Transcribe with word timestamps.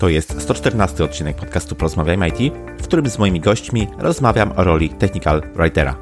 To 0.00 0.08
jest 0.08 0.42
114 0.42 1.04
odcinek 1.04 1.36
podcastu 1.36 1.76
Porozmawiajmy 1.76 2.28
IT, 2.28 2.54
w 2.78 2.82
którym 2.82 3.10
z 3.10 3.18
moimi 3.18 3.40
gośćmi 3.40 3.88
rozmawiam 3.98 4.52
o 4.56 4.64
roli 4.64 4.88
Technical 4.88 5.42
Writera. 5.54 5.96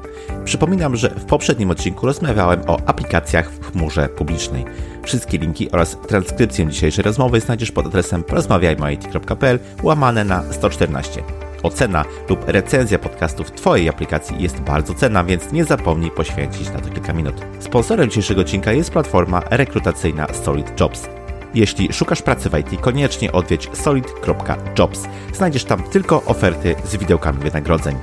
Przypominam, 0.45 0.95
że 0.95 1.09
w 1.09 1.25
poprzednim 1.25 1.71
odcinku 1.71 2.05
rozmawiałem 2.05 2.61
o 2.67 2.77
aplikacjach 2.85 3.51
w 3.51 3.71
chmurze 3.71 4.09
publicznej. 4.09 4.65
Wszystkie 5.03 5.37
linki 5.37 5.71
oraz 5.71 5.97
transkrypcję 6.07 6.67
dzisiejszej 6.67 7.03
rozmowy 7.03 7.39
znajdziesz 7.39 7.71
pod 7.71 7.85
adresem 7.85 8.23
porozmawiajmyit.pl 8.23 9.59
łamane 9.83 10.23
na 10.23 10.43
114. 10.53 11.23
Ocena 11.63 12.05
lub 12.29 12.43
recenzja 12.47 12.99
podcastu 12.99 13.43
w 13.43 13.51
Twojej 13.51 13.89
aplikacji 13.89 14.43
jest 14.43 14.59
bardzo 14.59 14.93
cenna, 14.93 15.23
więc 15.23 15.51
nie 15.51 15.65
zapomnij 15.65 16.11
poświęcić 16.11 16.69
na 16.69 16.79
to 16.79 16.89
kilka 16.89 17.13
minut. 17.13 17.35
Sponsorem 17.59 18.09
dzisiejszego 18.09 18.41
odcinka 18.41 18.71
jest 18.71 18.91
platforma 18.91 19.41
rekrutacyjna 19.49 20.27
Solid 20.33 20.79
Jobs. 20.79 21.18
Jeśli 21.53 21.93
szukasz 21.93 22.21
pracy 22.21 22.49
w 22.49 22.57
IT, 22.57 22.81
koniecznie 22.81 23.31
odwiedź 23.31 23.69
solid.jobs. 23.73 25.07
Znajdziesz 25.33 25.65
tam 25.65 25.83
tylko 25.83 26.23
oferty 26.23 26.75
z 26.85 26.95
widełkami 26.95 27.39
wynagrodzeń. 27.39 27.95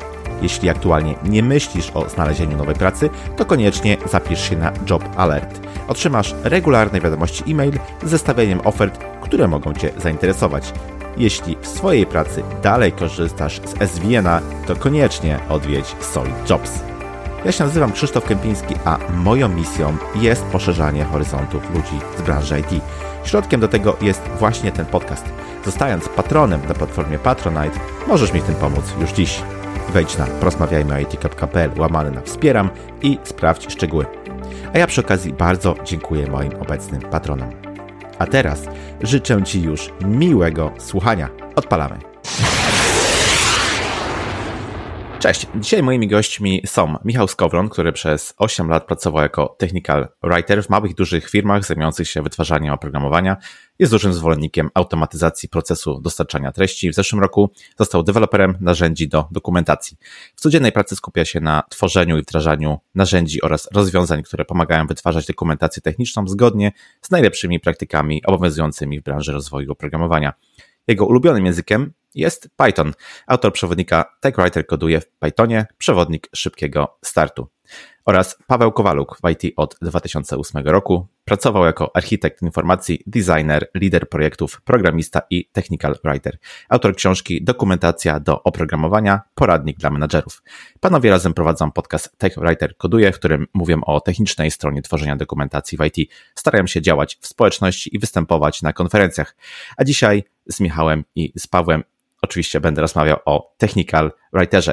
Jeśli 0.42 0.68
aktualnie 0.68 1.14
nie 1.24 1.42
myślisz 1.42 1.90
o 1.95 2.09
znalezieniu 2.09 2.56
nowej 2.56 2.74
pracy, 2.74 3.10
to 3.37 3.45
koniecznie 3.45 3.96
zapisz 4.10 4.48
się 4.48 4.56
na 4.56 4.73
Job 4.90 5.04
Alert. 5.16 5.60
Otrzymasz 5.88 6.34
regularne 6.45 7.01
wiadomości 7.01 7.45
e-mail 7.48 7.78
z 8.04 8.10
zestawieniem 8.10 8.60
ofert, 8.64 9.04
które 9.20 9.48
mogą 9.48 9.74
Cię 9.74 9.90
zainteresować. 9.96 10.73
Jeśli 11.16 11.56
w 11.60 11.66
swojej 11.66 12.06
pracy 12.06 12.42
dalej 12.62 12.92
korzystasz 12.92 13.60
z 13.65 13.90
SVN-a, 13.90 14.40
to 14.66 14.76
koniecznie 14.76 15.38
odwiedź 15.48 15.96
Solid 16.01 16.51
Jobs. 16.51 16.73
Ja 17.45 17.52
się 17.52 17.65
nazywam 17.65 17.92
Krzysztof 17.92 18.24
Kępiński, 18.24 18.74
a 18.84 18.98
moją 19.15 19.48
misją 19.48 19.96
jest 20.15 20.45
poszerzanie 20.45 21.04
horyzontów 21.04 21.74
ludzi 21.74 21.98
z 22.18 22.23
branży 22.23 22.60
IT. 22.60 22.82
Środkiem 23.26 23.60
do 23.60 23.68
tego 23.68 23.96
jest 24.00 24.22
właśnie 24.38 24.72
ten 24.72 24.86
podcast. 24.86 25.26
Zostając 25.64 26.08
patronem 26.08 26.60
na 26.68 26.74
platformie 26.74 27.18
Patronite, 27.18 27.80
możesz 28.06 28.32
mi 28.32 28.40
w 28.40 28.44
tym 28.44 28.54
pomóc 28.54 28.84
już 29.00 29.12
dziś. 29.12 29.42
Wejdź 29.92 30.18
na 30.18 30.26
porozmawiajmyit.pl 30.26 31.70
łamane 31.78 32.10
na 32.10 32.20
wspieram 32.20 32.70
i 33.02 33.18
sprawdź 33.23 33.73
szczegóły. 33.73 34.06
A 34.74 34.78
ja 34.78 34.86
przy 34.86 35.01
okazji 35.01 35.32
bardzo 35.32 35.74
dziękuję 35.84 36.30
moim 36.30 36.52
obecnym 36.60 37.01
patronom. 37.01 37.51
A 38.18 38.26
teraz 38.26 38.62
życzę 39.02 39.42
Ci 39.42 39.62
już 39.62 39.92
miłego 40.04 40.73
słuchania. 40.79 41.29
Odpalamy. 41.56 42.15
Cześć. 45.27 45.46
Dzisiaj 45.55 45.82
moimi 45.82 46.09
gośćmi 46.09 46.63
są 46.66 46.95
Michał 47.05 47.29
Skowron, 47.29 47.69
który 47.69 47.93
przez 47.93 48.35
8 48.38 48.69
lat 48.69 48.87
pracował 48.87 49.23
jako 49.23 49.57
technical 49.59 50.09
writer 50.23 50.65
w 50.65 50.71
małych 50.71 50.91
i 50.91 50.95
dużych 50.95 51.30
firmach 51.30 51.65
zajmujących 51.65 52.09
się 52.09 52.23
wytwarzaniem 52.23 52.74
oprogramowania. 52.74 53.37
Jest 53.79 53.93
dużym 53.93 54.13
zwolennikiem 54.13 54.71
automatyzacji 54.74 55.49
procesu 55.49 56.01
dostarczania 56.01 56.52
treści. 56.52 56.91
W 56.91 56.95
zeszłym 56.95 57.23
roku 57.23 57.51
został 57.79 58.02
deweloperem 58.02 58.59
narzędzi 58.60 59.09
do 59.09 59.29
dokumentacji. 59.30 59.97
W 60.37 60.41
codziennej 60.41 60.73
pracy 60.73 60.97
skupia 60.97 61.24
się 61.24 61.41
na 61.41 61.63
tworzeniu 61.69 62.19
i 62.19 62.23
wdrażaniu 62.23 62.79
narzędzi 62.95 63.43
oraz 63.43 63.69
rozwiązań, 63.73 64.22
które 64.22 64.44
pomagają 64.44 64.87
wytwarzać 64.87 65.27
dokumentację 65.27 65.82
techniczną 65.82 66.28
zgodnie 66.28 66.72
z 67.03 67.10
najlepszymi 67.10 67.60
praktykami 67.60 68.22
obowiązującymi 68.27 69.00
w 69.00 69.03
branży 69.03 69.32
rozwoju 69.32 69.72
oprogramowania. 69.72 70.32
Jego 70.88 71.06
ulubionym 71.06 71.47
językiem 71.47 71.93
jest 72.16 72.50
Python. 72.56 72.92
Autor 73.26 73.53
przewodnika 73.53 74.04
TechWriter 74.20 74.66
koduje 74.66 75.00
w 75.00 75.09
Pythonie, 75.09 75.66
przewodnik 75.78 76.28
szybkiego 76.34 76.98
startu. 77.04 77.48
Oraz 78.04 78.38
Paweł 78.47 78.72
Kowaluk 78.72 79.19
w 79.22 79.31
IT 79.31 79.53
od 79.56 79.76
2008 79.82 80.62
roku. 80.66 81.06
Pracował 81.25 81.64
jako 81.64 81.97
architekt 81.97 82.42
informacji, 82.42 83.03
designer, 83.06 83.69
lider 83.75 84.08
projektów, 84.08 84.60
programista 84.60 85.22
i 85.31 85.48
technical 85.53 85.97
writer. 86.04 86.38
Autor 86.69 86.97
książki 86.97 87.44
Dokumentacja 87.44 88.20
do 88.20 88.42
oprogramowania, 88.42 89.20
poradnik 89.34 89.78
dla 89.78 89.91
menadżerów. 89.91 90.42
Panowie 90.80 91.10
razem 91.10 91.34
prowadzą 91.34 91.72
podcast 91.72 92.19
TechWriter 92.19 92.76
Koduje, 92.76 93.12
w 93.12 93.19
którym 93.19 93.47
mówią 93.54 93.80
o 93.80 94.00
technicznej 94.00 94.50
stronie 94.50 94.82
tworzenia 94.82 95.16
dokumentacji 95.16 95.78
w 95.78 95.84
IT. 95.84 96.10
Starają 96.34 96.66
się 96.66 96.82
działać 96.82 97.18
w 97.20 97.26
społeczności 97.26 97.96
i 97.96 97.98
występować 97.98 98.62
na 98.62 98.72
konferencjach. 98.72 99.36
A 99.76 99.84
dzisiaj 99.84 100.24
z 100.46 100.60
Michałem 100.60 101.04
i 101.14 101.32
z 101.38 101.46
Pawłem 101.46 101.84
oczywiście 102.26 102.60
będę 102.60 102.82
rozmawiał 102.82 103.19
o 103.25 103.54
technical 103.59 104.12
writerze. 104.32 104.72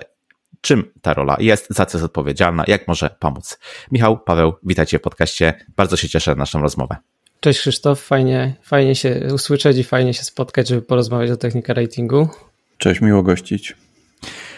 Czym 0.62 0.92
ta 1.02 1.14
rola 1.14 1.38
jest, 1.40 1.68
za 1.70 1.86
co 1.86 1.98
jest 1.98 2.06
odpowiedzialna, 2.06 2.64
jak 2.68 2.88
może 2.88 3.16
pomóc. 3.20 3.60
Michał, 3.92 4.20
Paweł, 4.20 4.54
witajcie 4.64 5.00
w 5.00 5.02
podcaście. 5.02 5.54
Bardzo 5.76 5.98
się 5.98 6.10
cieszę 6.10 6.32
na 6.32 6.36
naszą 6.36 6.62
rozmowę. 6.62 6.96
Cześć 7.40 7.60
Krzysztof, 7.60 8.02
fajnie, 8.02 8.56
fajnie 8.62 8.96
się 8.96 9.28
usłyszeć 9.34 9.78
i 9.78 9.84
fajnie 9.84 10.14
się 10.14 10.24
spotkać, 10.24 10.68
żeby 10.68 10.82
porozmawiać 10.82 11.32
o 11.32 11.38
technical 11.38 11.76
ratingu. 11.76 12.30
Cześć, 12.78 13.02
miło 13.02 13.24
gościć. 13.24 13.76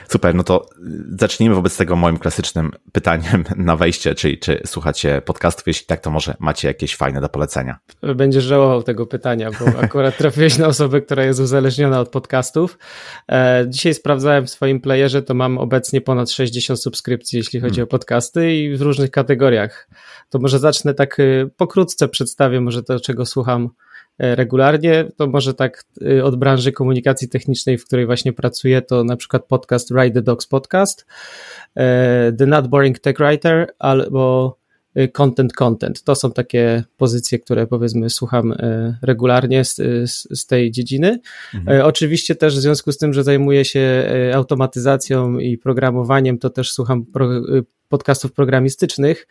Super, 0.09 0.35
no 0.35 0.43
to 0.43 0.69
zacznijmy 1.19 1.55
wobec 1.55 1.77
tego 1.77 1.95
moim 1.95 2.17
klasycznym 2.17 2.71
pytaniem 2.91 3.43
na 3.55 3.75
wejście, 3.75 4.15
czyli 4.15 4.39
czy 4.39 4.61
słuchacie 4.65 5.21
podcastów, 5.25 5.67
jeśli 5.67 5.87
tak, 5.87 6.01
to 6.01 6.11
może 6.11 6.35
macie 6.39 6.67
jakieś 6.67 6.95
fajne 6.95 7.21
do 7.21 7.29
polecenia. 7.29 7.77
Będziesz 8.15 8.43
żałował 8.43 8.83
tego 8.83 9.05
pytania, 9.05 9.51
bo 9.59 9.79
akurat 9.85 10.17
trafiłeś 10.17 10.57
na 10.57 10.67
osobę, 10.67 11.01
która 11.01 11.23
jest 11.23 11.39
uzależniona 11.39 11.99
od 11.99 12.09
podcastów. 12.09 12.77
E, 13.31 13.65
dzisiaj 13.69 13.93
sprawdzałem 13.93 14.45
w 14.45 14.49
swoim 14.49 14.81
playerze, 14.81 15.21
to 15.21 15.33
mam 15.33 15.57
obecnie 15.57 16.01
ponad 16.01 16.31
60 16.31 16.81
subskrypcji, 16.81 17.37
jeśli 17.37 17.59
chodzi 17.59 17.75
hmm. 17.75 17.83
o 17.83 17.87
podcasty 17.87 18.55
i 18.55 18.77
w 18.77 18.81
różnych 18.81 19.11
kategoriach. 19.11 19.89
To 20.29 20.39
może 20.39 20.59
zacznę 20.59 20.93
tak 20.93 21.19
y, 21.19 21.49
pokrótce 21.57 22.07
przedstawię 22.07 22.61
może 22.61 22.83
to, 22.83 22.99
czego 22.99 23.25
słucham 23.25 23.69
regularnie, 24.19 25.05
to 25.17 25.27
może 25.27 25.53
tak 25.53 25.83
e, 26.01 26.23
od 26.23 26.35
branży 26.35 26.71
komunikacji 26.71 27.29
technicznej, 27.29 27.77
w 27.77 27.85
której 27.85 28.05
właśnie 28.05 28.33
pracuję, 28.33 28.81
to 28.81 29.03
na 29.03 29.15
przykład 29.15 29.45
podcast 29.45 29.91
Ride 29.91 30.11
the 30.11 30.21
Dogs 30.21 30.47
Podcast, 30.47 31.05
e, 31.75 32.33
The 32.37 32.45
Not 32.45 32.67
Boring 32.67 32.99
Tech 32.99 33.17
Writer 33.17 33.67
albo 33.79 34.57
Content 35.13 35.53
Content. 35.53 36.03
To 36.03 36.15
są 36.15 36.31
takie 36.31 36.83
pozycje, 36.97 37.39
które 37.39 37.67
powiedzmy 37.67 38.09
słucham 38.09 38.53
regularnie 39.01 39.65
z, 39.65 39.75
z, 40.11 40.39
z 40.39 40.45
tej 40.45 40.71
dziedziny. 40.71 41.19
Mhm. 41.53 41.85
Oczywiście 41.85 42.35
też 42.35 42.55
w 42.55 42.61
związku 42.61 42.91
z 42.91 42.97
tym, 42.97 43.13
że 43.13 43.23
zajmuję 43.23 43.65
się 43.65 44.09
automatyzacją 44.33 45.39
i 45.39 45.57
programowaniem, 45.57 46.37
to 46.37 46.49
też 46.49 46.71
słucham 46.71 47.05
pro, 47.05 47.29
podcastów 47.89 48.33
programistycznych. 48.33 49.27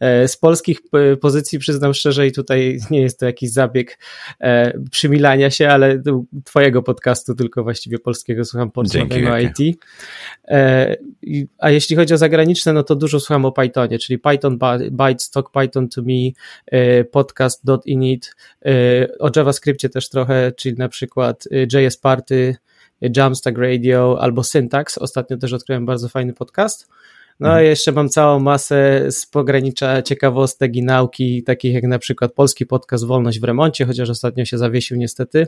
E, 0.00 0.28
z 0.28 0.36
polskich 0.36 0.80
pozycji 1.20 1.58
przyznam 1.58 1.94
szczerze 1.94 2.26
i 2.26 2.32
tutaj 2.32 2.78
nie 2.90 3.00
jest 3.00 3.20
to 3.20 3.26
jakiś 3.26 3.50
zabieg 3.50 3.98
e, 4.40 4.72
przymilania 4.90 5.50
się, 5.50 5.68
ale 5.68 6.02
twojego 6.44 6.82
podcastu 6.82 7.34
tylko 7.34 7.62
właściwie 7.62 7.98
polskiego 7.98 8.44
słucham 8.44 8.70
porozmawiania 8.70 9.40
IT. 9.40 9.78
E, 10.48 10.96
a 11.58 11.70
jeśli 11.70 11.96
chodzi 11.96 12.14
o 12.14 12.18
zagraniczne, 12.18 12.72
no 12.72 12.82
to 12.82 12.96
dużo 12.96 13.20
słucham 13.20 13.44
o 13.44 13.52
Pythonie, 13.52 13.98
czyli 13.98 14.18
Python 14.18 14.58
Bytes, 14.90 15.30
Talk 15.30 15.50
Python 15.50 15.88
to 15.88 16.02
Me, 16.02 16.30
podcast.init, 17.10 18.36
o 19.18 19.30
JavaScriptie 19.36 19.88
też 19.88 20.08
trochę, 20.08 20.52
czyli 20.52 20.74
na 20.74 20.88
przykład 20.88 21.44
JS 21.72 21.96
Party, 21.96 22.56
Jamstack 23.16 23.58
Radio 23.58 24.18
albo 24.20 24.44
Syntax. 24.44 24.98
Ostatnio 24.98 25.36
też 25.36 25.52
odkryłem 25.52 25.86
bardzo 25.86 26.08
fajny 26.08 26.32
podcast. 26.32 26.88
No 27.40 27.48
mhm. 27.48 27.64
i 27.64 27.68
jeszcze 27.68 27.92
mam 27.92 28.08
całą 28.08 28.40
masę 28.40 29.06
z 29.10 29.26
pogranicza 29.26 30.02
ciekawostek 30.02 30.76
i 30.76 30.82
nauki, 30.82 31.42
takich 31.42 31.74
jak 31.74 31.84
na 31.84 31.98
przykład 31.98 32.32
polski 32.32 32.66
podcast 32.66 33.04
Wolność 33.04 33.40
w 33.40 33.44
remoncie, 33.44 33.86
chociaż 33.86 34.10
ostatnio 34.10 34.44
się 34.44 34.58
zawiesił 34.58 34.96
niestety. 34.96 35.46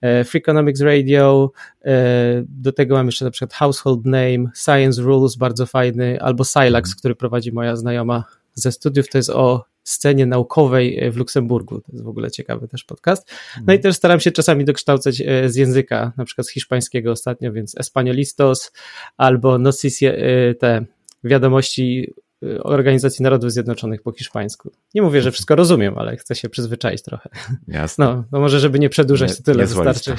E, 0.00 0.24
Freakonomics 0.24 0.80
Radio, 0.80 1.50
e, 1.84 2.44
do 2.48 2.72
tego 2.72 2.94
mam 2.94 3.06
jeszcze 3.06 3.24
na 3.24 3.30
przykład 3.30 3.52
Household 3.52 4.04
Name, 4.04 4.50
Science 4.64 5.02
Rules, 5.02 5.36
bardzo 5.36 5.66
fajny, 5.66 6.20
albo 6.20 6.44
Silax, 6.44 6.88
mhm. 6.88 6.98
który 6.98 7.14
prowadzi 7.14 7.52
moja 7.52 7.76
znajoma 7.76 8.24
ze 8.54 8.72
studiów, 8.72 9.08
to 9.08 9.18
jest 9.18 9.30
o 9.30 9.64
scenie 9.84 10.26
naukowej 10.26 11.10
w 11.10 11.16
Luksemburgu. 11.16 11.80
To 11.80 11.92
jest 11.92 12.04
w 12.04 12.08
ogóle 12.08 12.30
ciekawy 12.30 12.68
też 12.68 12.84
podcast. 12.84 13.30
No 13.56 13.72
i 13.72 13.76
mhm. 13.76 13.80
też 13.80 13.96
staram 13.96 14.20
się 14.20 14.30
czasami 14.30 14.64
dokształcać 14.64 15.20
e, 15.20 15.48
z 15.48 15.56
języka, 15.56 16.12
na 16.16 16.24
przykład 16.24 16.46
z 16.46 16.50
hiszpańskiego 16.50 17.10
ostatnio, 17.10 17.52
więc 17.52 17.74
Españolistos 17.74 18.72
albo 19.16 19.58
Noticias, 19.58 20.14
te 20.58 20.84
wiadomości 21.24 22.14
y, 22.42 22.62
Organizacji 22.62 23.22
Narodów 23.22 23.52
Zjednoczonych 23.52 24.02
po 24.02 24.12
hiszpańsku. 24.12 24.72
Nie 24.94 25.02
mówię, 25.02 25.22
że 25.22 25.30
wszystko 25.30 25.56
rozumiem, 25.56 25.98
ale 25.98 26.16
chcę 26.16 26.34
się 26.34 26.48
przyzwyczaić 26.48 27.02
trochę. 27.02 27.30
Jasne. 27.68 28.04
No, 28.04 28.24
no 28.32 28.40
może, 28.40 28.60
żeby 28.60 28.78
nie 28.78 28.88
przedłużać, 28.88 29.30
nie, 29.30 29.36
to 29.36 29.42
tyle 29.42 29.66
wystarczy. 29.66 30.14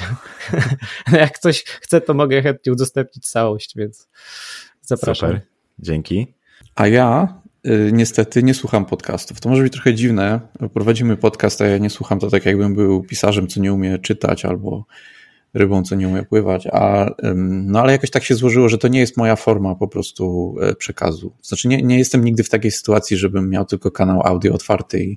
Jak 1.12 1.38
ktoś 1.38 1.64
chce, 1.64 2.00
to 2.00 2.14
mogę 2.14 2.42
chętnie 2.42 2.72
udostępnić 2.72 3.26
całość, 3.26 3.76
więc 3.76 4.08
zapraszam. 4.82 5.30
Super, 5.30 5.46
dzięki. 5.78 6.34
A 6.74 6.88
ja 6.88 7.40
y, 7.66 7.90
niestety 7.92 8.42
nie 8.42 8.54
słucham 8.54 8.86
podcastów. 8.86 9.40
To 9.40 9.48
może 9.48 9.62
być 9.62 9.72
trochę 9.72 9.94
dziwne. 9.94 10.40
Prowadzimy 10.74 11.16
podcast, 11.16 11.60
a 11.60 11.66
ja 11.66 11.78
nie 11.78 11.90
słucham 11.90 12.20
to 12.20 12.30
tak, 12.30 12.46
jakbym 12.46 12.74
był 12.74 13.02
pisarzem, 13.02 13.48
co 13.48 13.60
nie 13.60 13.72
umie 13.72 13.98
czytać 13.98 14.44
albo 14.44 14.84
rybą, 15.54 15.82
co 15.82 15.94
nie 15.94 16.08
umie 16.08 16.22
pływać, 16.22 16.68
a, 16.72 17.10
no 17.44 17.80
ale 17.80 17.92
jakoś 17.92 18.10
tak 18.10 18.24
się 18.24 18.34
złożyło, 18.34 18.68
że 18.68 18.78
to 18.78 18.88
nie 18.88 19.00
jest 19.00 19.16
moja 19.16 19.36
forma 19.36 19.74
po 19.74 19.88
prostu 19.88 20.54
e, 20.62 20.74
przekazu. 20.74 21.32
Znaczy 21.42 21.68
nie, 21.68 21.82
nie 21.82 21.98
jestem 21.98 22.24
nigdy 22.24 22.44
w 22.44 22.50
takiej 22.50 22.70
sytuacji, 22.70 23.16
żebym 23.16 23.50
miał 23.50 23.64
tylko 23.64 23.90
kanał 23.90 24.26
audio 24.26 24.54
otwarty 24.54 25.04
i 25.04 25.08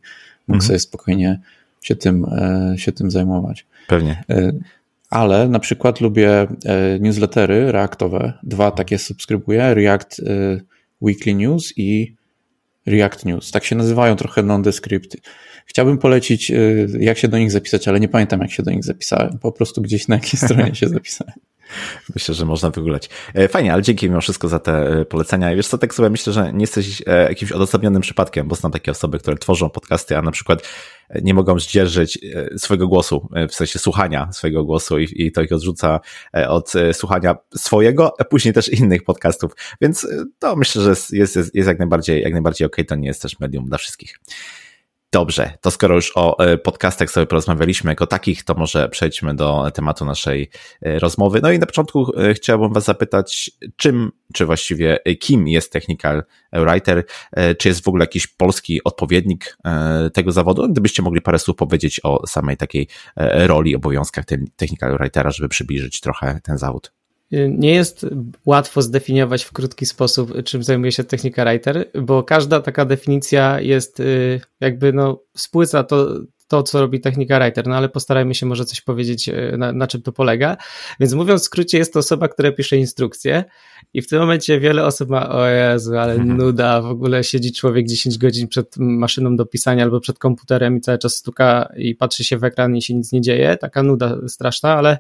mógł 0.48 0.56
mhm. 0.56 0.62
sobie 0.62 0.80
spokojnie 0.80 1.42
się 1.82 1.96
tym, 1.96 2.26
e, 2.26 2.74
się 2.78 2.92
tym 2.92 3.12
zajmować. 3.12 3.66
Pewnie. 3.88 4.24
E, 4.30 4.52
ale 5.10 5.48
na 5.48 5.60
przykład 5.60 6.02
lubię 6.02 6.48
newslettery 7.00 7.72
reaktowe. 7.72 8.34
Dwa 8.44 8.72
takie 8.72 8.98
subskrybuję, 8.98 9.74
React 9.74 10.22
Weekly 11.02 11.34
News 11.34 11.74
i 11.78 12.16
React 12.86 13.26
News. 13.26 13.52
Tak 13.52 13.64
się 13.64 13.76
nazywają 13.76 14.16
trochę 14.16 14.44
nondescript. 14.44 15.18
Chciałbym 15.68 15.98
polecić, 15.98 16.52
jak 17.00 17.18
się 17.18 17.28
do 17.28 17.38
nich 17.38 17.52
zapisać, 17.52 17.88
ale 17.88 18.00
nie 18.00 18.08
pamiętam, 18.08 18.42
jak 18.42 18.52
się 18.52 18.64
do 18.64 18.72
nich 18.72 18.84
zapisałem. 18.84 19.40
Po 19.40 19.52
prostu 19.52 19.82
gdzieś 19.82 20.08
na 20.08 20.16
jakiej 20.16 20.40
stronie 20.40 20.76
się 20.76 20.90
zapisałem. 20.98 21.34
Myślę, 22.16 22.36
że 22.36 22.46
można 22.46 22.70
wygulać. 22.70 23.10
E, 23.34 23.48
fajnie, 23.48 23.74
ale 23.74 23.82
dzięki 23.82 24.10
mimo 24.10 24.22
wszystko 24.22 24.48
za 24.48 24.60
te 24.60 24.72
e, 24.74 25.06
polecenia. 25.06 25.56
Wiesz 25.56 25.68
co, 25.68 25.78
tak 25.78 25.94
sobie 25.94 26.10
myślę, 26.10 26.34
że 26.34 26.54
nie 26.54 26.64
jesteś 26.64 27.04
e, 27.06 27.30
jakimś 27.30 27.52
odosobnionym 27.52 28.02
przypadkiem, 28.02 28.48
bo 28.48 28.56
znam 28.56 28.72
takie 28.72 28.92
osoby, 28.92 29.20
które 29.20 29.38
tworzą 29.38 29.70
podcasty, 29.70 30.18
a 30.18 30.22
na 30.22 30.32
przykład 30.32 30.70
nie 31.22 31.34
mogą 31.34 31.60
zdzierżyć 31.60 32.20
swojego 32.58 32.88
głosu, 32.88 33.30
w 33.50 33.56
sensie 33.56 33.80
słuchania 33.80 34.30
swojego 34.32 34.64
głosu 34.64 35.00
i, 35.00 35.08
i 35.16 35.32
to 35.32 35.42
ich 35.42 35.52
odrzuca 35.52 36.00
od 36.48 36.74
słuchania 36.94 37.36
swojego, 37.56 38.14
a 38.20 38.24
później 38.24 38.54
też 38.54 38.70
innych 38.70 39.04
podcastów. 39.04 39.52
Więc 39.82 40.08
to 40.40 40.56
myślę, 40.56 40.82
że 40.82 40.90
jest, 40.90 41.14
jest, 41.14 41.56
jest 41.56 41.68
jak 41.68 41.80
najbardziej, 41.80 42.22
jak 42.22 42.34
najbardziej 42.34 42.66
okej, 42.66 42.86
okay. 42.86 42.86
to 42.86 42.96
nie 42.96 43.08
jest 43.08 43.22
też 43.22 43.40
medium 43.40 43.66
dla 43.66 43.78
wszystkich. 43.78 44.20
Dobrze, 45.12 45.54
to 45.62 45.72
skoro 45.72 45.96
już 45.96 46.12
o 46.16 46.40
e, 46.40 46.58
podcastach 46.58 47.12
sobie 47.12 47.26
porozmawialiśmy 47.26 47.92
jako 47.92 48.08
takich, 48.08 48.44
to 48.44 48.54
może 48.54 48.90
przejdźmy 48.90 49.36
do 49.36 49.72
tematu 49.74 50.06
naszej 50.06 50.50
e, 50.82 51.00
rozmowy. 51.00 51.40
No 51.44 51.52
i 51.52 51.60
na 51.60 51.66
początku 51.66 52.12
e, 52.18 52.34
chciałbym 52.34 52.74
Was 52.74 52.84
zapytać, 52.84 53.52
czym, 53.76 54.12
czy 54.34 54.46
właściwie 54.46 55.00
kim 55.20 55.48
jest 55.48 55.72
Technical 55.72 56.24
Writer? 56.54 57.06
Czy 57.58 57.68
jest 57.68 57.84
w 57.84 57.88
ogóle 57.88 58.04
jakiś 58.04 58.28
polski 58.28 58.84
odpowiednik 58.84 59.58
tego 60.14 60.32
zawodu? 60.32 60.70
Gdybyście 60.70 61.04
mogli 61.04 61.22
parę 61.22 61.40
słów 61.40 61.58
powiedzieć 61.58 62.00
o 62.04 62.28
samej 62.28 62.58
takiej 62.58 62.88
roli, 63.34 63.76
obowiązkach 63.76 64.26
Technical 64.56 64.98
Writera, 64.98 65.32
żeby 65.32 65.50
przybliżyć 65.50 66.00
trochę 66.00 66.40
ten 66.44 66.58
zawód. 66.58 66.97
Nie 67.32 67.74
jest 67.74 68.06
łatwo 68.46 68.82
zdefiniować 68.82 69.44
w 69.44 69.52
krótki 69.52 69.86
sposób, 69.86 70.44
czym 70.44 70.64
zajmuje 70.64 70.92
się 70.92 71.04
technika 71.04 71.46
writer, 71.46 71.92
bo 72.02 72.24
każda 72.24 72.60
taka 72.60 72.86
definicja 72.86 73.62
jest 73.62 74.00
y, 74.00 74.42
jakby 74.60 74.94
no 74.94 75.20
spłyca 75.36 75.84
to, 75.84 76.20
to, 76.48 76.64
co 76.64 76.82
robi 76.82 77.00
technika 77.00 77.40
writer, 77.40 77.68
no 77.68 77.76
ale 77.76 77.90
postarajmy 77.90 78.36
się 78.36 78.46
może 78.46 78.66
coś 78.66 78.82
powiedzieć, 78.82 79.30
y, 79.30 79.56
na, 79.58 79.72
na, 79.72 79.88
czym 79.88 80.02
to 80.02 80.12
polega. 80.12 80.58
Więc 81.00 81.14
mówiąc 81.14 81.42
w 81.42 81.46
skrócie, 81.46 81.78
jest 81.78 81.94
to 81.94 82.00
osoba, 82.00 82.28
która 82.28 82.52
pisze 82.52 82.78
instrukcje 82.78 83.44
i 83.94 84.02
w 84.02 84.08
tym 84.08 84.20
momencie 84.20 84.60
wiele 84.60 84.86
osób 84.86 85.10
ma, 85.10 85.30
o 85.30 85.48
Jezu, 85.48 85.98
ale 85.98 86.14
mhm. 86.14 86.38
nuda, 86.38 86.82
w 86.82 86.86
ogóle 86.86 87.24
siedzi 87.24 87.54
człowiek 87.54 87.88
10 87.88 88.18
godzin 88.18 88.48
przed 88.48 88.78
maszyną 88.78 89.36
do 89.36 89.46
pisania 89.46 89.84
albo 89.84 90.00
przed 90.00 90.20
komputerem 90.20 90.78
i 90.78 90.82
cały 90.82 90.98
czas 90.98 91.16
stuka 91.16 91.74
i 91.78 91.96
patrzy 91.96 92.24
się 92.24 92.38
w 92.38 92.44
ekran 92.44 92.76
i 92.76 92.82
się 92.82 92.94
nic 92.94 93.12
nie 93.12 93.22
dzieje, 93.22 93.58
taka 93.58 93.84
nuda 93.84 94.18
straszna, 94.28 94.76
ale 94.76 94.98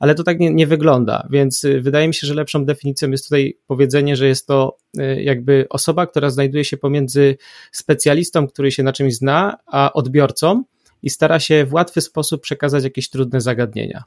ale 0.00 0.14
to 0.14 0.22
tak 0.22 0.38
nie, 0.38 0.50
nie 0.50 0.66
wygląda, 0.66 1.28
więc 1.30 1.64
y, 1.64 1.80
wydaje 1.80 2.08
mi 2.08 2.14
się, 2.14 2.26
że 2.26 2.34
lepszą 2.34 2.64
definicją 2.64 3.10
jest 3.10 3.24
tutaj 3.24 3.58
powiedzenie, 3.66 4.16
że 4.16 4.28
jest 4.28 4.46
to 4.46 4.76
y, 4.98 5.22
jakby 5.22 5.66
osoba, 5.70 6.06
która 6.06 6.30
znajduje 6.30 6.64
się 6.64 6.76
pomiędzy 6.76 7.36
specjalistą, 7.72 8.46
który 8.46 8.70
się 8.70 8.82
na 8.82 8.92
czymś 8.92 9.14
zna, 9.14 9.56
a 9.66 9.92
odbiorcą 9.92 10.64
i 11.02 11.10
stara 11.10 11.40
się 11.40 11.64
w 11.64 11.72
łatwy 11.72 12.00
sposób 12.00 12.42
przekazać 12.42 12.84
jakieś 12.84 13.10
trudne 13.10 13.40
zagadnienia. 13.40 14.04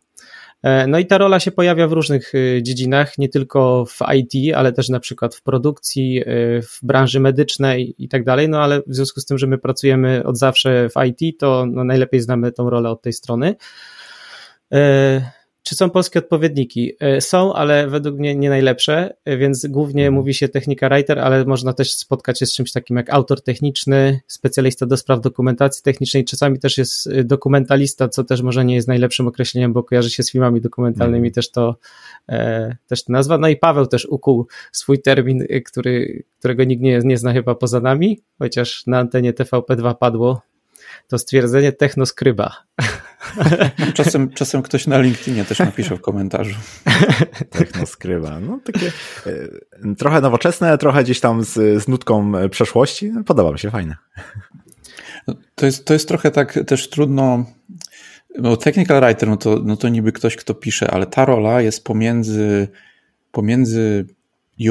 E, 0.64 0.88
no 0.88 1.00
i 1.00 1.06
ta 1.06 1.18
rola 1.18 1.40
się 1.40 1.52
pojawia 1.52 1.88
w 1.88 1.92
różnych 1.92 2.36
y, 2.36 2.60
dziedzinach, 2.64 3.18
nie 3.18 3.30
tylko 3.30 3.86
w 3.86 4.00
IT, 4.16 4.56
ale 4.56 4.72
też 4.74 4.90
na 4.90 5.00
przykład 5.00 5.36
w 5.36 5.42
produkcji, 5.42 6.24
w 6.62 6.86
branży 6.86 7.20
medycznej 7.20 7.96
i 7.98 8.10
tak 8.10 8.24
dalej. 8.24 8.50
No 8.50 8.62
ale 8.62 8.82
w 8.88 8.96
związku 8.96 9.20
z 9.22 9.26
tym, 9.26 9.38
że 9.38 9.48
my 9.48 9.58
pracujemy 9.58 10.24
od 10.26 10.38
zawsze 10.38 10.90
w 10.90 11.06
IT, 11.06 11.40
to 11.40 11.66
no 11.66 11.84
najlepiej 11.84 12.20
znamy 12.20 12.52
tą 12.52 12.70
rolę 12.70 12.90
od 12.90 13.02
tej 13.02 13.14
strony. 13.14 13.56
Czy 15.66 15.76
są 15.76 15.90
polskie 15.90 16.20
odpowiedniki? 16.20 16.94
E, 17.00 17.22
są, 17.22 17.54
ale 17.54 17.88
według 17.88 18.20
mnie 18.20 18.36
nie 18.36 18.50
najlepsze, 18.50 19.16
e, 19.26 19.38
więc 19.38 19.66
głównie 19.66 20.04
mhm. 20.04 20.14
mówi 20.14 20.34
się 20.34 20.50
technika 20.50 20.90
writer, 20.90 21.20
ale 21.20 21.46
można 21.46 21.74
też 21.74 21.94
spotkać 21.94 22.40
się 22.40 22.46
z 22.46 22.54
czymś 22.54 22.72
takim 22.72 22.98
jak 22.98 23.14
autor 23.14 23.42
techniczny, 23.42 24.20
specjalista 24.28 24.86
do 24.86 24.98
spraw 24.98 25.22
dokumentacji 25.22 25.84
technicznej, 25.84 26.26
czasami 26.26 26.60
też 26.60 26.78
jest 26.78 27.08
e, 27.08 27.24
dokumentalista, 27.24 28.10
co 28.10 28.24
też 28.24 28.42
może 28.42 28.66
nie 28.66 28.76
jest 28.76 28.88
najlepszym 28.88 29.28
określeniem, 29.28 29.74
bo 29.74 29.84
kojarzy 29.84 30.10
się 30.10 30.24
z 30.24 30.32
filmami 30.32 30.62
dokumentalnymi, 30.62 31.28
mm. 31.28 31.34
też 31.34 31.52
to 31.52 31.76
też 32.88 33.04
to 33.04 33.14
nazwa. 33.14 33.38
No 33.38 33.48
i 33.48 33.56
Paweł 33.56 33.88
też 33.88 34.06
ukuł 34.06 34.48
swój 34.72 35.02
termin, 35.02 35.44
który, 35.66 36.24
którego 36.40 36.64
nikt 36.64 36.84
nie, 36.84 37.00
nie 37.04 37.18
zna 37.18 37.34
chyba 37.34 37.56
poza 37.56 37.80
nami, 37.80 38.22
chociaż 38.40 38.84
na 38.88 39.00
antenie 39.00 39.34
TVP2 39.34 39.96
padło 39.96 40.42
to 41.08 41.18
stwierdzenie 41.18 41.72
technoskryba. 41.72 42.52
Czasem, 43.94 44.30
czasem 44.30 44.62
ktoś 44.62 44.88
na 44.88 45.00
LinkedInie 45.00 45.46
też 45.46 45.60
napisze 45.60 45.96
w 45.96 46.02
komentarzu. 46.02 46.56
Technoskryba. 47.50 48.40
No 48.40 48.60
takie 48.64 48.92
e, 49.28 49.96
trochę 49.96 50.22
nowoczesne, 50.22 50.78
trochę 50.78 51.04
gdzieś 51.04 51.20
tam 51.20 51.44
z, 51.44 51.84
z 51.84 51.88
nutką 51.88 52.32
przeszłości. 52.50 53.12
Podoba 53.26 53.52
mi 53.52 53.60
się, 53.60 53.72
fajne. 53.72 53.96
No, 55.28 55.36
to 55.56 55.66
jest, 55.66 55.86
to 55.86 55.94
jest 55.94 56.08
trochę 56.08 56.32
tak 56.32 56.60
też 56.68 56.90
trudno. 56.90 57.46
No, 58.40 58.58
technical 58.58 59.02
writer, 59.02 59.30
no 59.30 59.38
to, 59.38 59.62
no 59.66 59.78
to 59.78 59.90
niby 59.90 60.12
ktoś, 60.12 60.36
kto 60.36 60.54
pisze, 60.54 60.92
ale 60.92 61.06
ta 61.06 61.26
rola 61.26 61.62
jest 61.62 61.84
pomiędzy, 61.84 62.68
pomiędzy 63.32 64.06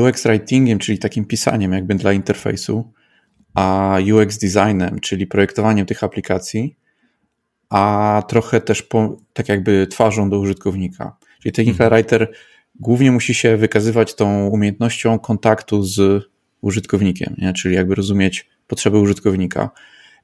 UX 0.01 0.23
writingiem, 0.23 0.79
czyli 0.79 0.99
takim 0.99 1.25
pisaniem 1.25 1.73
jakby 1.73 1.95
dla 1.95 2.13
interfejsu, 2.13 2.93
a 3.55 3.99
UX 4.15 4.39
designem, 4.39 5.01
czyli 5.01 5.27
projektowaniem 5.27 5.87
tych 5.87 6.05
aplikacji, 6.05 6.77
a 7.69 8.23
trochę 8.29 8.61
też 8.61 8.83
po, 8.83 9.17
tak 9.33 9.49
jakby 9.49 9.87
twarzą 9.87 10.31
do 10.31 10.39
użytkownika. 10.39 11.17
Czyli 11.43 11.53
technical 11.53 11.87
mhm. 11.87 12.03
writer 12.03 12.33
głównie 12.81 13.13
musi 13.13 13.35
się 13.35 13.57
wykazywać 13.57 14.15
tą 14.15 14.47
umiejętnością 14.47 15.19
kontaktu 15.19 15.83
z 15.83 16.25
użytkownikiem, 16.61 17.35
nie? 17.39 17.53
czyli 17.53 17.75
jakby 17.75 17.95
rozumieć 17.95 18.49
potrzeby 18.67 18.99
użytkownika. 18.99 19.71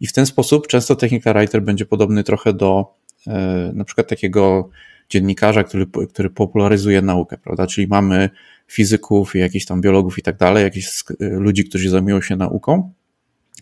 I 0.01 0.07
w 0.07 0.13
ten 0.13 0.27
sposób 0.27 0.67
często 0.67 0.97
technical 0.97 1.35
writer 1.35 1.63
będzie 1.63 1.87
podobny 1.87 2.25
trochę 2.25 2.53
do 2.53 2.95
e, 3.27 3.73
na 3.75 3.85
przykład 3.85 4.09
takiego 4.09 4.71
dziennikarza, 5.09 5.65
który, 5.65 5.87
który 6.09 6.31
popularyzuje 6.31 7.03
naukę, 7.03 7.39
prawda? 7.39 7.67
Czyli 7.67 7.87
mamy 7.87 8.31
fizyków, 8.69 9.35
jakichś 9.35 9.65
tam 9.65 9.81
biologów 9.81 10.19
i 10.19 10.23
tak 10.23 10.37
dalej, 10.37 10.65
jakichś 10.65 11.05
ludzi, 11.21 11.65
którzy 11.65 11.91
zajmują 11.91 12.21
się 12.21 12.37
nauką, 12.37 12.93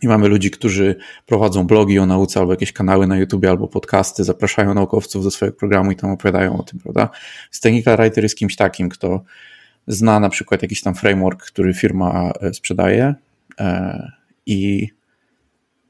i 0.02 0.08
mamy 0.08 0.28
ludzi, 0.28 0.50
którzy 0.50 0.96
prowadzą 1.26 1.66
blogi 1.66 1.98
o 1.98 2.06
nauce 2.06 2.40
albo 2.40 2.52
jakieś 2.52 2.72
kanały 2.72 3.06
na 3.06 3.16
YouTube 3.16 3.44
albo 3.44 3.68
podcasty, 3.68 4.24
zapraszają 4.24 4.74
naukowców 4.74 5.24
do 5.24 5.30
swojego 5.30 5.58
programu 5.58 5.90
i 5.90 5.96
tam 5.96 6.10
opowiadają 6.10 6.58
o 6.58 6.62
tym, 6.62 6.78
prawda? 6.78 7.08
Więc 7.44 7.60
technical 7.60 7.96
writer 7.96 8.24
jest 8.24 8.36
kimś 8.36 8.56
takim, 8.56 8.88
kto 8.88 9.22
zna 9.86 10.20
na 10.20 10.28
przykład 10.28 10.62
jakiś 10.62 10.82
tam 10.82 10.94
framework, 10.94 11.44
który 11.44 11.74
firma 11.74 12.32
e, 12.40 12.54
sprzedaje 12.54 13.14
e, 13.60 14.12
i 14.46 14.88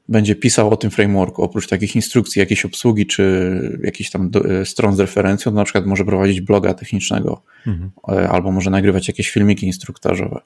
będzie 0.09 0.35
pisał 0.35 0.69
o 0.69 0.77
tym 0.77 0.91
frameworku. 0.91 1.43
Oprócz 1.43 1.67
takich 1.67 1.95
instrukcji, 1.95 2.39
jakiejś 2.39 2.65
obsługi 2.65 3.05
czy 3.05 3.79
jakichś 3.83 4.09
tam 4.09 4.31
e, 4.45 4.65
stron 4.65 4.95
z 4.95 4.99
referencją, 4.99 5.51
to 5.51 5.55
na 5.55 5.63
przykład 5.63 5.85
może 5.85 6.05
prowadzić 6.05 6.41
bloga 6.41 6.73
technicznego 6.73 7.41
mhm. 7.67 7.91
albo 8.29 8.51
może 8.51 8.69
nagrywać 8.69 9.07
jakieś 9.07 9.29
filmiki 9.29 9.65
instruktażowe. 9.65 10.41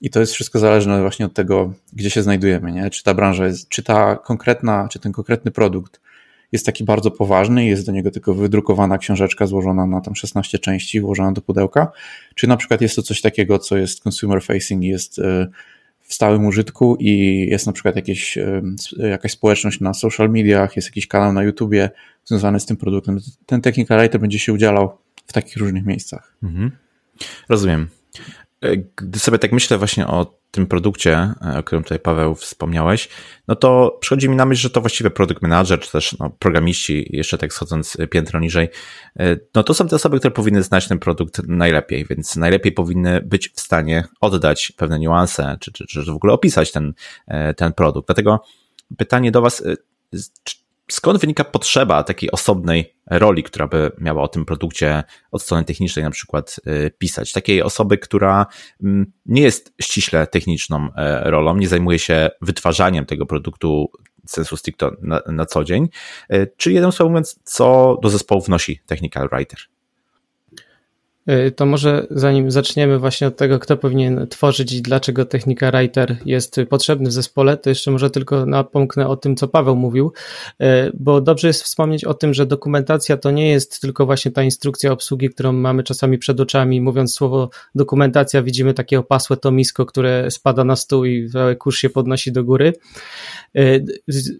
I 0.00 0.10
to 0.10 0.20
jest 0.20 0.32
wszystko 0.32 0.58
zależne 0.58 1.00
właśnie 1.00 1.26
od 1.26 1.34
tego, 1.34 1.72
gdzie 1.92 2.10
się 2.10 2.22
znajdujemy, 2.22 2.72
nie? 2.72 2.90
Czy 2.90 3.04
ta 3.04 3.14
branża 3.14 3.46
jest, 3.46 3.68
czy 3.68 3.82
ta 3.82 4.16
konkretna, 4.16 4.88
czy 4.88 4.98
ten 4.98 5.12
konkretny 5.12 5.50
produkt 5.50 6.00
jest 6.52 6.66
taki 6.66 6.84
bardzo 6.84 7.10
poważny 7.10 7.64
i 7.64 7.68
jest 7.68 7.86
do 7.86 7.92
niego 7.92 8.10
tylko 8.10 8.34
wydrukowana 8.34 8.98
książeczka 8.98 9.46
złożona 9.46 9.86
na 9.86 10.00
tam 10.00 10.14
16 10.14 10.58
części, 10.58 11.00
włożona 11.00 11.32
do 11.32 11.40
pudełka, 11.40 11.92
czy 12.34 12.46
na 12.46 12.56
przykład 12.56 12.80
jest 12.80 12.96
to 12.96 13.02
coś 13.02 13.20
takiego, 13.20 13.58
co 13.58 13.76
jest 13.76 14.06
consumer 14.06 14.42
facing, 14.42 14.84
jest 14.84 15.18
e, 15.18 15.48
w 16.00 16.14
stałym 16.14 16.46
użytku 16.46 16.96
i 17.00 17.38
jest 17.50 17.66
na 17.66 17.72
przykład 17.72 17.96
jakieś, 17.96 18.38
e, 18.38 18.62
jakaś 18.98 19.32
społeczność 19.32 19.80
na 19.80 19.94
social 19.94 20.30
mediach, 20.30 20.76
jest 20.76 20.88
jakiś 20.88 21.06
kanał 21.06 21.32
na 21.32 21.42
YouTubie 21.42 21.90
związany 22.24 22.60
z 22.60 22.66
tym 22.66 22.76
produktem. 22.76 23.18
Ten 23.46 23.60
technical 23.60 23.98
writer 23.98 24.20
będzie 24.20 24.38
się 24.38 24.52
udzielał 24.52 24.98
w 25.26 25.32
takich 25.32 25.56
różnych 25.56 25.86
miejscach. 25.86 26.36
Mhm. 26.42 26.70
Rozumiem. 27.48 27.88
E, 28.62 28.76
gdy 28.96 29.18
sobie 29.18 29.38
tak 29.38 29.52
myślę 29.52 29.78
właśnie 29.78 30.06
o 30.06 30.38
tym 30.50 30.66
produkcie, 30.66 31.34
e, 31.54 31.58
o 31.58 31.62
którym 31.62 31.82
tutaj 31.82 31.98
Paweł 31.98 32.34
wspomniałeś, 32.34 33.08
no 33.48 33.56
to 33.56 33.98
przychodzi 34.00 34.28
mi 34.28 34.36
na 34.36 34.46
myśl, 34.46 34.62
że 34.62 34.70
to 34.70 34.80
właściwie 34.80 35.10
produkt 35.10 35.42
manager, 35.42 35.80
czy 35.80 35.92
też 35.92 36.18
no, 36.18 36.30
programiści, 36.30 37.16
jeszcze 37.16 37.38
tak 37.38 37.52
schodząc 37.52 37.96
piętro 38.10 38.40
niżej, 38.40 38.68
e, 39.18 39.36
no 39.54 39.62
to 39.62 39.74
są 39.74 39.88
te 39.88 39.96
osoby, 39.96 40.18
które 40.18 40.30
powinny 40.30 40.62
znać 40.62 40.88
ten 40.88 40.98
produkt 40.98 41.42
najlepiej, 41.48 42.04
więc 42.04 42.36
najlepiej 42.36 42.72
powinny 42.72 43.20
być 43.20 43.48
w 43.48 43.60
stanie 43.60 44.04
oddać 44.20 44.72
pewne 44.76 44.98
niuanse, 44.98 45.56
czy, 45.60 45.72
czy, 45.72 45.86
czy 45.86 46.02
w 46.02 46.08
ogóle 46.08 46.32
opisać 46.32 46.72
ten, 46.72 46.94
ten 47.56 47.72
produkt. 47.72 48.08
Dlatego 48.08 48.42
pytanie 48.96 49.30
do 49.30 49.42
Was, 49.42 49.64
skąd 50.90 51.20
wynika 51.20 51.44
potrzeba 51.44 52.02
takiej 52.02 52.30
osobnej 52.30 52.94
roli, 53.06 53.42
która 53.42 53.66
by 53.66 53.92
miała 53.98 54.22
o 54.22 54.28
tym 54.28 54.44
produkcie 54.44 55.04
od 55.30 55.42
strony 55.42 55.64
technicznej 55.64 56.04
na 56.04 56.10
przykład 56.10 56.60
y, 56.66 56.90
pisać? 56.98 57.32
Takiej 57.32 57.62
osoby, 57.62 57.98
która 57.98 58.46
mm, 58.82 59.12
nie 59.26 59.42
jest 59.42 59.74
ściśle 59.82 60.26
techniczną 60.26 60.88
e, 60.96 61.30
rolą, 61.30 61.56
nie 61.56 61.68
zajmuje 61.68 61.98
się 61.98 62.30
wytwarzaniem 62.40 63.06
tego 63.06 63.26
produktu 63.26 63.90
sensu 64.26 64.56
stricto 64.56 64.92
na, 65.02 65.20
na 65.26 65.46
co 65.46 65.64
dzień, 65.64 65.88
e, 66.30 66.46
czyli 66.46 66.74
jednym 66.74 66.92
słowem 66.92 67.12
mówiąc, 67.12 67.40
co 67.44 67.98
do 68.02 68.08
zespołu 68.08 68.40
wnosi 68.40 68.80
technical 68.86 69.28
writer? 69.28 69.58
Y, 71.28 71.50
to 71.50 71.66
może 71.66 72.06
zanim 72.10 72.50
zaczniemy 72.50 72.98
właśnie 72.98 73.26
od 73.26 73.36
tego, 73.36 73.58
kto 73.58 73.76
powinien 73.76 74.26
tworzyć 74.28 74.72
i 74.72 74.82
dlaczego 74.82 75.24
technika 75.24 75.70
writer 75.70 76.16
jest 76.24 76.60
potrzebny 76.68 77.08
w 77.08 77.12
zespole, 77.12 77.56
to 77.56 77.68
jeszcze 77.68 77.90
może 77.90 78.10
tylko 78.10 78.46
napomknę 78.46 79.08
o 79.08 79.16
tym, 79.16 79.36
co 79.36 79.48
Paweł 79.48 79.76
mówił, 79.76 80.12
y, 80.62 80.64
bo 80.94 81.20
dobrze 81.20 81.48
jest 81.48 81.62
wspomnieć 81.62 82.04
o 82.04 82.14
tym, 82.14 82.34
że 82.34 82.46
dokumentacja 82.46 83.16
to 83.16 83.30
nie 83.30 83.50
jest 83.50 83.80
tylko 83.80 84.06
właśnie 84.06 84.30
ta 84.30 84.42
instrukcja 84.42 84.92
obsługi, 84.92 85.30
którą 85.30 85.52
mamy 85.52 85.82
czasami 85.82 86.18
przed 86.18 86.40
oczami. 86.40 86.80
Mówiąc 86.80 87.14
słowo 87.14 87.50
dokumentacja, 87.74 88.42
widzimy 88.42 88.74
takie 88.74 88.98
opasłe 88.98 89.36
tomisko, 89.36 89.86
które 89.86 90.30
spada 90.30 90.64
na 90.64 90.76
stół 90.76 91.04
i 91.04 91.30
kurz 91.58 91.78
się 91.78 91.90
podnosi 91.90 92.32
do 92.32 92.44
góry. 92.44 92.72
Y, 93.58 93.84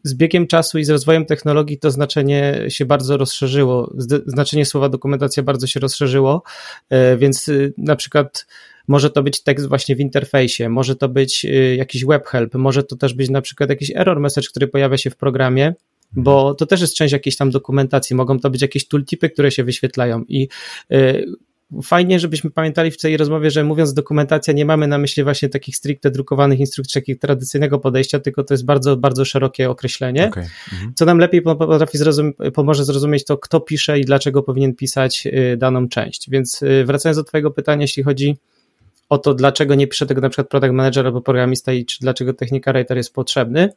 z 0.05 0.15
biegiem 0.15 0.47
czasu 0.47 0.79
i 0.79 0.85
z 0.85 0.91
rozwojem 0.91 1.27
technologii 1.27 1.79
to 1.79 1.91
znaczenie 1.91 2.65
się 2.69 2.85
bardzo 2.85 3.17
rozszerzyło. 3.17 3.93
Znaczenie 4.27 4.67
słowa 4.67 4.89
dokumentacja 4.89 5.43
bardzo 5.43 5.67
się 5.67 5.81
rozszerzyło 5.81 6.43
E, 6.78 6.78
więc 7.19 7.49
y, 7.49 7.73
na 7.79 7.97
przykład 7.97 8.47
może 8.89 9.11
to 9.11 9.23
być 9.23 9.43
tekst 9.43 9.69
właśnie 9.69 9.97
w 9.97 10.01
interfejsie, 10.01 10.69
może 10.69 10.97
to 10.97 11.09
być 11.09 11.45
y, 11.45 11.77
jakiś 11.77 12.05
web 12.05 12.27
help, 12.27 12.55
może 12.55 12.83
to 12.83 12.97
też 12.97 13.15
być 13.15 13.31
na 13.31 13.43
przykład 13.43 13.71
jakiś 13.71 13.93
error 13.95 14.21
message, 14.21 14.49
który 14.49 14.69
pojawia 14.69 14.99
się 14.99 15.11
w 15.11 15.17
programie, 15.17 15.75
bo 16.13 16.55
to 16.55 16.67
też 16.67 16.81
jest 16.81 16.95
część 16.95 17.13
jakiejś 17.13 17.37
tam 17.37 17.51
dokumentacji, 17.51 18.17
mogą 18.17 18.41
to 18.41 18.51
być 18.51 18.63
jakieś 18.63 18.89
tooltipy, 18.89 19.31
które 19.31 19.51
się 19.51 19.65
wyświetlają 19.65 20.25
i 20.29 20.49
y, 20.93 21.27
fajnie, 21.83 22.21
żebyśmy 22.21 22.51
pamiętali 22.51 22.91
w 22.91 22.99
tej 22.99 23.17
rozmowie, 23.17 23.51
że 23.51 23.65
mówiąc 23.65 23.95
dokumentacja, 23.95 24.55
nie 24.55 24.65
mamy 24.65 24.87
na 24.87 24.99
myśli 24.99 25.23
właśnie 25.23 25.49
takich 25.49 25.77
stricte 25.77 26.11
drukowanych 26.11 26.61
instrukcji, 26.61 27.01
takich 27.01 27.19
tradycyjnego 27.19 27.79
podejścia, 27.79 28.21
tylko 28.21 28.45
to 28.45 28.55
jest 28.55 28.65
bardzo, 28.65 28.97
bardzo 28.97 29.25
szerokie 29.25 29.71
określenie. 29.71 30.29
Okay. 30.29 30.49
Mhm. 30.73 30.93
Co 30.95 31.05
nam 31.05 31.19
lepiej 31.19 31.43
potrafi 31.43 31.99
zrozum 31.99 32.33
pomoże 32.55 32.85
zrozumieć 32.85 33.25
to, 33.25 33.39
kto 33.39 33.61
pisze 33.61 33.99
i 33.99 34.05
dlaczego 34.05 34.43
powinien 34.43 34.75
pisać 34.75 35.27
y, 35.27 35.57
daną 35.57 35.89
część. 35.89 36.31
Więc 36.31 36.63
y, 36.63 36.85
wracając 36.85 37.17
do 37.17 37.25
Twojego 37.25 37.51
pytania, 37.51 37.83
jeśli 37.83 38.03
chodzi 38.03 38.37
o 39.09 39.19
to, 39.19 39.35
dlaczego 39.35 39.75
nie 39.75 39.87
pisze 39.87 40.07
tego 40.07 40.21
na 40.21 40.29
przykład 40.29 40.49
product 40.49 40.73
manager 40.73 41.07
albo 41.07 41.21
programista 41.21 41.73
i 41.73 41.85
czy 41.85 41.99
dlaczego 42.01 42.33
technika 42.33 42.73
writer 42.73 42.97
jest 42.97 43.15
potrzebny, 43.15 43.69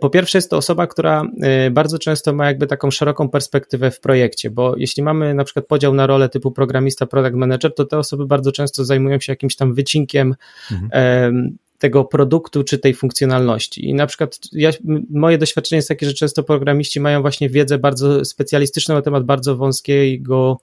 po 0.00 0.10
pierwsze, 0.10 0.38
jest 0.38 0.50
to 0.50 0.56
osoba, 0.56 0.86
która 0.86 1.24
y, 1.66 1.70
bardzo 1.70 1.98
często 1.98 2.32
ma 2.32 2.46
jakby 2.46 2.66
taką 2.66 2.90
szeroką 2.90 3.28
perspektywę 3.28 3.90
w 3.90 4.00
projekcie, 4.00 4.50
bo 4.50 4.76
jeśli 4.76 5.02
mamy 5.02 5.34
na 5.34 5.44
przykład 5.44 5.66
podział 5.66 5.94
na 5.94 6.06
rolę 6.06 6.28
typu 6.28 6.52
programista, 6.52 7.06
product 7.06 7.34
manager, 7.34 7.74
to 7.74 7.84
te 7.84 7.98
osoby 7.98 8.26
bardzo 8.26 8.52
często 8.52 8.84
zajmują 8.84 9.20
się 9.20 9.32
jakimś 9.32 9.56
tam 9.56 9.74
wycinkiem 9.74 10.34
mhm. 10.72 11.58
tego 11.78 12.04
produktu 12.04 12.64
czy 12.64 12.78
tej 12.78 12.94
funkcjonalności. 12.94 13.88
I 13.88 13.94
na 13.94 14.06
przykład 14.06 14.38
ja, 14.52 14.70
moje 15.10 15.38
doświadczenie 15.38 15.78
jest 15.78 15.88
takie, 15.88 16.06
że 16.06 16.14
często 16.14 16.42
programiści 16.42 17.00
mają 17.00 17.20
właśnie 17.20 17.48
wiedzę 17.48 17.78
bardzo 17.78 18.24
specjalistyczną 18.24 18.94
na 18.94 19.02
temat 19.02 19.24
bardzo 19.24 19.56
wąskiego, 19.56 20.60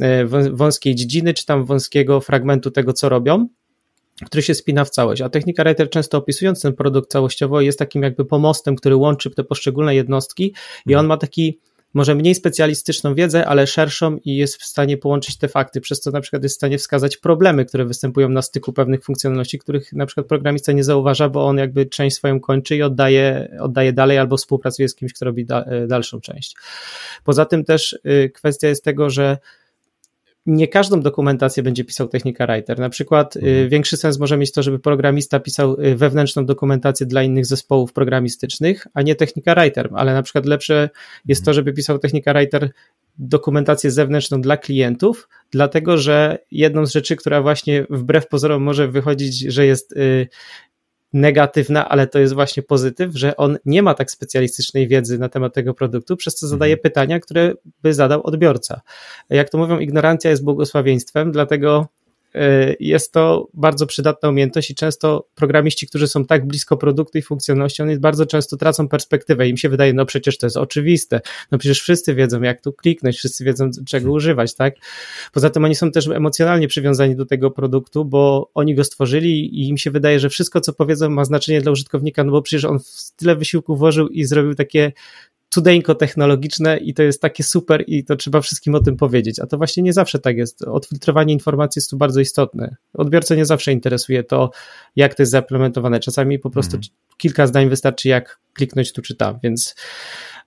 e, 0.00 0.24
wąskiej 0.52 0.94
dziedziny, 0.94 1.34
czy 1.34 1.46
tam 1.46 1.64
wąskiego 1.64 2.20
fragmentu 2.20 2.70
tego, 2.70 2.92
co 2.92 3.08
robią 3.08 3.48
który 4.26 4.42
się 4.42 4.54
spina 4.54 4.84
w 4.84 4.90
całość. 4.90 5.22
A 5.22 5.28
technika 5.28 5.64
Writer 5.64 5.90
często 5.90 6.18
opisując 6.18 6.62
ten 6.62 6.72
produkt 6.72 7.10
całościowo 7.10 7.60
jest 7.60 7.78
takim 7.78 8.02
jakby 8.02 8.24
pomostem, 8.24 8.76
który 8.76 8.96
łączy 8.96 9.30
te 9.30 9.44
poszczególne 9.44 9.94
jednostki 9.94 10.54
i 10.86 10.94
on 10.94 11.06
ma 11.06 11.16
taki 11.16 11.58
może 11.94 12.14
mniej 12.14 12.34
specjalistyczną 12.34 13.14
wiedzę, 13.14 13.46
ale 13.46 13.66
szerszą 13.66 14.16
i 14.24 14.36
jest 14.36 14.56
w 14.56 14.64
stanie 14.64 14.96
połączyć 14.96 15.38
te 15.38 15.48
fakty, 15.48 15.80
przez 15.80 16.00
co 16.00 16.10
na 16.10 16.20
przykład 16.20 16.42
jest 16.42 16.54
w 16.54 16.56
stanie 16.56 16.78
wskazać 16.78 17.16
problemy, 17.16 17.64
które 17.64 17.84
występują 17.84 18.28
na 18.28 18.42
styku 18.42 18.72
pewnych 18.72 19.04
funkcjonalności, 19.04 19.58
których 19.58 19.92
na 19.92 20.06
przykład 20.06 20.26
programista 20.26 20.72
nie 20.72 20.84
zauważa, 20.84 21.28
bo 21.28 21.46
on 21.46 21.58
jakby 21.58 21.86
część 21.86 22.16
swoją 22.16 22.40
kończy 22.40 22.76
i 22.76 22.82
oddaje, 22.82 23.56
oddaje 23.60 23.92
dalej 23.92 24.18
albo 24.18 24.36
współpracuje 24.36 24.88
z 24.88 24.94
kimś, 24.94 25.12
kto 25.12 25.24
robi 25.24 25.44
da, 25.44 25.64
dalszą 25.86 26.20
część. 26.20 26.56
Poza 27.24 27.44
tym 27.44 27.64
też 27.64 27.92
y, 27.92 28.30
kwestia 28.34 28.68
jest 28.68 28.84
tego, 28.84 29.10
że 29.10 29.38
nie 30.46 30.68
każdą 30.68 31.00
dokumentację 31.00 31.62
będzie 31.62 31.84
pisał 31.84 32.08
technika 32.08 32.46
writer. 32.46 32.78
Na 32.78 32.88
przykład 32.88 33.36
y, 33.36 33.38
mhm. 33.38 33.68
większy 33.68 33.96
sens 33.96 34.18
może 34.18 34.36
mieć 34.36 34.52
to, 34.52 34.62
żeby 34.62 34.78
programista 34.78 35.40
pisał 35.40 35.80
y, 35.80 35.96
wewnętrzną 35.96 36.46
dokumentację 36.46 37.06
dla 37.06 37.22
innych 37.22 37.46
zespołów 37.46 37.92
programistycznych, 37.92 38.86
a 38.94 39.02
nie 39.02 39.14
technika 39.14 39.54
writer, 39.54 39.88
ale 39.94 40.14
na 40.14 40.22
przykład 40.22 40.46
lepsze 40.46 40.90
jest 41.26 41.44
to, 41.44 41.50
mhm. 41.50 41.54
żeby 41.54 41.72
pisał 41.72 41.98
technika 41.98 42.32
writer 42.32 42.70
dokumentację 43.18 43.90
zewnętrzną 43.90 44.40
dla 44.40 44.56
klientów, 44.56 45.28
dlatego 45.50 45.98
że 45.98 46.38
jedną 46.50 46.86
z 46.86 46.92
rzeczy, 46.92 47.16
która 47.16 47.42
właśnie 47.42 47.86
wbrew 47.90 48.28
pozorom 48.28 48.62
może 48.62 48.88
wychodzić, 48.88 49.38
że 49.38 49.66
jest 49.66 49.92
y, 49.92 50.28
negatywna, 51.12 51.88
ale 51.88 52.06
to 52.06 52.18
jest 52.18 52.34
właśnie 52.34 52.62
pozytyw, 52.62 53.14
że 53.14 53.36
on 53.36 53.58
nie 53.64 53.82
ma 53.82 53.94
tak 53.94 54.10
specjalistycznej 54.10 54.88
wiedzy 54.88 55.18
na 55.18 55.28
temat 55.28 55.54
tego 55.54 55.74
produktu, 55.74 56.16
przez 56.16 56.34
co 56.34 56.46
zadaje 56.46 56.72
mhm. 56.72 56.82
pytania, 56.82 57.20
które 57.20 57.52
by 57.82 57.94
zadał 57.94 58.26
odbiorca. 58.26 58.80
Jak 59.30 59.50
to 59.50 59.58
mówią, 59.58 59.78
ignorancja 59.78 60.30
jest 60.30 60.44
błogosławieństwem, 60.44 61.32
dlatego 61.32 61.88
jest 62.80 63.12
to 63.12 63.48
bardzo 63.54 63.86
przydatna 63.86 64.28
umiejętność 64.28 64.70
i 64.70 64.74
często 64.74 65.28
programiści, 65.34 65.86
którzy 65.86 66.08
są 66.08 66.24
tak 66.24 66.46
blisko 66.46 66.76
produktu 66.76 67.18
i 67.18 67.22
funkcjonalności, 67.22 67.82
oni 67.82 67.98
bardzo 67.98 68.26
często 68.26 68.56
tracą 68.56 68.88
perspektywę. 68.88 69.48
Im 69.48 69.56
się 69.56 69.68
wydaje, 69.68 69.92
no 69.92 70.06
przecież 70.06 70.38
to 70.38 70.46
jest 70.46 70.56
oczywiste, 70.56 71.20
no 71.50 71.58
przecież 71.58 71.80
wszyscy 71.80 72.14
wiedzą, 72.14 72.42
jak 72.42 72.60
tu 72.60 72.72
kliknąć, 72.72 73.16
wszyscy 73.16 73.44
wiedzą, 73.44 73.70
czego 73.86 74.04
hmm. 74.04 74.16
używać, 74.16 74.54
tak? 74.54 74.74
Poza 75.32 75.50
tym 75.50 75.64
oni 75.64 75.74
są 75.74 75.90
też 75.90 76.08
emocjonalnie 76.08 76.68
przywiązani 76.68 77.16
do 77.16 77.26
tego 77.26 77.50
produktu, 77.50 78.04
bo 78.04 78.50
oni 78.54 78.74
go 78.74 78.84
stworzyli 78.84 79.60
i 79.60 79.68
im 79.68 79.78
się 79.78 79.90
wydaje, 79.90 80.20
że 80.20 80.28
wszystko, 80.28 80.60
co 80.60 80.72
powiedzą, 80.72 81.10
ma 81.10 81.24
znaczenie 81.24 81.60
dla 81.60 81.72
użytkownika, 81.72 82.24
no 82.24 82.32
bo 82.32 82.42
przecież 82.42 82.64
on 82.64 82.78
tyle 83.16 83.36
wysiłku 83.36 83.76
włożył 83.76 84.08
i 84.08 84.24
zrobił 84.24 84.54
takie 84.54 84.92
cudeńko 85.52 85.94
technologiczne 85.94 86.76
i 86.76 86.94
to 86.94 87.02
jest 87.02 87.22
takie 87.22 87.44
super 87.44 87.84
i 87.86 88.04
to 88.04 88.16
trzeba 88.16 88.40
wszystkim 88.40 88.74
o 88.74 88.80
tym 88.80 88.96
powiedzieć, 88.96 89.40
a 89.40 89.46
to 89.46 89.58
właśnie 89.58 89.82
nie 89.82 89.92
zawsze 89.92 90.18
tak 90.18 90.36
jest. 90.36 90.62
Odfiltrowanie 90.62 91.32
informacji 91.32 91.80
jest 91.80 91.90
tu 91.90 91.96
bardzo 91.96 92.20
istotne. 92.20 92.76
Odbiorcę 92.94 93.36
nie 93.36 93.44
zawsze 93.44 93.72
interesuje 93.72 94.24
to, 94.24 94.50
jak 94.96 95.14
to 95.14 95.22
jest 95.22 95.32
zaimplementowane. 95.32 96.00
Czasami 96.00 96.38
po 96.38 96.50
prostu 96.50 96.76
mm. 96.76 96.82
kilka 97.16 97.46
zdań 97.46 97.68
wystarczy, 97.68 98.08
jak 98.08 98.38
kliknąć 98.52 98.92
tu 98.92 99.02
czy 99.02 99.14
tam, 99.16 99.38
więc 99.42 99.74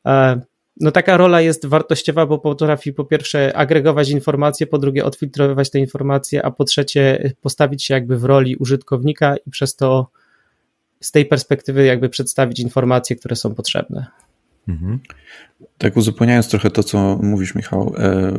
e, 0.05 0.41
no 0.79 0.91
taka 0.91 1.17
rola 1.17 1.41
jest 1.41 1.65
wartościowa, 1.65 2.25
bo 2.25 2.39
potrafi 2.39 2.93
po 2.93 3.05
pierwsze 3.05 3.57
agregować 3.57 4.09
informacje, 4.09 4.67
po 4.67 4.77
drugie 4.77 5.05
odfiltrowywać 5.05 5.69
te 5.69 5.79
informacje, 5.79 6.45
a 6.45 6.51
po 6.51 6.63
trzecie 6.63 7.33
postawić 7.41 7.83
się 7.83 7.93
jakby 7.93 8.17
w 8.17 8.23
roli 8.23 8.55
użytkownika 8.55 9.35
i 9.45 9.49
przez 9.49 9.75
to 9.75 10.07
z 11.01 11.11
tej 11.11 11.25
perspektywy 11.25 11.85
jakby 11.85 12.09
przedstawić 12.09 12.59
informacje, 12.59 13.15
które 13.15 13.35
są 13.35 13.55
potrzebne. 13.55 14.05
Mhm. 14.67 14.99
Tak 15.77 15.97
uzupełniając 15.97 16.47
trochę 16.47 16.71
to, 16.71 16.83
co 16.83 17.19
mówisz, 17.23 17.55
Michał, 17.55 17.95
e, 17.97 18.33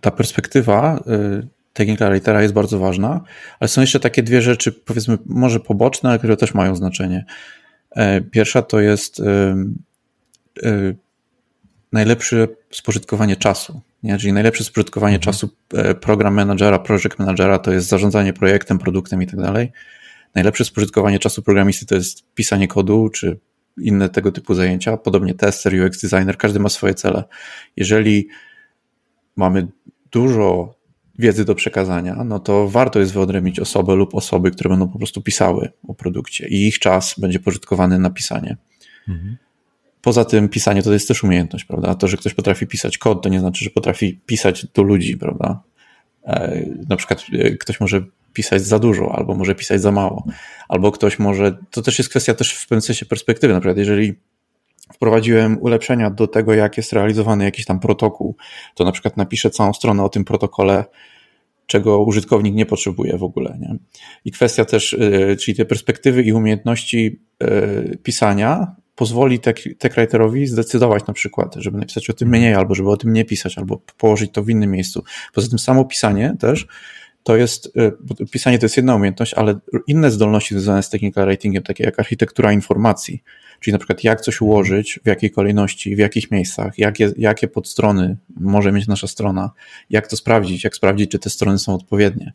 ta 0.00 0.10
perspektywa 0.10 1.00
e, 1.06 1.42
technika 1.72 2.10
writera 2.10 2.42
jest 2.42 2.54
bardzo 2.54 2.78
ważna, 2.78 3.20
ale 3.60 3.68
są 3.68 3.80
jeszcze 3.80 4.00
takie 4.00 4.22
dwie 4.22 4.42
rzeczy, 4.42 4.72
powiedzmy, 4.72 5.18
może 5.26 5.60
poboczne, 5.60 6.10
ale 6.10 6.18
które 6.18 6.36
też 6.36 6.54
mają 6.54 6.76
znaczenie. 6.76 7.24
E, 7.90 8.20
pierwsza 8.20 8.62
to 8.62 8.80
jest 8.80 9.22
najlepsze 11.92 12.48
spożytkowanie 12.70 13.36
czasu. 13.36 13.80
Nie? 14.02 14.18
Czyli 14.18 14.32
najlepsze 14.32 14.64
spożytkowanie 14.64 15.16
mhm. 15.16 15.32
czasu 15.32 15.50
program 16.00 16.34
managera, 16.34 16.78
project 16.78 17.18
managera 17.18 17.58
to 17.58 17.72
jest 17.72 17.88
zarządzanie 17.88 18.32
projektem, 18.32 18.78
produktem 18.78 19.22
i 19.22 19.26
tak 19.26 19.40
dalej. 19.40 19.72
Najlepsze 20.34 20.64
spożytkowanie 20.64 21.18
czasu 21.18 21.42
programisty 21.42 21.86
to 21.86 21.94
jest 21.94 22.34
pisanie 22.34 22.68
kodu, 22.68 23.08
czy 23.08 23.38
inne 23.80 24.08
tego 24.08 24.32
typu 24.32 24.54
zajęcia, 24.54 24.96
podobnie 24.96 25.34
tester, 25.34 25.74
UX 25.86 26.00
designer, 26.00 26.36
każdy 26.36 26.60
ma 26.60 26.68
swoje 26.68 26.94
cele. 26.94 27.24
Jeżeli 27.76 28.28
mamy 29.36 29.66
dużo 30.12 30.74
wiedzy 31.18 31.44
do 31.44 31.54
przekazania, 31.54 32.24
no 32.24 32.38
to 32.38 32.68
warto 32.68 33.00
jest 33.00 33.12
wyodrębnić 33.12 33.60
osobę 33.60 33.94
lub 33.94 34.14
osoby, 34.14 34.50
które 34.50 34.70
będą 34.70 34.88
po 34.88 34.98
prostu 34.98 35.22
pisały 35.22 35.72
o 35.88 35.94
produkcie 35.94 36.48
i 36.48 36.68
ich 36.68 36.78
czas 36.78 37.14
będzie 37.18 37.40
pożytkowany 37.40 37.98
na 37.98 38.10
pisanie. 38.10 38.56
Mhm. 39.08 39.36
Poza 40.02 40.24
tym 40.24 40.48
pisanie 40.48 40.82
to 40.82 40.92
jest 40.92 41.08
też 41.08 41.24
umiejętność, 41.24 41.64
prawda? 41.64 41.94
To, 41.94 42.08
że 42.08 42.16
ktoś 42.16 42.34
potrafi 42.34 42.66
pisać 42.66 42.98
kod, 42.98 43.22
to 43.22 43.28
nie 43.28 43.40
znaczy, 43.40 43.64
że 43.64 43.70
potrafi 43.70 44.20
pisać 44.26 44.66
do 44.66 44.82
ludzi, 44.82 45.16
prawda? 45.16 45.60
E, 46.28 46.62
na 46.88 46.96
przykład 46.96 47.24
e, 47.32 47.50
ktoś 47.50 47.80
może 47.80 48.04
pisać 48.32 48.62
za 48.62 48.78
dużo, 48.78 49.14
albo 49.16 49.34
może 49.34 49.54
pisać 49.54 49.80
za 49.80 49.92
mało, 49.92 50.24
albo 50.68 50.92
ktoś 50.92 51.18
może, 51.18 51.58
to 51.70 51.82
też 51.82 51.98
jest 51.98 52.10
kwestia 52.10 52.34
też 52.34 52.52
w 52.52 52.68
pewnym 52.68 52.82
sensie 52.82 53.06
perspektywy, 53.06 53.54
na 53.54 53.60
przykład 53.60 53.78
jeżeli 53.78 54.14
wprowadziłem 54.92 55.58
ulepszenia 55.60 56.10
do 56.10 56.26
tego, 56.26 56.54
jak 56.54 56.76
jest 56.76 56.92
realizowany 56.92 57.44
jakiś 57.44 57.64
tam 57.64 57.80
protokół, 57.80 58.36
to 58.74 58.84
na 58.84 58.92
przykład 58.92 59.16
napiszę 59.16 59.50
całą 59.50 59.72
stronę 59.72 60.04
o 60.04 60.08
tym 60.08 60.24
protokole, 60.24 60.84
czego 61.66 62.02
użytkownik 62.02 62.54
nie 62.54 62.66
potrzebuje 62.66 63.18
w 63.18 63.22
ogóle. 63.22 63.58
Nie? 63.60 63.76
I 64.24 64.32
kwestia 64.32 64.64
też, 64.64 64.94
e, 64.94 65.36
czyli 65.36 65.56
te 65.56 65.64
perspektywy 65.64 66.22
i 66.22 66.32
umiejętności 66.32 67.20
pisania 68.02 68.76
pozwoli 68.98 69.38
techwriterowi 69.78 70.46
zdecydować 70.46 71.06
na 71.06 71.14
przykład, 71.14 71.54
żeby 71.56 71.78
napisać 71.78 72.10
o 72.10 72.12
tym 72.12 72.28
mniej, 72.28 72.54
albo 72.54 72.74
żeby 72.74 72.90
o 72.90 72.96
tym 72.96 73.12
nie 73.12 73.24
pisać, 73.24 73.58
albo 73.58 73.80
położyć 73.98 74.32
to 74.32 74.42
w 74.42 74.50
innym 74.50 74.70
miejscu. 74.70 75.04
Poza 75.34 75.48
tym 75.48 75.58
samo 75.58 75.84
pisanie 75.84 76.36
też 76.38 76.66
to 77.22 77.36
jest, 77.36 77.72
pisanie 78.32 78.58
to 78.58 78.64
jest 78.64 78.76
jedna 78.76 78.94
umiejętność, 78.94 79.34
ale 79.34 79.58
inne 79.86 80.10
zdolności 80.10 80.54
związane 80.54 80.82
z 80.82 80.90
technical 80.90 81.26
writingiem, 81.26 81.62
takie 81.62 81.84
jak 81.84 81.98
architektura 82.00 82.52
informacji, 82.52 83.22
czyli 83.60 83.72
na 83.72 83.78
przykład 83.78 84.04
jak 84.04 84.20
coś 84.20 84.40
ułożyć, 84.40 85.00
w 85.04 85.06
jakiej 85.06 85.30
kolejności, 85.30 85.96
w 85.96 85.98
jakich 85.98 86.30
miejscach, 86.30 86.78
jakie, 86.78 87.12
jakie 87.16 87.48
podstrony 87.48 88.16
może 88.40 88.72
mieć 88.72 88.86
nasza 88.86 89.06
strona, 89.06 89.50
jak 89.90 90.06
to 90.06 90.16
sprawdzić, 90.16 90.64
jak 90.64 90.76
sprawdzić, 90.76 91.10
czy 91.10 91.18
te 91.18 91.30
strony 91.30 91.58
są 91.58 91.74
odpowiednie, 91.74 92.32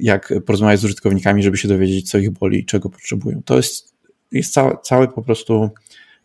jak 0.00 0.34
porozmawiać 0.46 0.80
z 0.80 0.84
użytkownikami, 0.84 1.42
żeby 1.42 1.56
się 1.56 1.68
dowiedzieć, 1.68 2.10
co 2.10 2.18
ich 2.18 2.30
boli 2.30 2.58
i 2.58 2.64
czego 2.64 2.90
potrzebują. 2.90 3.42
To 3.44 3.56
jest, 3.56 3.97
jest 4.32 4.52
cały, 4.52 4.76
cały 4.82 5.08
po 5.08 5.22
prostu 5.22 5.70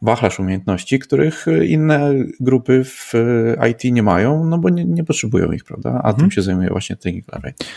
wachlarz 0.02 0.40
umiejętności, 0.40 1.00
których 1.00 1.46
inne 1.68 2.14
grupy 2.40 2.84
w 2.84 3.14
IT 3.72 3.94
nie 3.94 4.04
mają, 4.04 4.46
no 4.46 4.58
bo 4.58 4.70
nie, 4.70 4.86
nie 4.86 5.04
potrzebują 5.04 5.52
ich, 5.52 5.64
prawda? 5.64 5.90
A 5.90 6.02
hmm. 6.02 6.16
tym 6.20 6.32
się 6.32 6.42
zajmuje 6.42 6.70
właśnie 6.70 6.96
Technical 6.96 7.42
Writer. 7.42 7.68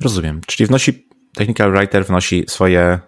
Rozumiem. 0.00 0.40
Czyli 0.46 0.66
wnosi, 0.66 1.06
Technical 1.34 1.72
Writer 1.72 2.06
wnosi 2.06 2.44
swoje 2.48 2.98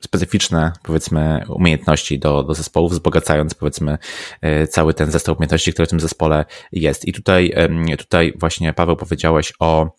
specyficzne, 0.00 0.72
powiedzmy, 0.82 1.44
umiejętności 1.48 2.18
do, 2.18 2.42
do 2.42 2.54
zespołów, 2.54 2.92
wzbogacając, 2.92 3.54
powiedzmy, 3.54 3.98
e, 4.40 4.66
cały 4.66 4.94
ten 4.94 5.10
zestaw 5.10 5.36
umiejętności, 5.36 5.72
który 5.72 5.86
w 5.86 5.90
tym 5.90 6.00
zespole 6.00 6.44
jest. 6.72 7.08
I 7.08 7.12
tutaj, 7.12 7.52
tutaj 7.98 8.32
właśnie, 8.36 8.72
Paweł, 8.72 8.96
powiedziałeś 8.96 9.52
o 9.58 9.90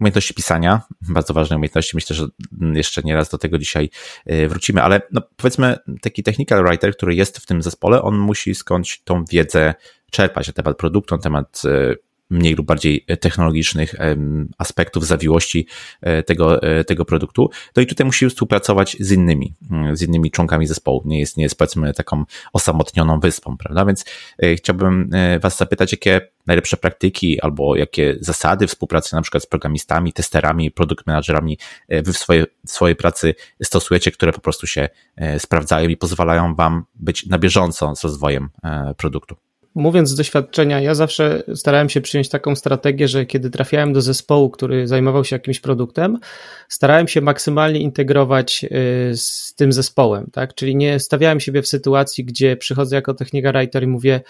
umiejętności 0.00 0.34
pisania, 0.34 0.82
bardzo 1.00 1.34
ważne 1.34 1.56
umiejętności. 1.56 1.96
Myślę, 1.96 2.16
że 2.16 2.26
jeszcze 2.74 3.02
nieraz 3.02 3.28
do 3.28 3.38
tego 3.38 3.58
dzisiaj 3.58 3.90
e, 4.26 4.48
wrócimy, 4.48 4.82
ale 4.82 5.00
no, 5.12 5.22
powiedzmy, 5.36 5.76
taki 6.00 6.22
technical 6.22 6.64
writer, 6.64 6.96
który 6.96 7.14
jest 7.14 7.38
w 7.38 7.46
tym 7.46 7.62
zespole, 7.62 8.02
on 8.02 8.18
musi 8.18 8.54
skądś 8.54 9.02
tą 9.04 9.24
wiedzę 9.24 9.74
czerpać 10.10 10.46
na 10.46 10.52
temat 10.52 10.76
produktu, 10.76 11.14
na 11.14 11.22
temat 11.22 11.62
e, 11.64 11.94
mniej 12.30 12.54
lub 12.54 12.66
bardziej 12.66 13.04
technologicznych 13.20 13.94
aspektów 14.58 15.06
zawiłości 15.06 15.66
e, 16.00 16.22
tego, 16.22 16.62
e, 16.62 16.84
tego 16.84 17.04
produktu. 17.04 17.50
No 17.76 17.82
i 17.82 17.86
tutaj 17.86 18.06
musi 18.06 18.28
współpracować 18.28 18.96
z 19.00 19.12
innymi, 19.12 19.54
mm, 19.70 19.96
z 19.96 20.02
innymi 20.02 20.30
członkami 20.30 20.66
zespołu. 20.66 21.02
Nie 21.04 21.20
jest, 21.20 21.36
nie 21.36 21.42
jest 21.42 21.58
powiedzmy 21.58 21.94
taką 21.94 22.24
osamotnioną 22.52 23.20
wyspą, 23.20 23.56
prawda? 23.56 23.84
Więc 23.84 24.04
e, 24.42 24.54
chciałbym 24.54 25.10
Was 25.40 25.56
zapytać, 25.56 25.92
jakie 25.92 26.20
najlepsze 26.46 26.76
praktyki 26.76 27.40
albo 27.40 27.76
jakie 27.76 28.16
zasady 28.20 28.66
współpracy 28.66 29.14
na 29.14 29.22
przykład 29.22 29.42
z 29.42 29.46
programistami, 29.46 30.12
testerami, 30.12 30.70
produkt 30.70 31.06
managerami 31.06 31.58
Wy 31.88 32.12
w 32.12 32.18
swojej, 32.18 32.44
w 32.66 32.70
swojej 32.70 32.96
pracy 32.96 33.34
stosujecie, 33.62 34.10
które 34.10 34.32
po 34.32 34.40
prostu 34.40 34.66
się 34.66 34.88
sprawdzają 35.38 35.88
i 35.88 35.96
pozwalają 35.96 36.54
Wam 36.54 36.84
być 36.94 37.26
na 37.26 37.38
bieżąco 37.38 37.96
z 37.96 38.04
rozwojem 38.04 38.48
produktu 38.96 39.36
mówiąc 39.74 40.08
z 40.08 40.14
doświadczenia, 40.14 40.80
ja 40.80 40.94
zawsze 40.94 41.42
starałem 41.54 41.88
się 41.88 42.00
przyjąć 42.00 42.28
taką 42.28 42.56
strategię, 42.56 43.08
że 43.08 43.26
kiedy 43.26 43.50
trafiałem 43.50 43.92
do 43.92 44.02
zespołu, 44.02 44.50
który 44.50 44.88
zajmował 44.88 45.24
się 45.24 45.36
jakimś 45.36 45.60
produktem, 45.60 46.18
starałem 46.68 47.08
się 47.08 47.20
maksymalnie 47.20 47.80
integrować 47.80 48.64
y, 48.64 48.68
z 49.16 49.54
tym 49.54 49.72
zespołem, 49.72 50.30
tak? 50.32 50.54
Czyli 50.54 50.76
nie 50.76 51.00
stawiałem 51.00 51.40
siebie 51.40 51.62
w 51.62 51.68
sytuacji, 51.68 52.24
gdzie 52.24 52.56
przychodzę 52.56 52.96
jako 52.96 53.14
technika 53.14 53.52
writer 53.52 53.82
i 53.82 53.86
mówię, 53.86 54.20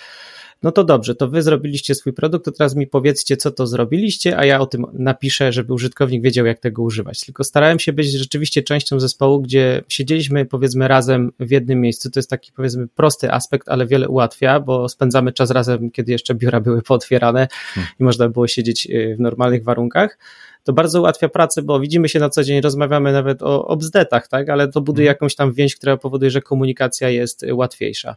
no 0.65 0.73
to 0.73 0.85
dobrze, 0.85 1.15
to 1.15 1.29
wy 1.29 1.43
zrobiliście 1.43 1.95
swój 1.95 2.13
produkt, 2.13 2.45
to 2.45 2.53
teraz 2.53 2.77
mi 2.77 2.87
powiedzcie, 2.87 3.37
co 3.37 3.51
to 3.51 3.67
zrobiliście, 3.67 4.39
a 4.39 4.45
ja 4.45 4.61
o 4.61 4.67
tym 4.67 4.87
napiszę, 4.93 5.53
żeby 5.53 5.75
użytkownik 5.75 6.23
wiedział, 6.23 6.47
jak 6.47 6.59
tego 6.59 6.83
używać. 6.83 7.21
Tylko 7.21 7.45
starałem 7.45 7.79
się 7.79 7.93
być 7.93 8.13
rzeczywiście 8.13 8.63
częścią 8.63 9.01
zespołu, 9.01 9.41
gdzie 9.41 9.83
siedzieliśmy 9.89 10.47
powiedzmy 10.47 10.89
razem 10.89 11.33
w 11.41 11.51
jednym 11.51 11.81
miejscu. 11.81 12.11
To 12.11 12.19
jest 12.19 12.31
taki 12.31 12.53
powiedzmy 12.53 12.89
prosty 12.89 13.33
aspekt, 13.33 13.69
ale 13.69 13.87
wiele 13.87 14.09
ułatwia, 14.09 14.61
bo 14.61 14.89
spędzamy 14.89 15.33
czas 15.33 15.51
razem, 15.51 15.91
kiedy 15.91 16.13
jeszcze 16.13 16.35
biura 16.35 16.61
były 16.61 16.83
pootwierane 16.83 17.49
hmm. 17.75 17.93
i 18.01 18.05
można 18.05 18.29
było 18.29 18.47
siedzieć 18.47 18.87
y, 18.91 19.15
w 19.19 19.21
normalnych 19.21 19.65
warunkach 19.65 20.19
to 20.63 20.73
bardzo 20.73 21.01
ułatwia 21.01 21.29
pracę, 21.29 21.63
bo 21.63 21.81
widzimy 21.81 22.09
się 22.09 22.19
na 22.19 22.31
co 22.31 22.45
dzień, 22.45 22.61
rozmawiamy 22.61 23.13
nawet 23.13 23.43
o, 23.43 23.67
o 23.67 23.77
bzdetach, 23.77 24.29
tak, 24.29 24.49
ale 24.49 24.69
to 24.69 24.81
buduje 24.81 25.07
hmm. 25.07 25.15
jakąś 25.15 25.35
tam 25.35 25.53
więź, 25.53 25.77
która 25.77 25.97
powoduje, 25.97 26.31
że 26.31 26.41
komunikacja 26.41 27.11
jest 27.11 27.47
łatwiejsza. 27.53 28.17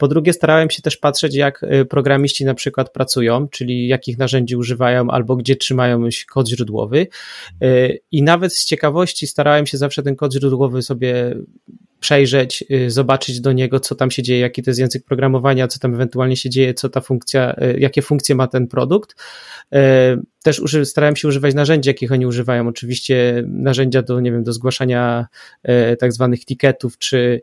Po 0.00 0.08
drugie, 0.08 0.32
starałem 0.32 0.70
się 0.70 0.82
też 0.82 0.96
patrzeć, 0.96 1.34
jak 1.34 1.62
y, 1.62 1.84
programiści 1.84 2.44
na 2.44 2.54
przykład 2.54 2.92
pracują, 2.92 3.48
czyli 3.48 3.88
jakich 3.88 4.18
narzędzi 4.18 4.56
używają 4.56 5.10
albo 5.10 5.36
gdzie 5.36 5.56
trzymają 5.56 6.08
kod 6.32 6.48
źródłowy. 6.48 7.06
Y, 7.64 8.00
I 8.10 8.22
nawet 8.22 8.54
z 8.54 8.64
ciekawości 8.64 9.26
starałem 9.26 9.66
się 9.66 9.78
zawsze 9.78 10.02
ten 10.02 10.16
kod 10.16 10.32
źródłowy 10.32 10.82
sobie 10.82 11.36
przejrzeć, 12.00 12.64
y, 12.70 12.90
zobaczyć 12.90 13.40
do 13.40 13.52
niego, 13.52 13.80
co 13.80 13.94
tam 13.94 14.10
się 14.10 14.22
dzieje, 14.22 14.40
jaki 14.40 14.62
to 14.62 14.70
jest 14.70 14.80
język 14.80 15.04
programowania, 15.04 15.68
co 15.68 15.78
tam 15.78 15.94
ewentualnie 15.94 16.36
się 16.36 16.50
dzieje, 16.50 16.74
co 16.74 16.88
ta 16.88 17.00
funkcja, 17.00 17.56
jakie 17.78 18.02
funkcje 18.02 18.34
ma 18.34 18.46
ten 18.46 18.66
produkt. 18.66 19.16
Też 20.42 20.60
uży, 20.60 20.84
starałem 20.84 21.16
się 21.16 21.28
używać 21.28 21.54
narzędzi, 21.54 21.88
jakich 21.88 22.12
oni 22.12 22.26
używają. 22.26 22.68
Oczywiście 22.68 23.44
narzędzia 23.46 24.02
do, 24.02 24.20
nie 24.20 24.32
wiem, 24.32 24.44
do 24.44 24.52
zgłaszania 24.52 25.26
tak 25.98 26.12
zwanych 26.12 26.44
ticketów, 26.44 26.98
czy 26.98 27.42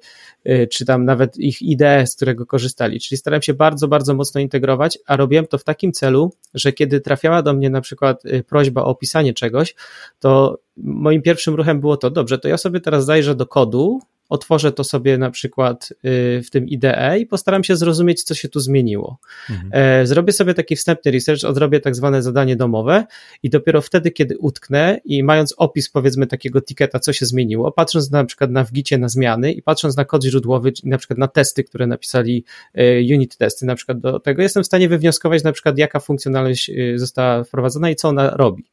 Y, 0.49 0.67
czy 0.67 0.85
tam 0.85 1.05
nawet 1.05 1.37
ich 1.37 1.61
idee, 1.61 2.07
z 2.07 2.15
którego 2.15 2.45
korzystali. 2.45 2.99
Czyli 2.99 3.17
starałem 3.17 3.41
się 3.41 3.53
bardzo, 3.53 3.87
bardzo 3.87 4.13
mocno 4.13 4.41
integrować, 4.41 4.99
a 5.05 5.15
robiłem 5.15 5.47
to 5.47 5.57
w 5.57 5.63
takim 5.63 5.91
celu, 5.91 6.33
że 6.53 6.73
kiedy 6.73 7.01
trafiała 7.01 7.41
do 7.41 7.53
mnie 7.53 7.69
na 7.69 7.81
przykład 7.81 8.25
y, 8.25 8.43
prośba 8.43 8.81
o 8.81 8.85
opisanie 8.85 9.33
czegoś, 9.33 9.75
to 10.19 10.59
moim 10.77 11.21
pierwszym 11.21 11.55
ruchem 11.55 11.79
było 11.79 11.97
to, 11.97 12.09
dobrze, 12.09 12.39
to 12.39 12.47
ja 12.47 12.57
sobie 12.57 12.79
teraz 12.79 13.05
zajrzę 13.05 13.35
do 13.35 13.45
kodu, 13.45 13.99
otworzę 14.29 14.71
to 14.71 14.83
sobie 14.83 15.17
na 15.17 15.31
przykład 15.31 15.93
y, 16.05 16.41
w 16.43 16.49
tym 16.49 16.67
IDE 16.67 17.17
i 17.19 17.25
postaram 17.25 17.63
się 17.63 17.75
zrozumieć, 17.75 18.23
co 18.23 18.35
się 18.35 18.49
tu 18.49 18.59
zmieniło. 18.59 19.17
Mhm. 19.49 19.69
E, 19.73 20.07
zrobię 20.07 20.33
sobie 20.33 20.53
taki 20.53 20.75
wstępny 20.75 21.11
research, 21.11 21.43
odrobię 21.43 21.79
tak 21.79 21.95
zwane 21.95 22.21
zadanie 22.21 22.55
domowe 22.55 23.05
i 23.43 23.49
dopiero 23.49 23.81
wtedy, 23.81 24.11
kiedy 24.11 24.37
utknę 24.37 24.99
i 25.05 25.23
mając 25.23 25.53
opis 25.57 25.89
powiedzmy 25.89 26.27
takiego 26.27 26.61
ticketa, 26.61 26.99
co 26.99 27.13
się 27.13 27.25
zmieniło, 27.25 27.71
patrząc 27.71 28.11
na 28.11 28.25
przykład 28.25 28.51
na 28.51 28.63
wgicie 28.63 28.97
na 28.97 29.09
zmiany 29.09 29.51
i 29.51 29.61
patrząc 29.61 29.97
na 29.97 30.05
kod 30.05 30.23
źródłowy, 30.23 30.71
na 30.83 30.97
przykład 30.97 31.19
na 31.19 31.27
testy, 31.27 31.63
które 31.63 31.87
napisali 31.87 32.45
e, 32.73 32.99
unit 33.15 33.37
testy 33.37 33.65
na 33.65 33.75
przykład 33.75 33.99
do 33.99 34.19
tego, 34.19 34.41
jestem 34.41 34.63
w 34.63 34.65
stanie 34.65 34.89
wywnioskować 34.89 35.43
na 35.43 35.51
przykład 35.51 35.77
jaka 35.77 35.99
funkcjonalność 35.99 36.69
y, 36.69 36.99
została 36.99 37.43
wprowadzona 37.43 37.89
i 37.89 37.95
co 37.95 38.09
ona 38.09 38.29
robi. 38.29 38.63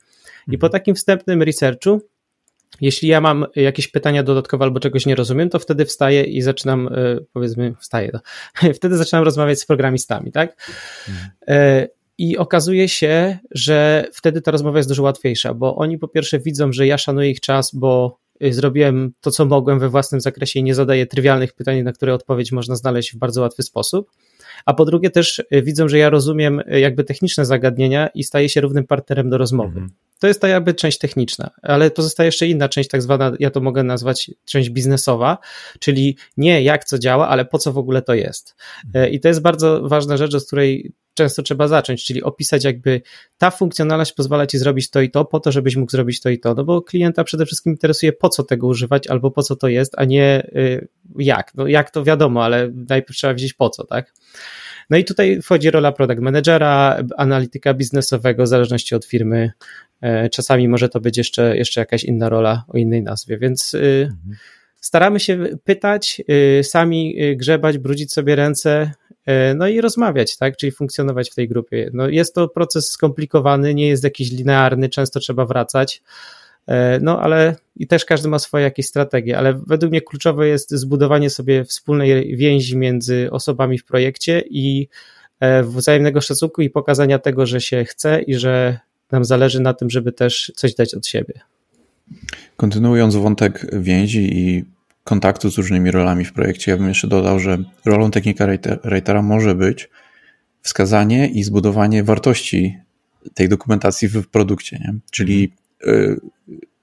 I 0.49 0.59
po 0.59 0.67
mhm. 0.67 0.73
takim 0.73 0.95
wstępnym 0.95 1.43
researchu 1.43 2.01
jeśli 2.81 3.09
ja 3.09 3.21
mam 3.21 3.47
jakieś 3.57 3.89
pytania 3.89 4.23
dodatkowe 4.23 4.65
albo 4.65 4.81
czegoś 4.81 5.07
nie 5.07 5.15
rozumiem, 5.15 5.51
to 5.51 5.59
wtedy 5.59 5.85
wstaję 5.85 6.23
i 6.23 6.43
zaczynam, 6.43 6.89
e, 6.89 6.91
powiedzmy, 7.33 7.75
wstaję, 7.81 8.13
to, 8.13 8.21
wtedy 8.79 8.97
zaczynam 8.97 9.25
rozmawiać 9.25 9.61
z 9.61 9.67
programistami, 9.67 10.33
tak? 10.33 10.73
E, 11.49 11.89
I 12.19 12.39
okazuje 12.39 12.89
się, 12.89 13.39
że 13.51 14.05
wtedy 14.13 14.41
ta 14.41 14.51
rozmowa 14.51 14.79
jest 14.79 14.89
dużo 14.89 15.03
łatwiejsza, 15.03 15.55
bo 15.55 15.77
oni 15.77 15.99
po 15.99 16.09
pierwsze 16.09 16.39
widzą, 16.39 16.73
że 16.73 16.87
ja 16.87 16.99
szanuję 16.99 17.31
ich 17.31 17.41
czas, 17.41 17.75
bo 17.75 18.19
e, 18.41 18.53
zrobiłem 18.53 19.13
to, 19.21 19.31
co 19.31 19.45
mogłem 19.45 19.79
we 19.79 19.89
własnym 19.89 20.21
zakresie 20.21 20.61
i 20.61 20.63
nie 20.63 20.75
zadaję 20.75 21.07
trywialnych 21.07 21.53
pytań, 21.53 21.83
na 21.83 21.93
które 21.93 22.15
odpowiedź 22.15 22.53
można 22.53 22.77
znaleźć 22.77 23.13
w 23.15 23.19
bardzo 23.19 23.41
łatwy 23.41 23.63
sposób. 23.63 24.11
A 24.67 24.75
po 24.75 24.85
drugie 24.85 25.11
też 25.11 25.43
widzą, 25.53 25.89
że 25.89 25.99
ja 25.99 26.11
rozumiem 26.11 26.63
jakby 26.67 27.05
techniczne 27.05 27.45
zagadnienia 27.45 28.09
i 28.09 28.25
staję 28.25 28.49
się 28.49 28.61
równym 28.61 28.87
partnerem 28.87 29.31
do 29.31 29.39
rozmowy. 29.39 29.69
Mhm. 29.69 29.91
To 30.25 30.29
jest 30.29 30.41
ta 30.41 30.49
jakby 30.49 30.75
część 30.75 30.99
techniczna, 30.99 31.51
ale 31.63 31.91
pozostaje 31.91 32.29
jeszcze 32.29 32.47
inna 32.47 32.69
część, 32.69 32.91
tak 32.91 33.03
zwana, 33.03 33.33
ja 33.39 33.51
to 33.51 33.61
mogę 33.61 33.83
nazwać 33.83 34.31
część 34.45 34.71
biznesowa, 34.71 35.39
czyli 35.79 36.17
nie 36.37 36.63
jak 36.63 36.85
co 36.85 36.99
działa, 36.99 37.29
ale 37.29 37.45
po 37.45 37.59
co 37.59 37.73
w 37.73 37.79
ogóle 37.79 38.03
to 38.03 38.15
jest. 38.15 38.57
E, 38.95 39.09
I 39.09 39.21
to 39.21 39.29
jest 39.29 39.43
bardzo 39.43 39.89
ważna 39.89 40.17
rzecz, 40.17 40.37
z 40.37 40.47
której 40.47 40.93
często 41.15 41.43
trzeba 41.43 41.69
zacząć, 41.69 42.05
czyli 42.05 42.23
opisać 42.23 42.65
jakby 42.65 43.01
ta 43.39 43.51
funkcjonalność 43.51 44.13
pozwala 44.13 44.47
ci 44.47 44.59
zrobić 44.59 44.91
to 44.91 45.01
i 45.01 45.11
to, 45.11 45.25
po 45.25 45.41
to, 45.41 45.53
żebyś 45.53 45.77
mógł 45.77 45.93
zrobić 45.93 46.21
to 46.21 46.31
i 46.31 46.41
to, 46.41 46.55
no 46.55 46.65
bo 46.65 46.83
klienta 46.83 47.25
przede 47.25 47.47
wszystkim 47.47 47.73
interesuje 47.73 48.13
po 48.13 48.29
co 48.29 48.45
tego 48.45 48.67
używać, 48.67 49.07
albo 49.07 49.31
po 49.31 49.43
co 49.43 49.57
to 49.57 49.69
jest, 49.69 49.95
a 49.97 50.05
nie 50.05 50.51
y, 50.57 50.89
jak. 51.19 51.55
No 51.55 51.67
jak 51.67 51.91
to 51.91 52.05
wiadomo, 52.05 52.45
ale 52.45 52.71
najpierw 52.89 53.17
trzeba 53.17 53.35
wiedzieć 53.35 53.55
po 53.55 53.71
co, 53.71 53.85
tak? 53.85 54.15
No 54.91 54.97
i 54.97 55.05
tutaj 55.05 55.43
wchodzi 55.43 55.71
rola 55.71 55.93
product 55.93 56.21
managera, 56.21 57.03
analityka 57.17 57.75
biznesowego, 57.75 58.43
w 58.43 58.49
zależności 58.49 58.95
od 58.95 59.05
firmy. 59.05 59.53
E, 60.01 60.29
czasami 60.29 60.69
może 60.69 60.89
to 60.89 61.01
być 61.01 61.19
jeszcze, 61.19 61.57
jeszcze 61.57 61.81
jakaś 61.81 62.05
inna 62.05 62.29
rola 62.29 62.65
o 62.69 62.79
innej 62.79 63.03
nazwie, 63.03 63.39
więc 63.39 63.75
y, 63.75 64.09
mhm. 64.11 64.37
staramy 64.81 65.21
się 65.21 65.47
pytać, 65.65 66.23
y, 66.61 66.65
sami 66.65 67.23
y, 67.23 67.37
grzebać, 67.37 67.79
brudzić 67.79 68.13
sobie 68.13 68.37
ręce, 68.37 68.93
no 69.57 69.69
i 69.69 69.81
rozmawiać, 69.81 70.37
tak, 70.37 70.57
czyli 70.57 70.73
funkcjonować 70.73 71.31
w 71.31 71.35
tej 71.35 71.49
grupie. 71.49 71.91
No 71.93 72.09
jest 72.09 72.35
to 72.35 72.49
proces 72.49 72.91
skomplikowany, 72.91 73.75
nie 73.75 73.89
jest 73.89 74.05
jakiś 74.05 74.33
linearny, 74.33 74.89
często 74.89 75.21
trzeba 75.21 75.47
wracać. 75.47 76.03
E, 76.67 76.99
no 77.01 77.21
ale 77.21 77.57
i 77.77 77.87
też 77.87 78.05
każdy 78.05 78.29
ma 78.29 78.39
swoje 78.39 78.65
jakieś 78.65 78.87
strategie, 78.87 79.39
ale 79.39 79.55
według 79.67 79.93
mnie 79.93 80.03
kluczowe 80.03 80.49
jest 80.49 80.71
zbudowanie 80.71 81.31
sobie 81.31 81.65
wspólnej 81.65 82.37
więzi 82.37 82.77
między 82.77 83.29
osobami 83.31 83.79
w 83.79 83.85
projekcie 83.85 84.43
i 84.51 84.89
e, 85.41 85.63
wzajemnego 85.63 86.21
szacunku 86.21 86.63
i 86.63 86.71
pokazania 86.71 87.19
tego, 87.19 87.47
że 87.47 87.61
się 87.61 87.85
chce 87.85 88.23
i 88.23 88.35
że 88.35 88.79
nam 89.11 89.25
zależy 89.25 89.61
na 89.61 89.75
tym, 89.75 89.91
żeby 89.91 90.13
też 90.13 90.53
coś 90.57 90.75
dać 90.75 90.95
od 90.95 91.07
siebie. 91.07 91.35
Kontynuując 92.57 93.17
wątek 93.17 93.67
więzi 93.81 94.39
i 94.39 94.65
kontaktu 95.05 95.51
z 95.51 95.59
różnymi 95.59 95.91
rolami 95.91 96.25
w 96.25 96.33
projekcie, 96.33 96.71
ja 96.71 96.77
bym 96.77 96.89
jeszcze 96.89 97.09
dodał, 97.09 97.39
że 97.39 97.59
rolą 97.85 98.11
technika 98.11 98.47
writera 98.85 99.23
może 99.23 99.55
być 99.55 99.91
wskazanie 100.63 101.29
i 101.29 101.43
zbudowanie 101.43 102.05
wartości 102.05 102.79
tej 103.35 103.49
dokumentacji 103.49 104.09
w 104.09 104.27
produkcie. 104.29 104.79
Nie? 104.79 104.95
Czyli 105.11 105.45
y, 105.45 105.64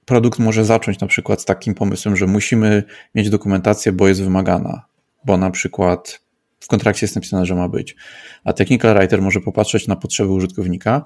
produkt 0.05 0.39
może 0.39 0.65
zacząć 0.65 0.99
na 0.99 1.07
przykład 1.07 1.41
z 1.41 1.45
takim 1.45 1.73
pomysłem, 1.73 2.15
że 2.15 2.27
musimy 2.27 2.83
mieć 3.15 3.29
dokumentację, 3.29 3.91
bo 3.91 4.07
jest 4.07 4.23
wymagana, 4.23 4.85
bo 5.25 5.37
na 5.37 5.51
przykład 5.51 6.21
w 6.59 6.67
kontrakcie 6.67 7.05
jest 7.05 7.15
napisane, 7.15 7.45
że 7.45 7.55
ma 7.55 7.69
być. 7.69 7.95
A 8.43 8.53
technical 8.53 8.95
writer 8.95 9.21
może 9.21 9.41
popatrzeć 9.41 9.87
na 9.87 9.95
potrzeby 9.95 10.31
użytkownika 10.31 11.05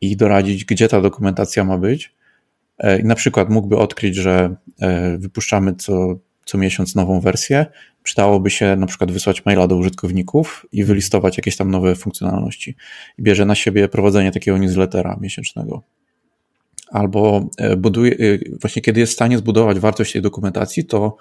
i 0.00 0.16
doradzić, 0.16 0.64
gdzie 0.64 0.88
ta 0.88 1.00
dokumentacja 1.00 1.64
ma 1.64 1.78
być. 1.78 2.14
E, 2.78 3.00
I 3.00 3.04
na 3.04 3.14
przykład 3.14 3.50
mógłby 3.50 3.76
odkryć, 3.76 4.16
że 4.16 4.56
e, 4.80 5.18
wypuszczamy 5.18 5.74
co, 5.74 6.18
co 6.44 6.58
miesiąc 6.58 6.94
nową 6.94 7.20
wersję. 7.20 7.66
Przydałoby 8.02 8.50
się 8.50 8.76
na 8.76 8.86
przykład 8.86 9.12
wysłać 9.12 9.44
maila 9.44 9.66
do 9.66 9.76
użytkowników 9.76 10.66
i 10.72 10.84
wylistować 10.84 11.36
jakieś 11.36 11.56
tam 11.56 11.70
nowe 11.70 11.94
funkcjonalności. 11.96 12.76
I 13.18 13.22
bierze 13.22 13.44
na 13.44 13.54
siebie 13.54 13.88
prowadzenie 13.88 14.32
takiego 14.32 14.58
newslettera 14.58 15.18
miesięcznego 15.20 15.82
albo 16.92 17.50
e, 17.58 17.76
buduje, 17.76 18.38
właśnie 18.60 18.82
kiedy 18.82 19.00
jest 19.00 19.12
w 19.12 19.14
stanie 19.14 19.38
zbudować 19.38 19.78
wartość 19.78 20.12
tej 20.12 20.22
dokumentacji, 20.22 20.84
to 20.84 21.16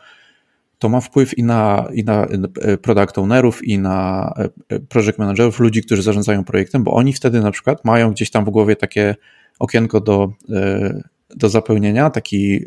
to 0.81 0.89
ma 0.89 1.01
wpływ 1.01 1.37
i 1.37 1.43
na, 1.43 1.87
i 1.93 2.03
na 2.03 2.25
e, 2.25 2.77
product 2.77 3.17
ownerów, 3.17 3.67
i 3.67 3.79
na 3.79 4.33
e, 4.37 4.49
e, 4.75 4.79
project 4.79 5.19
managerów, 5.19 5.59
ludzi, 5.59 5.83
którzy 5.83 6.01
zarządzają 6.01 6.43
projektem, 6.43 6.83
bo 6.83 6.93
oni 6.93 7.13
wtedy 7.13 7.41
na 7.41 7.51
przykład 7.51 7.85
mają 7.85 8.11
gdzieś 8.11 8.31
tam 8.31 8.45
w 8.45 8.49
głowie 8.49 8.75
takie 8.75 9.15
okienko 9.59 9.99
do, 9.99 10.33
do 11.35 11.49
zapełnienia, 11.49 12.09
taki, 12.09 12.59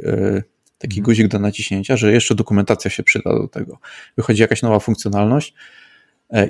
taki 0.79 0.99
mhm. 1.01 1.05
guzik 1.05 1.29
do 1.29 1.38
naciśnięcia, 1.38 1.97
że 1.97 2.12
jeszcze 2.12 2.35
dokumentacja 2.35 2.90
się 2.90 3.03
przyda 3.03 3.35
do 3.35 3.49
tego. 3.49 3.79
Wychodzi 4.17 4.43
jakaś 4.43 4.62
nowa 4.62 4.79
funkcjonalność, 4.79 5.55
E, 5.55 5.84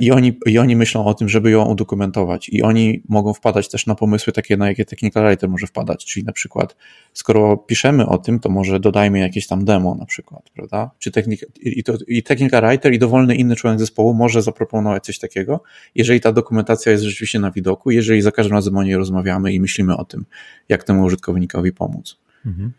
I 0.00 0.10
oni, 0.10 0.38
I 0.46 0.58
oni 0.58 0.76
myślą 0.76 1.04
o 1.04 1.14
tym, 1.14 1.28
żeby 1.28 1.50
ją 1.50 1.64
udokumentować. 1.64 2.48
I 2.48 2.62
oni 2.62 3.02
mogą 3.08 3.34
wpadać 3.34 3.68
też 3.68 3.86
na 3.86 3.94
pomysły 3.94 4.32
takie, 4.32 4.56
na 4.56 4.68
jakie 4.68 4.84
Technical 4.84 5.26
Writer 5.26 5.48
może 5.50 5.66
wpadać. 5.66 6.04
Czyli 6.04 6.26
na 6.26 6.32
przykład, 6.32 6.76
skoro 7.12 7.56
piszemy 7.56 8.06
o 8.06 8.18
tym, 8.18 8.40
to 8.40 8.48
może 8.48 8.80
dodajmy 8.80 9.18
jakieś 9.18 9.46
tam 9.46 9.64
demo 9.64 9.94
na 9.94 10.06
przykład, 10.06 10.50
prawda? 10.50 10.90
Czy 10.98 11.10
technik, 11.10 11.40
i, 11.60 11.84
to, 11.84 11.94
I 12.08 12.22
Technical 12.22 12.62
Writer 12.66 12.92
i 12.92 12.98
dowolny 12.98 13.34
inny 13.34 13.56
członek 13.56 13.80
zespołu 13.80 14.14
może 14.14 14.42
zaproponować 14.42 15.04
coś 15.04 15.18
takiego, 15.18 15.62
jeżeli 15.94 16.20
ta 16.20 16.32
dokumentacja 16.32 16.92
jest 16.92 17.04
rzeczywiście 17.04 17.38
na 17.38 17.50
widoku, 17.50 17.90
jeżeli 17.90 18.22
za 18.22 18.32
każdym 18.32 18.54
razem 18.54 18.76
o 18.76 18.82
niej 18.82 18.96
rozmawiamy 18.96 19.52
i 19.52 19.60
myślimy 19.60 19.96
o 19.96 20.04
tym, 20.04 20.24
jak 20.68 20.84
temu 20.84 21.04
użytkownikowi 21.04 21.72
pomóc. 21.72 22.16
Mhm. 22.46 22.72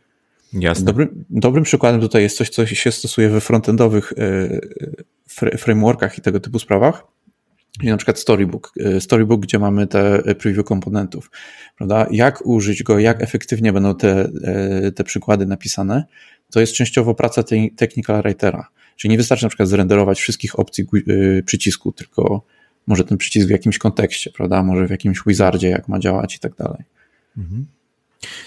Jasne. 0.53 0.85
Dobrym, 0.85 1.25
dobrym 1.29 1.63
przykładem 1.63 2.01
tutaj 2.01 2.21
jest 2.21 2.37
coś, 2.37 2.49
co 2.49 2.65
się 2.65 2.91
stosuje 2.91 3.29
we 3.29 3.41
frontendowych 3.41 4.13
e, 4.17 4.59
frameworkach 5.57 6.17
i 6.17 6.21
tego 6.21 6.39
typu 6.39 6.59
sprawach. 6.59 7.07
I 7.81 7.87
na 7.87 7.97
przykład 7.97 8.19
Storybook. 8.19 8.73
E, 8.79 9.01
Storybook, 9.01 9.41
gdzie 9.41 9.59
mamy 9.59 9.87
te 9.87 10.35
preview 10.35 10.65
komponentów, 10.65 11.31
prawda? 11.77 12.07
Jak 12.11 12.45
użyć 12.45 12.83
go, 12.83 12.99
jak 12.99 13.23
efektywnie 13.23 13.73
będą 13.73 13.95
te, 13.95 14.29
e, 14.43 14.91
te 14.91 15.03
przykłady 15.03 15.45
napisane, 15.45 16.03
to 16.51 16.59
jest 16.59 16.73
częściowo 16.73 17.15
praca 17.15 17.43
technical 17.75 18.21
writera. 18.21 18.67
Czyli 18.95 19.11
nie 19.11 19.17
wystarczy 19.17 19.45
na 19.45 19.49
przykład 19.49 19.69
zrenderować 19.69 20.19
wszystkich 20.19 20.59
opcji 20.59 20.85
przycisku, 21.45 21.91
tylko 21.91 22.41
może 22.87 23.03
ten 23.03 23.17
przycisk 23.17 23.47
w 23.47 23.51
jakimś 23.51 23.77
kontekście, 23.77 24.31
prawda? 24.31 24.63
Może 24.63 24.87
w 24.87 24.89
jakimś 24.89 25.19
wizardzie, 25.27 25.69
jak 25.69 25.87
ma 25.87 25.99
działać 25.99 26.35
i 26.35 26.39
tak 26.39 26.55
dalej. 26.55 26.83
Mhm. 27.37 27.65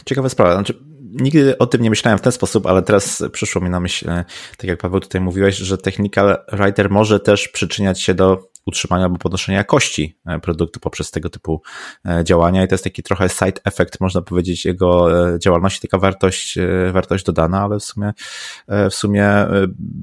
Ciekawa 0.04 0.28
sprawa. 0.28 0.54
Znaczy, 0.54 0.78
nigdy 1.12 1.58
o 1.58 1.66
tym 1.66 1.82
nie 1.82 1.90
myślałem 1.90 2.18
w 2.18 2.22
ten 2.22 2.32
sposób, 2.32 2.66
ale 2.66 2.82
teraz 2.82 3.22
przyszło 3.32 3.62
mi 3.62 3.70
na 3.70 3.80
myśl, 3.80 4.10
e, 4.10 4.24
tak 4.56 4.70
jak 4.70 4.78
Paweł 4.78 5.00
tutaj 5.00 5.20
mówiłeś, 5.20 5.56
że 5.56 5.78
technical 5.78 6.38
writer 6.52 6.90
może 6.90 7.20
też 7.20 7.48
przyczyniać 7.48 8.02
się 8.02 8.14
do 8.14 8.48
utrzymania 8.66 9.04
albo 9.04 9.18
podnoszenia 9.18 9.58
jakości 9.58 10.18
e, 10.26 10.40
produktu 10.40 10.80
poprzez 10.80 11.10
tego 11.10 11.30
typu 11.30 11.62
e, 12.04 12.24
działania. 12.24 12.64
I 12.64 12.68
to 12.68 12.74
jest 12.74 12.84
taki 12.84 13.02
trochę 13.02 13.28
side 13.28 13.60
effect, 13.64 14.00
można 14.00 14.22
powiedzieć, 14.22 14.64
jego 14.64 15.08
działalności, 15.38 15.80
taka 15.80 15.98
wartość, 15.98 16.58
wartość 16.92 17.24
dodana, 17.24 17.62
ale 17.62 17.78
w 17.78 17.84
sumie, 17.84 18.12
w 18.68 18.94
sumie 18.94 19.46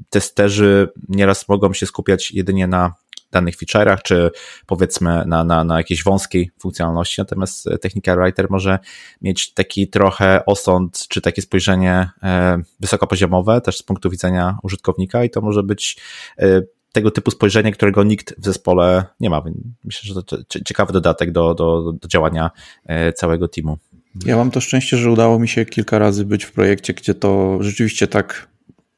testerzy 0.10 0.90
nieraz 1.10 1.48
mogą 1.50 1.74
się 1.74 1.86
skupiać 1.86 2.32
jedynie 2.32 2.68
na 2.68 2.94
danych 3.36 3.56
feature'ach, 3.58 4.02
czy 4.04 4.32
powiedzmy 4.66 5.24
na, 5.28 5.44
na, 5.44 5.64
na 5.64 5.78
jakiejś 5.78 6.04
wąskiej 6.04 6.52
funkcjonalności, 6.60 7.22
natomiast 7.22 7.70
Technical 7.82 8.18
Writer 8.18 8.48
może 8.50 8.80
mieć 9.22 9.54
taki 9.54 9.88
trochę 9.88 10.46
osąd, 10.46 11.08
czy 11.10 11.22
takie 11.22 11.42
spojrzenie 11.42 12.10
e, 12.24 12.62
wysokopoziomowe 12.80 13.62
też 13.62 13.78
z 13.78 13.84
punktu 13.84 14.10
widzenia 14.10 14.58
użytkownika 14.64 15.24
i 15.24 15.30
to 15.30 15.42
może 15.42 15.64
być 15.64 15.98
e, 16.40 16.62
tego 16.92 17.12
typu 17.12 17.32
spojrzenie, 17.32 17.72
którego 17.72 18.04
nikt 18.04 18.42
w 18.42 18.46
zespole 18.46 19.06
nie 19.20 19.30
ma. 19.30 19.44
Myślę, 19.84 20.14
że 20.14 20.24
to 20.24 20.38
ciekawy 20.66 20.94
dodatek 20.94 21.32
do, 21.32 21.54
do, 21.54 21.94
do 22.02 22.08
działania 22.08 22.52
e, 22.86 23.14
całego 23.14 23.48
teamu. 23.48 23.78
Ja 24.26 24.38
mam 24.38 24.52
to 24.52 24.62
szczęście, 24.62 24.98
że 24.98 25.12
udało 25.12 25.40
mi 25.40 25.48
się 25.48 25.66
kilka 25.66 26.00
razy 26.00 26.26
być 26.26 26.44
w 26.44 26.52
projekcie, 26.52 26.94
gdzie 26.94 27.14
to 27.14 27.58
rzeczywiście 27.62 28.08
tak 28.08 28.48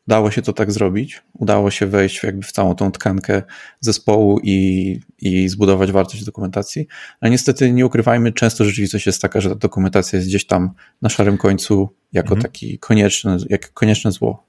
Udało 0.07 0.31
się 0.31 0.41
to 0.41 0.53
tak 0.53 0.71
zrobić, 0.71 1.21
udało 1.33 1.71
się 1.71 1.87
wejść 1.87 2.23
jakby 2.23 2.43
w 2.43 2.51
całą 2.51 2.75
tą 2.75 2.91
tkankę 2.91 3.43
zespołu 3.79 4.39
i, 4.43 4.99
i 5.19 5.49
zbudować 5.49 5.91
wartość 5.91 6.25
dokumentacji, 6.25 6.87
ale 7.21 7.31
niestety 7.31 7.71
nie 7.71 7.85
ukrywajmy, 7.85 8.33
często 8.33 8.65
rzeczywistość 8.65 9.05
jest 9.05 9.21
taka, 9.21 9.41
że 9.41 9.49
ta 9.49 9.55
dokumentacja 9.55 10.17
jest 10.17 10.29
gdzieś 10.29 10.45
tam 10.45 10.71
na 11.01 11.09
szarym 11.09 11.37
końcu 11.37 11.89
jako 12.13 12.35
mhm. 12.35 12.41
taki 12.41 12.79
konieczny, 12.79 13.37
jak 13.49 13.73
konieczne 13.73 14.11
zło. 14.11 14.47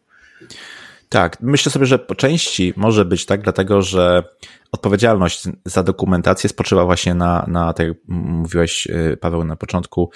Tak, 1.09 1.37
myślę 1.41 1.73
sobie, 1.73 1.87
że 1.87 1.99
po 1.99 2.15
części 2.15 2.73
może 2.77 3.05
być 3.05 3.27
tak, 3.27 3.43
dlatego 3.43 3.83
że 3.83 4.23
odpowiedzialność 4.73 5.45
za 5.65 5.83
dokumentację 5.83 6.51
spoczywa 6.51 6.85
właśnie 6.85 7.15
na, 7.15 7.45
na 7.49 7.73
tak 7.73 7.87
jak 7.89 7.97
mówiłeś, 8.09 8.87
y, 8.87 9.17
Paweł, 9.21 9.45
na 9.45 9.57
początku, 9.57 10.11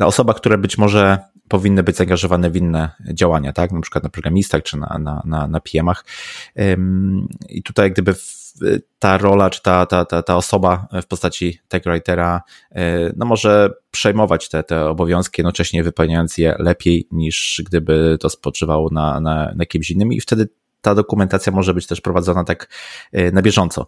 na 0.00 0.06
osobach, 0.06 0.36
które 0.36 0.58
być 0.58 0.78
może 0.78 1.18
powinny 1.48 1.82
być 1.82 1.96
zaangażowane 1.96 2.50
w 2.50 2.56
inne 2.56 2.90
działania, 3.12 3.52
tak? 3.52 3.72
Na 3.72 3.80
przykład 3.80 4.04
na 4.04 4.10
programistach 4.10 4.62
czy 4.62 4.76
na, 4.76 4.98
na, 5.00 5.22
na, 5.24 5.46
na 5.46 5.60
PM-ach. 5.60 6.04
I 7.48 7.62
tutaj 7.62 7.92
gdyby 7.92 8.14
ta 8.98 9.18
rola, 9.18 9.50
czy 9.50 9.62
ta, 9.62 9.86
ta, 9.86 10.04
ta, 10.04 10.22
ta 10.22 10.36
osoba 10.36 10.88
w 11.02 11.06
postaci 11.06 11.58
tag 11.68 11.84
writera, 11.84 12.42
e, 12.70 13.12
no 13.16 13.26
może 13.26 13.70
przejmować 13.90 14.48
te, 14.48 14.62
te 14.62 14.88
obowiązki, 14.88 15.40
jednocześnie 15.40 15.82
wypełniając 15.84 16.38
je 16.38 16.56
lepiej 16.58 17.08
niż 17.10 17.62
gdyby 17.66 18.16
to 18.20 18.30
spoczywało 18.30 18.88
na, 18.92 19.20
na, 19.20 19.52
na 19.56 19.66
kimś 19.66 19.90
innym 19.90 20.12
i 20.12 20.20
wtedy 20.20 20.48
ta 20.80 20.94
dokumentacja 20.94 21.52
może 21.52 21.74
być 21.74 21.86
też 21.86 22.00
prowadzona 22.00 22.44
tak 22.44 22.68
e, 23.12 23.32
na 23.32 23.42
bieżąco. 23.42 23.86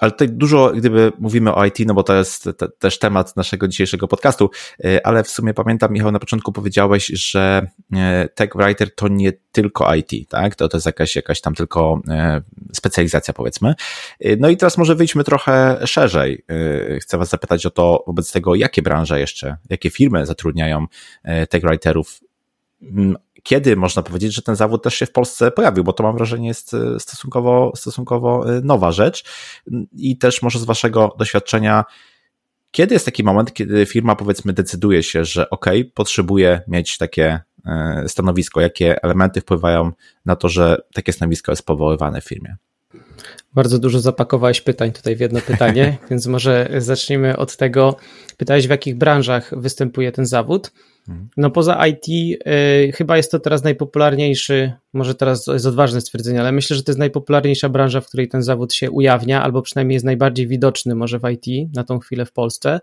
Ale 0.00 0.10
tutaj 0.12 0.28
dużo, 0.28 0.72
gdyby 0.72 1.12
mówimy 1.18 1.54
o 1.54 1.64
IT, 1.64 1.78
no 1.86 1.94
bo 1.94 2.02
to 2.02 2.14
jest 2.14 2.48
te, 2.58 2.68
też 2.68 2.98
temat 2.98 3.36
naszego 3.36 3.68
dzisiejszego 3.68 4.08
podcastu, 4.08 4.50
e, 4.84 5.06
ale 5.06 5.24
w 5.24 5.28
sumie 5.28 5.54
pamiętam, 5.54 5.92
Michał, 5.92 6.12
na 6.12 6.18
początku 6.18 6.52
powiedziałeś, 6.52 7.06
że 7.06 7.66
e, 7.92 8.28
tech 8.34 8.50
writer 8.54 8.94
to 8.94 9.08
nie 9.08 9.32
tylko 9.52 9.94
IT, 9.94 10.28
tak? 10.28 10.54
To, 10.54 10.68
to 10.68 10.76
jest 10.76 10.86
jakaś, 10.86 11.16
jakaś 11.16 11.40
tam 11.40 11.54
tylko 11.54 12.00
e, 12.08 12.42
specjalizacja, 12.72 13.34
powiedzmy. 13.34 13.74
No 14.38 14.48
i 14.48 14.56
teraz 14.56 14.78
może 14.78 14.94
wyjdźmy 14.94 15.24
trochę 15.24 15.78
szerzej. 15.86 16.44
Chcę 17.00 17.18
Was 17.18 17.28
zapytać 17.28 17.66
o 17.66 17.70
to 17.70 18.04
wobec 18.06 18.32
tego, 18.32 18.54
jakie 18.54 18.82
branże 18.82 19.20
jeszcze, 19.20 19.56
jakie 19.70 19.90
firmy 19.90 20.26
zatrudniają 20.26 20.86
tech 21.50 21.62
writerów 21.62 22.20
mm, 22.82 23.16
kiedy 23.42 23.76
można 23.76 24.02
powiedzieć, 24.02 24.34
że 24.34 24.42
ten 24.42 24.56
zawód 24.56 24.82
też 24.82 24.94
się 24.94 25.06
w 25.06 25.12
Polsce 25.12 25.50
pojawił, 25.50 25.84
bo 25.84 25.92
to 25.92 26.02
mam 26.02 26.16
wrażenie 26.16 26.48
jest 26.48 26.74
e, 26.74 27.00
stosunkowo, 27.00 27.72
stosunkowo 27.76 28.56
e, 28.56 28.60
nowa 28.60 28.92
rzecz 28.92 29.24
i 29.92 30.18
też 30.18 30.42
może 30.42 30.58
z 30.58 30.64
waszego 30.64 31.14
doświadczenia, 31.18 31.84
kiedy 32.70 32.94
jest 32.94 33.04
taki 33.04 33.24
moment, 33.24 33.52
kiedy 33.52 33.86
firma 33.86 34.16
powiedzmy 34.16 34.52
decyduje 34.52 35.02
się, 35.02 35.24
że 35.24 35.50
ok, 35.50 35.66
potrzebuje 35.94 36.60
mieć 36.68 36.98
takie 36.98 37.40
e, 37.66 38.04
stanowisko, 38.08 38.60
jakie 38.60 39.02
elementy 39.02 39.40
wpływają 39.40 39.92
na 40.26 40.36
to, 40.36 40.48
że 40.48 40.82
takie 40.94 41.12
stanowisko 41.12 41.52
jest 41.52 41.66
powoływane 41.66 42.20
w 42.20 42.24
firmie? 42.24 42.56
Bardzo 43.54 43.78
dużo 43.78 44.00
zapakowałeś 44.00 44.60
pytań 44.60 44.92
tutaj 44.92 45.16
w 45.16 45.20
jedno 45.20 45.40
pytanie, 45.40 45.96
więc 46.10 46.26
może 46.26 46.70
zacznijmy 46.78 47.36
od 47.36 47.56
tego. 47.56 47.96
Pytałeś, 48.36 48.66
w 48.66 48.70
jakich 48.70 48.96
branżach 48.96 49.60
występuje 49.60 50.12
ten 50.12 50.26
zawód. 50.26 50.72
No 51.36 51.50
poza 51.50 51.86
IT 51.86 52.08
y, 52.08 52.92
chyba 52.92 53.16
jest 53.16 53.30
to 53.30 53.38
teraz 53.38 53.64
najpopularniejszy, 53.64 54.72
może 54.92 55.14
teraz 55.14 55.46
jest 55.46 55.66
odważne 55.66 56.00
stwierdzenie, 56.00 56.40
ale 56.40 56.52
myślę, 56.52 56.76
że 56.76 56.82
to 56.82 56.90
jest 56.90 56.98
najpopularniejsza 56.98 57.68
branża, 57.68 58.00
w 58.00 58.06
której 58.06 58.28
ten 58.28 58.42
zawód 58.42 58.74
się 58.74 58.90
ujawnia, 58.90 59.42
albo 59.42 59.62
przynajmniej 59.62 59.94
jest 59.94 60.06
najbardziej 60.06 60.46
widoczny 60.46 60.94
może 60.94 61.18
w 61.18 61.22
IT 61.30 61.74
na 61.74 61.84
tą 61.84 61.98
chwilę 61.98 62.26
w 62.26 62.32
Polsce. 62.32 62.80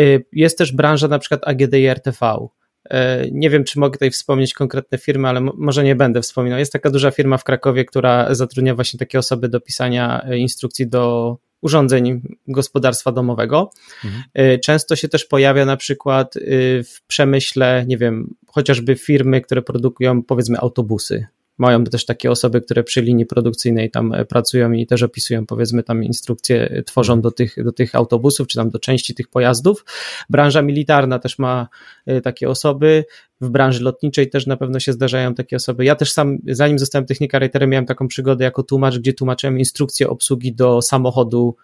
Y, 0.00 0.24
jest 0.32 0.58
też 0.58 0.72
branża 0.72 1.08
na 1.08 1.18
przykład 1.18 1.40
AGD 1.48 1.74
i 1.74 1.86
RTV. 1.86 2.36
Y, 2.36 3.28
nie 3.32 3.50
wiem, 3.50 3.64
czy 3.64 3.80
mogę 3.80 3.92
tutaj 3.92 4.10
wspomnieć 4.10 4.54
konkretne 4.54 4.98
firmy, 4.98 5.28
ale 5.28 5.40
może 5.40 5.84
nie 5.84 5.96
będę 5.96 6.22
wspominał. 6.22 6.58
Jest 6.58 6.72
taka 6.72 6.90
duża 6.90 7.10
firma 7.10 7.38
w 7.38 7.44
Krakowie, 7.44 7.84
która 7.84 8.34
zatrudnia 8.34 8.74
właśnie 8.74 8.98
takie 8.98 9.18
osoby 9.18 9.48
do 9.48 9.60
pisania 9.60 10.26
instrukcji 10.36 10.88
do 10.88 11.36
urządzeń 11.62 12.22
gospodarstwa 12.48 13.12
domowego. 13.12 13.70
Mhm. 14.04 14.22
Y, 14.54 14.58
często 14.58 14.96
się 14.96 15.08
też 15.08 15.24
pojawia 15.24 15.64
na 15.64 15.76
przykład 15.76 16.36
y, 16.36 16.40
w 16.84 17.06
przemyśle, 17.06 17.84
nie 17.88 17.98
wiem, 17.98 18.34
chociażby 18.46 18.96
firmy, 18.96 19.40
które 19.40 19.62
produkują 19.62 20.22
powiedzmy 20.22 20.58
autobusy 20.58 21.26
mają 21.58 21.84
też 21.84 22.04
takie 22.04 22.30
osoby, 22.30 22.60
które 22.60 22.84
przy 22.84 23.02
linii 23.02 23.26
produkcyjnej 23.26 23.90
tam 23.90 24.12
e, 24.12 24.24
pracują 24.24 24.72
i 24.72 24.86
też 24.86 25.02
opisują, 25.02 25.46
powiedzmy, 25.46 25.82
tam 25.82 26.04
instrukcje, 26.04 26.70
e, 26.70 26.82
tworzą 26.82 27.20
do 27.20 27.30
tych, 27.30 27.64
do 27.64 27.72
tych 27.72 27.94
autobusów, 27.94 28.48
czy 28.48 28.58
tam 28.58 28.70
do 28.70 28.78
części 28.78 29.14
tych 29.14 29.28
pojazdów. 29.28 29.84
Branża 30.30 30.62
militarna 30.62 31.18
też 31.18 31.38
ma 31.38 31.68
e, 32.06 32.20
takie 32.20 32.48
osoby. 32.48 33.04
W 33.42 33.50
branży 33.50 33.84
lotniczej 33.84 34.30
też 34.30 34.46
na 34.46 34.56
pewno 34.56 34.80
się 34.80 34.92
zdarzają 34.92 35.34
takie 35.34 35.56
osoby. 35.56 35.84
Ja 35.84 35.94
też 35.94 36.12
sam, 36.12 36.38
zanim 36.46 36.78
zostałem 36.78 37.06
technika 37.06 37.38
writerem, 37.38 37.70
miałem 37.70 37.86
taką 37.86 38.08
przygodę 38.08 38.44
jako 38.44 38.62
tłumacz, 38.62 38.98
gdzie 38.98 39.12
tłumaczyłem 39.12 39.58
instrukcję 39.58 40.08
obsługi 40.08 40.54
do 40.54 40.82
samochodu 40.82 41.56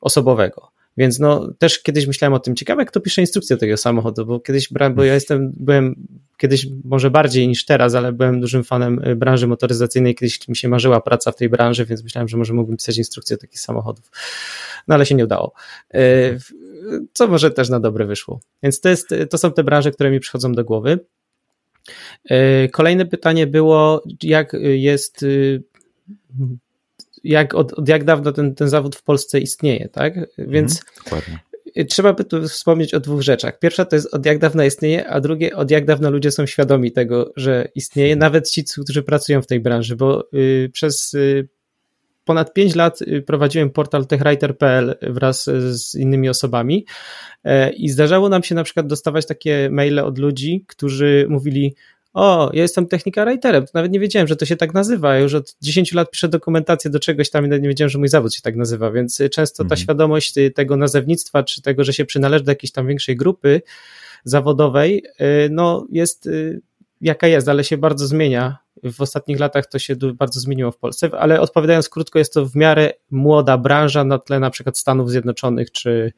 osobowego. 0.00 0.70
Więc 0.96 1.18
no, 1.18 1.52
też 1.58 1.82
kiedyś 1.82 2.06
myślałem 2.06 2.34
o 2.34 2.38
tym, 2.38 2.56
ciekawe 2.56 2.84
kto 2.84 3.00
pisze 3.00 3.20
instrukcję 3.20 3.56
tego 3.56 3.76
samochodu, 3.76 4.26
bo 4.26 4.40
kiedyś 4.40 4.72
brałem, 4.72 4.94
bo 4.94 5.04
ja 5.04 5.14
jestem, 5.14 5.52
byłem 5.56 6.06
kiedyś 6.40 6.66
może 6.84 7.10
bardziej 7.10 7.48
niż 7.48 7.64
teraz, 7.64 7.94
ale 7.94 8.12
byłem 8.12 8.40
dużym 8.40 8.64
fanem 8.64 9.04
y, 9.04 9.16
branży 9.16 9.46
motoryzacyjnej, 9.46 10.14
kiedyś 10.14 10.48
mi 10.48 10.56
się 10.56 10.68
marzyła 10.68 11.00
praca 11.00 11.32
w 11.32 11.36
tej 11.36 11.48
branży, 11.48 11.86
więc 11.86 12.02
myślałem, 12.02 12.28
że 12.28 12.36
może 12.36 12.54
mógłbym 12.54 12.76
pisać 12.76 12.98
instrukcję 12.98 13.36
do 13.36 13.40
takich 13.40 13.60
samochodów. 13.60 14.10
No 14.88 14.94
ale 14.94 15.06
się 15.06 15.14
nie 15.14 15.24
udało. 15.24 15.52
Y, 15.94 16.38
co 17.12 17.28
może 17.28 17.50
też 17.50 17.68
na 17.68 17.80
dobre 17.80 18.06
wyszło. 18.06 18.40
Więc 18.62 18.80
to, 18.80 18.88
jest, 18.88 19.08
to 19.30 19.38
są 19.38 19.52
te 19.52 19.64
branże, 19.64 19.90
które 19.90 20.10
mi 20.10 20.20
przychodzą 20.20 20.52
do 20.52 20.64
głowy. 20.64 20.98
Y, 22.30 22.68
kolejne 22.72 23.06
pytanie 23.06 23.46
było, 23.46 24.02
jak 24.22 24.52
jest 24.62 25.24
jak, 27.24 27.54
od, 27.54 27.72
od 27.72 27.88
jak 27.88 28.04
dawno 28.04 28.32
ten, 28.32 28.54
ten 28.54 28.68
zawód 28.68 28.96
w 28.96 29.02
Polsce 29.02 29.40
istnieje, 29.40 29.88
tak? 29.88 30.14
Więc 30.38 30.82
mhm, 31.12 31.38
trzeba 31.88 32.12
by 32.12 32.24
tu 32.24 32.48
wspomnieć 32.48 32.94
o 32.94 33.00
dwóch 33.00 33.22
rzeczach. 33.22 33.58
Pierwsza 33.58 33.84
to 33.84 33.96
jest 33.96 34.14
od 34.14 34.26
jak 34.26 34.38
dawna 34.38 34.64
istnieje, 34.64 35.08
a 35.08 35.20
drugie 35.20 35.56
od 35.56 35.70
jak 35.70 35.84
dawna 35.84 36.10
ludzie 36.10 36.30
są 36.30 36.46
świadomi 36.46 36.92
tego, 36.92 37.32
że 37.36 37.68
istnieje, 37.74 38.16
nawet 38.16 38.50
ci, 38.50 38.64
którzy 38.82 39.02
pracują 39.02 39.42
w 39.42 39.46
tej 39.46 39.60
branży, 39.60 39.96
bo 39.96 40.28
y, 40.34 40.70
przez 40.72 41.14
y, 41.14 41.48
ponad 42.24 42.52
5 42.52 42.74
lat 42.74 43.02
y, 43.02 43.22
prowadziłem 43.22 43.70
portal 43.70 44.06
techwriter.pl 44.06 44.94
wraz 45.02 45.44
z 45.60 45.94
innymi 45.94 46.28
osobami 46.28 46.86
e, 47.44 47.70
i 47.70 47.88
zdarzało 47.88 48.28
nam 48.28 48.42
się 48.42 48.54
na 48.54 48.64
przykład 48.64 48.86
dostawać 48.86 49.26
takie 49.26 49.68
maile 49.70 49.98
od 49.98 50.18
ludzi, 50.18 50.64
którzy 50.68 51.26
mówili 51.28 51.74
o, 52.14 52.50
ja 52.52 52.62
jestem 52.62 52.86
technika 52.86 53.24
writerem, 53.24 53.66
to 53.66 53.70
nawet 53.74 53.92
nie 53.92 54.00
wiedziałem, 54.00 54.28
że 54.28 54.36
to 54.36 54.46
się 54.46 54.56
tak 54.56 54.74
nazywa. 54.74 55.14
Ja 55.14 55.20
już 55.20 55.34
od 55.34 55.56
10 55.60 55.92
lat 55.92 56.10
piszę 56.10 56.28
dokumentację 56.28 56.90
do 56.90 57.00
czegoś 57.00 57.30
tam 57.30 57.46
i 57.46 57.48
nawet 57.48 57.62
nie 57.62 57.68
wiedziałem, 57.68 57.90
że 57.90 57.98
mój 57.98 58.08
zawód 58.08 58.34
się 58.34 58.42
tak 58.42 58.56
nazywa, 58.56 58.90
więc 58.90 59.20
y, 59.20 59.28
często 59.28 59.56
ta 59.56 59.64
mhm. 59.64 59.80
świadomość 59.80 60.38
y, 60.38 60.50
tego 60.50 60.76
nazewnictwa, 60.76 61.42
czy 61.42 61.62
tego, 61.62 61.84
że 61.84 61.92
się 61.92 62.04
przynależy 62.04 62.44
do 62.44 62.50
jakiejś 62.52 62.72
tam 62.72 62.86
większej 62.86 63.16
grupy 63.16 63.62
zawodowej, 64.24 65.04
y, 65.20 65.48
no 65.50 65.86
jest 65.92 66.28
jaka 67.00 67.26
jest, 67.26 67.48
ale 67.48 67.64
się 67.64 67.78
bardzo 67.78 68.06
zmienia. 68.06 68.58
W 68.84 69.00
ostatnich 69.00 69.40
latach 69.40 69.66
to 69.66 69.78
się 69.78 69.96
bardzo 69.96 70.40
zmieniło 70.40 70.70
w 70.72 70.78
Polsce, 70.78 71.10
ale 71.18 71.40
odpowiadając 71.40 71.88
krótko, 71.88 72.18
jest 72.18 72.34
to 72.34 72.46
w 72.46 72.56
miarę 72.56 72.92
młoda 73.10 73.58
branża 73.58 74.04
na 74.04 74.18
tle 74.18 74.40
na 74.40 74.50
przykład 74.50 74.78
Stanów 74.78 75.10
Zjednoczonych, 75.10 75.72
czy, 75.72 76.12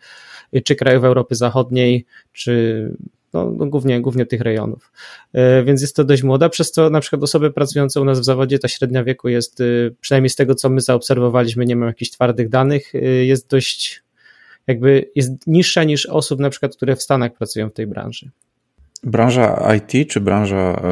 czy 0.64 0.76
krajów 0.76 1.04
Europy 1.04 1.34
Zachodniej, 1.34 2.06
czy 2.32 2.96
no, 3.32 3.52
no 3.56 3.66
głównie, 3.66 4.00
głównie 4.00 4.26
tych 4.26 4.40
rejonów. 4.40 4.92
E, 5.32 5.62
więc 5.64 5.80
jest 5.80 5.96
to 5.96 6.04
dość 6.04 6.22
młoda, 6.22 6.48
przez 6.48 6.70
co 6.72 6.90
na 6.90 7.00
przykład 7.00 7.22
osoby 7.22 7.50
pracujące 7.50 8.00
u 8.00 8.04
nas 8.04 8.20
w 8.20 8.24
zawodzie, 8.24 8.58
ta 8.58 8.68
średnia 8.68 9.04
wieku 9.04 9.28
jest, 9.28 9.60
e, 9.60 9.64
przynajmniej 10.00 10.30
z 10.30 10.36
tego, 10.36 10.54
co 10.54 10.70
my 10.70 10.80
zaobserwowaliśmy, 10.80 11.66
nie 11.66 11.76
mam 11.76 11.88
jakichś 11.88 12.10
twardych 12.10 12.48
danych, 12.48 12.94
e, 12.94 12.98
jest 13.00 13.50
dość 13.50 14.02
jakby 14.66 15.10
jest 15.14 15.46
niższa 15.46 15.84
niż 15.84 16.06
osób 16.06 16.40
na 16.40 16.50
przykład, 16.50 16.76
które 16.76 16.96
w 16.96 17.02
Stanach 17.02 17.32
pracują 17.32 17.70
w 17.70 17.72
tej 17.72 17.86
branży. 17.86 18.30
Branża 19.02 19.74
IT 19.74 20.10
czy 20.10 20.20
branża 20.20 20.82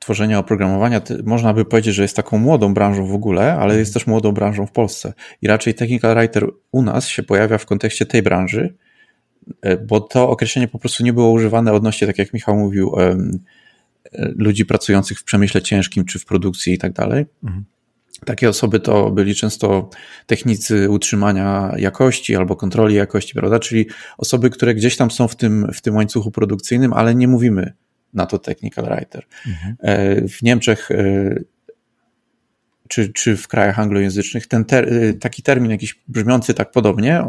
tworzenia 0.00 0.38
oprogramowania, 0.38 1.00
można 1.24 1.54
by 1.54 1.64
powiedzieć, 1.64 1.94
że 1.94 2.02
jest 2.02 2.16
taką 2.16 2.38
młodą 2.38 2.74
branżą 2.74 3.06
w 3.06 3.14
ogóle, 3.14 3.54
ale 3.54 3.78
jest 3.78 3.94
też 3.94 4.06
młodą 4.06 4.32
branżą 4.32 4.66
w 4.66 4.72
Polsce. 4.72 5.12
I 5.42 5.46
raczej 5.46 5.74
technical 5.74 6.14
writer 6.14 6.46
u 6.72 6.82
nas 6.82 7.08
się 7.08 7.22
pojawia 7.22 7.58
w 7.58 7.66
kontekście 7.66 8.06
tej 8.06 8.22
branży, 8.22 8.74
bo 9.86 10.00
to 10.00 10.30
określenie 10.30 10.68
po 10.68 10.78
prostu 10.78 11.04
nie 11.04 11.12
było 11.12 11.30
używane 11.30 11.72
odnośnie, 11.72 12.06
tak 12.06 12.18
jak 12.18 12.32
Michał 12.32 12.56
mówił, 12.56 12.94
e, 12.98 13.16
ludzi 14.36 14.64
pracujących 14.64 15.18
w 15.18 15.24
przemyśle 15.24 15.62
ciężkim 15.62 16.04
czy 16.04 16.18
w 16.18 16.24
produkcji 16.24 16.72
i 16.72 16.78
tak 16.78 16.92
dalej. 16.92 17.26
Mhm. 17.44 17.64
Takie 18.24 18.48
osoby 18.48 18.80
to 18.80 19.10
byli 19.10 19.34
często 19.34 19.90
technicy 20.26 20.90
utrzymania 20.90 21.74
jakości 21.76 22.36
albo 22.36 22.56
kontroli 22.56 22.94
jakości, 22.94 23.34
prawda? 23.34 23.58
Czyli 23.58 23.86
osoby, 24.18 24.50
które 24.50 24.74
gdzieś 24.74 24.96
tam 24.96 25.10
są 25.10 25.28
w 25.28 25.36
tym, 25.36 25.70
w 25.74 25.80
tym 25.80 25.96
łańcuchu 25.96 26.30
produkcyjnym, 26.30 26.92
ale 26.92 27.14
nie 27.14 27.28
mówimy 27.28 27.72
na 28.14 28.26
to 28.26 28.38
technical 28.38 28.84
writer. 28.84 29.26
Mhm. 29.46 29.76
E, 29.80 30.28
w 30.28 30.42
Niemczech 30.42 30.88
czy, 32.88 33.12
czy 33.12 33.36
w 33.36 33.48
krajach 33.48 33.78
anglojęzycznych 33.78 34.46
ten 34.46 34.64
ter, 34.64 34.88
taki 35.20 35.42
termin 35.42 35.70
jakiś 35.70 36.00
brzmiący 36.08 36.54
tak 36.54 36.70
podobnie 36.70 37.24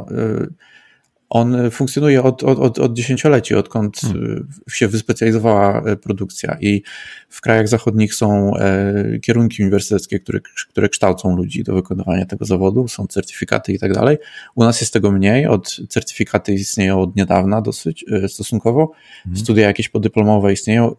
on 1.32 1.72
funkcjonuje 1.72 2.24
od, 2.24 2.44
od, 2.44 2.60
od, 2.60 2.80
od 2.80 2.94
dziesięcioleci, 2.94 3.56
odkąd 3.56 4.00
hmm. 4.02 4.48
się 4.70 4.88
wyspecjalizowała 4.88 5.82
e, 5.82 5.96
produkcja 5.96 6.58
i 6.62 6.84
w 7.30 7.42
krajach 7.42 7.68
zachodnich 7.68 8.16
są 8.16 8.58
e, 8.58 9.20
kierunki 9.20 9.64
uniwersyteckie, 9.64 10.20
które, 10.20 10.40
które 10.70 10.90
kształcą 10.90 11.36
ludzi 11.36 11.64
do 11.64 11.74
wykonywania 11.74 12.26
tego 12.26 12.46
zawodu, 12.46 12.88
są 12.88 13.08
certyfikaty 13.08 13.74
i 13.74 13.80
tak 13.80 13.94
dalej. 13.94 14.18
U 14.56 14.64
nas 14.64 14.82
jest 14.82 14.94
tego 14.94 15.12
mniej, 15.12 15.48
od 15.48 15.80
certyfikaty 15.90 16.54
istnieją 16.54 17.02
od 17.02 17.16
niedawna 17.16 17.62
dosyć 17.62 18.06
e, 18.12 18.30
stosunkowo, 18.30 18.92
hmm. 19.24 19.40
studia 19.40 19.68
jakieś 19.68 19.90
podyplomowe 19.90 20.54
istnieją, 20.54 20.96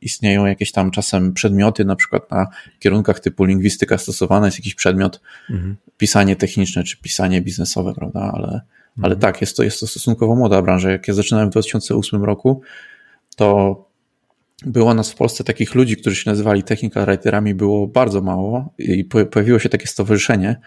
istnieją 0.00 0.46
jakieś 0.46 0.72
tam 0.72 0.90
czasem 0.90 1.32
przedmioty, 1.32 1.84
na 1.84 1.96
przykład 1.96 2.30
na 2.30 2.46
kierunkach 2.78 3.20
typu 3.20 3.44
lingwistyka 3.44 3.98
stosowana 3.98 4.46
jest 4.46 4.58
jakiś 4.58 4.74
przedmiot, 4.74 5.20
hmm. 5.46 5.76
pisanie 5.98 6.36
techniczne 6.36 6.84
czy 6.84 6.96
pisanie 6.96 7.42
biznesowe, 7.42 7.94
prawda, 7.94 8.32
ale 8.34 8.60
ale 9.02 9.14
mhm. 9.14 9.20
tak, 9.20 9.40
jest 9.40 9.56
to, 9.56 9.62
jest 9.62 9.80
to 9.80 9.86
stosunkowo 9.86 10.36
młoda 10.36 10.62
branża. 10.62 10.90
Jak 10.90 11.08
ja 11.08 11.14
zaczynałem 11.14 11.48
w 11.48 11.52
2008 11.52 12.24
roku, 12.24 12.62
to 13.36 13.76
było 14.66 14.94
nas 14.94 15.10
w 15.12 15.14
Polsce 15.14 15.44
takich 15.44 15.74
ludzi, 15.74 15.96
którzy 15.96 16.16
się 16.16 16.30
nazywali 16.30 16.62
technical 16.62 17.06
writerami, 17.06 17.54
było 17.54 17.86
bardzo 17.86 18.20
mało 18.20 18.74
i 18.78 19.04
pojawiło 19.04 19.58
się 19.58 19.68
takie 19.68 19.86
stowarzyszenie, 19.86 20.60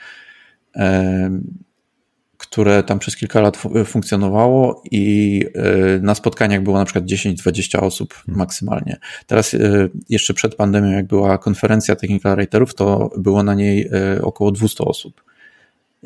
które 2.37 2.83
tam 2.83 2.99
przez 2.99 3.15
kilka 3.15 3.41
lat 3.41 3.57
funkcjonowało 3.85 4.83
i 4.91 5.45
e, 5.55 5.99
na 5.99 6.15
spotkaniach 6.15 6.63
było 6.63 6.77
na 6.77 6.85
przykład 6.85 7.05
10-20 7.05 7.79
osób 7.79 8.13
mhm. 8.17 8.37
maksymalnie. 8.37 8.97
Teraz 9.27 9.53
e, 9.53 9.59
jeszcze 10.09 10.33
przed 10.33 10.55
pandemią, 10.55 10.91
jak 10.91 11.07
była 11.07 11.37
konferencja 11.37 11.95
technical 11.95 12.35
writerów, 12.35 12.75
to 12.75 13.09
było 13.17 13.43
na 13.43 13.53
niej 13.53 13.89
e, 13.91 14.21
około 14.21 14.51
200 14.51 14.83
osób. 14.83 15.26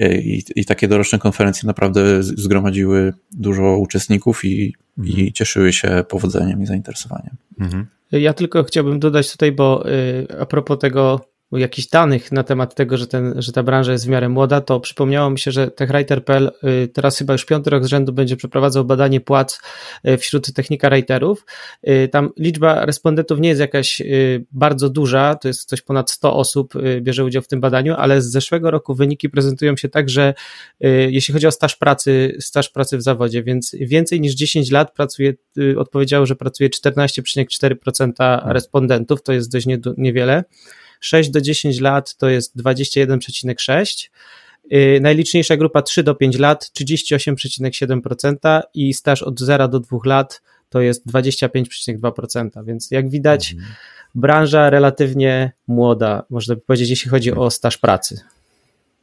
I, 0.09 0.43
I, 0.55 0.65
takie 0.65 0.87
doroczne 0.87 1.19
konferencje 1.19 1.67
naprawdę 1.67 2.23
zgromadziły 2.23 3.13
dużo 3.31 3.77
uczestników 3.77 4.45
i, 4.45 4.73
mhm. 4.97 5.19
i 5.19 5.33
cieszyły 5.33 5.73
się 5.73 6.03
powodzeniem 6.09 6.61
i 6.61 6.65
zainteresowaniem. 6.65 7.35
Mhm. 7.59 7.85
Ja 8.11 8.33
tylko 8.33 8.63
chciałbym 8.63 8.99
dodać 8.99 9.31
tutaj, 9.31 9.51
bo 9.51 9.89
y, 9.89 10.27
a 10.39 10.45
propos 10.45 10.79
tego 10.79 11.30
jakichś 11.57 11.87
danych 11.87 12.31
na 12.31 12.43
temat 12.43 12.75
tego, 12.75 12.97
że, 12.97 13.07
ten, 13.07 13.33
że 13.37 13.51
ta 13.51 13.63
branża 13.63 13.91
jest 13.91 14.05
w 14.05 14.09
miarę 14.09 14.29
młoda, 14.29 14.61
to 14.61 14.79
przypomniało 14.79 15.29
mi 15.29 15.39
się, 15.39 15.51
że 15.51 15.71
TechWriter.pl 15.71 16.51
y, 16.63 16.87
teraz 16.87 17.17
chyba 17.17 17.33
już 17.33 17.45
piąty 17.45 17.69
rok 17.69 17.85
z 17.85 17.87
rzędu 17.87 18.13
będzie 18.13 18.35
przeprowadzał 18.35 18.85
badanie 18.85 19.21
płac 19.21 19.61
y, 20.07 20.17
wśród 20.17 20.53
technika 20.53 20.89
writerów. 20.89 21.45
Y, 21.87 22.07
tam 22.11 22.29
liczba 22.37 22.85
respondentów 22.85 23.39
nie 23.39 23.49
jest 23.49 23.61
jakaś 23.61 24.01
bardzo 24.51 24.89
duża, 24.89 25.35
to 25.35 25.47
jest 25.47 25.69
coś 25.69 25.81
ponad 25.81 26.11
100 26.11 26.35
osób 26.35 26.73
bierze 27.01 27.25
udział 27.25 27.41
w 27.41 27.47
tym 27.47 27.61
badaniu, 27.61 27.95
ale 27.97 28.21
z 28.21 28.31
zeszłego 28.31 28.71
roku 28.71 28.95
wyniki 28.95 29.29
prezentują 29.29 29.77
się 29.77 29.89
tak, 29.89 30.09
że 30.09 30.33
jeśli 31.09 31.33
chodzi 31.33 31.47
o 31.47 31.51
staż 31.51 31.75
pracy, 31.75 32.37
staż 32.39 32.69
pracy 32.69 32.97
w 32.97 33.01
zawodzie, 33.01 33.43
więc 33.43 33.75
więcej 33.79 34.21
niż 34.21 34.33
10 34.33 34.71
lat 34.71 34.93
pracuje, 34.93 35.33
odpowiedziało, 35.77 36.25
że 36.25 36.35
pracuje 36.35 36.69
14,4% 36.69 38.41
respondentów, 38.45 39.23
to 39.23 39.33
jest 39.33 39.51
dość 39.51 39.67
niewiele. 39.97 40.43
6 41.01 41.29
do 41.29 41.41
10 41.41 41.79
lat 41.79 42.15
to 42.15 42.29
jest 42.29 42.57
21,6%. 42.57 44.09
Y, 44.73 44.99
najliczniejsza 45.01 45.57
grupa 45.57 45.81
3 45.81 46.03
do 46.03 46.15
5 46.15 46.39
lat 46.39 46.71
38,7% 46.79 48.61
i 48.73 48.93
staż 48.93 49.23
od 49.23 49.39
0 49.39 49.67
do 49.67 49.79
2 49.79 49.97
lat 50.05 50.41
to 50.69 50.81
jest 50.81 51.07
25,2%. 51.07 52.65
Więc 52.65 52.91
jak 52.91 53.09
widać, 53.09 53.53
mhm. 53.53 53.73
branża 54.15 54.69
relatywnie 54.69 55.51
młoda, 55.67 56.23
można 56.29 56.55
by 56.55 56.61
powiedzieć, 56.61 56.89
jeśli 56.89 57.11
chodzi 57.11 57.31
o 57.31 57.51
staż 57.51 57.77
pracy. 57.77 58.21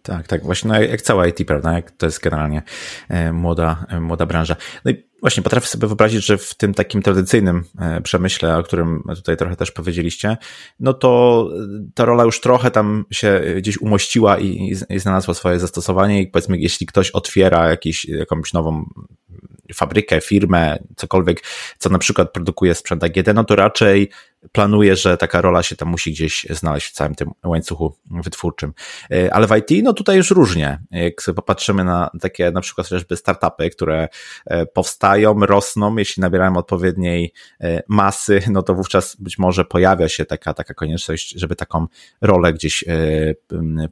Tak, 0.09 0.27
tak, 0.27 0.43
właśnie 0.43 0.69
no 0.69 0.81
jak 0.83 1.03
cała 1.03 1.27
IT, 1.27 1.47
prawda? 1.47 1.73
Jak 1.73 1.91
to 1.91 2.07
jest 2.07 2.21
generalnie 2.21 2.63
e, 3.09 3.33
młoda, 3.33 3.87
e, 3.89 4.01
młoda 4.01 4.27
branża. 4.27 4.57
No 4.85 4.91
i 4.91 5.05
właśnie 5.21 5.43
potrafię 5.43 5.67
sobie 5.67 5.87
wyobrazić, 5.87 6.27
że 6.27 6.39
w 6.39 6.55
tym 6.55 6.75
takim 6.75 7.03
tradycyjnym 7.03 7.65
e, 7.79 8.01
przemyśle, 8.01 8.59
o 8.59 8.63
którym 8.63 9.03
tutaj 9.17 9.37
trochę 9.37 9.57
też 9.57 9.71
powiedzieliście, 9.71 10.37
no 10.81 10.95
to 10.95 11.51
ta 11.95 12.05
rola 12.05 12.25
już 12.25 12.41
trochę 12.41 12.71
tam 12.71 13.05
się 13.11 13.41
gdzieś 13.57 13.79
umościła 13.79 14.39
i, 14.39 14.75
i 14.89 14.99
znalazła 14.99 15.35
swoje 15.35 15.61
zastosowanie 15.61 16.23
i 16.23 16.27
powiedzmy, 16.27 16.59
jeśli 16.59 16.87
ktoś 16.87 17.11
otwiera 17.11 17.69
jakiś, 17.69 18.05
jakąś 18.05 18.53
nową 18.53 18.85
fabrykę, 19.75 20.21
firmę, 20.21 20.79
cokolwiek, 20.97 21.43
co 21.79 21.91
na 21.91 21.99
przykład 21.99 22.33
produkuje 22.33 22.75
sprzęt 22.75 23.05
AGD, 23.05 23.35
no 23.35 23.45
to 23.45 23.57
raczej 23.57 24.11
planuję, 24.53 24.97
że 24.97 25.17
taka 25.17 25.41
rola 25.41 25.63
się 25.63 25.77
tam 25.77 25.89
musi 25.89 26.13
gdzieś 26.13 26.47
znaleźć 26.51 26.89
w 26.89 26.93
całym 26.93 27.15
tym 27.15 27.31
łańcuchu 27.45 27.97
wytwórczym. 28.11 28.73
E, 29.11 29.35
ale 29.35 29.47
w 29.47 29.57
IT, 29.57 29.85
no 29.85 29.93
tutaj 29.93 30.17
już 30.17 30.31
różnie. 30.31 30.79
Jak 30.91 31.23
sobie 31.23 31.37
popatrzymy 31.37 31.85
na 31.85 32.11
takie 32.21 32.51
na 32.51 32.61
przykład 32.61 32.87
chociażby 32.87 33.17
startupy, 33.17 33.71
które 33.71 34.09
e, 34.47 34.67
powstają, 34.67 35.41
rosną, 35.41 35.97
jeśli 35.97 36.21
nabierają 36.21 36.57
odpowiedniej 36.57 37.33
e, 37.61 37.83
masy, 37.89 38.43
no 38.51 38.63
to 38.63 38.75
wówczas 38.75 39.17
być 39.17 39.39
może 39.39 39.65
pojawia 39.65 40.09
się 40.09 40.25
taka, 40.25 40.55
taka 40.55 40.75
konieczność, 40.75 41.31
żeby 41.31 41.57
taką 41.57 41.87
rolę 42.21 42.53
gdzieś 42.53 42.85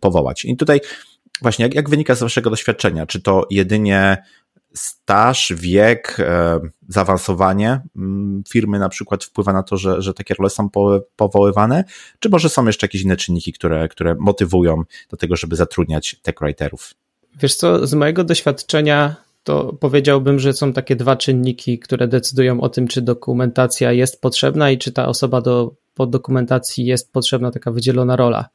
powołać. 0.01 0.45
I 0.45 0.57
tutaj 0.57 0.81
właśnie, 1.43 1.63
jak, 1.63 1.75
jak 1.75 1.91
wynika 1.91 2.15
z 2.15 2.21
waszego 2.21 2.51
doświadczenia? 2.51 3.07
Czy 3.07 3.23
to 3.23 3.47
jedynie 3.51 4.23
staż, 4.77 5.53
wiek, 5.57 6.17
e, 6.21 6.61
zaawansowanie 6.89 7.81
mm, 7.97 8.43
firmy 8.49 8.79
na 8.79 8.89
przykład 8.89 9.25
wpływa 9.25 9.53
na 9.53 9.63
to, 9.63 9.77
że, 9.77 10.03
że 10.03 10.15
takie 10.15 10.35
role 10.35 10.51
są 10.51 10.69
powoływane, 11.17 11.85
czy 12.19 12.29
może 12.29 12.49
są 12.49 12.67
jeszcze 12.67 12.85
jakieś 12.85 13.03
inne 13.03 13.17
czynniki, 13.17 13.53
które, 13.53 13.89
które 13.89 14.15
motywują 14.19 14.83
do 15.11 15.17
tego, 15.17 15.37
żeby 15.37 15.57
zatrudniać 15.57 16.17
tech 16.23 16.35
writerów? 16.41 16.95
Wiesz 17.41 17.55
co, 17.55 17.87
z 17.87 17.95
mojego 17.95 18.25
doświadczenia 18.25 19.17
to 19.45 19.73
powiedziałbym, 19.81 20.39
że 20.39 20.53
są 20.53 20.73
takie 20.73 20.97
dwa 20.97 21.17
czynniki, 21.17 21.79
które 21.79 22.09
decydują 22.09 22.61
o 22.61 22.69
tym, 22.69 22.89
czy 22.89 23.03
dokumentacja 23.03 23.93
jest 23.93 24.21
potrzebna 24.21 24.71
i 24.71 24.79
czy 24.79 24.93
ta 24.93 25.09
osoba 25.09 25.41
do 25.41 25.75
pod 25.95 26.11
dokumentacji 26.11 26.87
jest 26.87 27.13
potrzebna 27.13 27.51
taka 27.51 27.71
wydzielona 27.71 28.17
rola. 28.17 28.49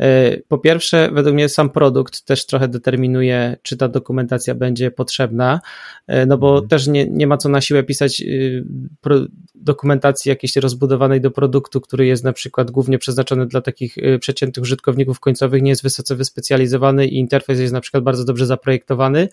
E, 0.00 0.36
po 0.48 0.58
pierwsze, 0.58 1.10
według 1.12 1.34
mnie 1.34 1.48
sam 1.48 1.70
produkt 1.70 2.24
też 2.24 2.46
trochę 2.46 2.68
determinuje, 2.68 3.56
czy 3.62 3.76
ta 3.76 3.88
dokumentacja 3.88 4.54
będzie 4.54 4.90
potrzebna, 4.90 5.60
e, 6.06 6.26
no 6.26 6.38
bo 6.38 6.50
mhm. 6.50 6.68
też 6.68 6.86
nie, 6.86 7.06
nie 7.06 7.26
ma 7.26 7.36
co 7.36 7.48
na 7.48 7.60
siłę 7.60 7.82
pisać 7.82 8.20
y, 8.20 8.64
dokumentacji 9.54 10.28
jakiejś 10.28 10.56
rozbudowanej 10.56 11.20
do 11.20 11.30
produktu, 11.30 11.80
który 11.80 12.06
jest 12.06 12.24
na 12.24 12.32
przykład 12.32 12.70
głównie 12.70 12.98
przeznaczony 12.98 13.46
dla 13.46 13.60
takich 13.60 13.98
y, 13.98 14.18
przeciętnych 14.18 14.62
użytkowników 14.62 15.20
końcowych, 15.20 15.62
nie 15.62 15.70
jest 15.70 15.82
wysoce 15.82 16.16
wyspecjalizowany 16.16 17.06
i 17.06 17.18
interfejs 17.18 17.60
jest 17.60 17.72
na 17.72 17.80
przykład 17.80 18.04
bardzo 18.04 18.24
dobrze 18.24 18.46
zaprojektowany, 18.46 19.28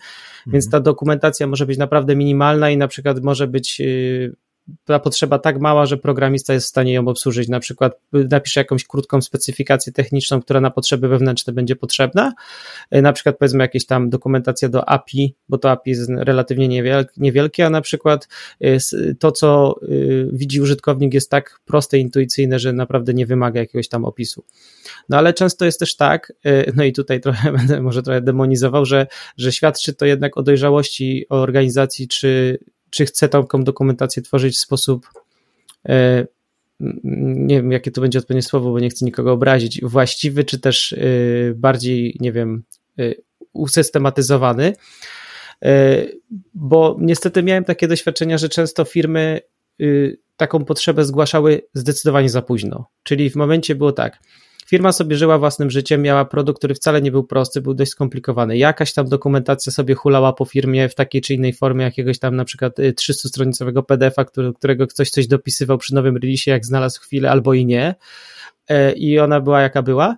więc 0.46 0.66
mhm. 0.66 0.70
ta 0.70 0.80
dokumentacja 0.80 1.46
może 1.46 1.66
być 1.66 1.78
naprawdę 1.78 2.16
minimalna 2.16 2.70
i 2.70 2.76
na 2.76 2.88
przykład 2.88 3.22
może 3.22 3.46
być 3.46 3.80
y, 3.80 4.36
ta 4.84 4.98
potrzeba 4.98 5.38
tak 5.38 5.60
mała, 5.60 5.86
że 5.86 5.96
programista 5.96 6.54
jest 6.54 6.66
w 6.66 6.68
stanie 6.68 6.92
ją 6.92 7.08
obsłużyć. 7.08 7.48
Na 7.48 7.60
przykład 7.60 8.00
napisze 8.12 8.60
jakąś 8.60 8.84
krótką 8.84 9.22
specyfikację 9.22 9.92
techniczną, 9.92 10.42
która 10.42 10.60
na 10.60 10.70
potrzeby 10.70 11.08
wewnętrzne 11.08 11.52
będzie 11.52 11.76
potrzebna. 11.76 12.32
E, 12.90 13.02
na 13.02 13.12
przykład 13.12 13.38
powiedzmy 13.38 13.64
jakieś 13.64 13.86
tam 13.86 14.10
dokumentacja 14.10 14.68
do 14.68 14.88
API, 14.88 15.34
bo 15.48 15.58
to 15.58 15.70
API 15.70 15.90
jest 15.90 16.10
relatywnie 16.16 16.82
niewielkie, 17.16 17.66
a 17.66 17.70
na 17.70 17.80
przykład 17.80 18.28
e, 18.60 18.78
to, 19.18 19.32
co 19.32 19.74
widzi 20.32 20.60
użytkownik 20.60 21.14
jest 21.14 21.30
tak 21.30 21.60
proste, 21.64 21.98
intuicyjne, 21.98 22.58
że 22.58 22.72
naprawdę 22.72 23.14
nie 23.14 23.26
wymaga 23.26 23.60
jakiegoś 23.60 23.88
tam 23.88 24.04
opisu. 24.04 24.44
No 25.08 25.16
ale 25.16 25.34
często 25.34 25.64
jest 25.64 25.80
też 25.80 25.96
tak, 25.96 26.32
no 26.74 26.84
i 26.84 26.92
tutaj 26.92 27.20
trochę 27.20 27.52
będę 27.58 27.80
może 27.80 28.02
trochę 28.02 28.20
demonizował, 28.20 28.84
że, 28.84 29.06
że 29.36 29.52
świadczy 29.52 29.94
to 29.94 30.06
jednak 30.06 30.36
o 30.36 30.42
dojrzałości 30.42 31.26
organizacji, 31.28 32.08
czy 32.08 32.58
czy 32.90 33.06
chcę 33.06 33.28
taką 33.28 33.64
dokumentację 33.64 34.22
tworzyć 34.22 34.56
w 34.56 34.60
sposób 34.60 35.08
e, 35.88 36.26
nie 37.14 37.56
wiem, 37.56 37.72
jakie 37.72 37.90
to 37.90 38.00
będzie 38.00 38.18
odpowiednie 38.18 38.42
słowo, 38.42 38.70
bo 38.70 38.80
nie 38.80 38.90
chcę 38.90 39.04
nikogo 39.04 39.32
obrazić, 39.32 39.80
właściwy, 39.82 40.44
czy 40.44 40.60
też 40.60 40.92
e, 40.92 40.98
bardziej, 41.54 42.16
nie 42.20 42.32
wiem, 42.32 42.62
e, 42.98 43.14
usystematyzowany, 43.52 44.72
bo 46.54 46.96
niestety 47.00 47.42
miałem 47.42 47.64
takie 47.64 47.88
doświadczenia, 47.88 48.38
że 48.38 48.48
często 48.48 48.84
firmy 48.84 49.40
taką 50.36 50.64
potrzebę 50.64 51.04
zgłaszały 51.04 51.62
zdecydowanie 51.74 52.28
za 52.28 52.42
późno. 52.42 52.86
Czyli 53.02 53.30
w 53.30 53.36
momencie 53.36 53.74
było 53.74 53.92
tak, 53.92 54.18
Firma 54.68 54.92
sobie 54.92 55.16
żyła 55.16 55.38
własnym 55.38 55.70
życiem, 55.70 56.02
miała 56.02 56.24
produkt, 56.24 56.58
który 56.58 56.74
wcale 56.74 57.02
nie 57.02 57.10
był 57.10 57.24
prosty, 57.24 57.60
był 57.60 57.74
dość 57.74 57.90
skomplikowany. 57.90 58.56
Jakaś 58.56 58.92
tam 58.92 59.08
dokumentacja 59.08 59.72
sobie 59.72 59.94
hulała 59.94 60.32
po 60.32 60.44
firmie 60.44 60.88
w 60.88 60.94
takiej 60.94 61.20
czy 61.20 61.34
innej 61.34 61.52
formie, 61.52 61.84
jakiegoś 61.84 62.18
tam 62.18 62.36
na 62.36 62.44
przykład 62.44 62.78
300-stronicowego 62.78 63.80
y, 63.80 63.82
PDF-a, 63.82 64.24
który, 64.24 64.52
którego 64.52 64.86
ktoś 64.86 65.10
coś 65.10 65.26
dopisywał 65.26 65.78
przy 65.78 65.94
nowym 65.94 66.16
release, 66.16 66.46
jak 66.46 66.66
znalazł 66.66 67.00
chwilę 67.00 67.30
albo 67.30 67.54
i 67.54 67.66
nie. 67.66 67.94
E, 68.68 68.92
I 68.92 69.18
ona 69.18 69.40
była 69.40 69.60
jaka 69.60 69.82
była. 69.82 70.16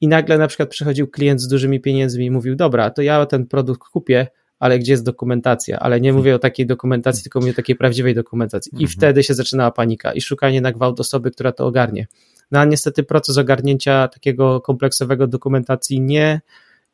I 0.00 0.08
nagle 0.08 0.38
na 0.38 0.46
przykład 0.46 0.68
przychodził 0.68 1.08
klient 1.08 1.40
z 1.40 1.48
dużymi 1.48 1.80
pieniędzmi 1.80 2.26
i 2.26 2.30
mówił: 2.30 2.56
Dobra, 2.56 2.90
to 2.90 3.02
ja 3.02 3.26
ten 3.26 3.46
produkt 3.46 3.88
kupię, 3.88 4.26
ale 4.58 4.78
gdzie 4.78 4.92
jest 4.92 5.04
dokumentacja? 5.04 5.78
Ale 5.78 6.00
nie 6.00 6.12
mówię 6.12 6.34
o 6.34 6.38
takiej 6.38 6.66
dokumentacji, 6.66 7.22
tylko 7.22 7.40
mówię 7.40 7.52
o 7.52 7.54
takiej 7.54 7.76
prawdziwej 7.76 8.14
dokumentacji. 8.14 8.72
I 8.72 8.84
mhm. 8.84 8.90
wtedy 8.90 9.22
się 9.22 9.34
zaczynała 9.34 9.70
panika 9.70 10.12
i 10.12 10.20
szukanie 10.20 10.60
na 10.60 10.72
gwałt 10.72 11.00
osoby, 11.00 11.30
która 11.30 11.52
to 11.52 11.66
ogarnie. 11.66 12.06
No 12.52 12.58
a 12.60 12.64
niestety 12.64 13.02
proces 13.02 13.38
ogarnięcia 13.38 14.08
takiego 14.08 14.60
kompleksowego 14.60 15.26
dokumentacji 15.26 16.00
nie 16.00 16.40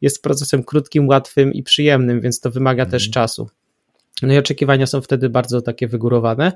jest 0.01 0.23
procesem 0.23 0.65
krótkim, 0.65 1.09
łatwym 1.09 1.53
i 1.53 1.63
przyjemnym, 1.63 2.21
więc 2.21 2.41
to 2.41 2.51
wymaga 2.51 2.87
też 2.87 3.07
mhm. 3.07 3.13
czasu. 3.13 3.49
No 4.23 4.35
i 4.35 4.39
oczekiwania 4.39 4.87
są 4.87 5.01
wtedy 5.01 5.29
bardzo 5.29 5.63
takie 5.63 5.89
wygórowane. 5.89 6.53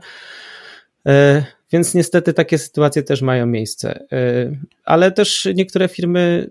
E, 1.07 1.45
więc 1.73 1.95
niestety 1.95 2.33
takie 2.33 2.59
sytuacje 2.59 3.03
też 3.03 3.23
mają 3.23 3.47
miejsce. 3.47 4.05
E, 4.12 4.51
ale 4.85 5.12
też 5.12 5.49
niektóre 5.55 5.88
firmy 5.88 6.51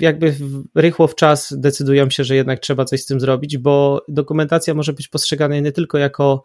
jakby 0.00 0.34
rychło 0.74 1.06
w 1.06 1.14
czas 1.14 1.54
decydują 1.58 2.10
się, 2.10 2.24
że 2.24 2.36
jednak 2.36 2.60
trzeba 2.60 2.84
coś 2.84 3.02
z 3.02 3.06
tym 3.06 3.20
zrobić, 3.20 3.58
bo 3.58 4.04
dokumentacja 4.08 4.74
może 4.74 4.92
być 4.92 5.08
postrzegana 5.08 5.60
nie 5.60 5.72
tylko 5.72 5.98
jako 5.98 6.42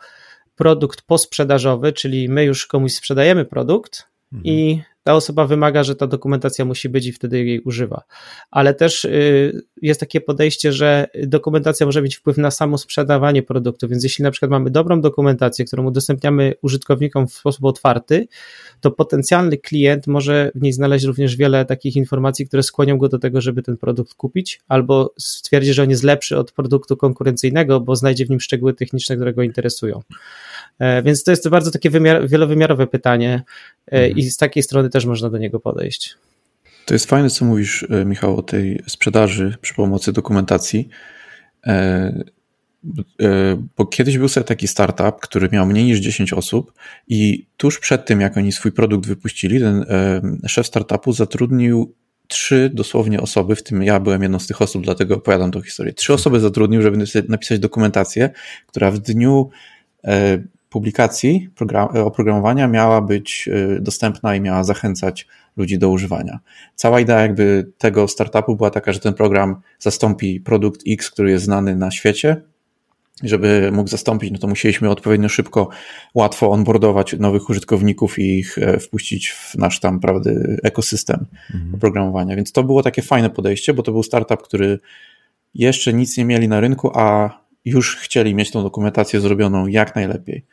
produkt 0.56 1.02
posprzedażowy, 1.02 1.94
czyli 1.94 2.30
my 2.30 2.46
już 2.46 2.68
komuś 2.68 2.94
sprzedajemy 2.94 3.46
produkt 3.46 4.08
mhm. 4.34 4.56
i 4.56 4.82
ta 5.04 5.16
osoba 5.16 5.48
wymaga, 5.48 5.84
że 5.84 5.96
ta 5.96 6.08
dokumentacja 6.08 6.66
musi 6.66 6.90
być 6.90 7.06
i 7.06 7.12
wtedy 7.12 7.46
jej 7.46 7.62
używa. 7.62 8.04
Ale 8.52 8.74
też 8.74 9.06
y, 9.06 9.62
jest 9.82 10.00
takie 10.00 10.22
podejście, 10.22 10.74
że 10.74 11.08
dokumentacja 11.24 11.86
może 11.86 12.02
mieć 12.02 12.16
wpływ 12.16 12.38
na 12.38 12.52
samo 12.52 12.78
sprzedawanie 12.78 13.44
produktu, 13.44 13.88
więc 13.88 14.04
jeśli 14.04 14.24
na 14.24 14.32
przykład 14.32 14.52
mamy 14.52 14.72
dobrą 14.72 15.02
dokumentację, 15.02 15.66
którą 15.66 15.86
udostępniamy 15.86 16.54
użytkownikom 16.62 17.28
w 17.28 17.34
sposób 17.34 17.66
otwarty, 17.66 18.28
to 18.82 18.92
potencjalny 18.92 19.58
klient 19.58 20.08
może 20.08 20.52
w 20.56 20.62
niej 20.62 20.74
znaleźć 20.74 21.06
również 21.06 21.36
wiele 21.36 21.66
takich 21.66 21.96
informacji, 21.96 22.48
które 22.48 22.64
skłonią 22.64 22.98
go 22.98 23.10
do 23.10 23.20
tego, 23.20 23.42
żeby 23.42 23.62
ten 23.62 23.78
produkt 23.78 24.14
kupić, 24.14 24.62
albo 24.68 25.14
stwierdzi, 25.18 25.74
że 25.74 25.84
on 25.84 25.90
jest 25.90 26.04
lepszy 26.04 26.38
od 26.38 26.52
produktu 26.52 26.98
konkurencyjnego, 26.98 27.80
bo 27.80 27.96
znajdzie 27.96 28.26
w 28.26 28.30
nim 28.30 28.40
szczegóły 28.40 28.74
techniczne, 28.74 29.16
które 29.16 29.34
go 29.34 29.44
interesują. 29.44 30.02
E, 30.82 31.04
więc 31.04 31.24
to 31.24 31.32
jest 31.32 31.50
bardzo 31.50 31.72
takie 31.72 31.90
wymiar, 31.90 32.30
wielowymiarowe 32.30 32.88
pytanie 32.88 33.44
e, 33.88 33.92
mhm. 33.92 34.18
i 34.18 34.24
z 34.24 34.38
takiej 34.38 34.64
strony 34.64 34.90
też 34.90 35.06
można 35.06 35.30
do 35.30 35.38
niego 35.38 35.60
podejść. 35.60 36.16
To 36.86 36.94
jest 36.94 37.06
fajne, 37.06 37.30
co 37.30 37.46
mówisz, 37.46 37.86
e, 37.90 38.06
Michał, 38.06 38.38
o 38.38 38.42
tej 38.42 38.84
sprzedaży 38.88 39.56
przy 39.62 39.74
pomocy 39.74 40.14
dokumentacji. 40.14 40.90
Bo 43.78 43.86
kiedyś 43.86 44.18
był 44.18 44.28
sobie 44.28 44.44
taki 44.44 44.68
startup, 44.68 45.20
który 45.22 45.50
miał 45.52 45.66
mniej 45.66 45.86
niż 45.86 46.00
10 46.00 46.34
osób, 46.34 46.74
i 47.08 47.46
tuż 47.58 47.80
przed 47.80 48.06
tym, 48.06 48.22
jak 48.22 48.38
oni 48.38 48.52
swój 48.52 48.72
produkt 48.72 49.08
wypuścili, 49.08 49.60
ten 49.60 49.86
szef 50.48 50.68
startupu 50.68 51.14
zatrudnił 51.14 51.94
trzy 52.28 52.72
dosłownie 52.74 53.22
osoby, 53.22 53.56
w 53.56 53.64
tym 53.64 53.84
ja 53.84 54.00
byłem 54.00 54.22
jedną 54.22 54.40
z 54.40 54.48
tych 54.48 54.62
osób, 54.62 54.84
dlatego 54.84 55.16
opowiadam 55.16 55.52
tą 55.52 55.62
historię. 55.62 55.94
Trzy 55.94 56.14
osoby 56.14 56.40
zatrudnił, 56.40 56.82
żeby 56.82 57.06
napisać 57.30 57.60
dokumentację, 57.60 58.30
która 58.68 58.92
w 58.92 59.00
dniu 59.00 59.50
publikacji 60.72 61.50
oprogramowania 61.94 62.68
miała 62.68 63.02
być 63.02 63.50
y, 63.78 63.82
dostępna 63.82 64.36
i 64.36 64.42
miała 64.42 64.64
zachęcać 64.64 65.28
ludzi 65.58 65.80
do 65.80 65.90
używania. 65.90 66.40
Cała 66.76 67.00
idea 67.00 67.22
jakby 67.22 67.72
tego 67.78 68.08
startupu 68.08 68.56
była 68.56 68.70
taka, 68.70 68.94
że 68.94 69.00
ten 69.00 69.14
program 69.14 69.62
zastąpi 69.80 70.40
produkt 70.40 70.82
X, 70.88 71.12
który 71.12 71.32
jest 71.32 71.46
znany 71.46 71.76
na 71.76 71.92
świecie. 71.92 72.42
Żeby 73.24 73.70
mógł 73.74 73.90
zastąpić, 73.90 74.32
no 74.32 74.38
to 74.38 74.48
musieliśmy 74.48 74.90
odpowiednio 74.90 75.30
szybko, 75.30 75.70
łatwo 76.14 76.52
onboardować 76.52 77.14
nowych 77.20 77.50
użytkowników 77.50 78.20
i 78.20 78.40
ich 78.40 78.58
e, 78.58 78.80
wpuścić 78.80 79.30
w 79.30 79.56
nasz 79.56 79.80
tam, 79.80 80.00
prawda, 80.00 80.32
ekosystem 80.64 81.26
mhm. 81.54 81.76
oprogramowania. 81.76 82.36
Więc 82.36 82.52
to 82.52 82.64
było 82.64 82.84
takie 82.84 83.02
fajne 83.02 83.30
podejście, 83.30 83.74
bo 83.74 83.84
to 83.84 83.92
był 83.92 84.04
startup, 84.04 84.42
który 84.42 84.80
jeszcze 85.54 85.94
nic 85.94 86.18
nie 86.18 86.26
mieli 86.26 86.48
na 86.48 86.60
rynku, 86.60 86.92
a 86.94 87.30
już 87.66 87.96
chcieli 87.96 88.36
mieć 88.36 88.52
tą 88.52 88.64
dokumentację 88.64 89.20
zrobioną 89.20 89.68
jak 89.68 89.96
najlepiej. 89.96 90.46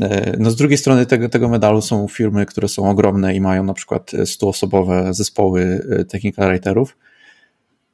E, 0.00 0.36
no 0.38 0.50
z 0.50 0.56
drugiej 0.56 0.78
strony 0.78 1.06
tego, 1.06 1.28
tego 1.28 1.48
medalu 1.48 1.82
są 1.82 2.08
firmy, 2.08 2.46
które 2.46 2.68
są 2.68 2.90
ogromne 2.90 3.34
i 3.34 3.40
mają 3.40 3.64
na 3.64 3.74
przykład 3.74 4.10
100-osobowe 4.12 5.14
zespoły 5.14 5.86
e, 5.90 6.04
technical 6.04 6.48
writerów 6.48 6.96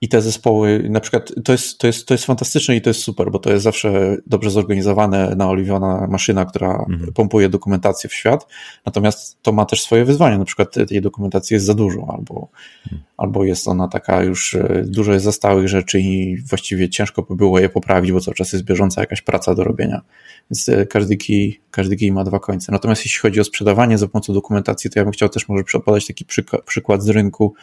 i 0.01 0.09
te 0.09 0.23
zespoły, 0.23 0.87
na 0.91 1.01
przykład 1.01 1.33
to 1.45 1.53
jest, 1.53 1.79
to, 1.79 1.87
jest, 1.87 2.07
to 2.07 2.15
jest 2.15 2.25
fantastyczne 2.25 2.77
i 2.77 2.81
to 2.81 2.91
jest 2.91 3.01
super, 3.01 3.31
bo 3.31 3.39
to 3.39 3.53
jest 3.53 3.65
zawsze 3.65 4.17
dobrze 4.27 4.51
zorganizowane, 4.51 5.35
naoliwiona 5.37 6.07
maszyna, 6.11 6.45
która 6.45 6.85
mhm. 6.89 7.13
pompuje 7.13 7.49
dokumentację 7.49 8.11
w 8.11 8.15
świat, 8.15 8.47
natomiast 8.87 9.43
to 9.43 9.53
ma 9.53 9.65
też 9.65 9.83
swoje 9.83 10.05
wyzwania, 10.05 10.39
na 10.39 10.45
przykład 10.45 10.75
tej 10.89 11.01
dokumentacji 11.01 11.55
jest 11.55 11.67
za 11.67 11.75
dużo, 11.75 12.07
albo, 12.19 12.49
mhm. 12.85 13.03
albo 13.17 13.45
jest 13.45 13.69
ona 13.69 13.89
taka 13.89 14.23
już, 14.23 14.55
e, 14.55 14.85
dużo 14.87 15.13
jest 15.13 15.25
zastałych 15.25 15.69
rzeczy 15.69 16.01
i 16.01 16.37
właściwie 16.43 16.89
ciężko 16.89 17.23
by 17.23 17.37
było 17.37 17.59
je 17.59 17.69
poprawić, 17.69 18.13
bo 18.13 18.21
cały 18.21 18.35
czas 18.35 18.53
jest 18.53 18.65
bieżąca 18.65 19.01
jakaś 19.01 19.23
praca 19.23 19.55
do 19.55 19.65
robienia, 19.65 20.03
więc 20.51 20.69
e, 20.69 20.87
każdy 20.87 21.17
kij, 21.17 21.61
każdy 21.71 21.97
kij 21.97 22.13
ma 22.13 22.25
dwa 22.25 22.39
końce. 22.41 22.73
Natomiast 22.73 23.05
jeśli 23.05 23.21
chodzi 23.21 23.41
o 23.41 23.45
sprzedawanie 23.45 23.99
za 23.99 24.09
pomocą 24.09 24.33
dokumentacji, 24.33 24.91
to 24.91 24.99
ja 24.99 25.05
bym 25.05 25.13
chciał 25.13 25.29
też 25.29 25.49
może 25.49 25.65
podać 25.85 26.07
taki 26.07 26.25
przykład 26.65 27.03
z 27.03 27.09
rynku, 27.09 27.55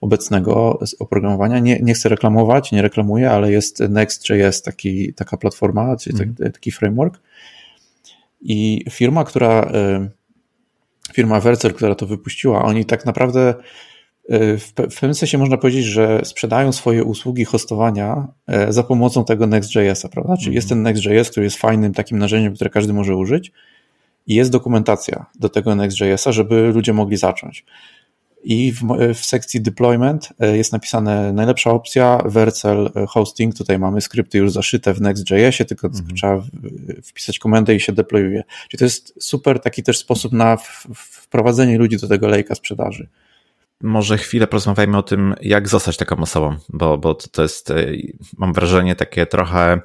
obecnego 0.00 0.78
oprogramowania. 0.98 1.58
Nie, 1.58 1.80
nie 1.82 1.94
chcę 1.94 2.08
reklamować, 2.08 2.72
nie 2.72 2.82
reklamuję, 2.82 3.30
ale 3.30 3.52
jest 3.52 3.80
Next.js, 3.80 4.62
taki, 4.62 5.14
taka 5.14 5.36
platforma, 5.36 5.96
czyli 5.96 6.22
mm. 6.22 6.34
taki 6.52 6.72
framework. 6.72 7.20
I 8.40 8.84
firma, 8.90 9.24
która, 9.24 9.70
e, 9.74 10.08
firma 11.12 11.40
Vercel, 11.40 11.74
która 11.74 11.94
to 11.94 12.06
wypuściła, 12.06 12.64
oni 12.64 12.84
tak 12.84 13.06
naprawdę 13.06 13.54
e, 14.28 14.58
w, 14.58 14.72
pewnym 14.72 15.14
sensie 15.14 15.38
można 15.38 15.56
powiedzieć, 15.56 15.84
że 15.84 16.20
sprzedają 16.24 16.72
swoje 16.72 17.04
usługi 17.04 17.44
hostowania 17.44 18.28
e, 18.46 18.72
za 18.72 18.82
pomocą 18.82 19.24
tego 19.24 19.46
Next.jsa, 19.46 20.08
prawda? 20.08 20.36
Czyli 20.36 20.54
jest 20.54 20.68
ten 20.68 20.82
Next.js, 20.82 21.30
który 21.30 21.44
jest 21.44 21.56
fajnym 21.56 21.94
takim 21.94 22.18
narzędziem, 22.18 22.54
które 22.54 22.70
każdy 22.70 22.92
może 22.92 23.16
użyć 23.16 23.52
i 24.26 24.34
jest 24.34 24.50
dokumentacja 24.50 25.26
do 25.34 25.48
tego 25.48 25.74
Next.jsa, 25.74 26.32
żeby 26.32 26.72
ludzie 26.74 26.92
mogli 26.92 27.16
zacząć 27.16 27.64
i 28.44 28.72
w, 28.72 28.82
w, 29.14 29.24
sekcji 29.24 29.60
deployment 29.60 30.28
e, 30.40 30.56
jest 30.56 30.72
napisane 30.72 31.32
najlepsza 31.32 31.70
opcja 31.70 32.22
Vercel 32.24 32.90
e, 32.96 33.06
Hosting. 33.06 33.54
Tutaj 33.54 33.78
mamy 33.78 34.00
skrypty 34.00 34.38
już 34.38 34.52
zaszyte 34.52 34.94
w 34.94 35.00
Next.jsie, 35.00 35.64
tylko 35.64 35.86
mm 35.86 36.00
-hmm. 36.00 36.14
trzeba 36.14 36.42
wpisać 37.04 37.38
komendę 37.38 37.74
i 37.74 37.80
się 37.80 37.92
deployuje. 37.92 38.42
Czyli 38.68 38.78
to 38.78 38.84
jest 38.84 39.14
super 39.20 39.60
taki 39.60 39.82
też 39.82 39.98
sposób 39.98 40.32
na 40.32 40.56
wprowadzenie 40.94 41.78
ludzi 41.78 41.96
do 41.96 42.08
tego 42.08 42.28
lejka 42.28 42.54
sprzedaży 42.54 43.08
może 43.82 44.18
chwilę 44.18 44.46
porozmawiajmy 44.46 44.98
o 44.98 45.02
tym, 45.02 45.34
jak 45.40 45.68
zostać 45.68 45.96
taką 45.96 46.16
osobą, 46.16 46.56
bo, 46.68 46.98
bo 46.98 47.14
to, 47.14 47.28
to 47.28 47.42
jest, 47.42 47.70
e, 47.70 47.86
mam 48.38 48.52
wrażenie, 48.52 48.96
takie 48.96 49.26
trochę, 49.26 49.80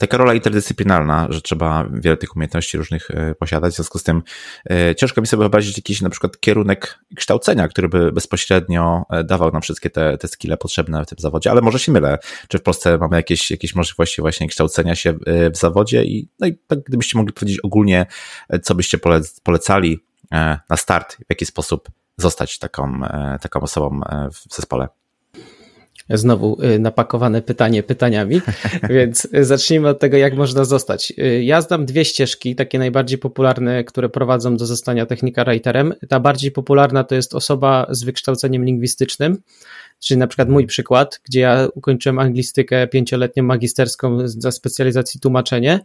taka 0.00 0.16
rola 0.16 0.34
interdyscyplinarna, 0.34 1.26
że 1.30 1.42
trzeba 1.42 1.88
wiele 1.92 2.16
tych 2.16 2.36
umiejętności 2.36 2.78
różnych 2.78 3.10
e, 3.10 3.34
posiadać. 3.34 3.72
W 3.72 3.76
związku 3.76 3.98
z 3.98 4.02
tym 4.02 4.22
e, 4.70 4.94
ciężko 4.94 5.20
mi 5.20 5.26
sobie 5.26 5.38
wyobrazić 5.38 5.76
jakiś 5.76 6.00
na 6.00 6.10
przykład 6.10 6.40
kierunek 6.40 6.98
kształcenia, 7.16 7.68
który 7.68 7.88
by 7.88 8.12
bezpośrednio 8.12 9.02
dawał 9.24 9.52
nam 9.52 9.62
wszystkie 9.62 9.90
te, 9.90 10.18
te 10.18 10.28
skille 10.28 10.56
potrzebne 10.56 11.04
w 11.04 11.06
tym 11.06 11.18
zawodzie, 11.18 11.50
ale 11.50 11.60
może 11.60 11.78
się 11.78 11.92
mylę. 11.92 12.18
Czy 12.48 12.58
w 12.58 12.62
Polsce 12.62 12.98
mamy 12.98 13.16
jakieś, 13.16 13.50
jakieś 13.50 13.74
możliwości 13.74 14.20
właśnie 14.20 14.48
kształcenia 14.48 14.94
się 14.94 15.12
w 15.52 15.56
zawodzie 15.56 16.04
i, 16.04 16.28
no 16.40 16.46
i 16.46 16.58
tak 16.66 16.82
gdybyście 16.82 17.18
mogli 17.18 17.32
powiedzieć 17.32 17.60
ogólnie, 17.60 18.06
co 18.62 18.74
byście 18.74 18.98
polecali 19.42 20.04
na 20.70 20.76
start, 20.76 21.16
w 21.16 21.30
jaki 21.30 21.46
sposób 21.46 21.88
zostać 22.18 22.58
taką, 22.58 23.04
e, 23.04 23.38
taką 23.42 23.60
osobą 23.60 24.00
e, 24.04 24.28
w 24.30 24.54
zespole. 24.54 24.88
Znowu 26.10 26.58
e, 26.62 26.78
napakowane 26.78 27.42
pytanie 27.42 27.82
pytaniami, 27.82 28.40
więc 28.90 29.28
zacznijmy 29.40 29.88
od 29.88 29.98
tego, 29.98 30.16
jak 30.16 30.36
można 30.36 30.64
zostać. 30.64 31.12
Ja 31.40 31.60
znam 31.60 31.86
dwie 31.86 32.04
ścieżki, 32.04 32.54
takie 32.54 32.78
najbardziej 32.78 33.18
popularne, 33.18 33.84
które 33.84 34.08
prowadzą 34.08 34.56
do 34.56 34.66
zostania 34.66 35.06
technika 35.06 35.44
writerem. 35.44 35.94
Ta 36.08 36.20
bardziej 36.20 36.50
popularna 36.50 37.04
to 37.04 37.14
jest 37.14 37.34
osoba 37.34 37.86
z 37.90 38.04
wykształceniem 38.04 38.64
lingwistycznym, 38.64 39.42
czyli 40.00 40.18
na 40.18 40.26
przykład 40.26 40.48
mój 40.48 40.66
przykład, 40.66 41.20
gdzie 41.24 41.40
ja 41.40 41.68
ukończyłem 41.74 42.18
anglistykę 42.18 42.86
pięcioletnią 42.86 43.42
magisterską 43.42 44.18
za 44.24 44.52
specjalizacji 44.52 45.20
tłumaczenie 45.20 45.80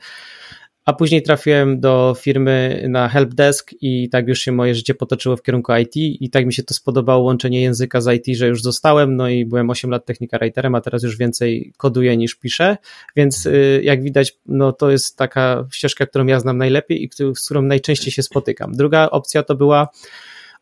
a 0.85 0.93
później 0.93 1.21
trafiłem 1.21 1.79
do 1.79 2.15
firmy 2.19 2.85
na 2.89 3.09
helpdesk 3.09 3.71
i 3.81 4.09
tak 4.09 4.27
już 4.27 4.39
się 4.39 4.51
moje 4.51 4.75
życie 4.75 4.93
potoczyło 4.93 5.37
w 5.37 5.41
kierunku 5.41 5.73
IT 5.73 5.95
i 5.95 6.29
tak 6.29 6.45
mi 6.45 6.53
się 6.53 6.63
to 6.63 6.73
spodobało 6.73 7.23
łączenie 7.23 7.61
języka 7.61 8.01
z 8.01 8.13
IT, 8.15 8.37
że 8.37 8.47
już 8.47 8.61
zostałem, 8.61 9.15
no 9.15 9.29
i 9.29 9.45
byłem 9.45 9.69
8 9.69 9.91
lat 9.91 10.05
technika 10.05 10.37
writerem, 10.39 10.75
a 10.75 10.81
teraz 10.81 11.03
już 11.03 11.17
więcej 11.17 11.73
koduję 11.77 12.17
niż 12.17 12.35
piszę, 12.35 12.77
więc 13.15 13.45
y, 13.45 13.81
jak 13.83 14.03
widać, 14.03 14.37
no 14.45 14.71
to 14.71 14.91
jest 14.91 15.17
taka 15.17 15.67
ścieżka, 15.71 16.05
którą 16.05 16.25
ja 16.25 16.39
znam 16.39 16.57
najlepiej 16.57 17.03
i 17.03 17.09
z 17.35 17.45
którą 17.45 17.61
najczęściej 17.61 18.11
się 18.11 18.23
spotykam. 18.23 18.73
Druga 18.73 19.09
opcja 19.09 19.43
to 19.43 19.55
była 19.55 19.87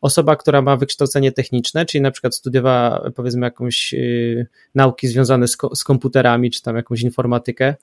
osoba, 0.02 0.36
która 0.36 0.62
ma 0.62 0.76
wykształcenie 0.76 1.32
techniczne, 1.32 1.86
czyli 1.86 2.02
na 2.02 2.10
przykład 2.10 2.34
studiowała 2.34 3.10
powiedzmy 3.14 3.46
jakąś 3.46 3.94
y, 3.94 4.46
nauki 4.74 5.08
związane 5.08 5.48
z, 5.48 5.56
z 5.74 5.84
komputerami, 5.84 6.50
czy 6.50 6.62
tam 6.62 6.76
jakąś 6.76 7.00
informatykę, 7.00 7.74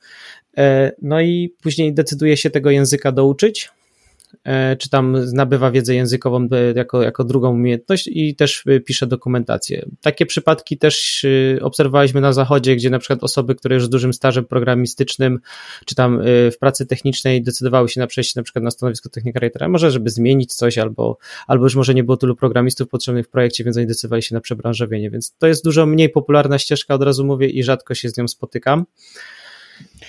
e, 0.58 0.92
no 1.02 1.22
i 1.22 1.54
później 1.62 1.94
decyduje 1.94 2.38
się 2.38 2.50
tego 2.50 2.70
języka 2.70 3.12
douczyć, 3.12 3.70
czy 4.80 4.90
tam 4.90 5.18
nabywa 5.34 5.72
wiedzę 5.72 5.96
językową 5.96 6.48
jako, 6.76 7.04
jako 7.04 7.24
drugą 7.24 7.50
umiejętność 7.50 8.10
i 8.12 8.36
też 8.36 8.64
e, 8.68 8.80
pisze 8.80 9.08
dokumentację. 9.08 9.86
Takie 10.02 10.26
przypadki 10.26 10.78
też 10.78 11.26
e, 11.58 11.62
obserwowaliśmy 11.64 12.22
na 12.22 12.34
zachodzie, 12.34 12.76
gdzie 12.76 12.90
na 12.90 13.00
przykład 13.00 13.24
osoby, 13.24 13.56
które 13.56 13.76
już 13.76 13.86
z 13.86 13.90
dużym 13.90 14.14
stażem 14.14 14.46
programistycznym, 14.46 15.40
czy 15.86 15.96
tam 15.96 16.22
w 16.52 16.58
pracy 16.60 16.86
technicznej 16.86 17.44
decydowały 17.44 17.90
się 17.90 18.00
na 18.00 18.08
przejście 18.08 18.40
na 18.40 18.44
przykład 18.44 18.64
na 18.64 18.72
stanowisko 18.72 19.10
technika 19.10 19.40
writera, 19.40 19.70
może 19.70 19.92
żeby 19.92 20.10
zmienić 20.10 20.54
coś, 20.54 20.78
albo, 20.78 21.18
albo 21.48 21.64
już 21.64 21.76
może 21.76 21.94
nie 21.94 22.04
było 22.04 22.18
tylu 22.18 22.36
programistów 22.36 22.90
potrzebnych 22.90 23.26
w 23.26 23.30
projekcie, 23.30 23.64
więc 23.64 23.78
oni 23.78 23.88
decydowali 23.88 24.24
się 24.24 24.36
na 24.36 24.42
przebranżowienie, 24.42 25.10
więc 25.10 25.36
to 25.38 25.48
jest 25.48 25.64
dużo 25.64 25.86
mniej 25.86 26.10
popularna 26.10 26.60
ścieżka, 26.60 26.94
od 26.94 27.04
razu 27.04 27.26
mówię 27.26 27.48
i 27.48 27.64
rzadko 27.64 27.96
się 27.96 28.10
z 28.10 28.18
nią 28.18 28.28
spotykam. 28.28 28.86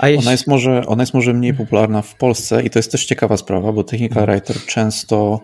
Jeśli... 0.02 0.18
Ona, 0.18 0.32
jest 0.32 0.46
może, 0.46 0.86
ona 0.86 1.02
jest 1.02 1.14
może 1.14 1.34
mniej 1.34 1.54
popularna 1.54 2.02
w 2.02 2.14
Polsce 2.14 2.62
i 2.62 2.70
to 2.70 2.78
jest 2.78 2.92
też 2.92 3.06
ciekawa 3.06 3.36
sprawa, 3.36 3.72
bo 3.72 3.84
technical 3.84 4.22
mhm. 4.22 4.40
writer 4.40 4.66
często 4.66 5.40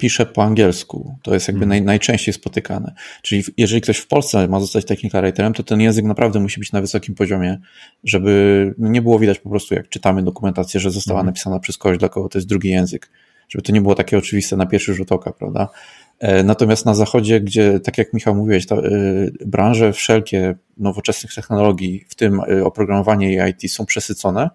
pisze 0.00 0.26
po 0.26 0.42
angielsku. 0.42 1.14
To 1.22 1.34
jest 1.34 1.48
jakby 1.48 1.60
hmm. 1.60 1.68
naj, 1.68 1.82
najczęściej 1.82 2.34
spotykane. 2.34 2.94
Czyli 3.22 3.44
jeżeli 3.56 3.80
ktoś 3.80 3.98
w 3.98 4.06
Polsce 4.06 4.48
ma 4.48 4.60
zostać 4.60 4.84
technical 4.84 5.22
writerem, 5.22 5.52
to 5.52 5.62
ten 5.62 5.80
język 5.80 6.04
naprawdę 6.04 6.40
musi 6.40 6.60
być 6.60 6.72
na 6.72 6.80
wysokim 6.80 7.14
poziomie, 7.14 7.58
żeby 8.04 8.74
nie 8.78 9.02
było 9.02 9.18
widać 9.18 9.38
po 9.38 9.50
prostu, 9.50 9.74
jak 9.74 9.88
czytamy 9.88 10.22
dokumentację, 10.22 10.80
że 10.80 10.90
została 10.90 11.18
hmm. 11.18 11.26
napisana 11.26 11.58
przez 11.58 11.78
kogoś, 11.78 11.98
dla 11.98 12.08
kogo 12.08 12.28
to 12.28 12.38
jest 12.38 12.48
drugi 12.48 12.68
język. 12.68 13.10
Żeby 13.48 13.62
to 13.62 13.72
nie 13.72 13.80
było 13.80 13.94
takie 13.94 14.18
oczywiste 14.18 14.56
na 14.56 14.66
pierwszy 14.66 14.94
rzut 14.94 15.12
oka, 15.12 15.32
prawda? 15.32 15.68
E, 16.20 16.42
natomiast 16.42 16.86
na 16.86 16.94
zachodzie, 16.94 17.40
gdzie, 17.40 17.80
tak 17.80 17.98
jak 17.98 18.12
Michał 18.12 18.34
mówiłeś, 18.34 18.66
ta, 18.66 18.76
y, 18.76 19.32
branże 19.46 19.92
wszelkie 19.92 20.54
nowoczesnych 20.76 21.34
technologii, 21.34 22.04
w 22.08 22.14
tym 22.14 22.40
y, 22.40 22.64
oprogramowanie 22.64 23.32
i 23.34 23.50
IT, 23.50 23.72
są 23.72 23.86
przesycone, 23.86 24.50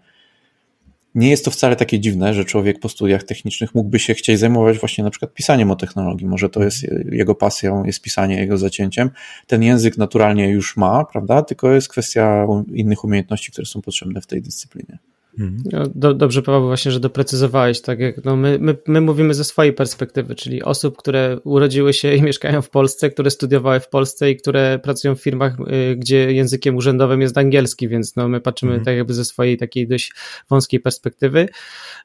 nie 1.16 1.30
jest 1.30 1.46
to 1.46 1.52
wcale 1.52 1.76
takie 1.76 2.00
dziwne, 2.00 2.34
że 2.34 2.46
człowiek 2.46 2.80
po 2.80 2.90
studiach 2.90 3.24
technicznych 3.24 3.76
mógłby 3.76 4.00
się 4.00 4.14
chcieć 4.14 4.40
zajmować 4.40 4.80
właśnie 4.80 5.04
na 5.04 5.10
przykład 5.10 5.34
pisaniem 5.34 5.72
o 5.72 5.76
technologii. 5.76 6.28
Może 6.28 6.50
to 6.50 6.64
jest 6.64 6.86
jego 7.12 7.36
pasją, 7.36 7.84
jest 7.84 8.02
pisanie 8.02 8.36
jego 8.36 8.58
zacięciem. 8.58 9.10
Ten 9.48 9.64
język 9.64 9.98
naturalnie 9.98 10.50
już 10.50 10.78
ma, 10.78 11.06
prawda? 11.06 11.42
Tylko 11.42 11.72
jest 11.72 11.90
kwestia 11.90 12.48
innych 12.74 13.04
umiejętności, 13.04 13.52
które 13.52 13.66
są 13.66 13.82
potrzebne 13.82 14.22
w 14.22 14.28
tej 14.28 14.42
dyscyplinie. 14.42 14.98
Mhm. 15.40 15.64
No, 15.72 15.84
do, 15.96 16.14
dobrze, 16.14 16.42
Paweł, 16.42 16.68
właśnie, 16.68 16.92
że 16.92 17.00
doprecyzowałeś, 17.00 17.82
tak 17.82 18.00
jak 18.00 18.26
no 18.26 18.36
my, 18.36 18.58
my, 18.62 18.78
my 18.88 19.02
mówimy 19.02 19.34
ze 19.34 19.44
swojej 19.44 19.74
perspektywy, 19.74 20.36
czyli 20.36 20.64
osób, 20.64 20.98
które 20.98 21.40
urodziły 21.44 21.94
się 21.94 22.14
i 22.14 22.22
mieszkają 22.30 22.62
w 22.62 22.70
Polsce, 22.70 23.10
które 23.10 23.32
studiowały 23.32 23.80
w 23.80 23.90
Polsce 23.90 24.32
i 24.32 24.38
które 24.38 24.80
pracują 24.80 25.16
w 25.16 25.22
firmach, 25.22 25.58
y, 25.60 25.96
gdzie 25.96 26.34
językiem 26.34 26.76
urzędowym 26.76 27.22
jest 27.22 27.38
angielski, 27.38 27.88
więc 27.88 28.16
no 28.16 28.28
my 28.28 28.42
patrzymy 28.42 28.72
mhm. 28.72 28.86
tak 28.86 28.96
jakby 28.96 29.14
ze 29.14 29.26
swojej 29.26 29.58
takiej 29.58 29.88
dość 29.88 30.14
wąskiej 30.50 30.80
perspektywy. 30.80 31.48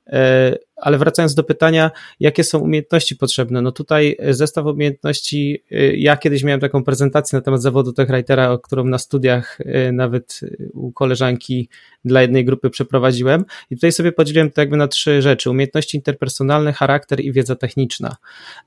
E, 0.06 0.56
ale 0.76 0.98
wracając 0.98 1.34
do 1.34 1.44
pytania, 1.44 1.90
jakie 2.20 2.44
są 2.44 2.58
umiejętności 2.58 3.16
potrzebne? 3.16 3.62
No 3.62 3.72
tutaj 3.72 4.16
zestaw 4.30 4.66
umiejętności, 4.66 5.64
y, 5.72 5.96
ja 5.96 6.16
kiedyś 6.16 6.42
miałem 6.42 6.60
taką 6.60 6.84
prezentację 6.84 7.36
na 7.36 7.42
temat 7.42 7.62
zawodu 7.62 7.92
techwritera, 7.92 8.58
którą 8.62 8.84
na 8.84 8.98
studiach 8.98 9.58
nawet 9.92 10.40
u 10.72 10.92
koleżanki 10.92 11.68
dla 12.04 12.22
jednej 12.22 12.44
grupy 12.44 12.70
przeprowadziłem 12.70 13.44
i 13.70 13.74
tutaj 13.74 13.92
sobie 13.92 14.12
podzieliłem 14.12 14.50
to 14.50 14.60
jakby 14.60 14.76
na 14.76 14.88
trzy 14.88 15.22
rzeczy. 15.22 15.50
Umiejętności 15.50 15.96
interpersonalne, 15.96 16.72
charakter 16.72 17.20
i 17.20 17.32
wiedza 17.32 17.56
techniczna. 17.56 18.16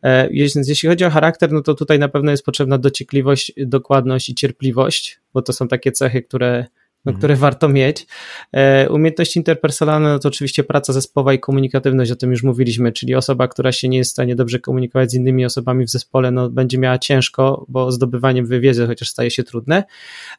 E, 0.03 0.29
jeśli 0.31 0.89
chodzi 0.89 1.05
o 1.05 1.09
charakter, 1.09 1.51
no 1.51 1.61
to 1.61 1.73
tutaj 1.73 1.99
na 1.99 2.09
pewno 2.09 2.31
jest 2.31 2.45
potrzebna 2.45 2.77
dociekliwość, 2.77 3.53
dokładność 3.57 4.29
i 4.29 4.35
cierpliwość, 4.35 5.19
bo 5.33 5.41
to 5.41 5.53
są 5.53 5.67
takie 5.67 5.91
cechy, 5.91 6.21
które 6.21 6.65
no, 7.05 7.09
mhm. 7.09 7.17
które 7.17 7.35
warto 7.35 7.69
mieć. 7.69 8.07
E, 8.51 8.89
umiejętności 8.89 9.39
interpersonalne 9.39 10.09
no 10.09 10.19
to 10.19 10.27
oczywiście 10.27 10.63
praca 10.63 10.93
zespołowa 10.93 11.33
i 11.33 11.39
komunikatywność, 11.39 12.11
o 12.11 12.15
tym 12.15 12.31
już 12.31 12.43
mówiliśmy, 12.43 12.91
czyli 12.91 13.15
osoba, 13.15 13.47
która 13.47 13.71
się 13.71 13.89
nie 13.89 13.97
jest 13.97 14.11
w 14.11 14.13
stanie 14.13 14.35
dobrze 14.35 14.59
komunikować 14.59 15.11
z 15.11 15.13
innymi 15.13 15.45
osobami 15.45 15.85
w 15.85 15.89
zespole, 15.89 16.31
no 16.31 16.49
będzie 16.49 16.77
miała 16.77 16.97
ciężko, 16.97 17.65
bo 17.69 17.91
zdobywanie 17.91 18.43
wiedzy 18.43 18.87
chociaż 18.87 19.09
staje 19.09 19.31
się 19.31 19.43
trudne. 19.43 19.83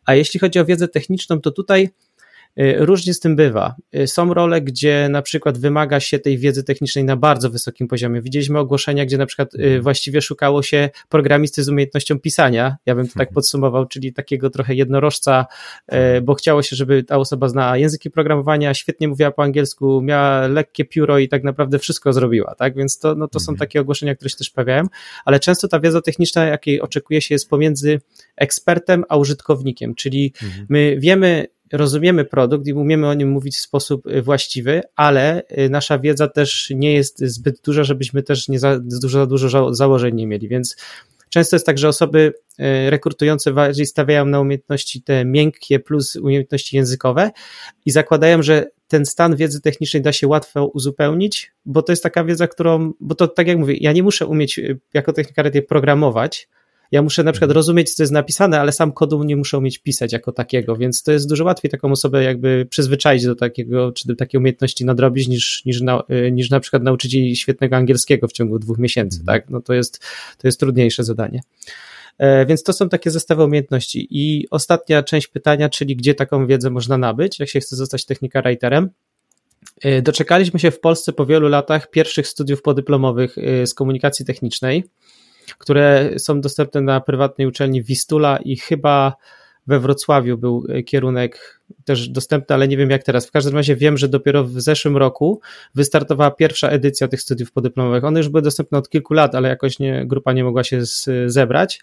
A 0.07 0.15
jeśli 0.15 0.41
chodzi 0.41 0.59
o 0.59 0.65
wiedzę 0.65 0.89
techniczną, 0.89 1.41
to 1.41 1.51
tutaj 1.51 1.89
różnie 2.57 3.15
z 3.15 3.21
tym 3.21 3.37
bywa. 3.37 3.75
Y, 3.97 4.07
są 4.07 4.35
role, 4.35 4.61
gdzie 4.61 5.09
na 5.11 5.23
przykład 5.23 5.59
wymaga 5.59 6.01
się 6.01 6.19
tej 6.19 6.39
wiedzy 6.39 6.65
technicznej 6.65 7.05
na 7.05 7.17
bardzo 7.17 7.51
wysokim 7.51 7.89
poziomie. 7.89 8.23
Widzieliśmy 8.23 8.59
ogłoszenia, 8.59 9.05
gdzie 9.05 9.19
na 9.19 9.27
przykład 9.27 9.55
y, 9.55 9.81
właściwie 9.81 10.23
szukało 10.23 10.63
się 10.63 10.91
programisty 11.09 11.63
z 11.63 11.69
umiejętnością 11.69 12.19
pisania. 12.19 12.77
Ja 12.87 12.95
bym 12.95 13.07
to 13.07 13.13
tak 13.13 13.29
mhm. 13.29 13.35
podsumował, 13.35 13.87
czyli 13.87 14.13
takiego 14.13 14.51
trochę 14.51 14.75
jednorożca, 14.75 15.47
bo 16.23 16.35
chciało 16.35 16.63
się, 16.63 16.77
żeby 16.77 17.05
ta 17.05 17.19
osoba 17.19 17.49
znała 17.49 17.77
języki 17.77 18.11
programowania, 18.11 18.75
świetnie 18.75 19.09
mówiła 19.09 19.31
po 19.31 19.43
angielsku, 19.43 20.03
miała 20.03 20.47
lekkie 20.47 20.85
pióro 20.85 21.19
i 21.19 21.29
tak 21.29 21.45
naprawdę 21.45 21.79
wszystko 21.79 22.13
zrobiła, 22.13 22.55
tak? 22.55 22.77
Więc 22.77 22.99
to, 22.99 23.15
no 23.15 23.29
to 23.29 23.41
są 23.41 23.53
mhm. 23.53 23.59
takie 23.59 23.81
ogłoszenia, 23.81 24.15
które 24.15 24.31
się 24.31 24.37
też 24.37 24.51
pojawiają, 24.51 24.85
ale 25.25 25.41
często 25.41 25.69
ta 25.69 25.81
wiedza 25.81 26.01
techniczna, 26.01 26.45
jakiej 26.45 26.81
oczekuje 26.81 27.21
się, 27.21 27.35
jest 27.35 27.51
pomiędzy 27.51 28.01
ekspertem 28.37 29.05
a 29.09 29.17
użytkownikiem, 29.17 29.95
czyli 29.95 30.33
mhm. 30.43 30.67
my 30.69 30.97
wiemy, 30.99 31.47
rozumiemy 31.73 32.25
produkt 32.25 32.67
i 32.67 32.73
umiemy 32.73 33.09
o 33.09 33.15
nim 33.15 33.31
mówić 33.31 33.57
w 33.57 33.61
sposób 33.61 34.07
y, 34.07 34.23
właściwy, 34.23 34.83
ale 34.97 35.43
y, 35.59 35.71
nasza 35.71 35.99
wiedza 35.99 36.29
też 36.29 36.71
nie 36.75 36.93
jest 36.93 37.19
zbyt 37.21 37.61
duża, 37.65 37.85
żebyśmy 37.85 38.23
też 38.23 38.49
nie 38.49 38.59
za 38.59 38.79
dużo, 38.79 39.19
za 39.19 39.27
dużo 39.27 39.75
założeń 39.75 40.15
nie 40.15 40.27
mieli, 40.27 40.49
więc 40.49 40.77
często 41.29 41.57
jest 41.57 41.67
tak, 41.67 41.79
że 41.79 41.89
osoby 41.89 42.33
y, 42.61 42.91
rekrutujące 42.91 43.53
bardziej 43.53 43.87
stawiają 43.87 44.25
na 44.25 44.41
umiejętności 44.41 45.03
te 45.03 45.25
miękkie 45.25 45.81
plus 45.81 46.17
umiejętności 46.17 46.77
językowe 46.77 47.31
i 47.87 47.91
zakładają, 47.91 48.43
że 48.43 48.67
ten 48.89 49.07
stan 49.07 49.37
wiedzy 49.37 49.61
technicznej 49.61 50.03
da 50.03 50.13
się 50.13 50.29
łatwo 50.29 50.67
uzupełnić, 50.67 51.53
bo 51.65 51.83
to 51.83 51.93
jest 51.93 52.03
taka 52.03 52.25
wiedza, 52.25 52.49
którą, 52.49 52.93
bo 53.01 53.15
to 53.15 53.29
tak 53.29 53.47
jak 53.47 53.59
mówię, 53.59 53.75
ja 53.81 53.93
nie 53.93 54.03
muszę 54.03 54.27
umieć 54.27 54.61
jako 54.95 55.13
technika 55.13 55.43
programować, 55.69 56.49
ja 56.95 57.03
muszę 57.03 57.25
na 57.25 57.33
przykład 57.33 57.51
mhm. 57.51 57.57
rozumieć, 57.57 57.95
co 57.95 58.03
jest 58.03 58.13
napisane, 58.13 58.61
ale 58.61 58.73
sam 58.73 58.93
kodu 58.93 59.25
nie 59.25 59.37
muszę 59.37 59.59
umieć 59.59 59.79
pisać 59.79 60.13
jako 60.13 60.33
takiego, 60.33 60.77
więc 60.77 61.03
to 61.03 61.13
jest 61.13 61.29
dużo 61.29 61.45
łatwiej 61.45 61.71
taką 61.71 61.93
osobę 61.93 62.25
jakby 62.25 62.67
przyzwyczaić 62.71 63.25
do 63.25 63.35
takiego, 63.35 63.93
czy 63.93 64.09
do 64.09 64.17
takiej 64.17 64.39
umiejętności 64.39 64.85
nadrobić, 64.85 65.29
niż, 65.29 65.65
niż, 65.65 65.81
na, 65.81 66.03
y, 66.27 66.33
niż 66.33 66.51
na 66.51 66.61
przykład 66.61 66.83
nauczyć 66.83 67.15
jej 67.15 67.37
świetnego 67.37 67.77
angielskiego 67.77 68.29
w 68.29 68.33
ciągu 68.33 68.59
dwóch 68.59 68.79
miesięcy, 68.79 69.21
mhm. 69.21 69.41
tak? 69.41 69.51
No 69.51 69.61
to 69.61 69.75
jest, 69.75 70.05
to 70.39 70.49
jest 70.49 70.61
trudniejsze 70.61 71.05
zadanie. 71.05 71.41
E, 72.19 72.47
więc 72.47 72.63
to 72.63 72.73
są 72.73 72.89
takie 72.89 73.11
zestawy 73.11 73.45
umiejętności. 73.45 74.09
I 74.11 74.47
ostatnia 74.51 75.03
część 75.03 75.27
pytania, 75.27 75.69
czyli 75.69 75.97
gdzie 75.97 76.15
taką 76.15 76.47
wiedzę 76.47 76.71
można 76.71 76.99
nabyć, 76.99 77.39
jak 77.39 77.49
się 77.49 77.61
chce 77.61 77.77
zostać 77.77 78.05
technika 78.05 78.43
writerem. 78.43 78.91
E, 79.83 80.03
doczekaliśmy 80.03 80.61
się 80.61 80.71
w 80.71 80.81
Polsce 80.81 81.13
po 81.13 81.27
wielu 81.27 81.49
latach 81.49 81.91
pierwszych 81.91 82.29
studiów 82.29 82.63
podyplomowych 82.63 83.39
e, 83.39 83.67
z 83.67 83.75
komunikacji 83.75 84.25
technicznej 84.25 84.85
które 85.59 86.11
są 86.19 86.41
dostępne 86.41 86.81
na 86.81 87.01
prywatnej 87.01 87.47
uczelni 87.47 87.83
Wistula 87.83 88.37
i 88.37 88.57
chyba 88.57 89.17
we 89.67 89.81
Wrocławiu 89.81 90.39
był 90.39 90.67
kierunek 90.87 91.61
też 91.85 92.09
dostępny, 92.09 92.55
ale 92.55 92.69
nie 92.69 92.77
wiem 92.77 92.91
jak 92.91 93.03
teraz. 93.03 93.27
W 93.27 93.31
każdym 93.31 93.55
razie 93.55 93.77
wiem, 93.77 93.99
że 93.99 94.09
dopiero 94.09 94.45
w 94.45 94.61
zeszłym 94.61 94.97
roku 94.97 95.41
wystartowała 95.75 96.31
pierwsza 96.31 96.69
edycja 96.69 97.09
tych 97.09 97.21
studiów 97.21 97.53
podyplomowych. 97.53 98.05
One 98.05 98.21
już 98.21 98.29
były 98.29 98.43
dostępne 98.43 98.79
od 98.79 98.89
kilku 98.89 99.15
lat, 99.15 99.35
ale 99.35 99.49
jakoś 99.49 99.79
nie, 99.79 100.07
grupa 100.07 100.33
nie 100.33 100.45
mogła 100.45 100.65
się 100.65 100.87
z, 100.87 101.09
zebrać. 101.27 101.81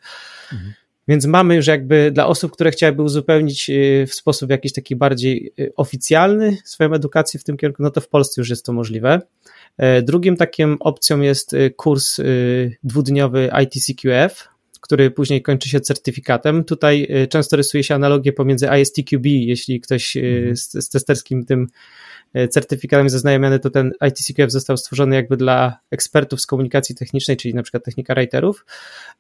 Mhm. 0.54 0.74
Więc 1.12 1.26
mamy 1.26 1.56
już 1.56 1.68
jakby 1.68 2.12
dla 2.12 2.28
osób, 2.28 2.52
które 2.52 2.72
chciałyby 2.72 3.04
uzupełnić 3.04 3.70
y, 3.70 4.06
w 4.08 4.14
sposób 4.14 4.50
jakiś 4.50 4.74
taki 4.74 4.96
bardziej 4.96 5.54
y, 5.60 5.72
oficjalny 5.76 6.58
swoją 6.66 6.94
edukację 6.94 7.40
w 7.40 7.44
tym 7.44 7.58
kierunku, 7.58 7.84
no 7.84 7.92
to 7.92 8.02
w 8.02 8.08
Polsce 8.08 8.42
już 8.42 8.50
jest 8.50 8.66
to 8.66 8.74
możliwe. 8.74 9.22
E, 9.78 10.02
drugim 10.02 10.38
takim 10.38 10.78
opcją 10.80 11.22
jest 11.22 11.54
y, 11.54 11.72
kurs 11.72 12.18
dwudniowy 12.84 13.50
ITCQF, 13.64 14.48
który 14.82 15.12
później 15.12 15.42
kończy 15.42 15.70
się 15.70 15.82
certyfikatem. 15.82 16.64
Tutaj 16.64 17.08
y, 17.24 17.28
często 17.28 17.58
rysuje 17.58 17.84
się 17.84 17.96
analogię 17.96 18.34
pomiędzy 18.34 18.68
ISTQB, 18.82 19.26
jeśli 19.26 19.82
ktoś 19.82 20.18
mhm. 20.18 20.58
z, 20.58 20.72
z 20.72 20.90
testerskim 20.90 21.46
tym 21.46 21.68
certyfikatem 22.50 23.06
jest 23.06 23.14
zaznajomiony, 23.14 23.60
to 23.60 23.70
ten 23.70 23.92
ITCQF 24.08 24.52
został 24.52 24.78
stworzony 24.78 25.16
jakby 25.16 25.38
dla 25.38 25.80
ekspertów 25.92 26.42
z 26.42 26.46
komunikacji 26.46 26.96
technicznej, 26.96 27.38
czyli 27.38 27.54
na 27.54 27.64
przykład 27.64 27.84
technika 27.84 28.16
writerów. 28.16 28.66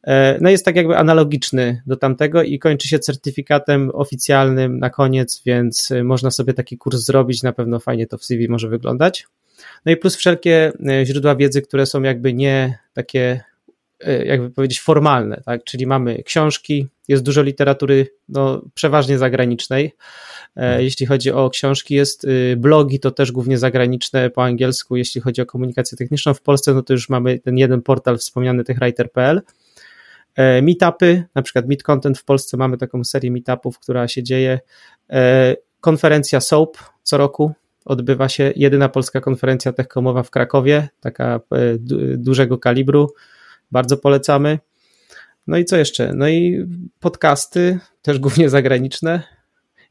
E, 0.04 0.38
no 0.42 0.50
jest 0.50 0.66
tak 0.66 0.76
jakby 0.76 0.98
analogiczny 0.98 1.82
do 1.88 1.96
tamtego 1.96 2.44
i 2.44 2.60
kończy 2.60 2.88
się 2.88 3.00
certyfikatem 3.00 3.92
oficjalnym 3.94 4.80
na 4.80 4.90
koniec, 4.90 5.42
więc 5.46 5.90
można 6.04 6.32
sobie 6.32 6.54
taki 6.54 6.78
kurs 6.78 7.00
zrobić, 7.00 7.44
na 7.44 7.54
pewno 7.54 7.80
fajnie 7.80 8.08
to 8.08 8.18
w 8.18 8.26
CV 8.26 8.50
może 8.50 8.70
wyglądać. 8.70 9.28
No 9.86 9.92
i 9.92 9.98
plus 9.98 10.16
wszelkie 10.16 10.72
źródła 11.04 11.36
wiedzy, 11.36 11.62
które 11.62 11.86
są 11.86 12.02
jakby 12.02 12.34
nie 12.34 12.78
takie, 12.94 13.44
jakby 14.26 14.50
powiedzieć, 14.50 14.82
formalne, 14.82 15.42
tak? 15.46 15.64
Czyli 15.64 15.88
mamy 15.88 16.24
książki, 16.24 16.88
jest 17.08 17.24
dużo 17.24 17.42
literatury, 17.42 18.08
no, 18.30 18.62
przeważnie 18.74 19.18
zagranicznej. 19.18 19.86
E, 19.86 20.62
mhm. 20.62 20.82
Jeśli 20.82 21.06
chodzi 21.06 21.32
o 21.32 21.50
książki, 21.50 21.96
jest 21.96 22.24
y, 22.24 22.56
blogi, 22.58 23.00
to 23.00 23.12
też 23.12 23.32
głównie 23.32 23.58
zagraniczne 23.58 24.30
po 24.30 24.44
angielsku. 24.44 24.96
Jeśli 24.96 25.22
chodzi 25.22 25.42
o 25.42 25.46
komunikację 25.46 25.98
techniczną 25.98 26.34
w 26.34 26.42
Polsce, 26.42 26.74
no 26.74 26.82
to 26.82 26.94
już 26.94 27.10
mamy 27.10 27.40
ten 27.40 27.58
jeden 27.58 27.82
portal 27.82 28.18
wspomniany 28.18 28.64
techwriter.pl. 28.64 29.42
Meetupy, 30.62 31.24
na 31.36 31.42
przykład 31.42 31.68
Meet 31.68 31.84
Content 31.84 32.18
w 32.18 32.24
Polsce 32.24 32.58
mamy 32.58 32.78
taką 32.78 33.04
serię 33.04 33.32
meetupów, 33.32 33.80
która 33.80 34.08
się 34.08 34.24
dzieje. 34.24 34.60
Konferencja 35.82 36.42
SOAP 36.42 36.78
co 37.04 37.18
roku, 37.18 37.54
odbywa 37.86 38.30
się 38.30 38.54
jedyna 38.56 38.90
polska 38.90 39.22
konferencja 39.22 39.74
techkomowa 39.74 40.24
w 40.24 40.30
Krakowie, 40.30 40.90
taka 41.00 41.36
e, 41.36 41.40
dużego 42.18 42.58
kalibru. 42.58 43.14
Bardzo 43.72 43.98
polecamy. 43.98 44.60
No 45.48 45.58
i 45.58 45.66
co 45.66 45.78
jeszcze? 45.78 46.14
No 46.14 46.30
i 46.30 46.66
podcasty, 47.00 47.80
też 48.02 48.20
głównie 48.20 48.50
zagraniczne. 48.50 49.24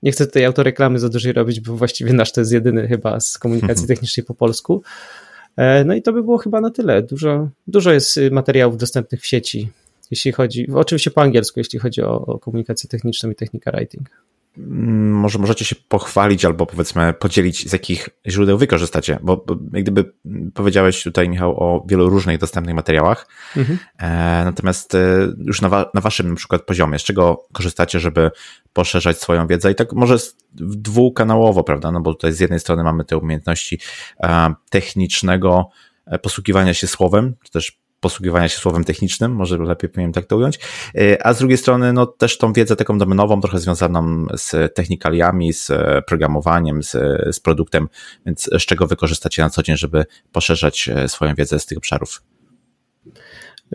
Nie 0.03 0.12
chcę 0.12 0.26
tutaj 0.26 0.45
autoreklamy 0.45 0.99
za 0.99 1.09
dużej 1.09 1.33
robić, 1.33 1.61
bo 1.61 1.76
właściwie 1.76 2.12
nasz 2.12 2.33
to 2.33 2.41
jest 2.41 2.53
jedyny 2.53 2.89
chyba 2.89 3.20
z 3.20 3.39
komunikacji 3.39 3.87
technicznej 3.93 4.24
po 4.24 4.35
polsku. 4.35 4.83
E, 5.57 5.85
no 5.85 5.95
i 5.95 6.03
to 6.03 6.12
by 6.12 6.22
było 6.22 6.39
chyba 6.39 6.61
na 6.61 6.70
tyle. 6.70 7.03
Dużo, 7.03 7.49
dużo 7.66 7.93
jest 7.93 8.16
y, 8.16 8.31
materiałów 8.31 8.76
dostępnych 8.76 9.20
w 9.20 9.26
sieci, 9.26 9.68
jeśli 10.11 10.33
chodzi, 10.33 10.66
oczywiście 10.74 11.11
po 11.11 11.22
angielsku, 11.22 11.61
jeśli 11.61 11.78
chodzi 11.78 12.03
o, 12.03 12.26
o 12.26 12.39
komunikację 12.39 12.91
techniczną 12.91 13.31
i 13.31 13.35
technika 13.35 13.70
writing. 13.72 14.11
Mm, 14.59 15.12
może 15.12 15.38
możecie 15.38 15.64
się 15.64 15.76
pochwalić 15.88 16.44
albo 16.44 16.66
powiedzmy 16.66 17.12
podzielić, 17.12 17.68
z 17.68 17.72
jakich 17.72 18.09
źródeł 18.26 18.59
wykorzystacie, 18.59 19.18
bo, 19.22 19.36
bo 19.46 19.57
jak 19.72 19.82
gdyby 19.82 20.12
powiedziałeś 20.55 21.03
tutaj, 21.03 21.28
Michał, 21.28 21.51
o 21.57 21.84
wielu 21.88 22.09
różnych 22.09 22.38
dostępnych 22.38 22.74
materiałach, 22.74 23.28
mhm. 23.57 23.78
e, 23.98 24.44
natomiast 24.44 24.94
e, 24.94 24.98
już 25.38 25.61
na, 25.61 25.68
wa 25.68 25.90
na 25.94 26.01
waszym 26.01 26.28
na 26.28 26.36
przykład 26.36 26.62
poziomie, 26.62 26.98
z 26.98 27.03
czego 27.03 27.46
korzystacie, 27.53 28.01
żeby 28.01 28.30
poszerzać 28.72 29.18
swoją 29.20 29.46
wiedzę? 29.46 29.70
I 29.70 29.74
tak 29.74 29.92
może 29.92 30.16
dwukanałowo, 30.55 31.64
prawda, 31.64 31.92
no 31.92 32.01
bo 32.01 32.14
tutaj 32.14 32.32
z 32.32 32.40
jednej 32.40 32.61
strony 32.61 32.84
mamy 32.84 33.05
te 33.05 33.16
umiejętności 33.18 33.80
e, 34.22 34.55
technicznego 34.70 35.70
e, 36.07 36.18
posługiwania 36.18 36.74
się 36.74 36.86
słowem, 36.86 37.34
czy 37.44 37.53
też 37.53 37.80
posługiwania 38.01 38.48
się 38.48 38.59
słowem 38.59 38.84
technicznym, 38.84 39.32
może 39.32 39.59
lepiej 39.59 39.90
powinienem 39.90 40.12
tak 40.12 40.24
to 40.24 40.36
ująć, 40.36 40.59
e, 40.94 41.26
a 41.26 41.34
z 41.34 41.38
drugiej 41.38 41.59
strony 41.59 41.92
no 41.92 42.07
też 42.07 42.38
tą 42.38 42.53
wiedzę 42.53 42.76
taką 42.76 42.98
domenową, 42.98 43.40
trochę 43.40 43.59
związaną 43.59 44.26
z 44.36 44.74
technikaliami, 44.74 45.53
z 45.53 45.72
programowaniem, 46.07 46.82
z, 46.82 46.92
z 47.36 47.40
produktem, 47.40 47.88
więc 48.26 48.51
z 48.59 48.66
czego 48.66 48.86
wykorzystacie 48.86 49.42
na 49.42 49.51
co 49.51 49.62
dzień, 49.62 49.76
żeby 49.76 50.05
poszerzać 50.32 50.88
e, 50.88 51.09
swoją 51.09 51.34
wiedzę 51.34 51.59
z 51.59 51.66
tych 51.66 51.78
obszarów? 51.78 52.22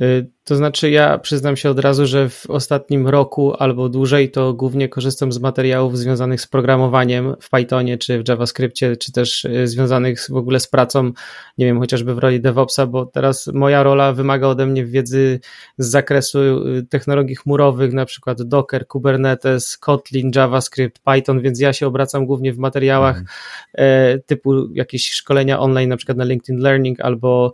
Y, 0.02 0.28
to 0.43 0.56
znaczy, 0.56 0.89
ja 0.89 1.18
przyznam 1.18 1.58
się 1.58 1.70
od 1.70 1.80
razu, 1.80 2.06
że 2.06 2.30
w 2.30 2.50
ostatnim 2.50 3.08
roku 3.08 3.54
albo 3.60 3.89
dłużej 3.89 4.32
to 4.32 4.54
głównie 4.54 4.89
korzystam 4.89 5.32
z 5.32 5.39
materiałów 5.39 5.98
związanych 5.98 6.41
z 6.41 6.48
programowaniem 6.48 7.36
w 7.41 7.50
Pythonie 7.50 7.98
czy 7.98 8.24
w 8.24 8.28
JavaScriptie, 8.28 8.98
czy 8.98 9.12
też 9.12 9.46
y, 9.46 9.68
związanych 9.68 10.20
w 10.30 10.36
ogóle 10.36 10.60
z 10.60 10.68
pracą, 10.68 11.12
nie 11.58 11.66
wiem, 11.66 11.80
chociażby 11.80 12.16
w 12.16 12.18
roli 12.18 12.41
DevOpsa, 12.41 12.88
bo 12.88 13.06
teraz 13.06 13.48
moja 13.48 13.84
rola 13.84 14.14
wymaga 14.14 14.48
ode 14.48 14.66
mnie 14.66 14.86
wiedzy 14.86 15.39
z 15.78 15.88
zakresu 15.88 16.39
y, 16.39 16.84
technologii 16.89 17.36
chmurowych, 17.36 17.93
na 17.93 18.06
przykład 18.06 18.41
Docker, 18.41 18.88
Kubernetes, 18.88 19.78
Kotlin, 19.78 20.32
JavaScript, 20.36 21.00
Python, 21.00 21.41
więc 21.41 21.60
ja 21.60 21.74
się 21.74 21.88
obracam 21.88 22.26
głównie 22.26 22.54
w 22.54 22.58
materiałach 22.58 23.18
mhm. 23.18 24.22
typu 24.26 24.74
jakieś 24.74 25.12
szkolenia 25.12 25.60
online, 25.60 25.89
na 25.89 25.98
przykład 25.98 26.18
na 26.18 26.24
LinkedIn 26.24 26.62
Learning 26.62 27.02
albo 27.02 27.52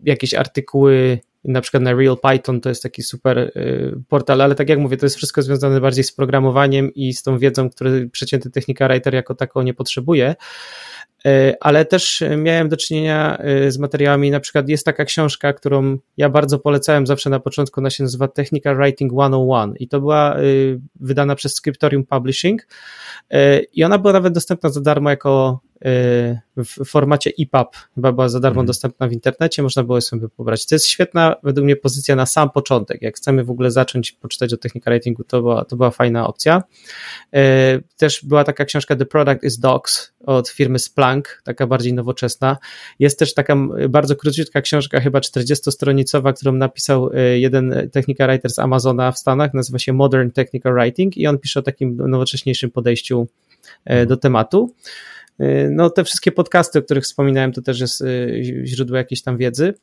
jakieś 0.00 0.34
artykuły 0.34 1.18
na 1.44 1.60
przykład 1.60 1.82
na 1.82 1.94
Real 1.94 2.16
Python 2.18 2.60
to 2.60 2.68
jest 2.68 2.82
taki 2.82 3.02
super 3.02 3.38
y, 3.38 4.02
portal, 4.08 4.40
ale 4.42 4.54
tak 4.54 4.68
jak 4.68 4.78
mówię, 4.78 4.96
to 4.96 5.06
jest 5.06 5.16
wszystko 5.16 5.42
związane 5.42 5.80
bardziej 5.80 6.04
z 6.04 6.12
programowaniem 6.12 6.94
i 6.94 7.12
z 7.12 7.22
tą 7.22 7.38
wiedzą, 7.38 7.70
której 7.70 8.10
przeciętny 8.10 8.50
technika 8.50 8.88
writer 8.88 9.14
jako 9.14 9.34
taką 9.34 9.62
nie 9.62 9.74
potrzebuje. 9.74 10.34
Y, 11.26 11.54
ale 11.60 11.84
też 11.84 12.24
miałem 12.36 12.68
do 12.68 12.76
czynienia 12.76 13.38
y, 13.66 13.72
z 13.72 13.78
materiałami, 13.78 14.30
na 14.30 14.40
przykład 14.40 14.68
jest 14.68 14.84
taka 14.84 15.04
książka, 15.04 15.52
którą 15.52 15.98
ja 16.16 16.28
bardzo 16.28 16.58
polecałem 16.58 17.06
zawsze 17.06 17.30
na 17.30 17.40
początku, 17.40 17.80
ona 17.80 17.90
się 17.90 18.02
nazywa 18.02 18.28
Technical 18.28 18.76
Writing 18.76 19.12
101 19.12 19.74
i 19.78 19.88
to 19.88 20.00
była 20.00 20.36
wydana 21.00 21.34
przez 21.34 21.54
Scriptorium 21.54 22.06
Publishing 22.06 22.66
i 23.72 23.84
ona 23.84 23.98
była 23.98 24.12
nawet 24.12 24.34
dostępna 24.34 24.70
za 24.70 24.80
darmo 24.80 25.10
jako 25.10 25.60
w 26.56 26.84
formacie 26.86 27.30
EPUB, 27.40 27.76
chyba 27.94 28.12
była 28.12 28.28
za 28.28 28.40
darmo 28.40 28.60
mhm. 28.60 28.66
dostępna 28.66 29.08
w 29.08 29.12
internecie, 29.12 29.62
można 29.62 29.82
było 29.82 30.00
sobie 30.00 30.28
pobrać. 30.28 30.66
To 30.66 30.74
jest 30.74 30.86
świetna 30.86 31.36
według 31.42 31.64
mnie 31.64 31.76
pozycja 31.76 32.16
na 32.16 32.26
sam 32.26 32.50
początek. 32.50 33.02
Jak 33.02 33.16
chcemy 33.16 33.44
w 33.44 33.50
ogóle 33.50 33.70
zacząć 33.70 34.12
poczytać 34.12 34.52
o 34.52 34.56
technika 34.56 34.90
ratingu, 34.90 35.24
to 35.24 35.40
była, 35.40 35.64
to 35.64 35.76
była 35.76 35.90
fajna 35.90 36.26
opcja. 36.26 36.62
Też 37.96 38.24
była 38.24 38.44
taka 38.44 38.64
książka 38.64 38.96
The 38.96 39.06
Product 39.06 39.44
is 39.44 39.58
Docs 39.58 40.12
od 40.26 40.48
firmy 40.48 40.78
Splunk, 40.78 41.42
taka 41.44 41.66
bardziej 41.66 41.92
nowoczesna. 41.92 42.56
Jest 42.98 43.18
też 43.18 43.34
taka 43.34 43.56
bardzo 43.88 44.16
króciutka 44.16 44.60
książka, 44.60 45.00
chyba 45.00 45.18
40-stronicowa, 45.18 46.32
którą 46.34 46.52
napisał 46.52 47.10
jeden 47.34 47.88
technika 47.92 48.26
writer 48.26 48.50
z 48.50 48.58
Amazona 48.58 49.12
w 49.12 49.18
Stanach, 49.18 49.54
nazywa 49.54 49.78
się 49.78 49.92
Modern 49.92 50.30
Technical 50.30 50.72
Writing 50.74 51.16
i 51.16 51.26
on 51.26 51.38
pisze 51.38 51.60
o 51.60 51.62
takim 51.62 51.96
nowocześniejszym 51.96 52.70
podejściu 52.70 53.28
do 54.06 54.16
tematu. 54.16 54.74
E, 55.38 55.70
no, 55.70 55.90
te 55.90 56.04
wszystkie 56.04 56.32
podcasty, 56.32 56.78
o 56.78 56.82
których 56.82 57.04
wspominałem, 57.04 57.52
to 57.52 57.62
też 57.62 57.80
jest 57.80 58.02
e, 58.02 58.06
źródło 58.64 58.96
jakiejś 58.96 59.22
tam 59.22 59.36
wiedzy. 59.36 59.74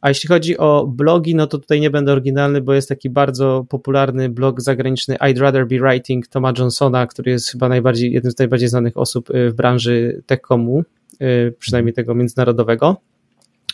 A 0.00 0.08
jeśli 0.08 0.28
chodzi 0.28 0.58
o 0.58 0.86
blogi, 0.86 1.34
no 1.34 1.46
to 1.46 1.58
tutaj 1.58 1.80
nie 1.80 1.90
będę 1.90 2.12
oryginalny, 2.12 2.60
bo 2.60 2.74
jest 2.74 2.88
taki 2.88 3.10
bardzo 3.10 3.66
popularny 3.68 4.28
blog 4.28 4.60
zagraniczny 4.60 5.16
I'd 5.16 5.40
Rather 5.40 5.66
Be 5.66 5.78
Writing 5.78 6.26
Toma 6.28 6.52
Johnsona, 6.58 7.06
który 7.06 7.30
jest 7.30 7.50
chyba 7.50 7.68
najbardziej, 7.68 8.12
jednym 8.12 8.32
z 8.32 8.38
najbardziej 8.38 8.68
znanych 8.68 8.96
osób 8.96 9.28
w 9.50 9.54
branży 9.54 10.22
techcomu, 10.26 10.84
przynajmniej 11.58 11.94
tego 11.94 12.14
międzynarodowego. 12.14 12.96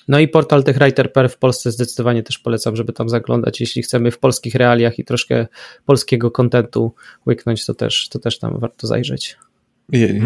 No 0.08 0.18
i 0.18 0.28
portal 0.28 0.64
TechWriter.pl 0.64 1.28
w 1.28 1.38
Polsce 1.38 1.72
zdecydowanie 1.72 2.22
też 2.22 2.38
polecam, 2.38 2.76
żeby 2.76 2.92
tam 2.92 3.08
zaglądać. 3.08 3.60
Jeśli 3.60 3.82
chcemy 3.82 4.10
w 4.10 4.18
polskich 4.18 4.54
realiach 4.54 4.98
i 4.98 5.04
troszkę 5.04 5.46
polskiego 5.86 6.30
kontentu 6.30 6.92
łyknąć, 7.26 7.66
to 7.66 7.74
też, 7.74 8.08
to 8.08 8.18
też 8.18 8.38
tam 8.38 8.58
warto 8.60 8.86
zajrzeć. 8.86 9.36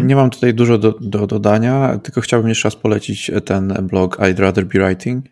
Nie 0.03 0.15
mam 0.15 0.29
tutaj 0.29 0.53
dużo 0.53 0.77
do, 0.77 0.95
do 1.01 1.27
dodania, 1.27 1.99
tylko 2.03 2.21
chciałbym 2.21 2.49
jeszcze 2.49 2.67
raz 2.67 2.75
polecić 2.75 3.31
ten 3.45 3.73
blog 3.81 4.17
I'd 4.19 4.39
Rather 4.39 4.65
Be 4.65 4.79
Writing, 4.79 5.25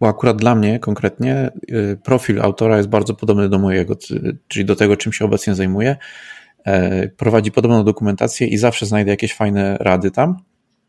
bo 0.00 0.08
akurat 0.08 0.36
dla 0.36 0.54
mnie 0.54 0.78
konkretnie 0.78 1.50
y, 1.70 1.98
profil 2.04 2.42
autora 2.42 2.76
jest 2.76 2.88
bardzo 2.88 3.14
podobny 3.14 3.48
do 3.48 3.58
mojego, 3.58 3.96
czyli 4.48 4.64
do 4.64 4.76
tego, 4.76 4.96
czym 4.96 5.12
się 5.12 5.24
obecnie 5.24 5.54
zajmuję. 5.54 5.96
E, 6.64 7.08
prowadzi 7.08 7.52
podobną 7.52 7.84
dokumentację 7.84 8.46
i 8.46 8.56
zawsze 8.56 8.86
znajdę 8.86 9.10
jakieś 9.10 9.34
fajne 9.34 9.76
rady 9.80 10.10
tam. 10.10 10.36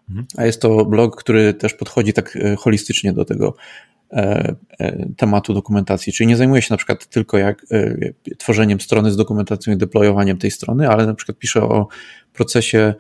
Mhm. 0.10 0.28
A 0.38 0.46
jest 0.46 0.62
to 0.62 0.86
blog, 0.86 1.16
który 1.16 1.54
też 1.54 1.74
podchodzi 1.74 2.14
tak 2.14 2.36
e, 2.36 2.56
holistycznie 2.56 3.14
do 3.14 3.26
tego 3.26 3.56
tematu 5.18 5.54
dokumentacji, 5.54 6.14
czyli 6.14 6.28
nie 6.28 6.38
zajmuje 6.38 6.62
się 6.62 6.68
na 6.74 6.78
przykład 6.78 7.06
tylko 7.06 7.38
jak 7.38 7.66
tworzeniem 8.38 8.80
strony 8.80 9.12
z 9.12 9.18
dokumentacją 9.18 9.74
i 9.74 9.78
deployowaniem 9.78 10.38
tej 10.38 10.52
strony, 10.52 10.90
ale 10.90 11.06
na 11.06 11.14
przykład 11.14 11.38
pisze 11.38 11.62
o 11.62 11.88
procesie 12.34 12.94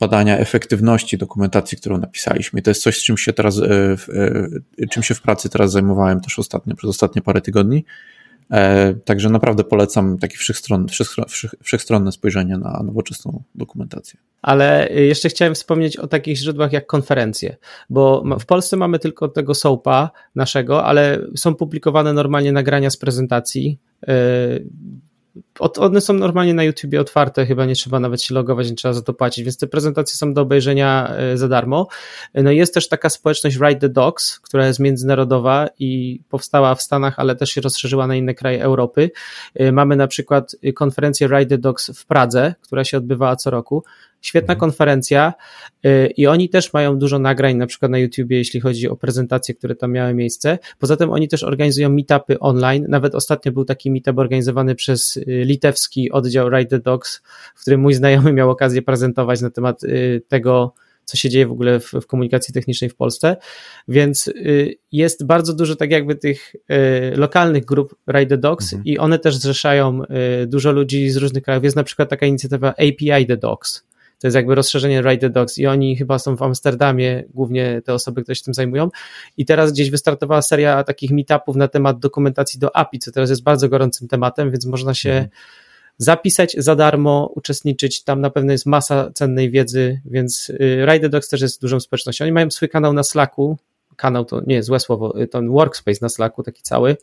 badania 0.00 0.38
efektywności 0.38 1.18
dokumentacji, 1.18 1.78
którą 1.78 1.98
napisaliśmy. 1.98 2.60
I 2.60 2.62
to 2.62 2.70
jest 2.70 2.82
coś, 2.82 2.98
z 2.98 3.02
czym 3.02 3.16
się 3.16 3.32
teraz, 3.32 3.60
czym 4.90 5.02
się 5.02 5.14
w 5.14 5.22
pracy 5.22 5.48
teraz 5.48 5.72
zajmowałem 5.72 6.20
też 6.20 6.38
ostatnio, 6.38 6.74
przez 6.76 6.90
ostatnie 6.90 7.22
parę 7.22 7.40
tygodni 7.40 7.84
E, 7.84 8.19
także 9.04 9.30
naprawdę 9.30 9.64
polecam 9.64 10.18
takie 10.18 10.36
wszechstron, 10.36 10.86
wszechstronne 11.62 12.12
spojrzenie 12.12 12.58
na 12.58 12.82
nowoczesną 12.84 13.42
dokumentację. 13.54 14.20
Ale 14.42 14.88
jeszcze 14.92 15.28
chciałem 15.28 15.54
wspomnieć 15.54 15.96
o 15.96 16.06
takich 16.06 16.36
źródłach 16.36 16.72
jak 16.72 16.86
konferencje, 16.86 17.56
bo 17.90 18.24
w 18.40 18.46
Polsce 18.46 18.76
mamy 18.76 18.98
tylko 18.98 19.28
tego 19.28 19.54
SOAPa 19.54 20.10
naszego, 20.34 20.84
ale 20.84 21.18
są 21.36 21.54
publikowane 21.54 22.12
normalnie 22.12 22.52
nagrania 22.52 22.90
z 22.90 22.96
prezentacji 22.96 23.78
e, 24.08 24.14
one 25.58 26.00
są 26.00 26.14
normalnie 26.14 26.54
na 26.54 26.64
YouTubie 26.64 27.00
otwarte, 27.00 27.46
chyba 27.46 27.64
nie 27.64 27.74
trzeba 27.74 28.00
nawet 28.00 28.22
się 28.22 28.34
logować, 28.34 28.70
nie 28.70 28.76
trzeba 28.76 28.94
za 28.94 29.02
to 29.02 29.14
płacić, 29.14 29.44
więc 29.44 29.58
te 29.58 29.66
prezentacje 29.66 30.16
są 30.16 30.34
do 30.34 30.40
obejrzenia 30.40 31.14
e, 31.16 31.36
za 31.36 31.48
darmo. 31.48 31.88
No 32.34 32.50
jest 32.50 32.74
też 32.74 32.88
taka 32.88 33.10
społeczność 33.10 33.56
Ride 33.56 33.80
the 33.80 33.88
Dogs, 33.88 34.40
która 34.40 34.66
jest 34.66 34.80
międzynarodowa 34.80 35.68
i 35.78 36.20
powstała 36.28 36.74
w 36.74 36.82
Stanach, 36.82 37.18
ale 37.18 37.36
też 37.36 37.50
się 37.50 37.60
rozszerzyła 37.60 38.06
na 38.06 38.16
inne 38.16 38.34
kraje 38.34 38.62
Europy. 38.62 39.10
E, 39.54 39.72
mamy 39.72 39.96
na 39.96 40.06
przykład 40.06 40.56
konferencję 40.74 41.28
Ride 41.28 41.46
the 41.46 41.58
Dogs 41.58 41.90
w 42.00 42.06
Pradze, 42.06 42.54
która 42.62 42.84
się 42.84 42.96
odbywała 42.96 43.36
co 43.36 43.50
roku. 43.50 43.84
Świetna 44.20 44.54
mhm. 44.54 44.60
konferencja 44.60 45.34
y, 45.86 46.12
i 46.16 46.26
oni 46.26 46.48
też 46.48 46.72
mają 46.72 46.98
dużo 46.98 47.18
nagrań, 47.18 47.56
na 47.56 47.66
przykład 47.66 47.90
na 47.90 47.98
YouTubie, 47.98 48.36
jeśli 48.36 48.60
chodzi 48.60 48.88
o 48.88 48.96
prezentacje, 48.96 49.54
które 49.54 49.74
tam 49.74 49.92
miały 49.92 50.14
miejsce. 50.14 50.58
Poza 50.78 50.96
tym 50.96 51.10
oni 51.10 51.28
też 51.28 51.42
organizują 51.42 51.90
meetupy 51.90 52.38
online. 52.38 52.86
Nawet 52.88 53.14
ostatnio 53.14 53.52
był 53.52 53.64
taki 53.64 53.90
meetup 53.90 54.18
organizowany 54.18 54.74
przez 54.74 55.16
y, 55.16 55.24
litewski 55.26 56.10
oddział 56.10 56.50
Ride 56.50 56.70
the 56.70 56.78
Dogs, 56.78 57.22
w 57.54 57.60
którym 57.60 57.80
mój 57.80 57.94
znajomy 57.94 58.32
miał 58.32 58.50
okazję 58.50 58.82
prezentować 58.82 59.40
na 59.40 59.50
temat 59.50 59.84
y, 59.84 60.22
tego, 60.28 60.74
co 61.04 61.16
się 61.16 61.28
dzieje 61.28 61.46
w 61.46 61.52
ogóle 61.52 61.80
w, 61.80 61.92
w, 61.92 62.06
komunikacji 62.06 62.54
technicznej 62.54 62.90
w 62.90 62.94
Polsce, 62.94 63.36
więc 63.88 64.30
jest 64.92 65.26
bardzo 65.26 65.54
dużo 65.54 65.76
tak 65.76 65.90
jakby 65.90 66.14
tych 66.14 66.56
lokalnych 67.16 67.64
grup 67.64 67.94
Ride 68.08 68.26
the 68.26 68.38
Dogs 68.38 68.72
mhm. 68.72 68.84
i 68.84 68.98
one 68.98 69.18
też 69.18 69.36
zrzeszają 69.36 70.02
dużo 70.46 70.72
ludzi 70.72 71.10
z 71.10 71.16
różnych 71.16 71.42
krajów. 71.42 71.64
Jest 71.64 71.76
na 71.76 71.84
przykład 71.84 72.08
taka 72.08 72.26
inicjatywa 72.26 72.68
API 72.68 73.26
the 73.26 73.36
Dogs, 73.36 73.84
to 74.20 74.26
jest 74.26 74.34
jakby 74.34 74.54
rozszerzenie 74.54 75.02
Ride 75.02 75.18
the 75.18 75.30
Dogs 75.30 75.58
i 75.58 75.66
oni 75.66 75.96
chyba 75.96 76.18
są 76.18 76.36
w 76.36 76.42
Amsterdamie, 76.42 77.24
głównie 77.34 77.82
te 77.84 77.94
osoby, 77.94 78.22
które 78.22 78.34
się 78.34 78.44
tym 78.44 78.54
zajmują. 78.54 78.88
I 79.36 79.44
teraz 79.46 79.72
gdzieś 79.72 79.90
wystartowała 79.90 80.42
seria 80.42 80.84
takich 80.84 81.10
meetupów 81.10 81.56
na 81.56 81.68
temat 81.68 81.98
dokumentacji 81.98 82.60
do 82.60 82.76
API, 82.76 82.98
co 82.98 83.12
teraz 83.12 83.30
jest 83.30 83.42
bardzo 83.42 83.68
gorącym 83.68 84.08
tematem, 84.08 84.50
więc 84.50 84.66
można 84.66 84.94
się 84.94 85.10
mhm. 85.10 85.28
zapisać 85.98 86.56
za 86.58 86.76
darmo, 86.76 87.32
uczestniczyć. 87.34 88.04
Tam 88.04 88.20
na 88.20 88.30
pewno 88.30 88.52
jest 88.52 88.66
masa 88.66 89.10
cennej 89.14 89.50
wiedzy, 89.50 90.00
więc 90.04 90.50
y, 90.50 90.86
Ride 90.86 91.00
the 91.00 91.08
Dogs 91.08 91.28
też 91.28 91.40
jest 91.40 91.60
dużą 91.60 91.80
społecznością. 91.80 92.24
Oni 92.24 92.32
mają 92.32 92.50
swój 92.50 92.68
kanał 92.68 92.92
na 92.92 93.02
Slacku, 93.02 93.58
kanał 93.96 94.24
to 94.24 94.42
nie 94.46 94.62
złe 94.62 94.80
słowo, 94.80 95.22
y, 95.22 95.26
ten 95.26 95.50
workspace 95.50 95.98
na 96.02 96.08
Slacku 96.08 96.42
taki 96.42 96.62
cały 96.62 96.96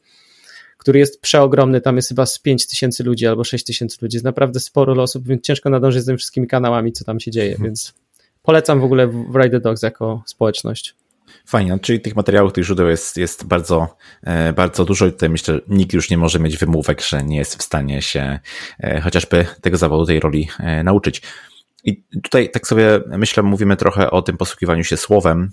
który 0.77 0.99
jest 0.99 1.21
przeogromny, 1.21 1.81
tam 1.81 1.95
jest 1.95 2.09
chyba 2.09 2.25
z 2.25 2.39
5 2.39 2.67
tysięcy 2.67 3.03
ludzi 3.03 3.27
albo 3.27 3.43
6 3.43 3.65
tysięcy 3.65 3.97
ludzi, 4.01 4.15
jest 4.15 4.25
naprawdę 4.25 4.59
sporo 4.59 5.03
osób, 5.03 5.27
więc 5.27 5.43
ciężko 5.43 5.69
nadążyć 5.69 6.03
z 6.03 6.05
tymi 6.05 6.17
wszystkimi 6.17 6.47
kanałami, 6.47 6.91
co 6.91 7.05
tam 7.05 7.19
się 7.19 7.31
dzieje, 7.31 7.51
hmm. 7.51 7.65
więc 7.65 7.93
polecam 8.43 8.79
w 8.79 8.83
ogóle 8.83 9.07
w 9.07 9.35
Ride 9.35 9.59
Dogs 9.59 9.81
jako 9.81 10.23
społeczność. 10.25 10.95
Fajnie, 11.45 11.71
no, 11.71 11.79
czyli 11.79 11.99
tych 11.99 12.15
materiałów, 12.15 12.53
tych 12.53 12.63
źródeł 12.63 12.87
jest, 12.87 13.17
jest 13.17 13.45
bardzo, 13.45 13.97
e, 14.23 14.53
bardzo 14.53 14.85
dużo 14.85 15.05
i 15.05 15.11
tutaj 15.11 15.29
myślę, 15.29 15.53
że 15.53 15.61
nikt 15.67 15.93
już 15.93 16.09
nie 16.09 16.17
może 16.17 16.39
mieć 16.39 16.57
wymówek, 16.57 17.01
że 17.01 17.23
nie 17.23 17.37
jest 17.37 17.55
w 17.55 17.63
stanie 17.63 18.01
się 18.01 18.39
e, 18.79 19.01
chociażby 19.01 19.45
tego 19.61 19.77
zawodu, 19.77 20.05
tej 20.05 20.19
roli 20.19 20.47
e, 20.59 20.83
nauczyć. 20.83 21.21
I 21.83 22.03
tutaj 22.23 22.49
tak 22.49 22.67
sobie 22.67 23.01
myślę, 23.07 23.43
mówimy 23.43 23.77
trochę 23.77 24.11
o 24.11 24.21
tym 24.21 24.37
posługiwaniu 24.37 24.83
się 24.83 24.97
słowem. 24.97 25.51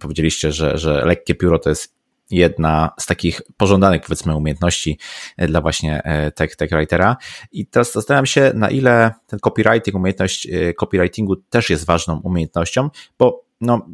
Powiedzieliście, 0.00 0.52
że, 0.52 0.78
że 0.78 1.04
lekkie 1.06 1.34
pióro 1.34 1.58
to 1.58 1.68
jest 1.68 1.94
jedna 2.32 2.90
z 3.00 3.06
takich 3.06 3.42
pożądanych, 3.56 4.02
powiedzmy, 4.02 4.36
umiejętności 4.36 4.98
e, 5.36 5.46
dla 5.46 5.60
właśnie 5.60 6.02
e, 6.04 6.30
tech, 6.30 6.56
tech 6.56 6.70
writera. 6.70 7.16
I 7.52 7.66
teraz 7.66 7.92
zastanawiam 7.92 8.26
się, 8.26 8.52
na 8.54 8.70
ile 8.70 9.12
ten 9.26 9.40
copywriting, 9.40 9.96
umiejętność 9.96 10.46
e, 10.46 10.74
copywritingu 10.74 11.36
też 11.36 11.70
jest 11.70 11.86
ważną 11.86 12.20
umiejętnością, 12.24 12.90
bo 13.18 13.44
no, 13.60 13.86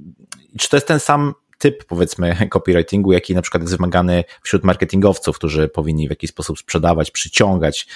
czy 0.59 0.69
to 0.69 0.77
jest 0.77 0.87
ten 0.87 1.01
sam 1.01 1.35
typ, 1.59 1.85
powiedzmy, 1.85 2.37
copywritingu, 2.51 3.13
jaki 3.13 3.35
na 3.35 3.43
przykład 3.43 3.63
jest 3.63 3.77
wymagany 3.77 4.25
wśród 4.43 4.65
marketingowców, 4.65 5.37
którzy 5.37 5.69
powinni 5.69 6.07
w 6.07 6.11
jakiś 6.11 6.31
sposób 6.31 6.59
sprzedawać, 6.59 7.11
przyciągać 7.11 7.87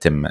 tym, 0.00 0.28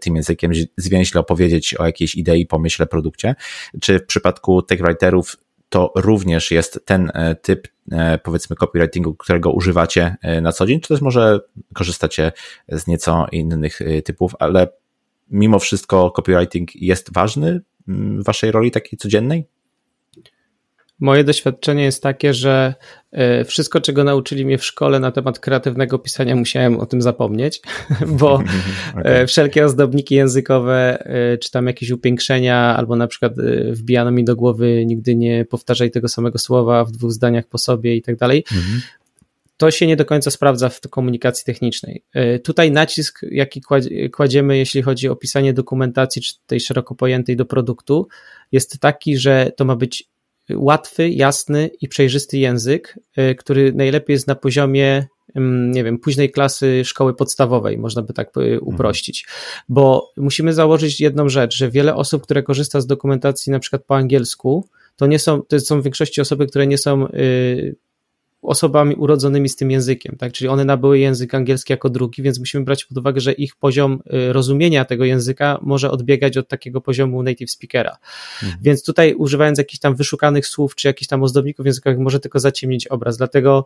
tym 0.00 0.16
językiem, 0.16 0.52
zwięźle 0.76 1.20
opowiedzieć 1.20 1.74
o 1.74 1.86
jakiejś 1.86 2.14
idei, 2.14 2.46
pomyśle, 2.46 2.86
produkcie, 2.86 3.34
czy 3.80 3.98
w 3.98 4.06
przypadku 4.06 4.62
tech 4.62 4.82
writerów 4.82 5.36
to 5.72 5.92
również 5.96 6.50
jest 6.50 6.80
ten 6.84 7.10
e, 7.14 7.34
typ, 7.34 7.68
e, 7.92 8.18
powiedzmy, 8.18 8.56
copywritingu, 8.56 9.14
którego 9.14 9.52
używacie 9.52 10.16
e, 10.22 10.40
na 10.40 10.52
co 10.52 10.66
dzień, 10.66 10.80
czy 10.80 10.88
też 10.88 11.00
może 11.00 11.40
korzystacie 11.74 12.32
z 12.68 12.86
nieco 12.86 13.26
innych 13.32 13.80
typów, 14.04 14.32
ale 14.38 14.68
mimo 15.30 15.58
wszystko 15.58 16.10
copywriting 16.10 16.76
jest 16.76 17.12
ważny 17.12 17.60
w 17.86 18.24
waszej 18.24 18.50
roli 18.50 18.70
takiej 18.70 18.98
codziennej? 18.98 19.46
Moje 21.02 21.24
doświadczenie 21.24 21.84
jest 21.84 22.02
takie, 22.02 22.34
że 22.34 22.74
e, 23.12 23.44
wszystko, 23.44 23.80
czego 23.80 24.04
nauczyli 24.04 24.44
mnie 24.46 24.58
w 24.58 24.64
szkole 24.64 25.00
na 25.00 25.12
temat 25.12 25.38
kreatywnego 25.38 25.98
pisania, 25.98 26.36
musiałem 26.36 26.80
o 26.80 26.86
tym 26.86 27.02
zapomnieć, 27.02 27.60
bo 28.20 28.34
okay. 28.34 28.46
E, 29.04 29.26
wszelkie 29.26 29.64
ozdobniki 29.64 30.14
językowe, 30.14 31.06
e, 31.06 31.38
czy 31.38 31.50
tam 31.50 31.66
jakieś 31.66 31.90
upiększenia, 31.90 32.76
albo 32.76 32.96
na 32.96 33.06
przykład 33.06 33.32
wbijano 33.70 34.10
mi 34.10 34.24
do 34.24 34.36
głowy 34.36 34.86
nigdy 34.86 35.16
nie 35.16 35.44
powtarzaj 35.44 35.90
tego 35.90 36.08
samego 36.08 36.38
słowa 36.38 36.84
w 36.84 36.90
dwóch 36.90 37.12
zdaniach 37.12 37.46
po 37.46 37.58
sobie 37.58 37.96
i 37.96 38.02
tak 38.02 38.16
dalej. 38.16 38.44
Mhm. 38.52 38.80
To 39.56 39.70
się 39.70 39.86
nie 39.86 39.96
do 39.96 40.04
końca 40.04 40.30
sprawdza 40.30 40.68
w 40.68 40.80
komunikacji 40.80 41.44
technicznej. 41.44 42.02
Tutaj 42.44 42.72
nacisk, 42.72 43.20
jaki 43.30 43.62
kładziemy, 44.12 44.58
jeśli 44.58 44.82
chodzi 44.82 45.08
o 45.08 45.16
pisanie 45.16 45.52
dokumentacji, 45.52 46.22
czy 46.22 46.32
tej 46.46 46.60
szeroko 46.60 46.94
pojętej 46.94 47.36
do 47.36 47.44
produktu, 47.44 48.08
jest 48.52 48.80
taki, 48.80 49.16
że 49.16 49.52
to 49.56 49.64
ma 49.64 49.76
być 49.76 50.11
łatwy, 50.50 51.10
jasny 51.10 51.70
i 51.80 51.88
przejrzysty 51.88 52.38
język, 52.38 52.98
y, 53.18 53.34
który 53.34 53.72
najlepiej 53.72 54.14
jest 54.14 54.26
na 54.26 54.34
poziomie 54.34 55.06
nie 55.70 55.84
wiem, 55.84 55.98
późnej 55.98 56.30
klasy 56.30 56.84
szkoły 56.84 57.14
podstawowej, 57.14 57.78
można 57.78 58.02
by 58.02 58.12
tak 58.12 58.28
mhm. 58.36 58.58
uprościć. 58.62 59.26
Bo 59.68 60.12
musimy 60.16 60.52
założyć 60.52 61.00
jedną 61.00 61.28
rzecz, 61.28 61.56
że 61.56 61.70
wiele 61.70 61.94
osób, 61.94 62.22
które 62.22 62.42
korzysta 62.42 62.80
z 62.80 62.86
dokumentacji 62.86 63.52
na 63.52 63.58
przykład 63.58 63.84
po 63.84 63.96
angielsku, 63.96 64.68
to 64.96 65.06
nie 65.06 65.18
są, 65.18 65.42
to 65.42 65.60
są 65.60 65.80
w 65.80 65.84
większości 65.84 66.20
osoby, 66.20 66.46
które 66.46 66.66
nie 66.66 66.78
są 66.78 67.06
y, 67.06 67.76
osobami 68.42 68.94
urodzonymi 68.94 69.48
z 69.48 69.56
tym 69.56 69.70
językiem, 69.70 70.16
tak? 70.18 70.32
Czyli 70.32 70.48
one 70.48 70.64
nabyły 70.64 70.98
język 70.98 71.34
angielski 71.34 71.72
jako 71.72 71.90
drugi, 71.90 72.22
więc 72.22 72.38
musimy 72.38 72.64
brać 72.64 72.84
pod 72.84 72.98
uwagę, 72.98 73.20
że 73.20 73.32
ich 73.32 73.56
poziom 73.56 74.02
y, 74.06 74.32
rozumienia 74.32 74.84
tego 74.84 75.04
języka 75.04 75.58
może 75.62 75.90
odbiegać 75.90 76.36
od 76.36 76.48
takiego 76.48 76.80
poziomu 76.80 77.22
native 77.22 77.50
speakera. 77.50 77.96
Mhm. 78.42 78.62
Więc 78.62 78.84
tutaj 78.84 79.14
używając 79.14 79.58
jakichś 79.58 79.80
tam 79.80 79.96
wyszukanych 79.96 80.46
słów, 80.46 80.74
czy 80.74 80.88
jakichś 80.88 81.08
tam 81.08 81.22
ozdobników 81.22 81.66
językowych 81.66 81.98
może 81.98 82.20
tylko 82.20 82.40
zaciemnić 82.40 82.86
obraz. 82.86 83.16
Dlatego 83.16 83.64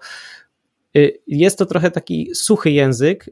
y, 0.97 1.19
jest 1.27 1.59
to 1.59 1.67
trochę 1.67 1.91
taki 1.91 2.31
suchy 2.35 2.71
język, 2.71 3.31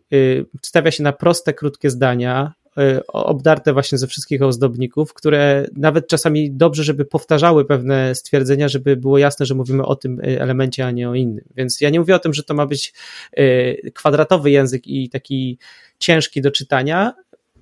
stawia 0.63 0.91
się 0.91 1.03
na 1.03 1.13
proste, 1.13 1.55
krótkie 1.55 1.91
zdania, 1.91 2.53
Y, 2.64 2.64
obdarte 3.07 3.72
właśnie 3.72 3.99
ze 3.99 4.07
wszystkich 4.07 4.43
ozdobników, 4.43 5.14
które 5.14 5.66
nawet 5.77 6.09
czasami 6.09 6.51
dobrze, 6.51 6.85
żeby 6.85 7.05
powtarzały 7.05 7.64
pewne 7.64 8.14
stwierdzenia, 8.14 8.68
żeby 8.68 8.97
było 8.97 9.18
jasne, 9.18 9.47
że 9.47 9.55
mówimy 9.55 9.87
o 9.87 9.97
tym 9.97 10.20
y, 10.20 10.41
elemencie, 10.41 10.87
a 10.87 10.91
nie 10.91 11.11
o 11.11 11.14
innym. 11.14 11.45
Więc 11.57 11.81
ja 11.81 11.91
nie 11.91 12.01
mówię 12.01 12.14
o 12.14 12.18
tym, 12.18 12.35
że 12.35 12.43
to 12.43 12.55
ma 12.55 12.66
być 12.66 12.93
y, 13.39 13.91
kwadratowy 13.95 14.51
język 14.51 14.87
i 14.87 15.09
taki 15.09 15.59
ciężki 15.99 16.43
do 16.43 16.51
czytania, 16.51 17.14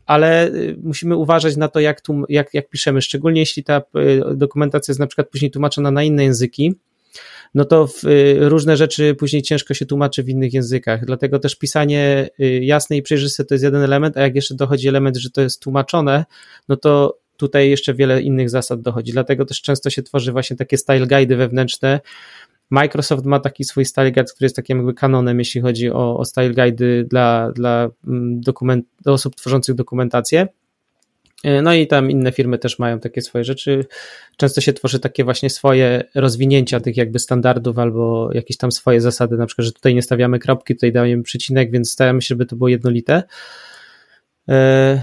ale 0.06 0.50
musimy 0.82 1.16
uważać 1.16 1.56
na 1.56 1.68
to, 1.68 1.80
jak, 1.80 2.00
tu, 2.00 2.22
jak, 2.28 2.54
jak 2.54 2.68
piszemy, 2.68 3.02
szczególnie 3.02 3.40
jeśli 3.40 3.64
ta 3.64 3.82
dokumentacja 4.34 4.92
jest 4.92 5.00
na 5.00 5.06
przykład 5.06 5.28
później 5.28 5.50
tłumaczona 5.50 5.90
na 5.90 6.02
inne 6.02 6.24
języki, 6.24 6.74
no 7.54 7.64
to 7.64 7.88
y, 8.04 8.36
różne 8.40 8.76
rzeczy 8.76 9.14
później 9.14 9.42
ciężko 9.42 9.74
się 9.74 9.86
tłumaczy 9.86 10.22
w 10.22 10.28
innych 10.28 10.52
językach. 10.52 11.04
Dlatego 11.04 11.38
też 11.38 11.56
pisanie 11.56 12.28
y, 12.40 12.64
jasne 12.64 12.96
i 12.96 13.02
przejrzyste 13.02 13.44
to 13.44 13.54
jest 13.54 13.64
jeden 13.64 13.82
element, 13.82 14.16
a 14.16 14.20
jak 14.20 14.34
jeszcze 14.34 14.54
dochodzi 14.54 14.88
element, 14.88 15.16
że 15.16 15.30
to 15.30 15.40
jest 15.40 15.62
tłumaczone, 15.62 16.24
no 16.68 16.76
to 16.76 17.18
tutaj 17.36 17.70
jeszcze 17.70 17.94
wiele 17.94 18.22
innych 18.22 18.50
zasad 18.50 18.80
dochodzi. 18.80 19.12
Dlatego 19.12 19.44
też 19.44 19.62
często 19.62 19.90
się 19.90 20.02
tworzy 20.02 20.32
właśnie 20.32 20.56
takie 20.56 20.78
style 20.78 21.06
guide 21.06 21.36
wewnętrzne. 21.36 22.00
Microsoft 22.70 23.24
ma 23.24 23.40
taki 23.40 23.64
swój 23.64 23.84
style 23.84 24.12
guide, 24.12 24.32
który 24.34 24.44
jest 24.44 24.56
takim 24.56 24.76
jakby 24.76 24.94
kanonem, 24.94 25.38
jeśli 25.38 25.60
chodzi 25.60 25.90
o, 25.90 26.18
o 26.18 26.24
style 26.24 26.50
guide 26.50 27.04
dla, 27.04 27.52
dla, 27.52 27.90
mm, 28.06 28.40
dokument, 28.40 28.86
dla 29.02 29.12
osób 29.12 29.36
tworzących 29.36 29.74
dokumentację. 29.74 30.48
E, 31.44 31.62
no 31.62 31.74
i 31.74 31.86
tam 31.86 32.10
inne 32.10 32.32
firmy 32.32 32.58
też 32.58 32.78
mają 32.78 33.00
takie 33.00 33.22
swoje 33.22 33.44
rzeczy. 33.44 33.86
Często 34.36 34.60
się 34.60 34.72
tworzy 34.72 35.00
takie 35.00 35.24
właśnie 35.24 35.50
swoje 35.50 36.04
rozwinięcia 36.14 36.80
tych 36.80 36.96
jakby 36.96 37.18
standardów 37.18 37.78
albo 37.78 38.30
jakieś 38.32 38.56
tam 38.56 38.72
swoje 38.72 39.00
zasady, 39.00 39.36
na 39.36 39.46
przykład, 39.46 39.64
że 39.64 39.72
tutaj 39.72 39.94
nie 39.94 40.02
stawiamy 40.02 40.38
kropki, 40.38 40.74
tutaj 40.74 40.92
dajemy 40.92 41.22
przycinek, 41.22 41.70
więc 41.70 41.92
staramy 41.92 42.22
się, 42.22 42.26
żeby 42.26 42.46
to 42.46 42.56
było 42.56 42.68
jednolite. 42.68 43.22
E, 44.48 45.02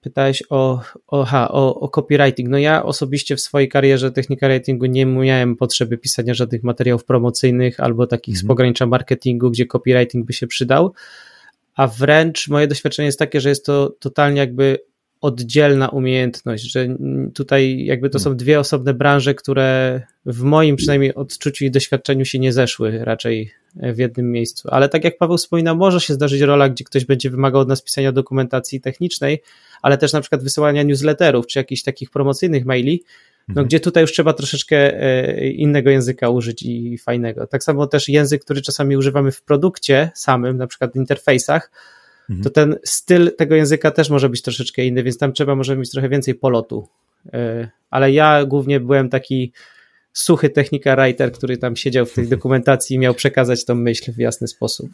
pytałeś 0.00 0.42
o, 0.50 0.82
o, 1.06 1.24
ha, 1.24 1.48
o, 1.50 1.80
o 1.80 1.88
copywriting. 1.88 2.48
No 2.48 2.58
ja 2.58 2.84
osobiście 2.84 3.36
w 3.36 3.40
swojej 3.40 3.68
karierze 3.68 4.12
technika 4.12 4.48
writingu 4.48 4.86
nie 4.86 5.06
miałem 5.06 5.56
potrzeby 5.56 5.98
pisania 5.98 6.34
żadnych 6.34 6.62
materiałów 6.62 7.04
promocyjnych 7.04 7.80
albo 7.80 8.06
takich 8.06 8.34
mm. 8.34 8.44
z 8.44 8.46
pogranicza 8.46 8.86
marketingu, 8.86 9.50
gdzie 9.50 9.66
copywriting 9.66 10.26
by 10.26 10.32
się 10.32 10.46
przydał, 10.46 10.92
a 11.74 11.86
wręcz 11.86 12.48
moje 12.48 12.68
doświadczenie 12.68 13.06
jest 13.06 13.18
takie, 13.18 13.40
że 13.40 13.48
jest 13.48 13.66
to 13.66 13.96
totalnie 14.00 14.40
jakby 14.40 14.78
oddzielna 15.22 15.88
umiejętność, 15.88 16.72
że 16.72 16.96
tutaj 17.34 17.84
jakby 17.84 18.10
to 18.10 18.18
są 18.18 18.36
dwie 18.36 18.60
osobne 18.60 18.94
branże, 18.94 19.34
które 19.34 20.00
w 20.26 20.42
moim 20.42 20.76
przynajmniej 20.76 21.14
odczuciu 21.14 21.64
i 21.64 21.70
doświadczeniu 21.70 22.24
się 22.24 22.38
nie 22.38 22.52
zeszły 22.52 23.04
raczej 23.04 23.52
w 23.74 23.98
jednym 23.98 24.32
miejscu. 24.32 24.68
Ale 24.70 24.88
tak 24.88 25.04
jak 25.04 25.18
Paweł 25.18 25.36
wspominał, 25.36 25.76
może 25.76 26.00
się 26.00 26.14
zdarzyć 26.14 26.40
rola, 26.40 26.68
gdzie 26.68 26.84
ktoś 26.84 27.04
będzie 27.04 27.30
wymagał 27.30 27.60
od 27.60 27.68
nas 27.68 27.82
pisania 27.82 28.12
dokumentacji 28.12 28.80
technicznej, 28.80 29.42
ale 29.82 29.98
też 29.98 30.12
na 30.12 30.20
przykład 30.20 30.42
wysyłania 30.42 30.82
newsletterów 30.82 31.46
czy 31.46 31.58
jakichś 31.58 31.82
takich 31.82 32.10
promocyjnych 32.10 32.64
maili, 32.64 33.02
no 33.48 33.52
mhm. 33.52 33.66
gdzie 33.66 33.80
tutaj 33.80 34.02
już 34.02 34.12
trzeba 34.12 34.32
troszeczkę 34.32 35.02
e, 35.02 35.48
innego 35.48 35.90
języka 35.90 36.28
użyć 36.28 36.62
i 36.62 36.98
fajnego. 36.98 37.46
Tak 37.46 37.64
samo 37.64 37.86
też 37.86 38.08
język, 38.08 38.44
który 38.44 38.62
czasami 38.62 38.96
używamy 38.96 39.32
w 39.32 39.42
produkcie 39.42 40.10
samym, 40.14 40.56
na 40.56 40.66
przykład 40.66 40.92
w 40.92 40.96
interfejsach, 40.96 41.70
to 42.42 42.50
ten 42.50 42.76
styl 42.84 43.30
tego 43.36 43.54
języka 43.54 43.90
też 43.90 44.10
może 44.10 44.28
być 44.28 44.42
troszeczkę 44.42 44.84
inny, 44.84 45.02
więc 45.02 45.18
tam 45.18 45.32
trzeba 45.32 45.54
może 45.54 45.76
mieć 45.76 45.90
trochę 45.90 46.08
więcej 46.08 46.34
polotu. 46.34 46.88
E, 47.32 47.70
ale 47.90 48.12
ja 48.12 48.44
głównie 48.44 48.80
byłem 48.80 49.08
taki 49.08 49.52
suchy 50.12 50.50
technika 50.50 50.96
writer, 50.96 51.32
który 51.32 51.56
tam 51.56 51.76
siedział 51.76 52.06
w 52.06 52.12
tej 52.12 52.28
dokumentacji 52.34 52.96
i 52.96 52.98
miał 52.98 53.14
przekazać 53.14 53.64
tą 53.64 53.74
myśl 53.74 54.12
w 54.12 54.18
jasny 54.18 54.48
sposób. 54.48 54.90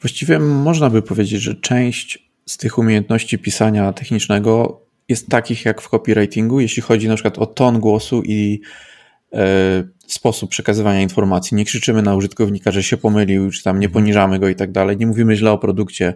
Właściwie 0.00 0.38
można 0.38 0.90
by 0.90 1.02
powiedzieć, 1.02 1.42
że 1.42 1.54
część 1.54 2.28
z 2.46 2.56
tych 2.56 2.78
umiejętności 2.78 3.38
pisania 3.38 3.92
technicznego 3.92 4.80
jest 5.08 5.28
takich 5.28 5.64
jak 5.64 5.80
w 5.80 5.88
copywritingu, 5.88 6.60
jeśli 6.60 6.82
chodzi 6.82 7.08
na 7.08 7.14
przykład 7.14 7.38
o 7.38 7.46
ton 7.46 7.80
głosu 7.80 8.22
i 8.24 8.60
e, 9.32 9.84
sposób 10.06 10.50
przekazywania 10.50 11.00
informacji. 11.00 11.56
Nie 11.56 11.64
krzyczymy 11.64 12.02
na 12.02 12.16
użytkownika, 12.16 12.70
że 12.70 12.82
się 12.82 12.96
pomylił, 12.96 13.50
czy 13.50 13.62
tam 13.62 13.80
nie 13.80 13.88
poniżamy 13.88 14.38
go 14.38 14.48
i 14.48 14.54
tak 14.54 14.72
dalej. 14.72 14.96
Nie 14.96 15.06
mówimy 15.06 15.36
źle 15.36 15.50
o 15.50 15.58
produkcie 15.58 16.14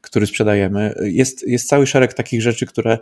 który 0.00 0.26
sprzedajemy. 0.26 0.94
Jest, 1.02 1.48
jest 1.48 1.68
cały 1.68 1.86
szereg 1.86 2.14
takich 2.14 2.42
rzeczy, 2.42 2.66
które 2.66 2.98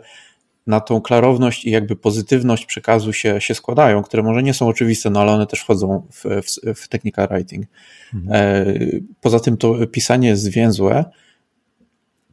na 0.67 0.79
tą 0.79 1.01
klarowność 1.01 1.65
i 1.65 1.71
jakby 1.71 1.95
pozytywność 1.95 2.65
przekazu 2.65 3.13
się, 3.13 3.41
się 3.41 3.55
składają, 3.55 4.03
które 4.03 4.23
może 4.23 4.43
nie 4.43 4.53
są 4.53 4.67
oczywiste, 4.67 5.09
no 5.09 5.21
ale 5.21 5.31
one 5.31 5.47
też 5.47 5.59
wchodzą 5.59 6.07
w, 6.11 6.23
w, 6.23 6.75
w 6.81 6.87
technical 6.87 7.27
writing. 7.27 7.65
Mhm. 8.13 8.41
E, 8.41 8.75
poza 9.21 9.39
tym 9.39 9.57
to 9.57 9.87
pisanie 9.87 10.35
zwięzłe 10.35 11.05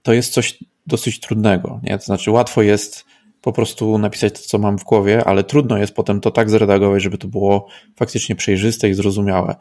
to 0.02 0.12
jest 0.12 0.32
coś 0.32 0.58
dosyć 0.86 1.20
trudnego. 1.20 1.80
Nie? 1.82 1.98
To 1.98 2.04
znaczy 2.04 2.30
łatwo 2.30 2.62
jest 2.62 3.04
po 3.42 3.52
prostu 3.52 3.98
napisać 3.98 4.32
to, 4.32 4.48
co 4.48 4.58
mam 4.58 4.78
w 4.78 4.84
głowie, 4.84 5.24
ale 5.24 5.44
trudno 5.44 5.78
jest 5.78 5.94
potem 5.94 6.20
to 6.20 6.30
tak 6.30 6.50
zredagować, 6.50 7.02
żeby 7.02 7.18
to 7.18 7.28
było 7.28 7.68
faktycznie 7.96 8.36
przejrzyste 8.36 8.88
i 8.88 8.94
zrozumiałe. 8.94 9.56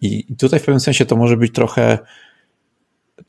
I 0.00 0.36
tutaj 0.36 0.60
w 0.60 0.62
pewnym 0.62 0.80
sensie 0.80 1.06
to 1.06 1.16
może 1.16 1.36
być 1.36 1.52
trochę 1.52 1.98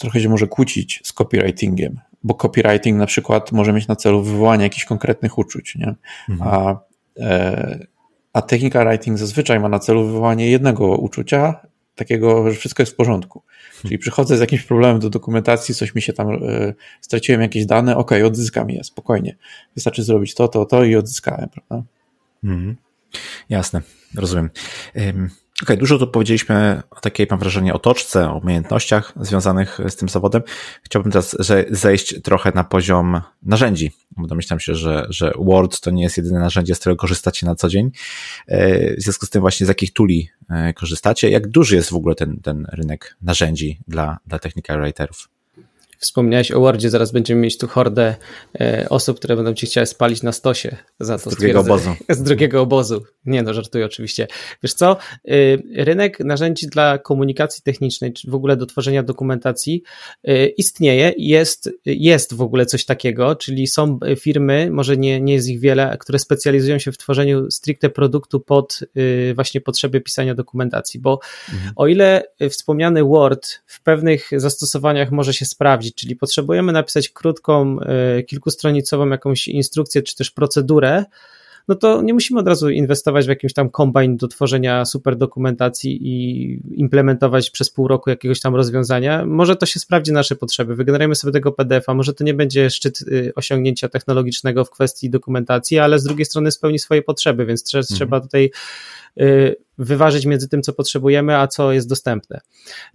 trochę 0.04 0.22
się 0.22 0.30
może 0.30 0.47
kłócić 0.47 1.01
z 1.04 1.14
copywritingiem, 1.14 1.99
bo 2.24 2.34
copywriting 2.34 2.97
na 2.97 3.06
przykład 3.06 3.51
może 3.51 3.74
mieć 3.74 3.88
na 3.88 3.95
celu 3.95 4.24
wywołanie 4.24 4.64
jakichś 4.64 4.86
konkretnych 4.86 5.38
uczuć, 5.38 5.76
nie? 5.76 5.95
Mhm. 6.30 6.51
A, 6.54 6.80
e, 7.20 7.88
a 8.34 8.41
technika 8.41 8.86
writing 8.86 9.18
zazwyczaj 9.18 9.60
ma 9.60 9.70
na 9.70 9.80
celu 9.80 10.06
wywołanie 10.06 10.49
jednego 10.49 10.97
uczucia, 10.97 11.60
takiego, 11.95 12.51
że 12.51 12.58
wszystko 12.58 12.84
jest 12.84 12.93
w 12.93 12.95
porządku. 12.95 13.43
Czyli 13.82 13.97
przychodzę 13.97 14.38
z 14.38 14.39
jakimś 14.39 14.64
problemem 14.64 14.99
do 14.99 15.10
dokumentacji, 15.10 15.76
coś 15.76 15.95
mi 15.95 16.01
się 16.01 16.14
tam, 16.14 16.30
e, 16.30 16.74
straciłem 17.01 17.41
jakieś 17.41 17.66
dane, 17.66 17.97
ok, 17.97 18.12
odzyskam 18.26 18.70
je, 18.70 18.84
spokojnie. 18.84 19.36
Wystarczy 19.76 20.04
zrobić 20.04 20.34
to, 20.36 20.47
to, 20.47 20.66
to 20.66 20.84
i 20.84 20.95
odzyskałem, 20.95 21.49
prawda? 21.49 21.88
Mhm. 22.43 22.76
Jasne, 23.49 23.82
rozumiem. 24.16 24.49
Okay, 25.64 25.78
dużo 25.78 25.97
tu 25.97 26.07
powiedzieliśmy 26.07 26.84
o 26.89 26.99
takiej, 26.99 27.28
mam 27.30 27.39
wrażenie, 27.39 27.74
otoczce, 27.74 28.30
o 28.30 28.38
umiejętnościach 28.38 29.14
związanych 29.22 29.80
z 29.88 29.95
tym 29.95 30.09
zawodem. 30.09 30.41
Chciałbym 30.84 31.11
teraz 31.11 31.36
zejść 31.70 32.22
trochę 32.22 32.51
na 32.55 32.64
poziom 32.64 33.22
narzędzi, 33.43 33.91
bo 34.18 34.28
domyślam 34.28 34.59
się, 34.59 34.76
że, 34.76 35.05
że 35.09 35.34
Word 35.39 35.82
to 35.82 35.91
nie 35.91 36.03
jest 36.03 36.18
jedyne 36.18 36.39
narzędzie, 36.39 36.76
z 36.76 36.80
którego 36.80 36.97
korzystacie 36.97 37.45
na 37.45 37.55
co 37.55 37.70
dzień. 37.70 37.91
E, 38.47 38.95
w 38.95 39.01
związku 39.01 39.26
z 39.26 39.30
tym 39.30 39.41
właśnie 39.41 39.66
z 39.66 39.70
jakich 39.70 39.93
tuli 39.93 40.30
e, 40.49 40.74
korzystacie? 40.74 41.30
Jak 41.30 41.47
duży 41.47 41.76
jest 41.76 41.89
w 41.89 41.95
ogóle 41.95 42.16
ten, 42.16 42.39
ten 42.41 42.68
rynek 42.72 43.18
narzędzi 43.22 43.80
dla, 43.88 44.18
dla 44.28 44.39
technical 44.39 44.82
writerów? 44.82 45.30
Wspomniałeś 46.04 46.51
o 46.51 46.60
Wordzie, 46.60 46.89
zaraz 46.89 47.12
będziemy 47.12 47.41
mieć 47.41 47.58
tu 47.58 47.68
hordę 47.68 48.16
e, 48.60 48.86
osób, 48.89 49.18
które 49.18 49.36
będą 49.36 49.54
ci 49.54 49.66
chciały 49.66 49.88
spalić 49.88 50.24
na 50.24 50.32
stosie 50.32 50.78
za 50.99 51.20
to. 51.20 51.30
Z 51.30 51.36
drugiego 51.36 51.60
obozu. 51.60 51.89
Z 52.10 52.24
drugiego 52.24 52.62
obozu. 52.62 53.04
Nie 53.26 53.43
no, 53.43 53.54
żartuję 53.54 53.86
oczywiście. 53.86 54.28
Wiesz 54.64 54.74
co, 54.74 54.97
y, 55.30 55.64
rynek 55.76 56.20
narzędzi 56.20 56.68
dla 56.68 56.97
komunikacji 56.97 57.64
technicznej, 57.64 58.14
czy 58.14 58.32
w 58.32 58.36
ogóle 58.36 58.58
do 58.58 58.66
tworzenia 58.66 59.04
dokumentacji 59.04 59.84
y, 60.28 60.54
istnieje, 60.58 61.14
jest, 61.18 61.70
jest 61.86 62.34
w 62.34 62.41
ogóle 62.41 62.66
coś 62.66 62.86
takiego, 62.86 63.36
czyli 63.36 63.68
są 63.68 63.99
firmy, 64.20 64.70
może 64.72 64.97
nie, 64.97 65.22
nie 65.22 65.34
jest 65.34 65.47
ich 65.47 65.60
wiele, 65.60 65.97
które 65.99 66.20
specjalizują 66.20 66.80
się 66.80 66.91
w 66.91 66.97
tworzeniu 66.97 67.51
stricte 67.51 67.89
produktu 67.89 68.39
pod 68.39 68.80
y, 68.97 69.34
właśnie 69.36 69.62
potrzeby 69.62 70.01
pisania 70.01 70.36
dokumentacji, 70.36 70.99
bo 70.99 71.20
mhm. 71.54 71.74
o 71.76 71.88
ile 71.88 72.24
wspomniany 72.49 73.04
Word 73.04 73.47
w 73.66 73.84
pewnych 73.84 74.30
zastosowaniach 74.36 75.12
może 75.12 75.34
się 75.34 75.45
sprawdzić, 75.45 75.93
czyli 75.96 76.16
potrzebujemy 76.16 76.72
napisać 76.72 77.10
krótką, 77.10 77.78
kilkustronicową 78.28 79.10
jakąś 79.10 79.48
instrukcję, 79.48 80.02
czy 80.02 80.16
też 80.16 80.32
procedurę, 80.32 81.06
no 81.68 81.76
to 81.76 82.01
nie 82.01 82.14
musimy 82.14 82.39
od 82.39 82.47
razu 82.47 82.70
inwestować 82.70 83.26
w 83.26 83.30
jakimś 83.30 83.53
tam 83.53 83.70
kombajn 83.70 84.18
do 84.18 84.28
tworzenia 84.28 84.86
super 84.86 85.16
dokumentacji 85.16 85.99
i 86.01 86.59
implementować 86.76 87.49
przez 87.49 87.70
pół 87.70 87.88
roku 87.88 88.09
jakiegoś 88.09 88.41
tam 88.41 88.55
rozwiązania. 88.55 89.26
Może 89.26 89.55
to 89.55 89.66
się 89.66 89.80
sprawdzi 89.80 90.11
nasze 90.11 90.36
potrzeby. 90.36 90.76
Wygenerujemy 90.76 91.16
sobie 91.16 91.34
tego 91.34 91.51
PDF-a, 91.51 91.93
może 91.93 92.14
to 92.14 92.24
nie 92.24 92.34
będzie 92.34 92.70
szczyt 92.70 93.01
y, 93.01 93.32
osiągnięcia 93.36 93.89
technologicznego 93.89 94.66
w 94.66 94.70
kwestii 94.70 95.09
dokumentacji, 95.09 95.80
ale 95.80 95.99
z 95.99 96.03
drugiej 96.03 96.26
strony 96.26 96.51
spełni 96.51 96.80
swoje 96.80 97.01
potrzeby, 97.01 97.45
więc 97.45 97.64
trzeba, 97.64 97.82
mhm. 97.82 97.95
trzeba 97.95 98.22
tutaj 98.22 98.51
y, 99.22 99.55
wyważyć 99.78 100.26
między 100.26 100.49
tym, 100.49 100.61
co 100.61 100.74
potrzebujemy, 100.74 101.38
a 101.38 101.47
co 101.47 101.72
jest 101.72 101.89
dostępne. 101.89 102.41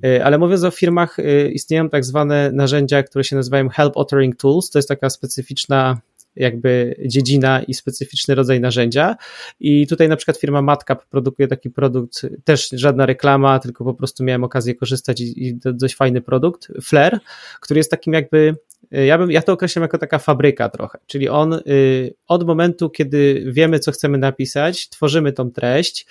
Y, 0.04 0.24
ale 0.24 0.38
mówiąc 0.38 0.64
o 0.64 0.70
firmach, 0.70 1.16
istnieją 1.52 1.88
tak 1.88 2.04
zwane 2.04 2.50
narzędzia, 2.52 3.02
które 3.02 3.24
się 3.24 3.36
nazywają 3.36 3.68
Help 3.68 3.96
Authoring 3.96 4.36
Tools. 4.36 4.70
To 4.70 4.78
jest 4.78 4.88
taka 4.88 5.10
specyficzna 5.10 6.00
jakby 6.38 6.96
dziedzina 7.06 7.62
i 7.62 7.74
specyficzny 7.74 8.34
rodzaj 8.34 8.60
narzędzia. 8.60 9.16
I 9.60 9.86
tutaj 9.86 10.08
na 10.08 10.16
przykład 10.16 10.36
firma 10.36 10.62
Matcap 10.62 11.04
produkuje 11.06 11.48
taki 11.48 11.70
produkt, 11.70 12.26
też 12.44 12.68
żadna 12.72 13.06
reklama, 13.06 13.58
tylko 13.58 13.84
po 13.84 13.94
prostu 13.94 14.24
miałem 14.24 14.44
okazję 14.44 14.74
korzystać 14.74 15.20
i, 15.20 15.46
i 15.46 15.58
dość 15.64 15.94
fajny 15.94 16.20
produkt, 16.20 16.68
Flare, 16.82 17.18
który 17.60 17.78
jest 17.78 17.90
takim 17.90 18.12
jakby 18.12 18.54
ja, 18.90 19.18
bym, 19.18 19.30
ja 19.30 19.42
to 19.42 19.52
określam 19.52 19.82
jako 19.82 19.98
taka 19.98 20.18
fabryka 20.18 20.68
trochę, 20.68 20.98
czyli 21.06 21.28
on 21.28 21.52
y, 21.52 22.14
od 22.28 22.46
momentu, 22.46 22.90
kiedy 22.90 23.44
wiemy, 23.46 23.78
co 23.78 23.92
chcemy 23.92 24.18
napisać, 24.18 24.88
tworzymy 24.88 25.32
tą 25.32 25.50
treść, 25.50 26.06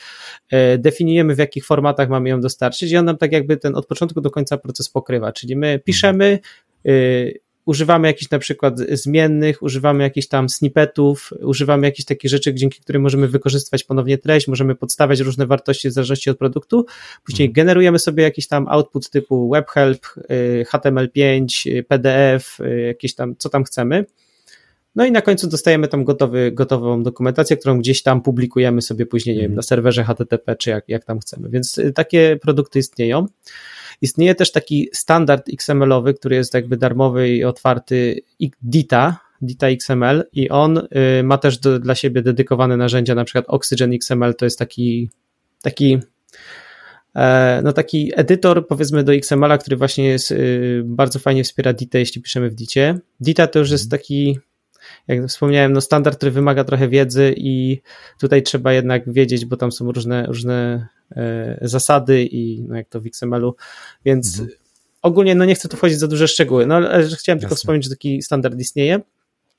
y, 0.54 0.78
definiujemy, 0.78 1.36
w 1.36 1.38
jakich 1.38 1.66
formatach 1.66 2.10
mamy 2.10 2.30
ją 2.30 2.42
dostarczyć 2.42 2.92
i 2.92 2.98
on 2.98 3.06
nam 3.06 3.18
tak 3.18 3.32
jakby 3.32 3.58
ten 3.58 3.76
od 3.76 3.86
początku 3.88 4.22
do 4.22 4.32
końca 4.32 4.58
proces 4.58 4.90
pokrywa, 4.90 5.32
czyli 5.32 5.56
my 5.56 5.80
piszemy, 5.80 6.40
y, 6.88 7.40
używamy 7.68 8.08
jakichś 8.08 8.32
na 8.32 8.40
przykład 8.40 8.80
zmiennych, 8.80 9.64
używamy 9.64 10.04
jakichś 10.04 10.28
tam 10.28 10.50
snippetów, 10.50 11.30
używamy 11.42 11.88
jakichś 11.88 12.06
takich 12.06 12.32
rzeczy, 12.32 12.54
dzięki 12.54 12.82
którym 12.82 13.02
możemy 13.02 13.28
wykorzystywać 13.28 13.84
ponownie 13.84 14.18
treść, 14.18 14.48
możemy 14.48 14.76
podstawiać 14.76 15.20
różne 15.20 15.46
wartości 15.48 15.90
w 15.90 15.92
zależności 15.92 16.30
od 16.30 16.38
produktu, 16.38 16.86
później 17.26 17.48
mhm. 17.48 17.54
generujemy 17.54 18.00
sobie 18.00 18.24
jakiś 18.24 18.48
tam 18.48 18.68
output 18.68 19.10
typu 19.10 19.50
webhelp, 19.50 20.06
y, 20.32 20.66
HTML5, 20.72 21.70
y, 21.70 21.84
PDF, 21.84 22.60
y, 22.60 22.82
jakieś 22.82 23.16
tam, 23.16 23.36
co 23.38 23.50
tam 23.50 23.64
chcemy. 23.64 24.06
No 24.96 25.06
i 25.06 25.12
na 25.12 25.22
końcu 25.22 25.48
dostajemy 25.48 25.88
tam 25.88 26.04
gotowy, 26.04 26.52
gotową 26.52 27.04
dokumentację, 27.04 27.58
którą 27.58 27.80
gdzieś 27.80 28.04
tam 28.04 28.22
publikujemy 28.22 28.82
sobie 28.82 29.06
później, 29.06 29.36
nie 29.36 29.42
wiem, 29.42 29.52
mhm. 29.52 29.56
na 29.56 29.62
serwerze 29.62 30.04
HTTP, 30.04 30.56
czy 30.56 30.70
jak, 30.70 30.90
jak 30.90 31.06
tam 31.06 31.20
chcemy. 31.20 31.50
Więc 31.50 31.82
takie 31.96 32.38
produkty 32.42 32.80
istnieją. 32.80 33.28
Istnieje 34.02 34.36
też 34.36 34.52
taki 34.52 34.90
standard 34.94 35.50
XML-owy, 35.50 36.14
który 36.14 36.36
jest 36.36 36.54
jakby 36.54 36.78
darmowy 36.78 37.30
i 37.30 37.44
otwarty 37.44 38.22
DITA, 38.62 39.18
DITA 39.42 39.68
XML 39.68 40.24
i 40.34 40.50
on 40.50 40.78
y, 40.78 41.24
ma 41.24 41.38
też 41.38 41.58
do, 41.58 41.80
dla 41.80 41.96
siebie 41.96 42.22
dedykowane 42.22 42.78
narzędzia, 42.78 43.16
na 43.16 43.24
przykład 43.24 43.46
Oxygen 43.48 43.94
XML 43.94 44.36
to 44.36 44.46
jest 44.46 44.60
taki 44.60 45.10
taki 45.62 45.98
e, 47.16 47.62
no 47.64 47.74
taki 47.74 48.12
edytor 48.16 48.68
powiedzmy 48.68 49.04
do 49.04 49.14
XML-a, 49.14 49.58
który 49.58 49.78
właśnie 49.78 50.08
jest 50.08 50.32
y, 50.32 50.82
bardzo 50.86 51.20
fajnie 51.20 51.44
wspiera 51.44 51.74
DITA, 51.74 52.00
jeśli 52.00 52.22
piszemy 52.22 52.50
w 52.50 52.56
DITie. 52.56 53.00
DITA 53.20 53.48
to 53.48 53.60
już 53.60 53.72
jest 53.72 53.86
mhm. 53.86 54.00
taki 54.00 54.40
jak 55.08 55.28
wspomniałem, 55.28 55.74
no 55.74 55.82
standard, 55.82 56.18
który 56.18 56.32
wymaga 56.32 56.64
trochę 56.64 56.88
wiedzy 56.88 57.34
i 57.38 57.82
tutaj 58.20 58.44
trzeba 58.44 58.74
jednak 58.74 59.14
wiedzieć, 59.14 59.46
bo 59.46 59.58
tam 59.58 59.72
są 59.72 59.92
różne, 59.92 60.26
różne 60.26 60.88
e, 61.16 61.58
zasady 61.62 62.24
i 62.24 62.62
no 62.62 62.76
jak 62.76 62.90
to 62.90 63.02
w 63.02 63.06
XML-u, 63.06 63.56
więc 64.06 64.40
mhm. 64.40 64.58
ogólnie 65.02 65.36
no 65.36 65.46
nie 65.46 65.56
chcę 65.56 65.70
tu 65.70 65.78
wchodzić 65.78 66.00
za 66.00 66.08
duże 66.08 66.28
szczegóły, 66.28 66.66
no 66.66 66.76
ale 66.76 66.88
chciałem 66.90 67.10
Jasne. 67.18 67.40
tylko 67.40 67.56
wspomnieć, 67.56 67.84
że 67.84 67.90
taki 67.90 68.22
standard 68.22 68.60
istnieje. 68.60 69.02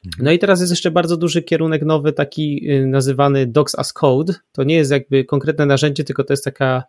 Mhm. 0.07 0.25
No 0.25 0.33
i 0.33 0.39
teraz 0.39 0.61
jest 0.61 0.73
jeszcze 0.73 0.91
bardzo 0.91 1.17
duży 1.17 1.43
kierunek 1.43 1.83
nowy, 1.83 2.13
taki 2.13 2.71
y, 2.71 2.87
nazywany 2.87 3.47
Docs 3.47 3.79
as 3.79 3.93
Code. 3.93 4.35
To 4.53 4.65
nie 4.65 4.75
jest 4.75 4.91
jakby 4.91 5.25
konkretne 5.25 5.67
narzędzie, 5.67 6.05
tylko 6.05 6.25
to 6.25 6.33
jest 6.33 6.45
taka, 6.45 6.83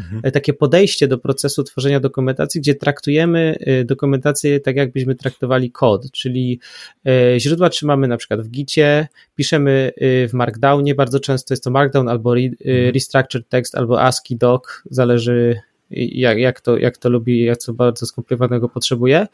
mhm. 0.00 0.20
E, 0.24 0.30
takie 0.30 0.52
podejście 0.52 1.08
do 1.08 1.18
procesu 1.18 1.62
tworzenia 1.64 2.00
dokumentacji, 2.00 2.60
gdzie 2.60 2.74
traktujemy 2.74 3.56
y, 3.80 3.84
dokumentację 3.84 4.60
tak, 4.60 4.76
jakbyśmy 4.76 5.14
traktowali 5.14 5.70
kod, 5.70 6.10
czyli 6.10 6.60
e, 7.06 7.40
źródła 7.40 7.68
trzymamy 7.68 8.08
na 8.08 8.16
przykład 8.16 8.40
w 8.40 8.50
Gicie, 8.50 9.08
piszemy 9.34 9.92
y, 10.02 10.28
w 10.28 10.32
Markdownie, 10.32 10.94
bardzo 10.94 11.20
często 11.20 11.54
jest 11.54 11.64
to 11.64 11.70
Markdown 11.70 12.08
albo 12.08 12.36
mhm. 12.36 12.94
Restructured 12.94 13.48
Text 13.48 13.74
albo 13.74 14.02
ASCII 14.02 14.36
Doc, 14.36 14.62
zależy 14.90 15.60
jak, 15.90 16.38
jak, 16.38 16.60
to, 16.60 16.78
jak 16.78 16.98
to 16.98 17.08
lubi, 17.08 17.44
jak 17.44 17.58
co 17.58 17.72
bardzo 17.72 18.06
skomplikowanego 18.06 18.68
potrzebuje. 18.68 19.26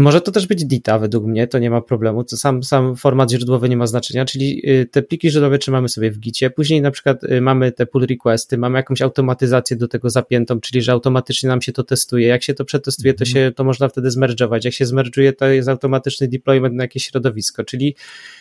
Może 0.00 0.20
to 0.20 0.32
też 0.32 0.46
być 0.46 0.64
DITA 0.64 0.98
według 0.98 1.24
mnie, 1.24 1.46
to 1.46 1.58
nie 1.58 1.70
ma 1.70 1.80
problemu, 1.80 2.24
to 2.24 2.36
sam, 2.36 2.62
sam 2.62 2.96
format 2.96 3.30
źródłowy 3.30 3.68
nie 3.68 3.76
ma 3.76 3.86
znaczenia, 3.86 4.24
czyli 4.24 4.70
y, 4.70 4.86
te 4.86 5.02
pliki 5.02 5.30
źródłowe 5.30 5.58
trzymamy 5.58 5.88
sobie 5.88 6.10
w 6.10 6.18
gicie, 6.18 6.50
później 6.50 6.82
na 6.82 6.90
przykład 6.90 7.24
y, 7.24 7.40
mamy 7.40 7.72
te 7.72 7.86
pull 7.86 8.06
requesty, 8.06 8.58
mamy 8.58 8.78
jakąś 8.78 9.02
automatyzację 9.02 9.76
do 9.76 9.88
tego 9.88 10.10
zapiętą, 10.10 10.60
czyli 10.60 10.82
że 10.82 10.92
automatycznie 10.92 11.48
nam 11.48 11.62
się 11.62 11.72
to 11.72 11.82
testuje, 11.84 12.26
jak 12.26 12.42
się 12.42 12.54
to 12.54 12.64
przetestuje, 12.64 13.14
to, 13.14 13.24
mhm. 13.24 13.34
się, 13.34 13.52
to 13.56 13.64
można 13.64 13.88
wtedy 13.88 14.10
zmerdżować, 14.10 14.64
jak 14.64 14.74
się 14.74 14.86
zmerdżuje, 14.86 15.32
to 15.32 15.46
jest 15.46 15.68
automatyczny 15.68 16.28
deployment 16.28 16.74
na 16.74 16.84
jakieś 16.84 17.04
środowisko, 17.04 17.64
czyli 17.64 17.96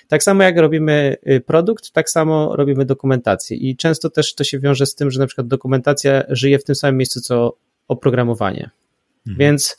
tak 0.08 0.24
samo 0.24 0.44
jak 0.44 0.58
robimy 0.58 1.18
y, 1.28 1.42
produkt, 1.42 1.92
tak 1.92 2.10
samo 2.10 2.56
robimy 2.56 2.86
dokumentację. 2.86 3.58
I 3.58 3.76
często 3.76 4.10
też 4.10 4.36
to 4.36 4.44
się 4.44 4.60
wiąże 4.60 4.86
z 4.86 4.96
tym, 4.96 5.12
że 5.12 5.20
na 5.20 5.28
przykład 5.28 5.48
dokumentacja 5.48 6.24
żyje 6.30 6.60
w 6.60 6.64
tym 6.64 6.76
samym 6.76 6.98
miejscu, 6.98 7.22
co 7.22 7.58
oprogramowanie, 7.88 8.70
mhm. 9.28 9.38
więc 9.38 9.78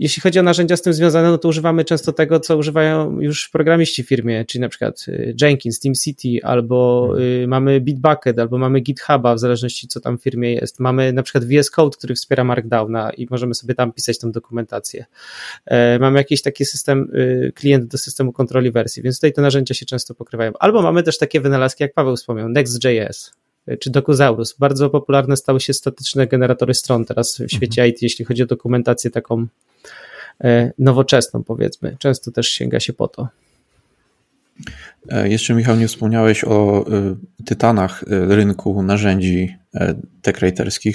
jeśli 0.00 0.22
chodzi 0.22 0.38
o 0.38 0.42
narzędzia 0.42 0.76
z 0.76 0.82
tym 0.82 0.92
związane, 0.92 1.30
no 1.30 1.38
to 1.38 1.48
używamy 1.48 1.84
często 1.84 2.12
tego, 2.12 2.40
co 2.40 2.56
używają 2.56 3.20
już 3.20 3.48
programiści 3.48 4.04
w 4.04 4.08
firmie, 4.08 4.44
czyli 4.44 4.62
na 4.62 4.68
przykład 4.68 5.04
y, 5.08 5.34
Jenkins, 5.40 5.80
TeamCity, 5.80 6.28
albo 6.42 7.08
y, 7.18 7.46
mamy 7.48 7.80
Bitbucket, 7.80 8.38
albo 8.38 8.58
mamy 8.58 8.80
GitHuba, 8.80 9.34
w 9.34 9.38
zależności 9.38 9.88
co 9.88 10.00
tam 10.00 10.18
w 10.18 10.22
firmie 10.22 10.52
jest. 10.52 10.80
Mamy 10.80 11.12
na 11.12 11.22
przykład 11.22 11.44
VS 11.44 11.70
Code, 11.70 11.96
który 11.96 12.14
wspiera 12.14 12.44
Markdowna 12.44 13.10
i 13.10 13.26
możemy 13.30 13.54
sobie 13.54 13.74
tam 13.74 13.92
pisać 13.92 14.18
tą 14.18 14.32
dokumentację. 14.32 15.04
E, 15.66 15.98
mamy 15.98 16.18
jakiś 16.18 16.42
taki 16.42 16.64
system, 16.64 17.10
y, 17.14 17.52
klient 17.54 17.84
do 17.84 17.98
systemu 17.98 18.32
kontroli 18.32 18.70
wersji, 18.70 19.02
więc 19.02 19.16
tutaj 19.16 19.32
te 19.32 19.42
narzędzia 19.42 19.74
się 19.74 19.86
często 19.86 20.14
pokrywają. 20.14 20.52
Albo 20.58 20.82
mamy 20.82 21.02
też 21.02 21.18
takie 21.18 21.40
wynalazki, 21.40 21.82
jak 21.82 21.94
Paweł 21.94 22.16
wspomniał, 22.16 22.48
Next.js, 22.48 23.39
czy 23.80 23.90
Docusaurus. 23.90 24.56
Bardzo 24.58 24.90
popularne 24.90 25.36
stały 25.36 25.60
się 25.60 25.72
statyczne 25.72 26.26
generatory 26.26 26.74
stron 26.74 27.04
teraz 27.04 27.38
w 27.38 27.52
świecie 27.52 27.82
mhm. 27.82 27.88
IT, 27.88 28.02
jeśli 28.02 28.24
chodzi 28.24 28.42
o 28.42 28.46
dokumentację 28.46 29.10
taką 29.10 29.46
E, 30.44 30.72
nowoczesną, 30.78 31.44
powiedzmy. 31.44 31.96
Często 31.98 32.30
też 32.30 32.48
sięga 32.48 32.80
się 32.80 32.92
po 32.92 33.08
to. 33.08 33.28
E, 35.08 35.28
jeszcze 35.28 35.54
Michał, 35.54 35.76
nie 35.76 35.88
wspomniałeś 35.88 36.44
o 36.44 36.86
e, 36.86 37.16
tytanach 37.44 38.04
rynku 38.08 38.82
narzędzi 38.82 39.56
tech 40.22 40.36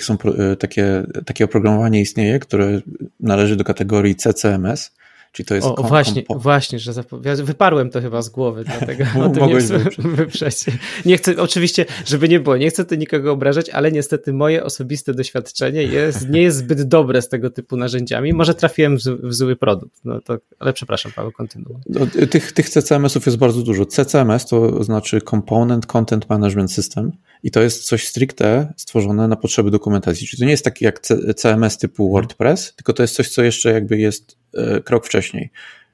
Są 0.01 0.17
takie, 0.59 1.03
takie 1.25 1.45
oprogramowanie 1.45 2.01
istnieje, 2.01 2.39
które 2.39 2.81
należy 3.19 3.55
do 3.55 3.63
kategorii 3.63 4.15
CCMS 4.15 4.91
Czyli 5.35 5.45
to 5.45 5.55
jest 5.55 5.67
o, 5.67 5.83
właśnie, 5.83 6.23
właśnie, 6.29 6.79
że 6.79 6.91
ja 7.23 7.35
wyparłem 7.35 7.89
to 7.89 8.01
chyba 8.01 8.21
z 8.21 8.29
głowy, 8.29 8.63
dlatego 8.63 9.03
o 9.25 9.29
tym 9.29 9.47
nie 9.47 9.57
chcę 9.57 9.79
wyprzeć. 10.17 10.65
Nie 11.05 11.17
chcę, 11.17 11.37
oczywiście, 11.37 11.85
żeby 12.05 12.29
nie 12.29 12.39
było, 12.39 12.57
nie 12.57 12.69
chcę 12.69 12.85
tu 12.85 12.95
nikogo 12.95 13.31
obrażać, 13.31 13.69
ale 13.69 13.91
niestety 13.91 14.33
moje 14.33 14.63
osobiste 14.63 15.13
doświadczenie 15.13 15.83
jest, 15.83 16.29
nie 16.29 16.41
jest 16.41 16.57
zbyt 16.57 16.83
dobre 16.83 17.21
z 17.21 17.29
tego 17.29 17.49
typu 17.49 17.77
narzędziami. 17.77 18.33
Może 18.33 18.53
trafiłem 18.53 18.97
w 19.23 19.33
zły 19.33 19.55
produkt, 19.55 20.01
no 20.05 20.21
to, 20.21 20.37
ale 20.59 20.73
przepraszam, 20.73 21.11
Paweł, 21.15 21.31
kontynuuj. 21.31 21.75
No, 21.89 22.07
tych, 22.29 22.51
tych 22.51 22.69
CCMS-ów 22.69 23.25
jest 23.25 23.37
bardzo 23.37 23.61
dużo. 23.61 23.85
CCMS 23.85 24.45
to 24.45 24.83
znaczy 24.83 25.21
Component 25.21 25.85
Content 25.85 26.29
Management 26.29 26.71
System 26.71 27.11
i 27.43 27.51
to 27.51 27.61
jest 27.61 27.83
coś 27.83 28.07
stricte 28.07 28.73
stworzone 28.77 29.27
na 29.27 29.35
potrzeby 29.35 29.71
dokumentacji. 29.71 30.27
Czyli 30.27 30.39
to 30.39 30.45
nie 30.45 30.51
jest 30.51 30.63
taki 30.63 30.85
jak 30.85 31.01
CMS 31.35 31.77
typu 31.77 32.11
WordPress, 32.11 32.73
tylko 32.75 32.93
to 32.93 33.03
jest 33.03 33.15
coś, 33.15 33.29
co 33.29 33.43
jeszcze 33.43 33.71
jakby 33.71 33.97
jest 33.97 34.44
krok 34.83 35.05
wcześniej. 35.05 35.51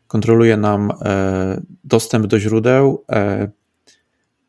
Kontroluje 0.08 0.58
nam 0.58 0.92
e, 1.02 1.62
dostęp 1.84 2.28
do 2.28 2.40
źródeł 2.40 3.06
e, 3.10 3.52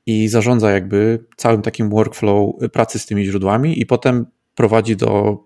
i 0.06 0.28
zarządza 0.28 0.70
jakby 0.70 1.24
całym 1.36 1.62
takim 1.62 1.90
workflow 1.90 2.54
pracy 2.72 2.98
z 2.98 3.06
tymi 3.06 3.24
źródłami 3.24 3.80
i 3.80 3.86
potem 3.86 4.26
prowadzi 4.54 4.96
do 4.96 5.38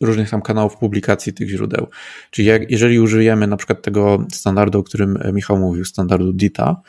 różnych 0.00 0.30
tam 0.30 0.42
kanałów 0.42 0.76
publikacji 0.76 1.32
tych 1.32 1.48
źródeł. 1.48 1.86
Czyli 2.30 2.48
jak, 2.48 2.70
jeżeli 2.70 3.00
użyjemy 3.00 3.46
na 3.46 3.56
przykład 3.56 3.82
tego 3.82 4.26
standardu, 4.32 4.78
o 4.78 4.82
którym 4.82 5.18
Michał 5.32 5.58
mówił, 5.58 5.84
standardu 5.84 6.32
DITA, 6.32 6.82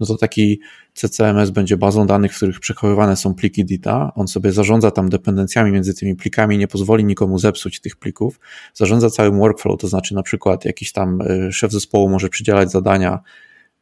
no 0.00 0.06
to 0.06 0.16
taki 0.16 0.60
CCMS 0.94 1.50
będzie 1.50 1.76
bazą 1.76 2.06
danych, 2.06 2.32
w 2.32 2.36
których 2.36 2.60
przechowywane 2.60 3.16
są 3.16 3.34
pliki 3.34 3.64
DITA. 3.64 4.12
On 4.14 4.28
sobie 4.28 4.52
zarządza 4.52 4.90
tam 4.90 5.08
dependencjami 5.08 5.72
między 5.72 5.94
tymi 5.94 6.16
plikami, 6.16 6.58
nie 6.58 6.68
pozwoli 6.68 7.04
nikomu 7.04 7.38
zepsuć 7.38 7.80
tych 7.80 7.96
plików. 7.96 8.40
Zarządza 8.74 9.10
całym 9.10 9.38
workflow, 9.38 9.80
to 9.80 9.88
znaczy 9.88 10.14
na 10.14 10.22
przykład 10.22 10.64
jakiś 10.64 10.92
tam 10.92 11.20
y, 11.20 11.52
szef 11.52 11.72
zespołu 11.72 12.08
może 12.08 12.28
przydzielać 12.28 12.70
zadania 12.70 13.18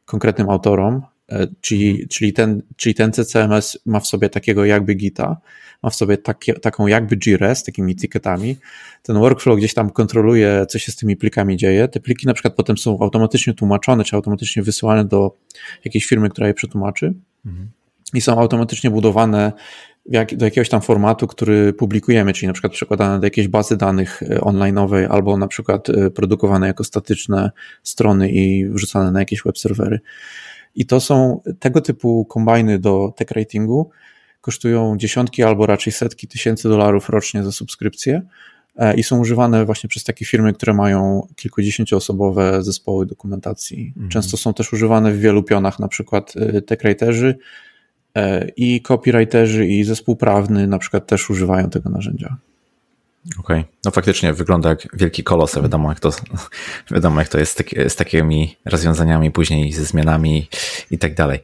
konkretnym 0.05 0.49
autorom, 0.49 1.01
czyli, 1.61 2.07
czyli, 2.07 2.33
ten, 2.33 2.61
czyli 2.75 2.95
ten 2.95 3.11
CCMS 3.11 3.77
ma 3.85 3.99
w 3.99 4.07
sobie 4.07 4.29
takiego 4.29 4.65
jakby 4.65 4.93
Gita, 4.93 5.37
ma 5.83 5.89
w 5.89 5.95
sobie 5.95 6.17
takie, 6.17 6.53
taką 6.53 6.87
jakby 6.87 7.17
Jira 7.17 7.55
z 7.55 7.63
takimi 7.63 7.95
ticketami. 7.95 8.55
Ten 9.03 9.19
workflow 9.19 9.57
gdzieś 9.57 9.73
tam 9.73 9.89
kontroluje, 9.89 10.65
co 10.69 10.79
się 10.79 10.91
z 10.91 10.95
tymi 10.95 11.17
plikami 11.17 11.57
dzieje. 11.57 11.87
Te 11.87 11.99
pliki 11.99 12.27
na 12.27 12.33
przykład 12.33 12.55
potem 12.55 12.77
są 12.77 12.99
automatycznie 12.99 13.53
tłumaczone, 13.53 14.03
czy 14.03 14.15
automatycznie 14.15 14.63
wysyłane 14.63 15.05
do 15.05 15.35
jakiejś 15.85 16.05
firmy, 16.05 16.29
która 16.29 16.47
je 16.47 16.53
przetłumaczy. 16.53 17.13
mhm. 17.45 17.69
i 18.13 18.21
są 18.21 18.39
automatycznie 18.39 18.89
budowane 18.91 19.51
jak, 20.05 20.35
do 20.35 20.45
jakiegoś 20.45 20.69
tam 20.69 20.81
formatu, 20.81 21.27
który 21.27 21.73
publikujemy, 21.73 22.33
czyli 22.33 22.47
na 22.47 22.53
przykład 22.53 22.73
przekładane 22.73 23.19
do 23.19 23.25
jakiejś 23.25 23.47
bazy 23.47 23.77
danych 23.77 24.23
e, 24.23 24.25
online'owej 24.25 25.07
albo 25.09 25.37
na 25.37 25.47
przykład 25.47 25.89
e, 25.89 26.09
produkowane 26.09 26.67
jako 26.67 26.83
statyczne 26.83 27.51
strony 27.83 28.29
i 28.31 28.69
wrzucane 28.69 29.11
na 29.11 29.19
jakieś 29.19 29.43
web 29.43 29.57
serwery. 29.57 29.99
I 30.77 30.85
to 30.85 30.99
są 30.99 31.41
tego 31.59 31.81
typu 31.81 32.25
kombajny 32.25 32.79
do 32.79 33.13
tech 33.15 33.31
ratingu, 33.31 33.89
kosztują 34.41 34.97
dziesiątki 34.97 35.43
albo 35.43 35.65
raczej 35.65 35.93
setki 35.93 36.27
tysięcy 36.27 36.69
dolarów 36.69 37.09
rocznie 37.09 37.43
za 37.43 37.51
subskrypcję 37.51 38.21
e, 38.75 38.95
i 38.95 39.03
są 39.03 39.19
używane 39.19 39.65
właśnie 39.65 39.89
przez 39.89 40.03
takie 40.03 40.25
firmy, 40.25 40.53
które 40.53 40.73
mają 40.73 41.27
kilkudziesięcioosobowe 41.35 42.63
zespoły 42.63 43.05
dokumentacji. 43.05 43.87
Mhm. 43.87 44.09
Często 44.09 44.37
są 44.37 44.53
też 44.53 44.73
używane 44.73 45.11
w 45.11 45.19
wielu 45.19 45.43
pionach, 45.43 45.79
na 45.79 45.87
przykład 45.87 46.33
techwriterzy 46.67 47.35
E, 48.17 48.47
i 48.55 48.81
copywriterzy 48.81 49.67
i 49.67 49.83
zespół 49.83 50.15
prawny 50.15 50.67
na 50.67 50.79
przykład 50.79 51.07
też 51.07 51.29
używają 51.29 51.69
tego 51.69 51.89
narzędzia. 51.89 52.37
Okej, 53.39 53.59
okay. 53.59 53.63
no 53.85 53.91
faktycznie 53.91 54.33
wygląda 54.33 54.69
jak 54.69 54.87
wielki 54.93 55.23
kolos, 55.23 55.55
wiadomo 55.55 55.89
jak 55.89 55.99
to, 55.99 56.09
wiadomo 56.91 57.19
jak 57.19 57.29
to 57.29 57.39
jest 57.39 57.63
z 57.87 57.95
takimi 57.95 58.55
rozwiązaniami 58.65 59.31
później 59.31 59.73
ze 59.73 59.85
zmianami 59.85 60.49
i 60.91 60.97
tak 60.97 61.13
dalej. 61.13 61.39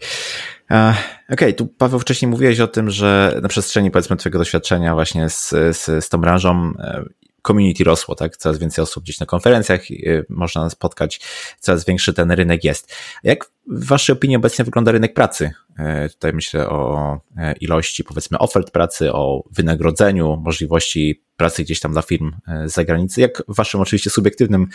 E, 0.72 0.90
okej, 0.90 0.98
okay, 1.34 1.54
tu 1.54 1.68
Paweł 1.68 2.00
wcześniej 2.00 2.30
mówiłeś 2.30 2.60
o 2.60 2.68
tym, 2.68 2.90
że 2.90 3.40
na 3.42 3.50
przestrzeni 3.50 3.92
powiedzmy 3.92 4.16
twojego 4.16 4.40
doświadczenia 4.40 4.94
właśnie 4.94 5.30
z, 5.30 5.50
z, 5.50 6.06
z 6.06 6.10
tą 6.10 6.18
branżą 6.18 6.74
e, 6.80 7.04
community 7.48 7.84
rosło, 7.84 8.16
tak? 8.16 8.38
Coraz 8.38 8.58
więcej 8.58 8.84
osób 8.84 9.04
gdzieś 9.04 9.20
na 9.20 9.26
konferencjach 9.26 9.92
y, 9.92 10.26
można 10.30 10.70
spotkać, 10.70 11.22
coraz 11.60 11.86
większy 11.86 12.14
ten 12.14 12.32
rynek 12.32 12.64
jest. 12.64 12.96
Jak 13.24 13.46
w 13.68 13.88
Waszej 13.88 14.14
opinii 14.14 14.38
obecnie 14.38 14.66
wygląda 14.66 14.92
rynek 14.92 15.14
pracy? 15.14 15.52
E, 15.80 16.10
tutaj 16.10 16.34
myślę 16.34 16.70
o 16.70 17.20
e, 17.38 17.54
ilości, 17.54 18.04
powiedzmy, 18.04 18.38
ofert 18.38 18.72
pracy, 18.72 19.14
o 19.14 19.44
wynagrodzeniu, 19.52 20.42
możliwości 20.44 21.24
pracy 21.38 21.64
gdzieś 21.64 21.80
tam 21.80 21.92
dla 21.92 22.02
firm 22.02 22.32
e, 22.48 22.70
z 22.70 22.74
zagranicy. 22.74 23.22
Jak 23.22 23.44
w 23.48 23.56
Waszym 23.56 23.82
oczywiście 23.82 24.10
subiektywnym 24.10 24.68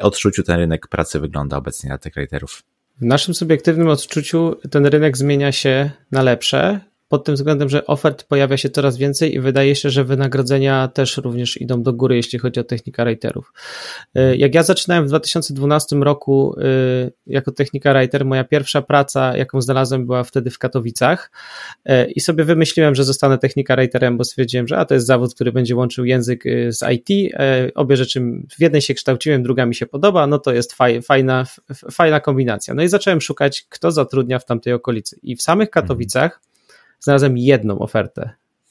odczuciu 0.00 0.42
ten 0.42 0.56
rynek 0.56 0.88
pracy 0.88 1.20
wygląda 1.20 1.56
obecnie 1.56 1.88
dla 1.88 1.98
tych 1.98 2.14
writerów? 2.14 2.62
W 3.00 3.04
naszym 3.04 3.34
subiektywnym 3.34 3.88
odczuciu 3.88 4.56
ten 4.70 4.86
rynek 4.86 5.16
zmienia 5.16 5.52
się 5.52 5.90
na 6.10 6.22
lepsze 6.22 6.80
pod 7.08 7.24
tym 7.24 7.34
względem, 7.34 7.68
że 7.68 7.86
ofert 7.86 8.24
pojawia 8.24 8.56
się 8.56 8.70
coraz 8.70 8.96
więcej 8.96 9.34
i 9.34 9.40
wydaje 9.40 9.76
się, 9.76 9.90
że 9.90 10.04
wynagrodzenia 10.04 10.88
też 10.88 11.16
również 11.16 11.60
idą 11.60 11.82
do 11.82 11.92
góry, 11.92 12.16
jeśli 12.16 12.38
chodzi 12.38 12.60
o 12.60 12.64
technika 12.64 13.04
writerów. 13.04 13.52
Y, 14.18 14.36
jak 14.36 14.54
ja 14.54 14.62
zaczynałem 14.62 15.04
w 15.04 15.08
2012 15.08 15.96
roku 15.96 16.56
y, 16.58 17.12
jako 17.26 17.52
technika 17.52 17.94
writer, 17.94 18.24
moja 18.24 18.44
pierwsza 18.44 18.82
praca, 18.82 19.36
jaką 19.36 19.60
znalazłem, 19.60 20.06
była 20.06 20.24
wtedy 20.24 20.50
w 20.50 20.58
Katowicach 20.58 21.30
y, 21.88 22.04
i 22.14 22.20
sobie 22.20 22.44
wymyśliłem, 22.44 22.94
że 22.94 23.04
zostanę 23.04 23.38
technika 23.38 23.76
writerem, 23.76 24.16
bo 24.16 24.24
stwierdziłem, 24.24 24.68
że 24.68 24.78
a 24.78 24.84
to 24.84 24.94
jest 24.94 25.06
zawód, 25.06 25.34
który 25.34 25.52
będzie 25.52 25.76
łączył 25.76 26.04
język 26.04 26.44
z 26.68 26.82
IT. 26.92 27.34
Obie 27.74 27.96
rzeczy 27.96 28.20
w 28.58 28.60
jednej 28.60 28.82
się 28.82 28.94
kształciłem, 28.94 29.42
druga 29.42 29.66
mi 29.66 29.74
się 29.74 29.86
podoba, 29.86 30.26
no 30.26 30.38
to 30.38 30.52
jest 30.52 30.72
fajna, 31.02 31.46
fajna 31.92 32.20
kombinacja. 32.20 32.74
No 32.74 32.82
i 32.82 32.88
zacząłem 32.88 33.20
szukać, 33.20 33.66
kto 33.68 33.92
zatrudnia 33.92 34.38
w 34.38 34.44
tamtej 34.44 34.72
okolicy. 34.72 35.18
I 35.22 35.36
w 35.36 35.42
samych 35.42 35.70
Katowicach 35.70 36.40
znalazłem 37.04 37.38
jedną 37.38 37.78
ofertę. 37.78 38.30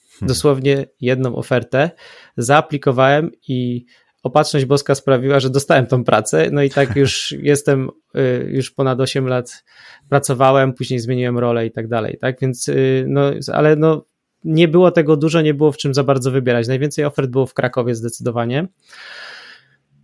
Hmm. 0.09 0.27
Dosłownie 0.27 0.85
jedną 1.01 1.35
ofertę. 1.35 1.91
Zaaplikowałem 2.37 3.31
i 3.47 3.85
opatrzność 4.23 4.65
boska 4.65 4.95
sprawiła, 4.95 5.39
że 5.39 5.49
dostałem 5.49 5.85
tą 5.85 6.03
pracę. 6.03 6.49
No 6.51 6.63
i 6.63 6.69
tak 6.69 6.95
już 6.95 7.31
jestem, 7.51 7.89
y, 8.15 8.49
już 8.51 8.71
ponad 8.71 8.99
8 8.99 9.27
lat 9.27 9.63
pracowałem, 10.09 10.73
później 10.73 10.99
zmieniłem 10.99 11.37
rolę 11.37 11.65
i 11.65 11.71
tak 11.71 11.87
dalej. 11.87 12.17
Tak 12.21 12.39
więc, 12.41 12.69
y, 12.69 13.05
no, 13.07 13.31
ale 13.53 13.75
no, 13.75 14.05
nie 14.43 14.67
było 14.67 14.91
tego 14.91 15.17
dużo, 15.17 15.41
nie 15.41 15.53
było 15.53 15.71
w 15.71 15.77
czym 15.77 15.93
za 15.93 16.03
bardzo 16.03 16.31
wybierać. 16.31 16.67
Najwięcej 16.67 17.05
ofert 17.05 17.29
było 17.29 17.45
w 17.45 17.53
Krakowie 17.53 17.95
zdecydowanie. 17.95 18.67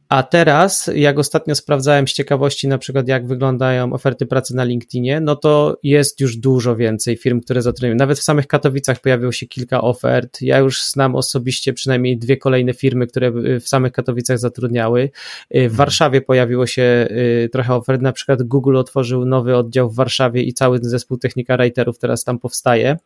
A 0.09 0.23
teraz, 0.23 0.89
jak 0.95 1.19
ostatnio 1.19 1.55
sprawdzałem 1.55 2.07
z 2.07 2.13
ciekawości, 2.13 2.67
na 2.67 2.77
przykład 2.77 3.07
jak 3.07 3.27
wyglądają 3.27 3.93
oferty 3.93 4.25
pracy 4.25 4.55
na 4.55 4.63
LinkedInie, 4.63 5.21
no 5.21 5.35
to 5.35 5.79
jest 5.83 6.19
już 6.19 6.37
dużo 6.37 6.75
więcej 6.75 7.17
firm, 7.17 7.41
które 7.41 7.61
zatrudniają. 7.61 7.95
Nawet 7.95 8.19
w 8.19 8.23
samych 8.23 8.47
Katowicach 8.47 8.99
pojawiło 8.99 9.31
się 9.31 9.47
kilka 9.47 9.81
ofert. 9.81 10.41
Ja 10.41 10.59
już 10.59 10.83
znam 10.83 11.15
osobiście 11.15 11.73
przynajmniej 11.73 12.17
dwie 12.17 12.37
kolejne 12.37 12.73
firmy, 12.73 13.07
które 13.07 13.31
w 13.59 13.67
samych 13.67 13.91
Katowicach 13.91 14.39
zatrudniały. 14.39 15.09
W 15.51 15.55
mhm. 15.55 15.73
Warszawie 15.73 16.21
pojawiło 16.21 16.67
się 16.67 17.07
y, 17.11 17.49
trochę 17.51 17.75
ofert, 17.75 18.01
na 18.01 18.11
przykład 18.11 18.43
Google 18.43 18.77
otworzył 18.77 19.25
nowy 19.25 19.55
oddział 19.55 19.89
w 19.89 19.95
Warszawie 19.95 20.43
i 20.43 20.53
cały 20.53 20.79
zespół 20.81 21.17
technika 21.17 21.57
writerów 21.57 21.99
teraz 21.99 22.23
tam 22.23 22.39
powstaje 22.39 22.97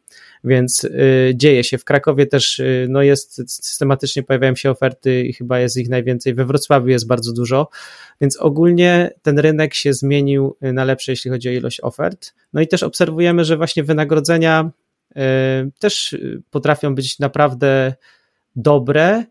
więc 0.44 0.84
y, 0.84 1.32
dzieje 1.36 1.64
się. 1.64 1.78
W 1.78 1.86
Krakowie 1.86 2.26
też 2.26 2.60
y, 2.60 2.88
no 2.89 3.02
jest, 3.02 3.36
systematycznie 3.66 4.24
pojawiają 4.24 4.56
się 4.56 4.72
oferty 4.72 5.24
i 5.24 5.34
chyba 5.34 5.60
jest 5.60 5.78
ich 5.78 5.89
najwięcej. 5.89 6.34
We 6.34 6.46
Wrocławiu 6.46 6.88
jest 6.88 7.08
bardzo 7.08 7.34
dużo, 7.34 7.70
więc 8.22 8.38
ogólnie 8.38 9.12
ten 9.22 9.39
rynek 9.39 9.74
się 9.74 9.94
zmienił 9.94 10.56
y, 10.66 10.74
na 10.74 10.84
lepsze, 10.84 11.12
jeśli 11.12 11.32
chodzi 11.32 11.50
o 11.50 11.52
ilość 11.52 11.82
ofert. 11.82 12.34
No 12.54 12.62
i 12.62 12.68
też 12.68 12.84
obserwujemy, 12.84 13.46
że 13.46 13.58
właśnie 13.58 13.84
wynagrodzenia 13.84 14.72
też 15.80 16.18
potrafią 16.52 16.96
być 16.96 17.20
naprawdę 17.20 17.94
dobre, 18.56 19.24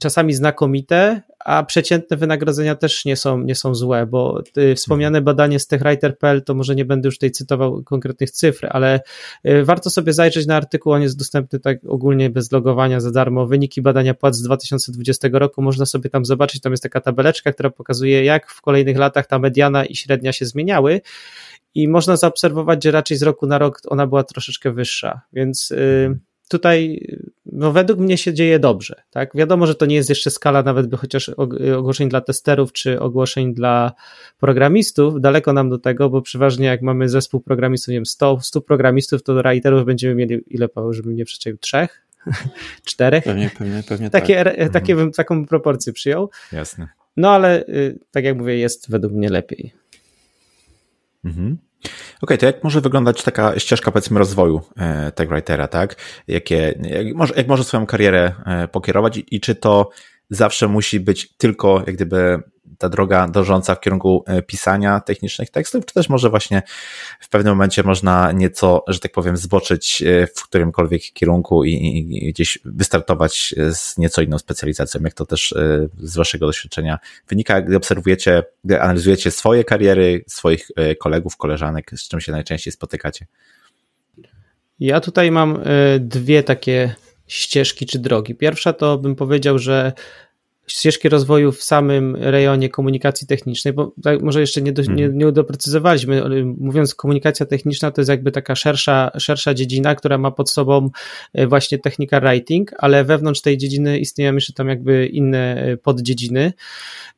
czasami 0.00 0.32
znakomite, 0.32 1.22
a 1.44 1.62
przeciętne 1.62 2.16
wynagrodzenia 2.16 2.74
też 2.74 3.04
nie 3.04 3.16
są, 3.16 3.40
nie 3.40 3.54
są 3.54 3.74
złe, 3.74 4.06
bo 4.06 4.42
y, 4.58 4.74
wspomniane 4.74 5.18
mhm. 5.18 5.24
badanie 5.24 5.58
z 5.58 5.66
techwriter.pl, 5.66 6.42
to 6.42 6.54
może 6.54 6.74
nie 6.74 6.84
będę 6.84 7.08
już 7.08 7.14
tutaj 7.14 7.30
cytował 7.30 7.82
konkretnych 7.82 8.30
cyfr, 8.30 8.66
ale 8.70 9.00
y, 9.48 9.64
warto 9.64 9.90
sobie 9.90 10.12
zajrzeć 10.12 10.46
na 10.46 10.56
artykuł, 10.56 10.92
on 10.92 11.02
jest 11.02 11.18
dostępny 11.18 11.60
tak 11.60 11.78
ogólnie 11.88 12.30
bez 12.30 12.52
logowania 12.52 13.00
za 13.00 13.10
darmo. 13.10 13.46
Wyniki 13.46 13.82
badania 13.82 14.14
płac 14.14 14.36
z 14.36 14.42
2020 14.42 15.28
roku 15.32 15.62
można 15.62 15.86
sobie 15.86 16.10
tam 16.10 16.24
zobaczyć, 16.24 16.60
tam 16.60 16.72
jest 16.72 16.82
taka 16.82 17.00
tabeleczka, 17.00 17.52
która 17.52 17.70
pokazuje 17.70 18.24
jak 18.24 18.50
w 18.50 18.60
kolejnych 18.60 18.96
latach 18.96 19.26
ta 19.26 19.38
mediana 19.38 19.84
i 19.84 19.96
średnia 19.96 20.32
się 20.32 20.46
zmieniały 20.46 21.00
i 21.74 21.88
można 21.88 22.16
zaobserwować, 22.16 22.84
że 22.84 22.90
raczej 22.90 23.16
z 23.16 23.22
roku 23.22 23.46
na 23.46 23.58
rok 23.58 23.80
ona 23.88 24.06
była 24.06 24.24
troszeczkę 24.24 24.72
wyższa, 24.72 25.20
więc 25.32 25.70
yy, 25.70 26.18
tutaj 26.48 27.06
no 27.60 27.72
według 27.72 27.98
mnie 27.98 28.18
się 28.18 28.34
dzieje 28.34 28.58
dobrze. 28.58 29.02
Tak? 29.10 29.30
Wiadomo, 29.34 29.66
że 29.66 29.74
to 29.74 29.86
nie 29.86 29.94
jest 29.94 30.08
jeszcze 30.08 30.30
skala 30.30 30.62
nawet 30.62 30.86
by 30.86 30.96
chociaż 30.96 31.28
ogłoszeń 31.78 32.08
dla 32.08 32.20
testerów 32.20 32.72
czy 32.72 33.00
ogłoszeń 33.00 33.54
dla 33.54 33.92
programistów. 34.38 35.20
Daleko 35.20 35.52
nam 35.52 35.70
do 35.70 35.78
tego, 35.78 36.10
bo 36.10 36.22
przeważnie 36.22 36.66
jak 36.66 36.82
mamy 36.82 37.08
zespół 37.08 37.40
programistów, 37.40 37.88
nie 37.88 37.96
wiem, 37.96 38.06
100, 38.06 38.40
100 38.40 38.60
programistów, 38.60 39.22
to 39.22 39.34
writerów 39.34 39.84
będziemy 39.84 40.14
mieli 40.14 40.40
ile, 40.46 40.68
Paweł, 40.68 40.92
żebym 40.92 41.16
nie 41.16 41.24
przeczaił? 41.24 41.58
Trzech? 41.58 42.06
Czterech? 42.90 43.24
Pewnie, 43.24 43.50
pewnie, 43.58 43.82
pewnie 43.88 44.10
takie, 44.10 44.44
tak. 44.44 44.72
Takie 44.72 44.92
mhm. 44.92 44.98
bym 44.98 45.12
taką 45.12 45.46
proporcję 45.46 45.92
przyjął. 45.92 46.30
Jasne. 46.52 46.88
No 47.16 47.30
ale 47.30 47.66
y, 47.66 47.98
tak 48.10 48.24
jak 48.24 48.38
mówię, 48.38 48.58
jest 48.58 48.90
według 48.90 49.12
mnie 49.12 49.28
lepiej. 49.28 49.72
Mhm. 51.24 51.58
Okay, 52.22 52.38
to 52.38 52.46
jak 52.46 52.64
może 52.64 52.80
wyglądać 52.80 53.22
taka 53.22 53.58
ścieżka, 53.58 53.90
powiedzmy, 53.90 54.18
rozwoju 54.18 54.60
e, 54.76 55.26
writera, 55.28 55.68
tak? 55.68 55.96
Jakie, 56.28 56.78
jak, 56.82 57.14
może, 57.14 57.34
jak 57.36 57.48
może 57.48 57.64
swoją 57.64 57.86
karierę 57.86 58.32
e, 58.46 58.68
pokierować 58.68 59.16
i, 59.16 59.36
i 59.36 59.40
czy 59.40 59.54
to 59.54 59.90
zawsze 60.30 60.68
musi 60.68 61.00
być 61.00 61.34
tylko, 61.36 61.82
jak 61.86 61.96
gdyby, 61.96 62.42
ta 62.80 62.88
droga 62.88 63.28
dążąca 63.28 63.74
w 63.74 63.80
kierunku 63.80 64.24
e, 64.26 64.42
pisania 64.42 65.00
technicznych 65.00 65.50
tekstów, 65.50 65.86
czy 65.86 65.94
też 65.94 66.08
może 66.08 66.30
właśnie 66.30 66.62
w 67.20 67.28
pewnym 67.28 67.52
momencie 67.52 67.82
można 67.82 68.32
nieco, 68.32 68.84
że 68.88 68.98
tak 68.98 69.12
powiem, 69.12 69.36
zboczyć 69.36 70.02
e, 70.02 70.26
w 70.26 70.42
którymkolwiek 70.42 71.02
kierunku 71.12 71.64
i, 71.64 71.72
i 71.72 72.32
gdzieś 72.32 72.58
wystartować 72.64 73.54
z 73.70 73.98
nieco 73.98 74.22
inną 74.22 74.38
specjalizacją, 74.38 75.00
jak 75.04 75.14
to 75.14 75.26
też 75.26 75.52
e, 75.52 75.88
z 75.98 76.16
waszego 76.16 76.46
doświadczenia 76.46 76.98
wynika, 77.28 77.60
gdy 77.60 77.76
obserwujecie, 77.76 78.42
gdy 78.64 78.80
analizujecie 78.80 79.30
swoje 79.30 79.64
kariery, 79.64 80.24
swoich 80.26 80.70
kolegów, 81.00 81.36
koleżanek, 81.36 81.90
z 81.96 82.08
czym 82.08 82.20
się 82.20 82.32
najczęściej 82.32 82.72
spotykacie? 82.72 83.26
Ja 84.80 85.00
tutaj 85.00 85.30
mam 85.30 85.58
dwie 86.00 86.42
takie 86.42 86.94
ścieżki 87.30 87.86
czy 87.86 87.98
drogi. 87.98 88.34
Pierwsza 88.34 88.72
to 88.72 88.98
bym 88.98 89.16
powiedział, 89.16 89.58
że 89.58 89.92
ścieżki 90.70 91.08
rozwoju 91.08 91.52
w 91.52 91.62
samym 91.62 92.16
rejonie 92.16 92.68
komunikacji 92.68 93.26
technicznej, 93.26 93.74
bo 93.74 93.92
tak 94.02 94.22
może 94.22 94.40
jeszcze 94.40 94.62
nie, 94.62 94.72
do, 94.72 94.82
nie, 94.82 95.04
mhm. 95.04 95.18
nie 95.18 95.32
doprecyzowaliśmy, 95.32 96.22
mówiąc 96.44 96.94
komunikacja 96.94 97.46
techniczna 97.46 97.90
to 97.90 98.00
jest 98.00 98.08
jakby 98.08 98.32
taka 98.32 98.54
szersza, 98.54 99.10
szersza 99.18 99.54
dziedzina, 99.54 99.94
która 99.94 100.18
ma 100.18 100.30
pod 100.30 100.50
sobą 100.50 100.90
e, 101.32 101.46
właśnie 101.46 101.78
technical 101.78 102.20
writing, 102.20 102.70
ale 102.78 103.04
wewnątrz 103.04 103.40
tej 103.40 103.58
dziedziny 103.58 103.98
istnieją 103.98 104.34
jeszcze 104.34 104.52
tam 104.52 104.68
jakby 104.68 105.06
inne 105.06 105.56
e, 105.56 105.76
poddziedziny, 105.76 106.52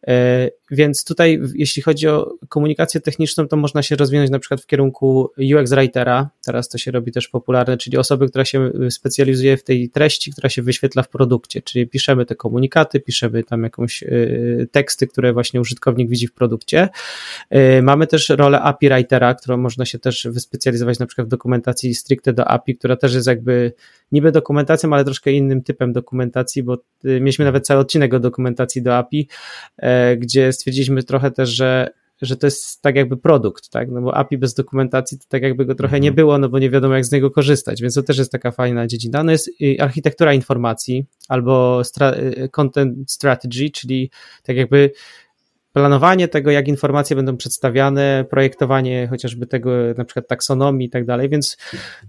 e, 0.07 0.50
więc 0.70 1.05
tutaj 1.05 1.40
jeśli 1.55 1.82
chodzi 1.82 2.09
o 2.09 2.36
komunikację 2.48 3.00
techniczną, 3.00 3.48
to 3.48 3.57
można 3.57 3.82
się 3.82 3.96
rozwinąć 3.96 4.30
na 4.30 4.38
przykład 4.38 4.61
w 4.62 4.66
kierunku 4.66 5.30
UX 5.55 5.70
writera, 5.70 6.30
teraz 6.44 6.68
to 6.68 6.78
się 6.78 6.90
robi 6.90 7.12
też 7.12 7.28
popularne, 7.28 7.76
czyli 7.76 7.98
osoby, 7.98 8.28
która 8.28 8.44
się 8.44 8.70
specjalizuje 8.90 9.57
w 9.57 9.64
tej 9.64 9.90
treści, 9.90 10.32
która 10.32 10.48
się 10.48 10.62
wyświetla 10.62 11.03
w 11.03 11.09
produkcie, 11.09 11.62
czyli 11.62 11.86
piszemy 11.86 12.26
te 12.26 12.34
komunikaty, 12.34 13.00
piszemy 13.00 13.41
tam 13.45 13.62
jakąś 13.62 14.05
teksty, 14.70 15.07
które 15.07 15.32
właśnie 15.32 15.61
użytkownik 15.61 16.09
widzi 16.09 16.26
w 16.26 16.32
produkcie. 16.32 16.88
Mamy 17.82 18.07
też 18.07 18.28
rolę 18.28 18.61
API 18.61 18.88
Writera, 18.88 19.34
którą 19.34 19.57
można 19.57 19.84
się 19.84 19.99
też 19.99 20.26
wyspecjalizować 20.30 20.99
na 20.99 21.07
przykład 21.07 21.26
w 21.26 21.30
dokumentacji 21.30 21.95
stricte 21.95 22.32
do 22.32 22.49
API, 22.49 22.76
która 22.76 22.97
też 22.97 23.14
jest 23.14 23.26
jakby 23.26 23.72
niby 24.12 24.32
dokumentacją, 24.32 24.93
ale 24.93 25.05
troszkę 25.05 25.32
innym 25.32 25.62
typem 25.62 25.93
dokumentacji, 25.93 26.62
bo 26.62 26.78
mieliśmy 27.05 27.45
nawet 27.45 27.66
cały 27.66 27.80
odcinek 27.80 28.14
o 28.14 28.20
dokumentacji 28.20 28.82
do 28.82 28.97
API, 28.97 29.28
gdzie 30.16 30.53
stwierdziliśmy 30.53 31.03
trochę 31.03 31.30
też, 31.30 31.49
że 31.49 31.88
że 32.22 32.36
to 32.36 32.46
jest 32.46 32.82
tak 32.82 32.96
jakby 32.96 33.16
produkt, 33.16 33.70
tak? 33.70 33.90
No 33.90 34.00
bo 34.02 34.14
API 34.14 34.38
bez 34.38 34.54
dokumentacji 34.54 35.18
to 35.18 35.24
tak 35.28 35.42
jakby 35.42 35.64
go 35.64 35.74
trochę 35.74 36.00
nie 36.00 36.08
mhm. 36.08 36.14
było, 36.16 36.38
no 36.38 36.48
bo 36.48 36.58
nie 36.58 36.70
wiadomo 36.70 36.94
jak 36.94 37.04
z 37.04 37.12
niego 37.12 37.30
korzystać, 37.30 37.82
więc 37.82 37.94
to 37.94 38.02
też 38.02 38.18
jest 38.18 38.32
taka 38.32 38.50
fajna 38.50 38.86
dziedzina. 38.86 39.24
No 39.24 39.32
jest 39.32 39.50
architektura 39.78 40.34
informacji 40.34 41.06
albo 41.28 41.84
stra 41.84 42.12
y, 42.12 42.48
content 42.48 43.10
strategy, 43.10 43.70
czyli 43.70 44.10
tak 44.42 44.56
jakby 44.56 44.90
planowanie 45.72 46.28
tego, 46.28 46.50
jak 46.50 46.68
informacje 46.68 47.16
będą 47.16 47.36
przedstawiane, 47.36 48.24
projektowanie 48.30 49.06
chociażby 49.10 49.46
tego, 49.46 49.70
na 49.96 50.04
przykład 50.04 50.28
taksonomii 50.28 50.86
i 50.86 50.90
tak 50.90 51.04
dalej, 51.04 51.28
więc 51.28 51.56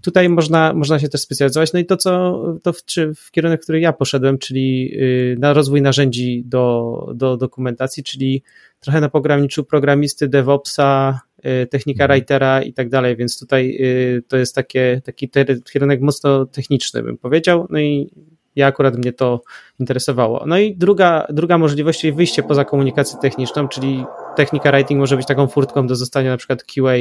tutaj 0.02 0.28
można, 0.28 0.74
można 0.74 0.98
się 0.98 1.08
też 1.08 1.20
specjalizować. 1.20 1.72
No 1.72 1.78
i 1.80 1.86
to, 1.86 1.96
co 1.96 2.42
to 2.62 2.72
w, 2.72 2.84
czy 2.84 3.14
w 3.14 3.30
kierunek, 3.30 3.60
w 3.60 3.64
który 3.64 3.80
ja 3.80 3.92
poszedłem, 3.92 4.38
czyli 4.38 4.90
y, 4.94 5.36
na 5.38 5.52
rozwój 5.52 5.82
narzędzi 5.82 6.42
do, 6.46 7.12
do 7.14 7.36
dokumentacji, 7.36 8.02
czyli 8.02 8.42
trochę 8.80 9.00
na 9.00 9.08
pograniczył 9.08 9.64
programisty, 9.64 10.28
DevOpsa, 10.28 11.20
y, 11.38 11.66
technika 11.66 12.04
mhm. 12.04 12.18
writera 12.18 12.62
i 12.62 12.72
tak 12.72 12.88
dalej, 12.88 13.16
więc 13.16 13.38
tutaj 13.38 13.76
y, 13.80 14.22
to 14.28 14.36
jest 14.36 14.54
takie, 14.54 15.00
taki 15.04 15.30
kierunek 15.72 16.00
mocno 16.00 16.46
techniczny, 16.46 17.02
bym 17.02 17.18
powiedział. 17.18 17.66
No 17.70 17.78
i 17.78 18.10
ja 18.56 18.66
akurat 18.66 18.96
mnie 18.96 19.12
to 19.12 19.42
interesowało. 19.80 20.44
No 20.46 20.58
i 20.58 20.76
druga, 20.76 21.26
druga 21.30 21.58
możliwość, 21.58 22.00
czyli 22.00 22.12
wyjście 22.12 22.42
poza 22.42 22.64
komunikację 22.64 23.18
techniczną, 23.22 23.68
czyli 23.68 24.04
technika 24.36 24.72
writing 24.72 25.00
może 25.00 25.16
być 25.16 25.26
taką 25.26 25.46
furtką 25.46 25.86
do 25.86 25.96
zostania 25.96 26.30
na 26.30 26.36
przykład 26.36 26.64
QA 26.64 26.94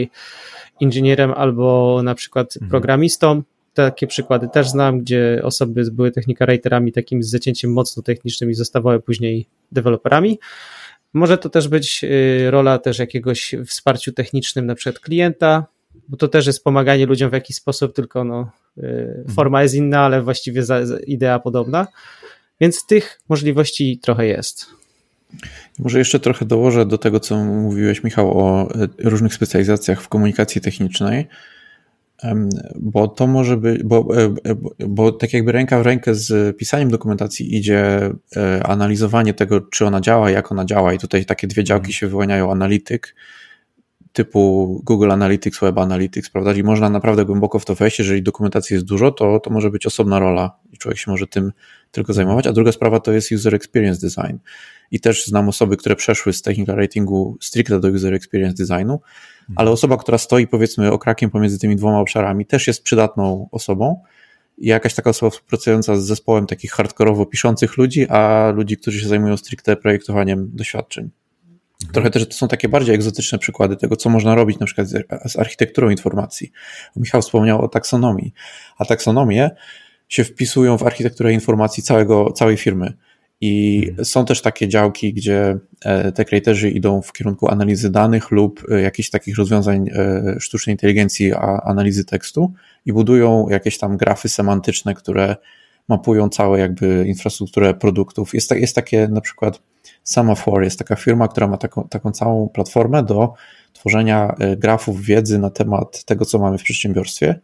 inżynierem 0.79 1.33
albo 1.35 1.99
na 2.03 2.15
przykład 2.15 2.55
mhm. 2.55 2.69
programistą. 2.69 3.43
Takie 3.73 4.07
przykłady 4.07 4.49
też 4.49 4.69
znam, 4.69 4.99
gdzie 4.99 5.41
osoby 5.43 5.91
były 5.91 6.11
technika 6.11 6.45
writerami 6.45 6.91
takim 6.91 7.23
z 7.23 7.29
zacięciem 7.29 7.73
mocno 7.73 8.03
technicznym 8.03 8.51
i 8.51 8.53
zostawały 8.53 8.99
później 8.99 9.47
deweloperami. 9.71 10.39
Może 11.13 11.37
to 11.37 11.49
też 11.49 11.67
być 11.67 12.03
y, 12.03 12.51
rola 12.51 12.77
też 12.77 12.99
jakiegoś 12.99 13.55
wsparciu 13.65 14.11
technicznym 14.11 14.65
na 14.65 14.75
przykład 14.75 14.99
klienta, 14.99 15.65
bo 16.07 16.17
to 16.17 16.27
też 16.27 16.47
jest 16.47 16.63
pomaganie 16.63 17.05
ludziom 17.05 17.29
w 17.29 17.33
jakiś 17.33 17.55
sposób, 17.55 17.95
tylko 17.95 18.23
no, 18.23 18.51
y, 18.77 19.25
forma 19.35 19.63
jest 19.63 19.75
inna, 19.75 19.99
ale 19.99 20.21
właściwie 20.21 20.63
idea 21.07 21.39
podobna. 21.39 21.87
Więc 22.61 22.85
tych 22.85 23.19
możliwości 23.29 23.99
trochę 24.01 24.25
jest. 24.25 24.65
Może 25.79 25.99
jeszcze 25.99 26.19
trochę 26.19 26.45
dołożę 26.45 26.85
do 26.85 26.97
tego, 26.97 27.19
co 27.19 27.43
mówiłeś, 27.43 28.03
Michał, 28.03 28.39
o 28.39 28.69
y, 28.75 29.09
różnych 29.09 29.33
specjalizacjach 29.33 30.01
w 30.01 30.07
komunikacji 30.07 30.61
technicznej, 30.61 31.27
bo 32.75 33.07
to 33.07 33.27
może 33.27 33.57
być, 33.57 33.83
bo, 33.83 34.07
e, 34.17 34.55
bo, 34.55 34.75
bo 34.87 35.11
tak 35.11 35.33
jakby 35.33 35.51
ręka 35.51 35.79
w 35.79 35.81
rękę 35.81 36.15
z 36.15 36.57
pisaniem 36.57 36.89
dokumentacji 36.89 37.55
idzie 37.55 38.11
e, 38.35 38.63
analizowanie 38.63 39.33
tego, 39.33 39.61
czy 39.61 39.85
ona 39.85 40.01
działa, 40.01 40.31
jak 40.31 40.51
ona 40.51 40.65
działa, 40.65 40.93
i 40.93 40.97
tutaj 40.97 41.25
takie 41.25 41.47
dwie 41.47 41.63
działki 41.63 41.85
mhm. 41.85 41.93
się 41.93 42.07
wyłaniają: 42.07 42.51
analityk 42.51 43.15
typu 44.13 44.81
Google 44.85 45.11
Analytics, 45.11 45.59
Web 45.59 45.77
Analytics, 45.77 46.29
prawda? 46.29 46.53
I 46.53 46.63
można 46.63 46.89
naprawdę 46.89 47.25
głęboko 47.25 47.59
w 47.59 47.65
to 47.65 47.75
wejść. 47.75 47.99
Jeżeli 47.99 48.23
dokumentacji 48.23 48.73
jest 48.73 48.85
dużo, 48.85 49.11
to, 49.11 49.39
to 49.39 49.49
może 49.49 49.69
być 49.69 49.85
osobna 49.85 50.19
rola 50.19 50.57
i 50.73 50.77
człowiek 50.77 50.99
się 50.99 51.11
może 51.11 51.27
tym 51.27 51.51
tylko 51.91 52.13
zajmować. 52.13 52.47
A 52.47 52.53
druga 52.53 52.71
sprawa 52.71 52.99
to 52.99 53.11
jest 53.11 53.31
User 53.31 53.55
Experience 53.55 54.07
Design. 54.07 54.37
I 54.91 54.99
też 54.99 55.25
znam 55.25 55.49
osoby, 55.49 55.77
które 55.77 55.95
przeszły 55.95 56.33
z 56.33 56.41
technical 56.41 56.75
ratingu 56.75 57.37
stricte 57.41 57.79
do 57.79 57.87
User 57.87 58.13
Experience 58.13 58.65
Designu, 58.65 58.99
ale 59.55 59.71
osoba, 59.71 59.97
która 59.97 60.17
stoi 60.17 60.47
powiedzmy 60.47 60.91
okrakiem 60.91 61.29
pomiędzy 61.29 61.59
tymi 61.59 61.75
dwoma 61.75 61.99
obszarami, 61.99 62.45
też 62.45 62.67
jest 62.67 62.83
przydatną 62.83 63.47
osobą. 63.51 64.01
I 64.57 64.67
jakaś 64.67 64.93
taka 64.93 65.09
osoba 65.09 65.29
współpracująca 65.29 65.95
z 65.95 66.03
zespołem 66.03 66.47
takich 66.47 66.71
hardkorowo 66.71 67.25
piszących 67.25 67.77
ludzi, 67.77 68.09
a 68.09 68.51
ludzi, 68.55 68.77
którzy 68.77 68.99
się 68.99 69.07
zajmują 69.07 69.37
stricte 69.37 69.75
projektowaniem 69.75 70.49
doświadczeń. 70.53 71.09
Trochę 71.91 72.09
też 72.09 72.27
to 72.27 72.33
są 72.33 72.47
takie 72.47 72.69
bardziej 72.69 72.95
egzotyczne 72.95 73.39
przykłady 73.39 73.75
tego, 73.75 73.95
co 73.95 74.09
można 74.09 74.35
robić 74.35 74.59
na 74.59 74.65
przykład 74.65 74.87
z 75.25 75.39
architekturą 75.39 75.89
informacji. 75.89 76.51
Michał 76.95 77.21
wspomniał 77.21 77.61
o 77.61 77.67
taksonomii, 77.67 78.33
a 78.77 78.85
taksonomie 78.85 79.49
się 80.09 80.23
wpisują 80.23 80.77
w 80.77 80.83
architekturę 80.83 81.33
informacji 81.33 81.83
całego, 81.83 82.31
całej 82.31 82.57
firmy. 82.57 82.93
I 83.41 83.85
mhm. 83.89 84.05
są 84.05 84.25
też 84.25 84.41
takie 84.41 84.67
działki, 84.67 85.13
gdzie 85.13 85.57
e, 85.85 86.11
te 86.11 86.25
creatorzy 86.25 86.69
idą 86.69 87.01
w 87.01 87.13
kierunku 87.13 87.49
analizy 87.49 87.89
danych 87.89 88.31
lub 88.31 88.65
e, 88.71 88.81
jakichś 88.81 89.09
takich 89.09 89.37
rozwiązań 89.37 89.89
e, 89.89 90.35
sztucznej 90.39 90.73
inteligencji, 90.73 91.33
analizy 91.63 92.05
tekstu 92.05 92.53
i 92.85 92.93
budują 92.93 93.49
jakieś 93.49 93.77
tam 93.77 93.97
grafy 93.97 94.29
semantyczne, 94.29 94.93
które 94.93 95.35
mapują 95.87 96.29
całą 96.29 96.55
jakby 96.55 97.05
infrastrukturę 97.07 97.73
produktów. 97.73 98.33
Jest, 98.33 98.51
jest 98.51 98.75
takie 98.75 99.07
na 99.07 99.21
przykład 99.21 99.61
Semaphore, 100.03 100.63
jest 100.63 100.79
taka 100.79 100.95
firma, 100.95 101.27
która 101.27 101.47
ma 101.47 101.57
taką, 101.57 101.87
taką 101.89 102.11
całą 102.11 102.49
platformę 102.49 103.03
do 103.03 103.33
tworzenia 103.73 104.35
grafów 104.57 105.01
wiedzy 105.01 105.39
na 105.39 105.49
temat 105.49 106.03
tego, 106.03 106.25
co 106.25 106.39
mamy 106.39 106.57
w 106.57 106.63
przedsiębiorstwie. 106.63 107.39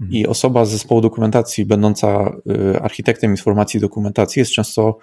Mhm. 0.00 0.18
I 0.18 0.26
osoba 0.26 0.64
z 0.64 0.70
zespołu 0.70 1.00
dokumentacji, 1.00 1.64
będąca 1.64 2.32
architektem 2.82 3.30
informacji 3.30 3.80
dokumentacji, 3.80 4.40
jest 4.40 4.52
często 4.52 4.98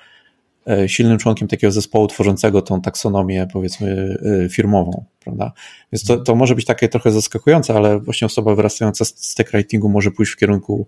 E, 0.68 0.90
silnym 0.90 1.18
członkiem 1.18 1.48
takiego 1.48 1.72
zespołu 1.72 2.08
tworzącego 2.08 2.62
tą 2.62 2.82
taksonomię, 2.82 3.48
powiedzmy, 3.54 4.18
e, 4.46 4.50
firmową, 4.50 5.06
prawda? 5.20 5.52
Więc 5.92 6.04
to, 6.06 6.18
to 6.18 6.36
może 6.36 6.56
być 6.56 6.66
takie 6.66 6.90
trochę 6.90 7.12
zaskakujące, 7.12 7.74
ale 7.74 8.00
właśnie 8.00 8.26
osoba 8.26 8.56
wyrastająca 8.56 9.06
z 9.06 9.26
stack 9.26 9.52
writingu 9.52 9.90
może 9.90 10.12
pójść 10.12 10.32
w 10.32 10.38
kierunku 10.38 10.88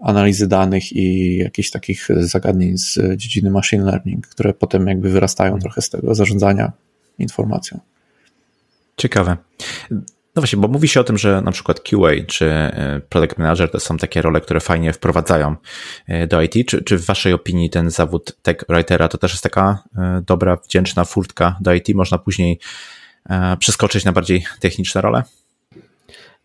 analizy 0.00 0.46
danych 0.46 0.92
i 0.92 1.36
jakichś 1.36 1.70
takich 1.70 2.08
zagadnień 2.16 2.78
z 2.78 2.98
dziedziny 3.16 3.50
machine 3.50 3.84
learning, 3.84 4.26
które 4.26 4.54
potem 4.54 4.86
jakby 4.86 5.10
wyrastają 5.10 5.58
trochę 5.58 5.82
z 5.82 5.90
tego 5.90 6.14
zarządzania 6.14 6.72
informacją. 7.18 7.80
Ciekawe. 8.96 9.36
No 10.36 10.42
właśnie, 10.42 10.58
bo 10.58 10.68
mówi 10.68 10.88
się 10.88 11.00
o 11.00 11.04
tym, 11.04 11.18
że 11.18 11.42
na 11.42 11.52
przykład 11.52 11.80
QA 11.80 12.10
czy 12.26 12.50
e, 12.50 13.00
Product 13.08 13.38
Manager 13.38 13.70
to 13.70 13.80
są 13.80 13.96
takie 13.96 14.22
role, 14.22 14.40
które 14.40 14.60
fajnie 14.60 14.92
wprowadzają 14.92 15.56
e, 16.06 16.26
do 16.26 16.42
IT. 16.42 16.54
Czy, 16.68 16.82
czy 16.82 16.98
w 16.98 17.06
Waszej 17.06 17.32
opinii 17.32 17.70
ten 17.70 17.90
zawód 17.90 18.36
tech 18.42 18.56
writera 18.68 19.08
to 19.08 19.18
też 19.18 19.32
jest 19.32 19.42
taka 19.42 19.82
e, 19.98 20.22
dobra, 20.26 20.56
wdzięczna 20.56 21.04
furtka 21.04 21.56
do 21.60 21.74
IT? 21.74 21.88
Można 21.94 22.18
później 22.18 22.58
przeskoczyć 23.58 24.04
na 24.04 24.12
bardziej 24.12 24.44
techniczne 24.60 25.00
role? 25.00 25.22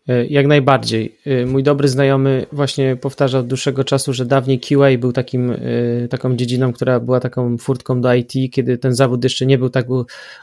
E, 0.08 0.26
jak 0.26 0.46
najbardziej. 0.46 1.18
E, 1.26 1.46
mój 1.46 1.62
dobry 1.62 1.88
znajomy 1.88 2.46
właśnie 2.52 2.96
powtarza 2.96 3.38
od 3.38 3.46
dłuższego 3.46 3.84
czasu, 3.84 4.12
że 4.12 4.26
dawniej 4.26 4.60
QA 4.60 4.98
był 4.98 5.12
takim, 5.12 5.50
e, 5.50 5.56
taką 6.08 6.36
dziedziną, 6.36 6.72
która 6.72 7.00
była 7.00 7.20
taką 7.20 7.58
furtką 7.58 8.00
do 8.00 8.14
IT, 8.14 8.32
kiedy 8.52 8.78
ten 8.78 8.94
zawód 8.94 9.24
jeszcze 9.24 9.46
nie 9.46 9.58
był 9.58 9.70
tak 9.70 9.86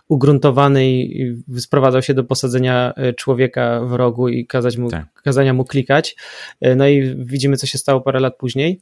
ugruntowany 0.07 0.91
i 0.91 1.43
sprowadzał 1.57 2.01
się 2.01 2.13
do 2.13 2.23
posadzenia 2.23 2.93
człowieka 3.17 3.81
w 3.85 3.93
rogu 3.93 4.29
i 4.29 4.45
kazać 4.45 4.77
mu, 4.77 4.89
tak. 4.89 5.21
kazania 5.23 5.53
mu 5.53 5.65
klikać. 5.65 6.15
No 6.75 6.87
i 6.87 7.15
widzimy, 7.25 7.57
co 7.57 7.67
się 7.67 7.77
stało 7.77 8.01
parę 8.01 8.19
lat 8.19 8.37
później. 8.37 8.81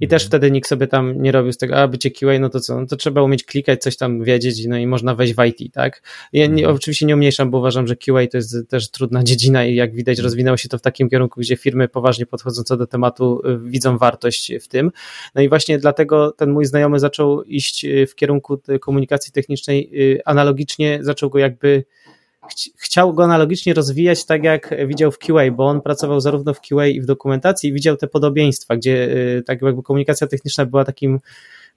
I 0.00 0.08
też 0.08 0.26
wtedy 0.26 0.50
nikt 0.50 0.68
sobie 0.68 0.86
tam 0.86 1.22
nie 1.22 1.32
robił 1.32 1.52
z 1.52 1.56
tego, 1.56 1.76
a 1.76 1.88
bycie 1.88 2.10
QA, 2.10 2.38
no 2.40 2.48
to 2.48 2.60
co, 2.60 2.80
no 2.80 2.86
to 2.86 2.96
trzeba 2.96 3.22
umieć 3.22 3.44
klikać, 3.44 3.82
coś 3.82 3.96
tam 3.96 4.24
wiedzieć, 4.24 4.66
no 4.66 4.78
i 4.78 4.86
można 4.86 5.14
wejść 5.14 5.34
w 5.34 5.44
IT, 5.44 5.74
tak? 5.74 6.02
Ja 6.32 6.46
nie, 6.46 6.62
mhm. 6.62 6.76
oczywiście 6.76 7.06
nie 7.06 7.14
umniejszam, 7.14 7.50
bo 7.50 7.58
uważam, 7.58 7.86
że 7.86 7.96
QA 7.96 8.26
to 8.30 8.36
jest 8.36 8.56
też 8.68 8.90
trudna 8.90 9.24
dziedzina 9.30 9.64
i 9.64 9.74
jak 9.74 9.94
widać 9.94 10.18
rozwinęło 10.18 10.56
się 10.56 10.68
to 10.68 10.78
w 10.78 10.82
takim 10.82 11.08
kierunku, 11.08 11.40
gdzie 11.40 11.56
firmy 11.56 11.88
poważnie 11.88 12.26
podchodzące 12.26 12.76
do 12.76 12.86
tematu 12.86 13.42
y, 13.46 13.58
widzą 13.70 13.98
wartość 13.98 14.52
w 14.60 14.68
tym. 14.68 14.90
No 15.34 15.42
i 15.42 15.48
właśnie 15.48 15.78
dlatego 15.78 16.32
ten 16.32 16.50
mój 16.50 16.64
znajomy 16.64 16.98
zaczął 16.98 17.42
iść 17.42 17.84
y, 17.84 18.06
w 18.06 18.14
kierunku 18.14 18.62
komunikacji 18.80 19.32
technicznej, 19.32 19.90
y, 19.94 20.20
analogicznie 20.24 20.98
zaczął 21.02 21.30
go 21.30 21.38
jakby 21.38 21.84
chciał 22.76 23.14
go 23.14 23.24
analogicznie 23.24 23.74
rozwijać 23.74 24.24
tak 24.24 24.44
jak 24.44 24.74
widział 24.86 25.10
w 25.10 25.18
QA, 25.18 25.50
bo 25.52 25.66
on 25.66 25.80
pracował 25.80 26.20
zarówno 26.20 26.54
w 26.54 26.60
QA 26.60 26.86
i 26.86 27.00
w 27.00 27.06
dokumentacji 27.06 27.70
i 27.70 27.72
widział 27.72 27.96
te 27.96 28.06
podobieństwa, 28.06 28.76
gdzie 28.76 29.16
y, 29.38 29.42
tak 29.46 29.62
jakby 29.62 29.82
komunikacja 29.82 30.26
techniczna 30.26 30.66
była 30.66 30.84
takim 30.84 31.20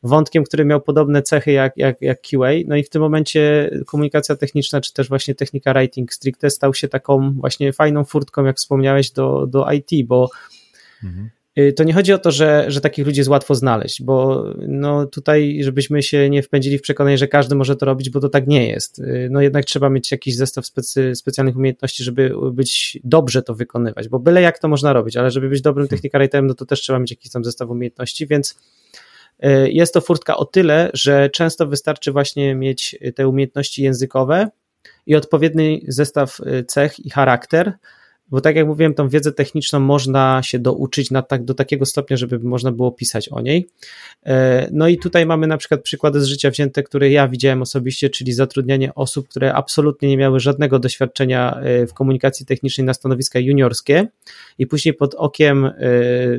wątkiem, 0.04 0.44
który 0.44 0.66
miał 0.66 0.82
podobne 0.82 1.22
cechy 1.22 1.52
jak, 1.52 1.78
jak, 1.78 2.02
jak 2.02 2.22
QA. 2.22 2.50
No 2.68 2.76
i 2.76 2.84
w 2.84 2.90
tym 2.90 3.02
momencie 3.02 3.72
komunikacja 3.88 4.36
techniczna, 4.36 4.82
czy 4.82 4.94
też 4.94 5.10
właśnie 5.10 5.36
technika 5.36 5.74
writing 5.74 6.14
stricte 6.14 6.50
stał 6.50 6.74
się 6.74 6.88
taką 6.88 7.34
właśnie 7.34 7.74
fajną 7.74 8.04
furtką, 8.04 8.46
jak 8.46 8.58
wspomniałeś, 8.58 9.12
do, 9.12 9.48
do 9.48 9.72
IT, 9.72 10.08
bo 10.08 10.30
mhm. 11.04 11.30
Y, 11.60 11.74
to 11.74 11.84
nie 11.84 11.93
chodzi 11.93 12.14
o 12.14 12.18
to, 12.18 12.32
że, 12.32 12.66
że 12.68 12.82
takich 12.82 13.06
ludzi 13.06 13.20
jest 13.20 13.30
łatwo 13.30 13.56
znaleźć, 13.56 14.04
bo 14.04 14.45
no 14.68 15.06
tutaj, 15.06 15.60
żebyśmy 15.62 16.04
się 16.04 16.30
nie 16.30 16.43
wpędzili 16.43 16.78
w 16.78 16.82
przekonanie, 16.82 17.18
że 17.18 17.28
każdy 17.28 17.56
może 17.56 17.76
to 17.76 17.86
robić, 17.86 18.10
bo 18.10 18.20
to 18.20 18.30
tak 18.30 18.47
nie 18.47 18.68
jest. 18.68 18.99
Y, 18.99 19.28
no 19.32 19.41
jednak 19.41 19.66
trzeba 19.66 19.89
mieć 19.89 20.12
jakiś 20.12 20.36
zestaw 20.36 20.66
specy, 20.66 21.16
specjalnych 21.16 21.56
umiejętności, 21.56 22.04
żeby 22.04 22.32
być 22.51 22.99
dobrze 23.04 23.41
to 23.41 23.56
wykonywać, 23.56 24.10
bo 24.10 24.20
byle 24.20 24.41
jak 24.41 24.60
to 24.60 24.68
można 24.68 24.93
robić, 24.93 25.18
ale 25.18 25.32
żeby 25.32 25.49
być 25.49 25.62
dobrym 25.62 25.84
hmm. 25.84 25.89
technikarajterem, 25.89 26.47
no 26.47 26.54
to 26.54 26.66
też 26.66 26.82
trzeba 26.82 26.99
mieć 26.99 27.12
jakiś 27.12 27.32
tam 27.32 27.43
zestaw 27.43 27.70
umiejętności, 27.70 28.28
więc 28.28 28.56
Jest 29.66 29.93
to 29.93 30.01
furtka 30.01 30.38
o 30.38 30.45
tyle, 30.45 30.89
że 30.93 31.30
często 31.30 31.68
wystarczy 31.68 32.12
właśnie 32.12 32.56
mieć 32.56 32.95
te 33.16 33.28
umiejętności 33.28 33.84
językowe 33.84 34.49
i 35.06 35.16
odpowiedni 35.16 35.86
zestaw 35.88 36.38
cech 36.68 36.99
i 37.06 37.10
charakter, 37.10 37.74
bo 38.34 38.42
tak 38.42 38.56
jak 38.56 38.68
mówiłem, 38.68 38.94
tą 38.94 39.10
wiedzę 39.10 39.32
techniczną 39.32 39.80
można 39.80 40.42
się 40.44 40.60
douczyć 40.60 41.12
na 41.12 41.22
tak, 41.22 41.46
do 41.46 41.54
takiego 41.54 41.86
stopnia, 41.86 42.18
żeby 42.18 42.40
można 42.40 42.72
było 42.72 42.91
pisać 42.91 43.30
o 43.30 43.41
niej. 43.41 43.68
E, 44.26 44.70
no 44.72 44.88
i 44.88 44.98
tutaj 44.98 45.26
mamy 45.26 45.48
na 45.48 45.57
przykład 45.57 45.82
przykłady 45.82 46.22
z 46.22 46.26
życia 46.26 46.49
wzięte, 46.49 46.84
które 46.84 47.10
ja 47.10 47.28
widziałem 47.28 47.62
osobiście, 47.62 48.10
czyli 48.10 48.34
zatrudnianie 48.34 48.95
osób, 48.95 49.28
które 49.28 49.53
absolutnie 49.53 50.10
nie 50.10 50.18
miały 50.18 50.40
żadnego 50.40 50.80
doświadczenia 50.80 51.56
e, 51.56 51.88
w 51.88 51.94
komunikacji 51.94 52.45
technicznej 52.45 52.86
na 52.86 52.94
stanowiska 52.94 53.40
juniorskie 53.40 54.07
i 54.57 54.68
później 54.68 54.94
pod 54.94 55.16
okiem 55.16 55.66
e, 55.66 55.72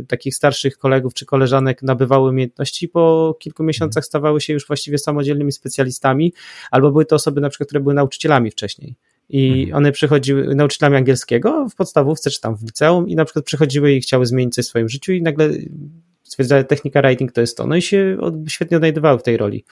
takich 0.09 0.35
starszych 0.35 0.78
kolegów 0.78 1.14
czy 1.14 1.27
koleżanek 1.27 1.82
nabywały 1.82 2.31
umiejętności, 2.31 2.89
po 2.89 3.36
kilku 3.39 3.64
miesiącach 3.64 4.05
stawały 4.05 4.40
się 4.40 4.52
już 4.52 4.66
właściwie 4.66 4.98
samodzielnymi 4.98 5.52
specjalistami, 5.52 6.32
albo 6.70 6.90
były 6.90 7.05
to 7.05 7.16
osoby 7.16 7.40
na 7.40 7.48
przykład, 7.48 7.68
które 7.68 7.81
były 7.81 7.94
nauczycielami 7.94 8.51
wcześniej. 8.51 8.94
I 9.28 9.62
mhm. 9.62 9.76
one 9.76 9.92
przychodziły, 9.92 10.55
nauczycielami 10.55 10.96
angielskiego 10.96 11.68
w 11.68 11.74
podstawówce 11.74 12.30
czy 12.30 12.40
tam 12.40 12.56
w 12.56 12.62
liceum 12.62 13.09
i 13.09 13.16
na 13.16 13.24
przykład 13.24 13.44
przychodziły 13.44 13.92
i 13.92 14.01
chciały 14.01 14.26
zmienić 14.26 14.55
coś 14.55 14.64
w 14.64 14.68
swoim 14.68 14.88
życiu 14.88 15.12
i 15.12 15.22
nagle 15.22 15.51
stwierdzały, 16.22 16.64
technika 16.64 17.02
writing 17.02 17.32
to 17.32 17.40
jest 17.40 17.56
to. 17.56 17.66
No 17.66 17.76
i 17.76 17.82
się 17.82 18.16
świetnie 18.48 18.76
odnajdywały 18.76 19.18
w 19.18 19.22
tej 19.22 19.36
roli. 19.36 19.64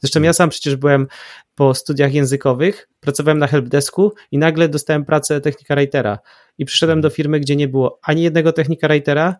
Zresztą 0.00 0.22
ja 0.22 0.32
sam 0.32 0.50
przecież 0.50 0.76
byłem 0.76 1.06
po 1.54 1.74
studiach 1.74 2.14
językowych, 2.14 2.88
pracowałem 3.00 3.38
na 3.38 3.46
helpdesku 3.46 4.12
i 4.30 4.38
nagle 4.38 4.68
dostałem 4.68 5.04
pracę 5.04 5.40
technika 5.40 5.74
writera. 5.74 6.18
I 6.58 6.64
przyszedłem 6.64 7.00
do 7.00 7.10
firmy, 7.10 7.40
gdzie 7.40 7.56
nie 7.56 7.68
było 7.68 7.98
ani 8.02 8.22
jednego 8.22 8.52
technika 8.52 8.88
writera, 8.88 9.36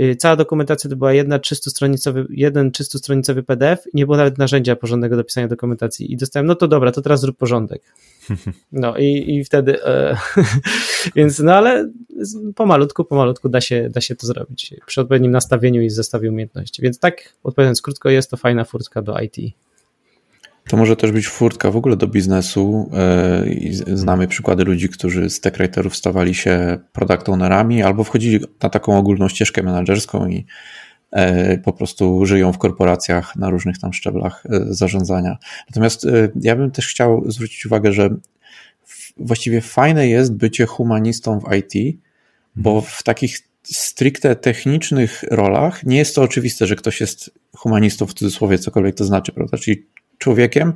y, 0.00 0.16
Cała 0.16 0.36
dokumentacja 0.36 0.90
to 0.90 0.96
była 0.96 1.12
jedna 1.12 1.38
300-stronicowy, 1.38 2.24
jeden 2.30 2.70
300-stronicowy 2.70 3.42
PDF, 3.42 3.84
nie 3.94 4.06
było 4.06 4.16
nawet 4.16 4.38
narzędzia 4.38 4.76
porządnego 4.76 5.16
do 5.16 5.24
pisania 5.24 5.48
dokumentacji. 5.48 6.12
I 6.12 6.16
dostałem, 6.16 6.46
no 6.46 6.54
to 6.54 6.68
dobra, 6.68 6.92
to 6.92 7.02
teraz 7.02 7.20
zrób 7.20 7.36
porządek. 7.36 7.82
No 8.72 8.96
i, 8.96 9.34
i 9.34 9.44
wtedy, 9.44 9.84
e, 9.84 10.16
więc 11.16 11.38
no 11.38 11.54
ale 11.54 11.90
pomalutku, 12.54 13.04
pomalutku 13.04 13.48
da 13.48 13.60
się, 13.60 13.90
da 13.90 14.00
się 14.00 14.16
to 14.16 14.26
zrobić 14.26 14.74
przy 14.86 15.00
odpowiednim 15.00 15.32
nastawieniu 15.32 15.82
i 15.82 15.90
zestawie 15.90 16.30
umiejętności. 16.30 16.82
Więc 16.82 16.98
tak, 16.98 17.32
odpowiadając 17.44 17.82
krótko, 17.82 18.10
jest 18.10 18.30
to 18.30 18.36
fajna 18.36 18.64
furtka 18.64 19.02
do 19.02 19.18
IT. 19.18 19.36
To 20.68 20.76
może 20.76 20.96
też 20.96 21.12
być 21.12 21.28
furtka 21.28 21.70
w 21.70 21.76
ogóle 21.76 21.96
do 21.96 22.06
biznesu. 22.06 22.90
E, 22.92 23.44
znamy 23.94 24.28
przykłady 24.28 24.64
ludzi, 24.64 24.88
którzy 24.88 25.30
z 25.30 25.40
tech 25.40 25.54
stawali 25.92 26.34
się 26.34 26.78
product 26.92 27.28
ownerami 27.28 27.82
albo 27.82 28.04
wchodzili 28.04 28.40
na 28.62 28.68
taką 28.68 28.98
ogólną 28.98 29.28
ścieżkę 29.28 29.62
menedżerską 29.62 30.28
i 30.28 30.46
po 31.64 31.72
prostu 31.72 32.26
żyją 32.26 32.52
w 32.52 32.58
korporacjach 32.58 33.36
na 33.36 33.50
różnych 33.50 33.78
tam 33.78 33.92
szczeblach 33.92 34.46
e, 34.46 34.60
zarządzania. 34.74 35.36
Natomiast 35.70 36.06
ja 36.40 36.56
bym 36.56 36.70
też 36.70 36.88
chciał 36.88 37.30
zwrócić 37.30 37.66
uwagę, 37.66 37.92
że 37.92 38.10
właściwie 39.16 39.60
fajne 39.60 40.08
jest 40.08 40.34
bycie 40.34 40.66
humanistą 40.66 41.40
w 41.40 41.54
IT, 41.54 41.98
bo 42.56 42.80
w 42.80 43.02
takich 43.02 43.38
stricte 43.64 44.36
technicznych 44.36 45.22
rolach 45.30 45.86
nie 45.86 45.96
jest 45.96 46.14
to 46.14 46.22
oczywiste, 46.22 46.66
że 46.66 46.76
ktoś 46.76 47.00
jest 47.00 47.30
humanistą 47.56 48.06
w 48.06 48.14
cudzysłowie, 48.14 48.58
cokolwiek 48.58 48.94
to 48.94 49.04
znaczy, 49.04 49.32
prawda? 49.32 49.58
Czyli 49.58 49.86
człowiekiem, 50.18 50.72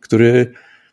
który, 0.00 0.52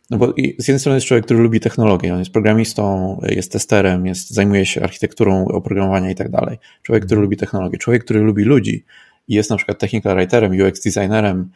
no 0.10 0.18
bo 0.18 0.34
z 0.60 0.68
jednej 0.68 0.80
strony 0.80 0.96
jest 0.96 1.08
człowiek, 1.08 1.26
który 1.26 1.40
lubi 1.40 1.60
technologię, 1.60 2.14
on 2.14 2.20
jest 2.20 2.32
programistą, 2.32 3.20
jest 3.30 3.52
testerem, 3.52 4.06
jest, 4.06 4.30
zajmuje 4.30 4.66
się 4.66 4.84
architekturą 4.84 5.48
oprogramowania 5.48 6.12
i 6.12 6.16
tak 6.16 6.30
dalej. 6.30 6.58
Człowiek, 6.84 7.06
który 7.06 7.22
lubi 7.22 7.38
technologię, 7.38 7.78
człowiek, 7.78 8.04
który 8.04 8.20
lubi 8.20 8.44
ludzi 8.44 8.86
i 9.28 9.34
jest 9.34 9.50
na 9.50 9.56
przykład 9.56 9.80
technical 9.80 10.16
writerem, 10.16 10.52
UX 10.52 10.82
designerem, 10.84 11.50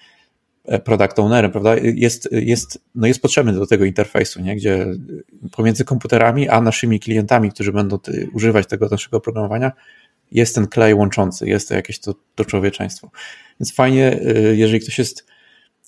e, 0.66 0.80
product 0.80 1.20
ownerem, 1.20 1.52
prawda, 1.52 1.76
jest, 1.78 2.30
jest, 2.32 2.82
no 2.96 3.08
jest 3.08 3.22
potrzebny 3.22 3.54
do 3.54 3.68
tego 3.68 3.86
interfejsu, 3.86 4.42
nie? 4.42 4.56
gdzie 4.56 4.86
pomiędzy 5.52 5.86
komputerami 5.86 6.50
a 6.50 6.62
naszymi 6.62 7.00
klientami, 7.00 7.52
którzy 7.52 7.72
będą 7.72 8.00
używać 8.34 8.68
tego 8.68 8.88
naszego 8.90 9.18
oprogramowania, 9.18 9.72
jest 10.32 10.56
ten 10.56 10.68
klej 10.68 10.94
łączący, 10.94 11.50
jest 11.50 11.70
to 11.70 11.76
jakieś 11.76 12.00
to, 12.00 12.16
to 12.36 12.46
człowieczeństwo. 12.46 13.12
Więc 13.60 13.74
fajnie, 13.74 14.20
y, 14.22 14.56
jeżeli 14.58 14.80
ktoś 14.80 15.00
jest 15.00 15.26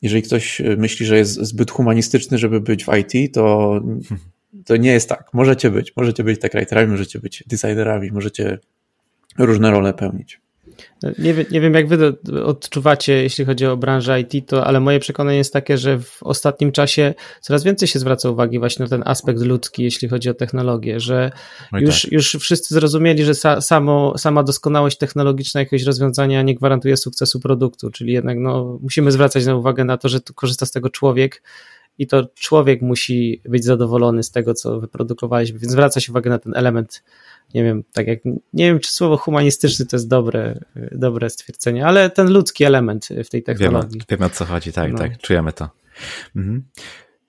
jeżeli 0.05 0.23
ktoś 0.23 0.61
e, 0.61 0.75
myśli, 0.77 1.05
że 1.05 1.17
jest 1.17 1.33
zbyt 1.33 1.71
humanistyczny, 1.71 2.37
żeby 2.37 2.61
być 2.61 2.85
w 2.85 2.89
IT, 2.97 3.33
to, 3.33 3.81
to 4.65 4.77
nie 4.77 4.91
jest 4.91 5.09
tak. 5.09 5.33
Możecie 5.33 5.71
być. 5.71 5.93
Możecie 5.95 6.23
być 6.23 6.41
tak 6.41 6.51
writerami, 6.51 6.91
możecie 6.91 7.19
być 7.19 7.43
designerami, 7.47 8.11
możecie 8.11 8.59
różne 9.37 9.71
role 9.71 9.93
pełnić. 9.93 10.39
Nie, 11.19 11.33
wiem, 11.33 11.45
nie 11.51 11.61
wiem, 11.61 11.73
jak 11.73 11.87
wy 11.87 12.13
odczuwacie, 12.43 13.13
jeśli 13.23 13.45
chodzi 13.45 13.65
o 13.65 13.77
branżę 13.77 14.21
IT, 14.21 14.47
to, 14.47 14.65
ale 14.65 14.79
moje 14.79 14.99
przekonanie 14.99 15.37
jest 15.37 15.53
takie, 15.53 15.77
że 15.77 15.99
w 15.99 16.23
ostatnim 16.23 16.71
czasie 16.71 17.13
coraz 17.41 17.63
więcej 17.63 17.87
się 17.87 17.99
zwraca 17.99 18.29
uwagi 18.29 18.59
właśnie 18.59 18.83
na 18.83 18.89
ten 18.89 19.03
aspekt 19.05 19.41
ludzki, 19.41 19.83
jeśli 19.83 20.09
chodzi 20.09 20.29
o 20.29 20.33
technologię, 20.33 20.99
że 20.99 21.31
no 21.71 21.79
już, 21.79 22.01
tak. 22.01 22.11
już 22.11 22.37
wszyscy 22.39 22.73
zrozumieli, 22.73 23.23
że 23.23 23.31
sa, 23.31 23.61
samo, 23.61 24.17
sama 24.17 24.43
doskonałość 24.43 24.97
technologiczna 24.97 25.59
jakiegoś 25.59 25.83
rozwiązania 25.83 26.41
nie 26.41 26.55
gwarantuje 26.55 26.97
sukcesu 26.97 27.39
produktu, 27.39 27.91
czyli 27.91 28.13
jednak 28.13 28.37
no, 28.37 28.79
musimy 28.81 29.11
zwracać 29.11 29.45
na 29.45 29.55
uwagę 29.55 29.85
na 29.85 29.97
to, 29.97 30.09
że 30.09 30.19
korzysta 30.35 30.65
z 30.65 30.71
tego 30.71 30.89
człowiek, 30.89 31.41
i 31.97 32.07
to 32.07 32.27
człowiek 32.35 32.81
musi 32.81 33.41
być 33.45 33.63
zadowolony 33.63 34.23
z 34.23 34.31
tego, 34.31 34.53
co 34.53 34.79
wyprodukowaliśmy, 34.79 35.59
więc 35.59 35.71
zwraca 35.71 35.99
się 35.99 36.11
uwagę 36.11 36.29
na 36.29 36.39
ten 36.39 36.53
element 36.55 37.03
nie 37.53 37.63
wiem, 37.63 37.83
tak 37.93 38.07
jak, 38.07 38.19
nie 38.25 38.65
wiem, 38.65 38.79
czy 38.79 38.91
słowo 38.91 39.17
humanistyczny 39.17 39.85
to 39.85 39.95
jest 39.95 40.07
dobre, 40.07 40.59
dobre 40.91 41.29
stwierdzenie, 41.29 41.85
ale 41.85 42.09
ten 42.09 42.31
ludzki 42.31 42.63
element 42.63 43.07
w 43.25 43.29
tej 43.29 43.43
technologii. 43.43 43.91
Wiemy, 43.91 44.05
wiemy 44.09 44.25
o 44.25 44.29
co 44.29 44.45
chodzi, 44.45 44.73
tak, 44.73 44.91
no. 44.91 44.97
tak, 44.97 45.17
czujemy 45.17 45.53
to. 45.53 45.69
Mhm. 46.35 46.63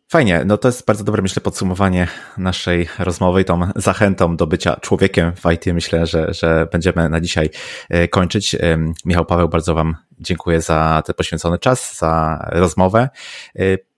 Fajnie, 0.08 0.42
no 0.46 0.58
to 0.58 0.68
jest 0.68 0.86
bardzo 0.86 1.04
dobre, 1.04 1.22
myślę, 1.22 1.42
podsumowanie 1.42 2.08
naszej 2.38 2.88
rozmowy 2.98 3.40
i 3.40 3.44
tą 3.44 3.60
zachętą 3.76 4.36
do 4.36 4.46
bycia 4.46 4.76
człowiekiem 4.80 5.32
w 5.32 5.52
IT. 5.52 5.66
Myślę, 5.66 6.06
że, 6.06 6.34
że 6.34 6.68
będziemy 6.72 7.08
na 7.08 7.20
dzisiaj 7.20 7.50
e, 7.88 8.08
kończyć. 8.08 8.56
Michał 9.04 9.24
Paweł, 9.24 9.48
bardzo 9.48 9.74
Wam 9.74 9.96
dziękuję 10.20 10.60
za 10.60 11.02
ten 11.06 11.14
poświęcony 11.14 11.58
czas, 11.58 11.98
za 11.98 12.38
rozmowę. 12.52 13.08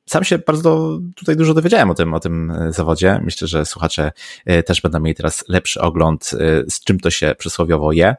Sam 0.08 0.24
się 0.24 0.38
bardzo 0.38 0.98
tutaj 1.14 1.36
dużo 1.36 1.54
dowiedziałem 1.54 1.90
o 1.90 1.94
tym, 1.94 2.14
o 2.14 2.20
tym 2.20 2.50
e, 2.50 2.72
zawodzie. 2.72 3.20
Myślę, 3.24 3.48
że 3.48 3.66
słuchacze 3.66 4.12
e, 4.46 4.62
też 4.62 4.80
będą 4.80 5.00
mieli 5.00 5.14
teraz 5.14 5.44
lepszy 5.48 5.80
ogląd, 5.80 6.30
e, 6.34 6.70
z 6.70 6.80
czym 6.80 7.00
to 7.00 7.10
się 7.10 7.34
przysłowiowo 7.38 7.92
je. 7.92 8.16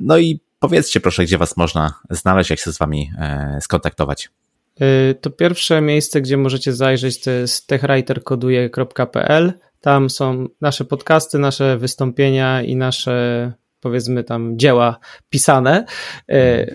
No 0.00 0.18
i 0.18 0.40
powiedzcie 0.58 1.00
proszę, 1.00 1.24
gdzie 1.24 1.38
was 1.38 1.56
można 1.56 1.94
znaleźć, 2.10 2.50
jak 2.50 2.58
się 2.58 2.72
z 2.72 2.78
wami 2.78 3.10
skontaktować. 3.60 4.28
To 5.20 5.30
pierwsze 5.30 5.80
miejsce, 5.80 6.20
gdzie 6.20 6.36
możecie 6.36 6.72
zajrzeć, 6.72 7.20
to 7.20 7.30
jest 7.30 7.66
techwriterkoduje.pl. 7.66 9.52
Tam 9.80 10.10
są 10.10 10.46
nasze 10.60 10.84
podcasty, 10.84 11.38
nasze 11.38 11.78
wystąpienia 11.78 12.62
i 12.62 12.76
nasze 12.76 13.52
powiedzmy 13.80 14.24
tam 14.24 14.58
dzieła 14.58 14.98
pisane, 15.30 15.84
e, 16.28 16.66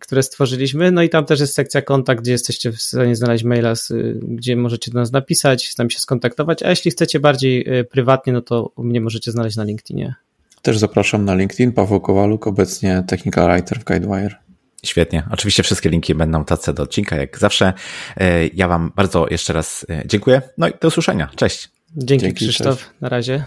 które 0.00 0.22
stworzyliśmy. 0.22 0.90
No 0.92 1.02
i 1.02 1.08
tam 1.08 1.24
też 1.24 1.40
jest 1.40 1.54
sekcja 1.54 1.82
kontakt, 1.82 2.22
gdzie 2.22 2.32
jesteście 2.32 2.72
w 2.72 2.82
stanie 2.82 3.16
znaleźć 3.16 3.44
maila, 3.44 3.72
gdzie 4.22 4.56
możecie 4.56 4.90
do 4.90 4.98
nas 4.98 5.12
napisać, 5.12 5.68
z 5.68 5.78
nami 5.78 5.90
się 5.90 5.98
skontaktować, 5.98 6.62
a 6.62 6.70
jeśli 6.70 6.90
chcecie 6.90 7.20
bardziej 7.20 7.78
e, 7.78 7.84
prywatnie, 7.84 8.32
no 8.32 8.40
to 8.40 8.72
u 8.76 8.84
mnie 8.84 9.00
możecie 9.00 9.30
znaleźć 9.30 9.56
na 9.56 9.64
LinkedInie. 9.64 10.14
Też 10.62 10.78
zapraszam 10.78 11.24
na 11.24 11.34
LinkedIn, 11.34 11.72
Paweł 11.72 12.00
Kowaluk, 12.00 12.46
obecnie 12.46 13.04
Technical 13.06 13.52
Writer 13.52 13.78
w 13.80 13.84
Guidewire. 13.84 14.34
Świetnie. 14.84 15.22
Oczywiście 15.30 15.62
wszystkie 15.62 15.90
linki 15.90 16.14
będą 16.14 16.44
tace 16.44 16.74
do 16.74 16.82
odcinka, 16.82 17.16
jak 17.16 17.38
zawsze. 17.38 17.72
E, 18.16 18.46
ja 18.46 18.68
Wam 18.68 18.92
bardzo 18.96 19.26
jeszcze 19.30 19.52
raz 19.52 19.86
dziękuję. 20.06 20.42
No 20.58 20.68
i 20.68 20.72
do 20.80 20.88
usłyszenia. 20.88 21.30
Cześć. 21.36 21.68
Dzięki, 21.96 22.24
Dzięki 22.24 22.44
Krzysztof. 22.44 22.78
Cześć. 22.78 22.90
Na 23.00 23.08
razie. 23.08 23.44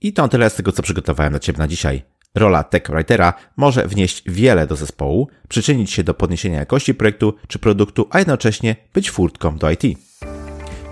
I 0.00 0.12
to 0.12 0.28
tyle 0.28 0.50
z 0.50 0.54
tego, 0.54 0.72
co 0.72 0.82
przygotowałem 0.82 1.32
dla 1.32 1.40
Ciebie 1.40 1.58
na 1.58 1.68
dzisiaj. 1.68 2.02
Rola 2.34 2.64
tech 2.64 2.90
writera 2.90 3.32
może 3.56 3.88
wnieść 3.88 4.22
wiele 4.26 4.66
do 4.66 4.76
zespołu, 4.76 5.28
przyczynić 5.48 5.90
się 5.90 6.04
do 6.04 6.14
podniesienia 6.14 6.58
jakości 6.58 6.94
projektu 6.94 7.34
czy 7.48 7.58
produktu, 7.58 8.08
a 8.10 8.18
jednocześnie 8.18 8.76
być 8.94 9.10
furtką 9.10 9.58
do 9.58 9.70
IT. 9.70 9.82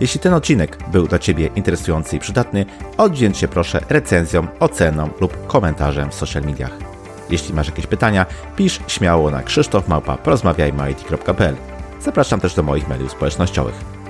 Jeśli 0.01 0.21
ten 0.21 0.35
odcinek 0.35 0.79
był 0.93 1.09
dla 1.09 1.19
Ciebie 1.19 1.51
interesujący 1.57 2.17
i 2.17 2.19
przydatny, 2.19 2.67
oddzięcz 2.99 3.37
się 3.37 3.49
proszę 3.49 3.81
recenzją, 3.89 4.47
oceną 4.61 5.11
lub 5.21 5.47
komentarzem 5.47 6.11
w 6.11 6.15
social 6.15 6.43
mediach. 6.43 6.79
Jeśli 7.31 7.55
masz 7.55 7.67
jakieś 7.67 7.87
pytania, 7.87 8.27
pisz 8.57 8.81
śmiało 8.87 9.31
na 9.31 9.43
krzysztofmałpa.porozmawiajmy.it.pl 9.43 11.57
Zapraszam 12.01 12.41
też 12.41 12.55
do 12.55 12.63
moich 12.63 12.89
mediów 12.89 13.13
społecznościowych. 13.13 14.02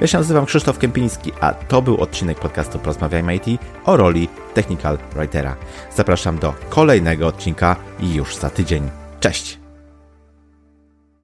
Ja 0.00 0.06
się 0.06 0.18
nazywam 0.18 0.46
Krzysztof 0.46 0.78
Kępiński, 0.78 1.32
a 1.40 1.52
to 1.52 1.82
był 1.82 1.96
odcinek 1.96 2.38
podcastu 2.38 2.78
Porozmawiajmy 2.78 3.36
IT 3.36 3.60
o 3.84 3.96
roli 3.96 4.28
Technical 4.54 4.98
Writera. 5.16 5.56
Zapraszam 5.96 6.38
do 6.38 6.54
kolejnego 6.68 7.26
odcinka 7.26 7.76
już 8.00 8.36
za 8.36 8.50
tydzień. 8.50 8.90
Cześć! 9.20 9.63